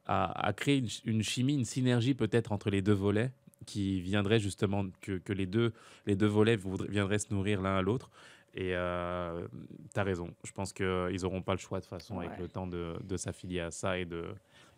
à, 0.06 0.46
à 0.48 0.52
créer 0.52 0.78
une, 0.78 0.88
ch- 0.88 1.02
une 1.04 1.22
chimie, 1.22 1.54
une 1.54 1.64
synergie 1.64 2.14
peut-être 2.14 2.52
entre 2.52 2.70
les 2.70 2.82
deux 2.82 2.92
volets 3.06 3.30
qui 3.66 4.00
viendrait 4.00 4.40
justement 4.40 4.86
que, 5.00 5.18
que 5.18 5.32
les 5.34 5.46
deux 5.46 5.72
les 6.06 6.16
deux 6.16 6.26
volets 6.26 6.58
viendraient 6.88 7.18
se 7.18 7.32
nourrir 7.32 7.60
l'un 7.60 7.76
à 7.76 7.82
l'autre. 7.82 8.10
Et 8.54 8.74
euh, 8.74 9.46
tu 9.94 10.00
as 10.00 10.02
raison. 10.02 10.28
Je 10.44 10.50
pense 10.52 10.72
qu'ils 10.72 11.20
n'auront 11.22 11.42
pas 11.42 11.52
le 11.52 11.60
choix 11.60 11.78
de 11.78 11.84
toute 11.84 11.90
façon 11.90 12.18
avec 12.18 12.32
le 12.40 12.48
temps 12.48 12.66
de, 12.66 12.96
de 13.02 13.16
s'affilier 13.16 13.60
à 13.60 13.70
ça 13.70 13.96
et 13.96 14.04
de 14.04 14.24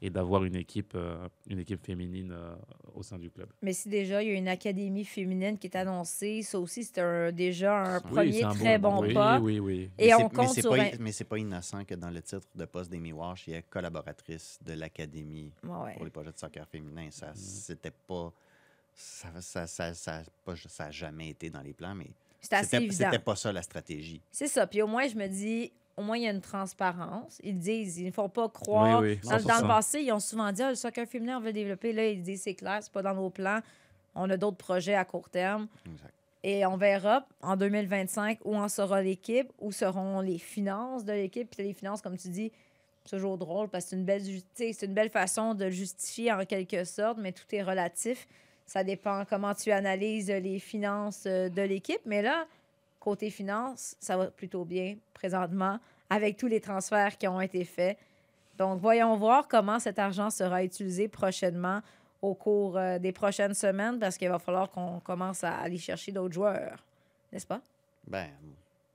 et 0.04 0.10
d'avoir 0.10 0.42
une 0.44 0.56
équipe 0.56 0.92
euh, 0.96 1.28
une 1.48 1.60
équipe 1.60 1.82
féminine 1.86 2.32
euh, 2.32 2.54
au 2.94 3.02
sein 3.04 3.18
du 3.18 3.30
club. 3.30 3.48
Mais 3.62 3.72
si 3.72 3.88
déjà 3.88 4.20
il 4.22 4.28
y 4.28 4.32
a 4.32 4.34
une 4.34 4.48
académie 4.48 5.04
féminine 5.04 5.56
qui 5.56 5.68
est 5.68 5.76
annoncée, 5.76 6.42
ça 6.42 6.58
aussi 6.58 6.82
c'est 6.82 6.98
un- 6.98 7.30
déjà 7.30 7.76
un 7.78 7.96
Oui, 7.98 8.10
premier 8.10 8.42
un 8.44 8.52
très 8.54 8.78
bon, 8.78 9.12
pas. 9.14 9.38
Oui, 9.38 9.60
oui, 9.60 9.90
Et 9.96 10.08
Mais 10.08 10.14
on 10.14 10.18
c'est- 10.18 10.22
mais 10.24 10.30
compte 10.30 10.48
c'est 10.54 10.60
sur 10.60 10.70
pas, 10.70 10.82
un- 10.82 10.90
Mais 10.98 11.12
c'est 11.12 11.24
pas 11.24 11.38
innocent 11.38 11.84
que 11.84 11.94
dans 11.94 12.10
le 12.10 12.20
titre 12.20 12.46
de 12.54 12.64
poste 12.64 12.90
d'Amy 12.90 13.12
Walsh, 13.12 13.46
il 13.46 13.54
y 13.54 13.56
ait 13.56 13.62
collaboratrice 13.62 14.58
de 14.66 14.72
l'Académie 14.72 15.52
Ouais. 15.62 15.94
pour 15.94 16.04
les 16.04 16.10
projets 16.10 16.32
de 16.32 16.38
soccer 16.38 16.66
féminin. 16.68 17.08
Ça, 17.12 17.32
c'était 17.36 17.92
pas. 17.92 18.32
Ça 18.94 19.30
n'a 19.30 19.40
ça, 19.40 19.66
ça, 19.68 19.94
ça, 19.94 20.22
pas- 20.44 20.56
ça 20.56 20.86
a 20.86 20.90
jamais 20.90 21.30
été 21.30 21.48
dans 21.48 21.62
les 21.62 21.72
plans, 21.72 21.94
mais 21.94 22.10
c'était 22.40 23.18
pas 23.20 23.36
ça 23.36 23.52
la 23.52 23.62
stratégie. 23.62 24.20
C'est 24.32 24.48
ça. 24.48 24.66
Puis 24.66 24.82
au 24.82 24.86
moins, 24.88 25.06
je 25.06 25.14
me 25.16 25.28
dis, 25.28 25.72
au 25.96 26.02
moins, 26.02 26.16
il 26.16 26.24
y 26.24 26.26
a 26.26 26.30
une 26.30 26.40
transparence. 26.40 27.38
Ils 27.42 27.58
disent, 27.58 27.98
ils 27.98 28.06
ne 28.06 28.10
font 28.12 28.28
pas 28.28 28.48
croire. 28.48 29.00
Oui, 29.00 29.18
oui, 29.22 29.28
dans, 29.28 29.36
dans 29.36 29.58
100%. 29.58 29.62
le 29.62 29.68
passé, 29.68 30.00
ils 30.00 30.12
ont 30.12 30.20
souvent 30.20 30.50
dit, 30.52 30.62
Ah, 30.62 30.70
le 30.70 30.74
soccer 30.74 31.06
féminin, 31.06 31.36
on 31.36 31.40
veut 31.40 31.46
le 31.46 31.52
développer. 31.52 31.92
Là, 31.92 32.06
ils 32.06 32.22
disent, 32.22 32.42
c'est 32.42 32.54
clair, 32.54 32.78
c'est 32.80 32.92
pas 32.92 33.02
dans 33.02 33.14
nos 33.14 33.30
plans. 33.30 33.60
On 34.14 34.28
a 34.30 34.36
d'autres 34.36 34.56
projets 34.56 34.94
à 34.94 35.04
court 35.04 35.28
terme. 35.28 35.68
Exact. 35.86 36.12
Et 36.44 36.66
on 36.66 36.76
verra 36.76 37.24
en 37.40 37.56
2025 37.56 38.40
où 38.44 38.56
en 38.56 38.68
sera 38.68 39.00
l'équipe, 39.00 39.50
où 39.60 39.70
seront 39.70 40.20
les 40.20 40.38
finances 40.38 41.04
de 41.04 41.12
l'équipe. 41.12 41.48
Puis 41.50 41.64
les 41.64 41.72
finances, 41.72 42.02
comme 42.02 42.16
tu 42.16 42.28
dis, 42.28 42.50
c'est 43.04 43.16
toujours 43.16 43.38
drôle 43.38 43.68
parce 43.68 43.84
que 43.84 43.90
c'est 43.90 43.96
une 43.96 44.04
belle, 44.04 44.22
c'est 44.54 44.82
une 44.82 44.94
belle 44.94 45.10
façon 45.10 45.54
de 45.54 45.70
justifier 45.70 46.32
en 46.32 46.44
quelque 46.44 46.84
sorte, 46.84 47.18
mais 47.18 47.32
tout 47.32 47.44
est 47.52 47.62
relatif. 47.62 48.26
Ça 48.66 48.82
dépend 48.82 49.24
comment 49.28 49.54
tu 49.54 49.70
analyses 49.70 50.30
les 50.30 50.58
finances 50.58 51.24
euh, 51.26 51.48
de 51.48 51.62
l'équipe. 51.62 52.00
Mais 52.06 52.22
là, 52.22 52.46
côté 53.02 53.30
finances, 53.30 53.96
ça 53.98 54.16
va 54.16 54.30
plutôt 54.30 54.64
bien 54.64 54.96
présentement 55.12 55.80
avec 56.08 56.36
tous 56.36 56.46
les 56.46 56.60
transferts 56.60 57.18
qui 57.18 57.26
ont 57.26 57.40
été 57.40 57.64
faits. 57.64 57.98
Donc, 58.56 58.80
voyons 58.80 59.16
voir 59.16 59.48
comment 59.48 59.80
cet 59.80 59.98
argent 59.98 60.30
sera 60.30 60.62
utilisé 60.62 61.08
prochainement 61.08 61.80
au 62.20 62.34
cours 62.34 62.76
euh, 62.76 63.00
des 63.00 63.10
prochaines 63.10 63.54
semaines 63.54 63.98
parce 63.98 64.16
qu'il 64.16 64.28
va 64.28 64.38
falloir 64.38 64.70
qu'on 64.70 65.00
commence 65.00 65.42
à 65.42 65.56
aller 65.56 65.78
chercher 65.78 66.12
d'autres 66.12 66.34
joueurs. 66.34 66.84
N'est-ce 67.32 67.46
pas? 67.46 67.60
Ben, 68.06 68.28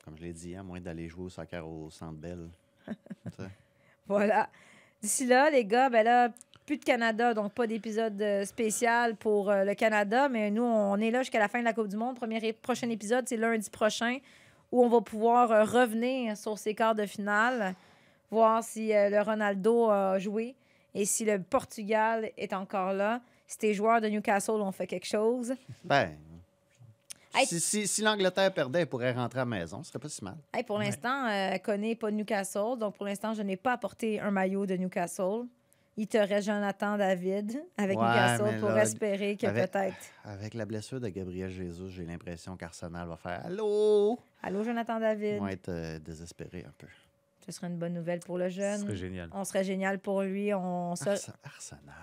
comme 0.06 0.18
je 0.18 0.24
l'ai 0.24 0.34
dit, 0.34 0.56
à 0.56 0.64
moins 0.64 0.80
d'aller 0.80 1.10
jouer 1.10 1.26
au 1.26 1.30
soccer 1.30 1.68
au 1.68 1.90
Centre 1.90 2.18
Bell. 2.18 2.50
Voilà. 4.08 4.50
D'ici 5.02 5.26
là, 5.26 5.50
les 5.50 5.66
gars, 5.66 5.90
ben 5.90 6.04
là, 6.04 6.30
plus 6.68 6.78
de 6.78 6.84
Canada, 6.84 7.34
donc 7.34 7.54
pas 7.54 7.66
d'épisode 7.66 8.22
euh, 8.22 8.44
spécial 8.44 9.16
pour 9.16 9.50
euh, 9.50 9.64
le 9.64 9.74
Canada, 9.74 10.28
mais 10.28 10.52
nous, 10.52 10.64
on 10.64 10.98
est 10.98 11.12
là 11.12 11.22
jusqu'à 11.22 11.40
la 11.40 11.48
fin 11.48 11.60
de 11.60 11.64
la 11.64 11.72
Coupe 11.72 11.88
du 11.88 11.96
Monde. 11.96 12.18
Premier 12.18 12.54
prochain 12.54 12.90
épisode, 12.90 13.24
c'est 13.28 13.38
lundi 13.38 13.70
prochain, 13.70 14.18
où 14.72 14.84
on 14.84 14.90
va 14.90 15.00
pouvoir 15.00 15.52
euh, 15.52 15.64
revenir 15.64 16.36
sur 16.36 16.58
ces 16.58 16.76
quarts 16.76 16.94
de 16.94 17.06
finale, 17.06 17.74
voir 18.30 18.64
si 18.64 18.90
le 18.90 19.22
Ronaldo 19.22 19.90
a 19.90 20.20
joué 20.20 20.56
et 20.94 21.06
si 21.06 21.24
le 21.24 21.42
Portugal 21.42 22.32
est 22.38 22.52
encore 22.52 22.92
là. 22.92 23.22
Si 23.48 23.58
tes 23.58 23.74
joueurs 23.74 24.02
de 24.02 24.10
Newcastle 24.10 24.60
ont 24.60 24.74
fait 24.74 24.88
quelque 24.88 25.08
chose. 25.08 25.54
Ben, 25.86 26.10
Hey. 27.36 27.46
si, 27.46 27.60
si, 27.60 27.88
si 27.88 28.02
l'Angleterre 28.02 28.54
perdait, 28.54 28.82
elle 28.82 28.88
pourrait 28.88 29.12
rentrer 29.12 29.40
à 29.40 29.44
la 29.44 29.50
maison. 29.50 29.84
Ce 29.84 29.90
serait 29.90 30.00
pas 30.00 30.10
si 30.10 30.24
mal. 30.24 30.38
Hey, 30.54 30.64
pour 30.64 30.80
l'instant, 30.80 31.28
euh, 31.28 31.58
connaît 31.60 31.96
pas 31.96 32.10
Newcastle. 32.12 32.78
Donc, 32.80 32.96
pour 32.96 33.06
l'instant, 33.06 33.34
je 33.34 33.42
n'ai 33.42 33.58
pas 33.58 33.74
apporté 33.74 34.20
un 34.20 34.32
maillot 34.32 34.66
de 34.66 34.76
Newcastle. 34.76 35.46
Il 36.00 36.08
te 36.08 36.18
reste 36.18 36.46
Jonathan 36.46 36.96
David 36.98 37.60
avec 37.76 37.98
Ouais, 37.98 38.06
Newcastle 38.06 38.60
pour 38.60 38.70
là, 38.70 38.84
espérer 38.84 39.36
que 39.36 39.48
peut-être. 39.48 39.96
Avec 40.26 40.54
la 40.54 40.66
blessure 40.66 41.00
de 41.00 41.08
Gabriel 41.10 41.50
Jesus, 41.50 41.90
j'ai 41.90 42.06
l'impression 42.06 42.56
qu'Arsenal 42.56 43.08
va 43.08 43.18
faire 43.18 43.42
Allô? 43.46 44.20
Allô, 44.44 44.64
Jonathan 44.64 44.98
Ils 44.98 45.02
David? 45.02 45.40
vont 45.40 45.48
être 45.48 45.70
euh, 45.70 45.98
désespérés 46.00 46.66
un 46.68 46.74
peu. 46.78 46.86
Ce 47.46 47.52
serait 47.52 47.68
une 47.68 47.78
bonne 47.78 47.94
nouvelle 47.94 48.20
pour 48.20 48.38
le 48.38 48.50
Ce 48.50 48.56
jeune. 48.56 48.82
serait 48.82 48.96
génial. 48.96 49.30
On 49.34 49.44
serait 49.44 49.64
génial 49.64 49.98
pour 50.00 50.22
lui. 50.22 50.54
On 50.54 50.96
se- 50.96 51.10
Arse- 51.10 51.32
Arsenal. 51.44 51.94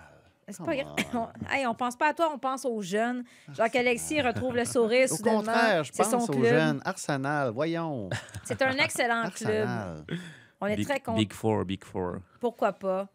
C'est 0.47 0.63
pas 0.63 0.75
grave. 0.75 0.95
on. 1.13 1.27
Hey, 1.49 1.65
on 1.65 1.73
pense 1.73 1.95
pas 1.95 2.09
à 2.09 2.13
toi, 2.13 2.29
on 2.33 2.37
pense 2.37 2.65
aux 2.65 2.81
jeunes. 2.81 3.23
Jacques-Alexis 3.53 4.21
retrouve 4.21 4.55
le 4.55 4.65
sourire 4.65 5.05
Au 5.11 5.15
soudainement. 5.15 5.39
contraire, 5.39 5.83
je 5.83 5.91
C'est 5.93 6.03
pense 6.03 6.25
son 6.25 6.31
aux 6.31 6.37
club. 6.37 6.45
jeunes. 6.53 6.81
Arsenal, 6.85 7.51
voyons. 7.51 8.09
C'est 8.43 8.61
un 8.61 8.73
excellent 8.77 9.29
club. 9.31 9.67
Arsenal. 9.67 10.05
On 10.61 10.67
est 10.67 10.75
Big, 10.75 10.85
très 10.87 10.99
contents. 10.99 11.17
Big 11.17 11.33
Four, 11.33 11.65
Big 11.65 11.83
Four. 11.83 12.17
Pourquoi 12.39 12.73
pas? 12.73 13.07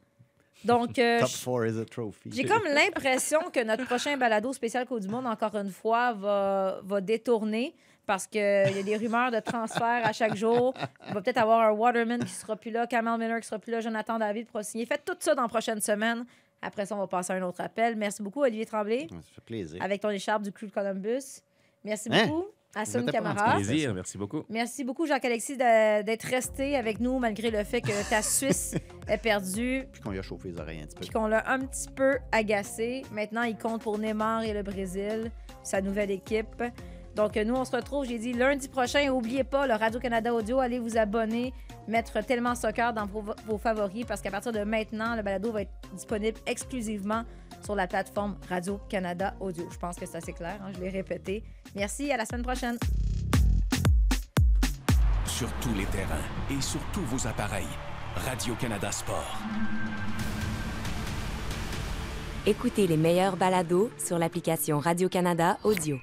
Donc, 0.64 0.98
euh, 0.98 1.20
Top 1.20 1.28
je- 1.30 1.36
four 1.38 1.64
is 1.66 1.78
a 1.80 1.84
trophy. 1.86 2.30
J'ai 2.32 2.44
comme 2.44 2.64
l'impression 2.64 3.40
que 3.50 3.64
notre 3.64 3.86
prochain 3.86 4.16
balado 4.18 4.52
spécial 4.52 4.84
Coupe 4.84 5.00
du 5.00 5.08
Monde, 5.08 5.26
encore 5.26 5.54
une 5.56 5.70
fois, 5.70 6.12
va, 6.12 6.80
va 6.82 7.00
détourner 7.00 7.74
parce 8.06 8.26
qu'il 8.26 8.40
y 8.42 8.78
a 8.78 8.82
des 8.82 8.96
rumeurs 8.96 9.30
de 9.30 9.38
transfert 9.40 10.04
à 10.04 10.12
chaque 10.12 10.34
jour. 10.34 10.74
Il 11.08 11.14
va 11.14 11.22
peut-être 11.22 11.38
avoir 11.38 11.60
un 11.60 11.70
Waterman 11.70 12.22
qui 12.24 12.32
sera 12.32 12.56
plus 12.56 12.70
là, 12.72 12.86
Kamal 12.86 13.18
Miller 13.18 13.40
qui 13.40 13.46
sera 13.46 13.58
plus 13.58 13.70
là, 13.70 13.80
Jonathan 13.80 14.18
David 14.18 14.48
pour 14.48 14.62
signer. 14.62 14.84
Faites 14.84 15.04
tout 15.04 15.16
ça 15.20 15.34
dans 15.34 15.42
la 15.42 15.48
prochaine 15.48 15.80
semaine. 15.80 16.26
Après 16.62 16.86
ça, 16.86 16.94
on 16.94 16.98
va 16.98 17.06
passer 17.06 17.32
à 17.32 17.36
un 17.36 17.42
autre 17.42 17.60
appel. 17.60 17.96
Merci 17.96 18.22
beaucoup, 18.22 18.42
Olivier 18.42 18.66
Tremblay, 18.66 19.06
Ça 19.10 19.16
fait 19.34 19.40
plaisir. 19.44 19.82
avec 19.82 20.00
ton 20.00 20.10
écharpe 20.10 20.42
du 20.42 20.52
Crew 20.52 20.66
de 20.66 20.70
Columbus. 20.72 21.40
Merci 21.84 22.08
Hein? 22.12 22.26
beaucoup. 22.26 22.44
Hassan 22.72 23.04
Camara. 23.10 23.56
Plaisir, 23.56 23.92
merci 23.94 24.16
beaucoup. 24.16 24.44
Merci 24.48 24.84
beaucoup, 24.84 25.04
Jacques-Alexis, 25.04 25.56
d'être 25.56 26.22
resté 26.22 26.76
avec 26.76 27.00
nous 27.00 27.18
malgré 27.18 27.50
le 27.50 27.64
fait 27.64 27.80
que 27.80 28.08
ta 28.08 28.22
Suisse 28.22 28.76
est 29.08 29.18
perdue 29.18 29.86
Puis 29.90 30.00
qu'on 30.00 30.10
lui 30.10 30.20
a 30.20 30.22
chauffé 30.22 30.50
les 30.50 30.60
oreilles 30.60 30.80
un 30.82 30.86
petit 30.86 30.94
peu. 30.94 31.00
puis 31.00 31.08
qu'on 31.10 31.26
l'a 31.26 31.50
un 31.50 31.58
petit 31.60 31.88
peu 31.88 32.18
agacé. 32.30 33.02
Maintenant, 33.10 33.42
il 33.42 33.56
compte 33.58 33.82
pour 33.82 33.98
Neymar 33.98 34.44
et 34.44 34.52
le 34.52 34.62
Brésil, 34.62 35.32
sa 35.64 35.80
nouvelle 35.80 36.12
équipe. 36.12 36.62
Donc, 37.20 37.36
nous, 37.36 37.54
on 37.54 37.66
se 37.66 37.76
retrouve, 37.76 38.06
j'ai 38.06 38.18
dit, 38.18 38.32
lundi 38.32 38.66
prochain. 38.66 39.04
N'oubliez 39.04 39.44
pas, 39.44 39.66
le 39.66 39.74
Radio-Canada 39.74 40.32
Audio, 40.32 40.58
allez 40.58 40.78
vous 40.78 40.96
abonner, 40.96 41.52
mettre 41.86 42.24
tellement 42.24 42.54
soccer 42.54 42.94
dans 42.94 43.04
vos, 43.04 43.22
vos 43.46 43.58
favoris 43.58 44.06
parce 44.06 44.22
qu'à 44.22 44.30
partir 44.30 44.52
de 44.52 44.60
maintenant, 44.60 45.14
le 45.14 45.20
balado 45.20 45.52
va 45.52 45.60
être 45.60 45.70
disponible 45.92 46.38
exclusivement 46.46 47.24
sur 47.62 47.74
la 47.74 47.86
plateforme 47.86 48.38
Radio-Canada 48.48 49.34
Audio. 49.38 49.68
Je 49.70 49.76
pense 49.76 49.96
que 49.96 50.06
c'est 50.06 50.16
assez 50.16 50.32
clair, 50.32 50.58
hein, 50.62 50.70
je 50.74 50.80
l'ai 50.80 50.88
répété. 50.88 51.44
Merci, 51.74 52.10
à 52.10 52.16
la 52.16 52.24
semaine 52.24 52.42
prochaine. 52.42 52.78
Sur 55.26 55.52
tous 55.60 55.74
les 55.74 55.84
terrains 55.84 56.24
et 56.50 56.62
sur 56.62 56.80
tous 56.94 57.02
vos 57.02 57.26
appareils. 57.26 57.68
Radio-Canada 58.16 58.90
Sport. 58.90 59.38
Écoutez 62.46 62.86
les 62.86 62.96
meilleurs 62.96 63.36
balados 63.36 63.90
sur 63.98 64.18
l'application 64.18 64.78
Radio-Canada 64.78 65.58
Audio. 65.64 66.00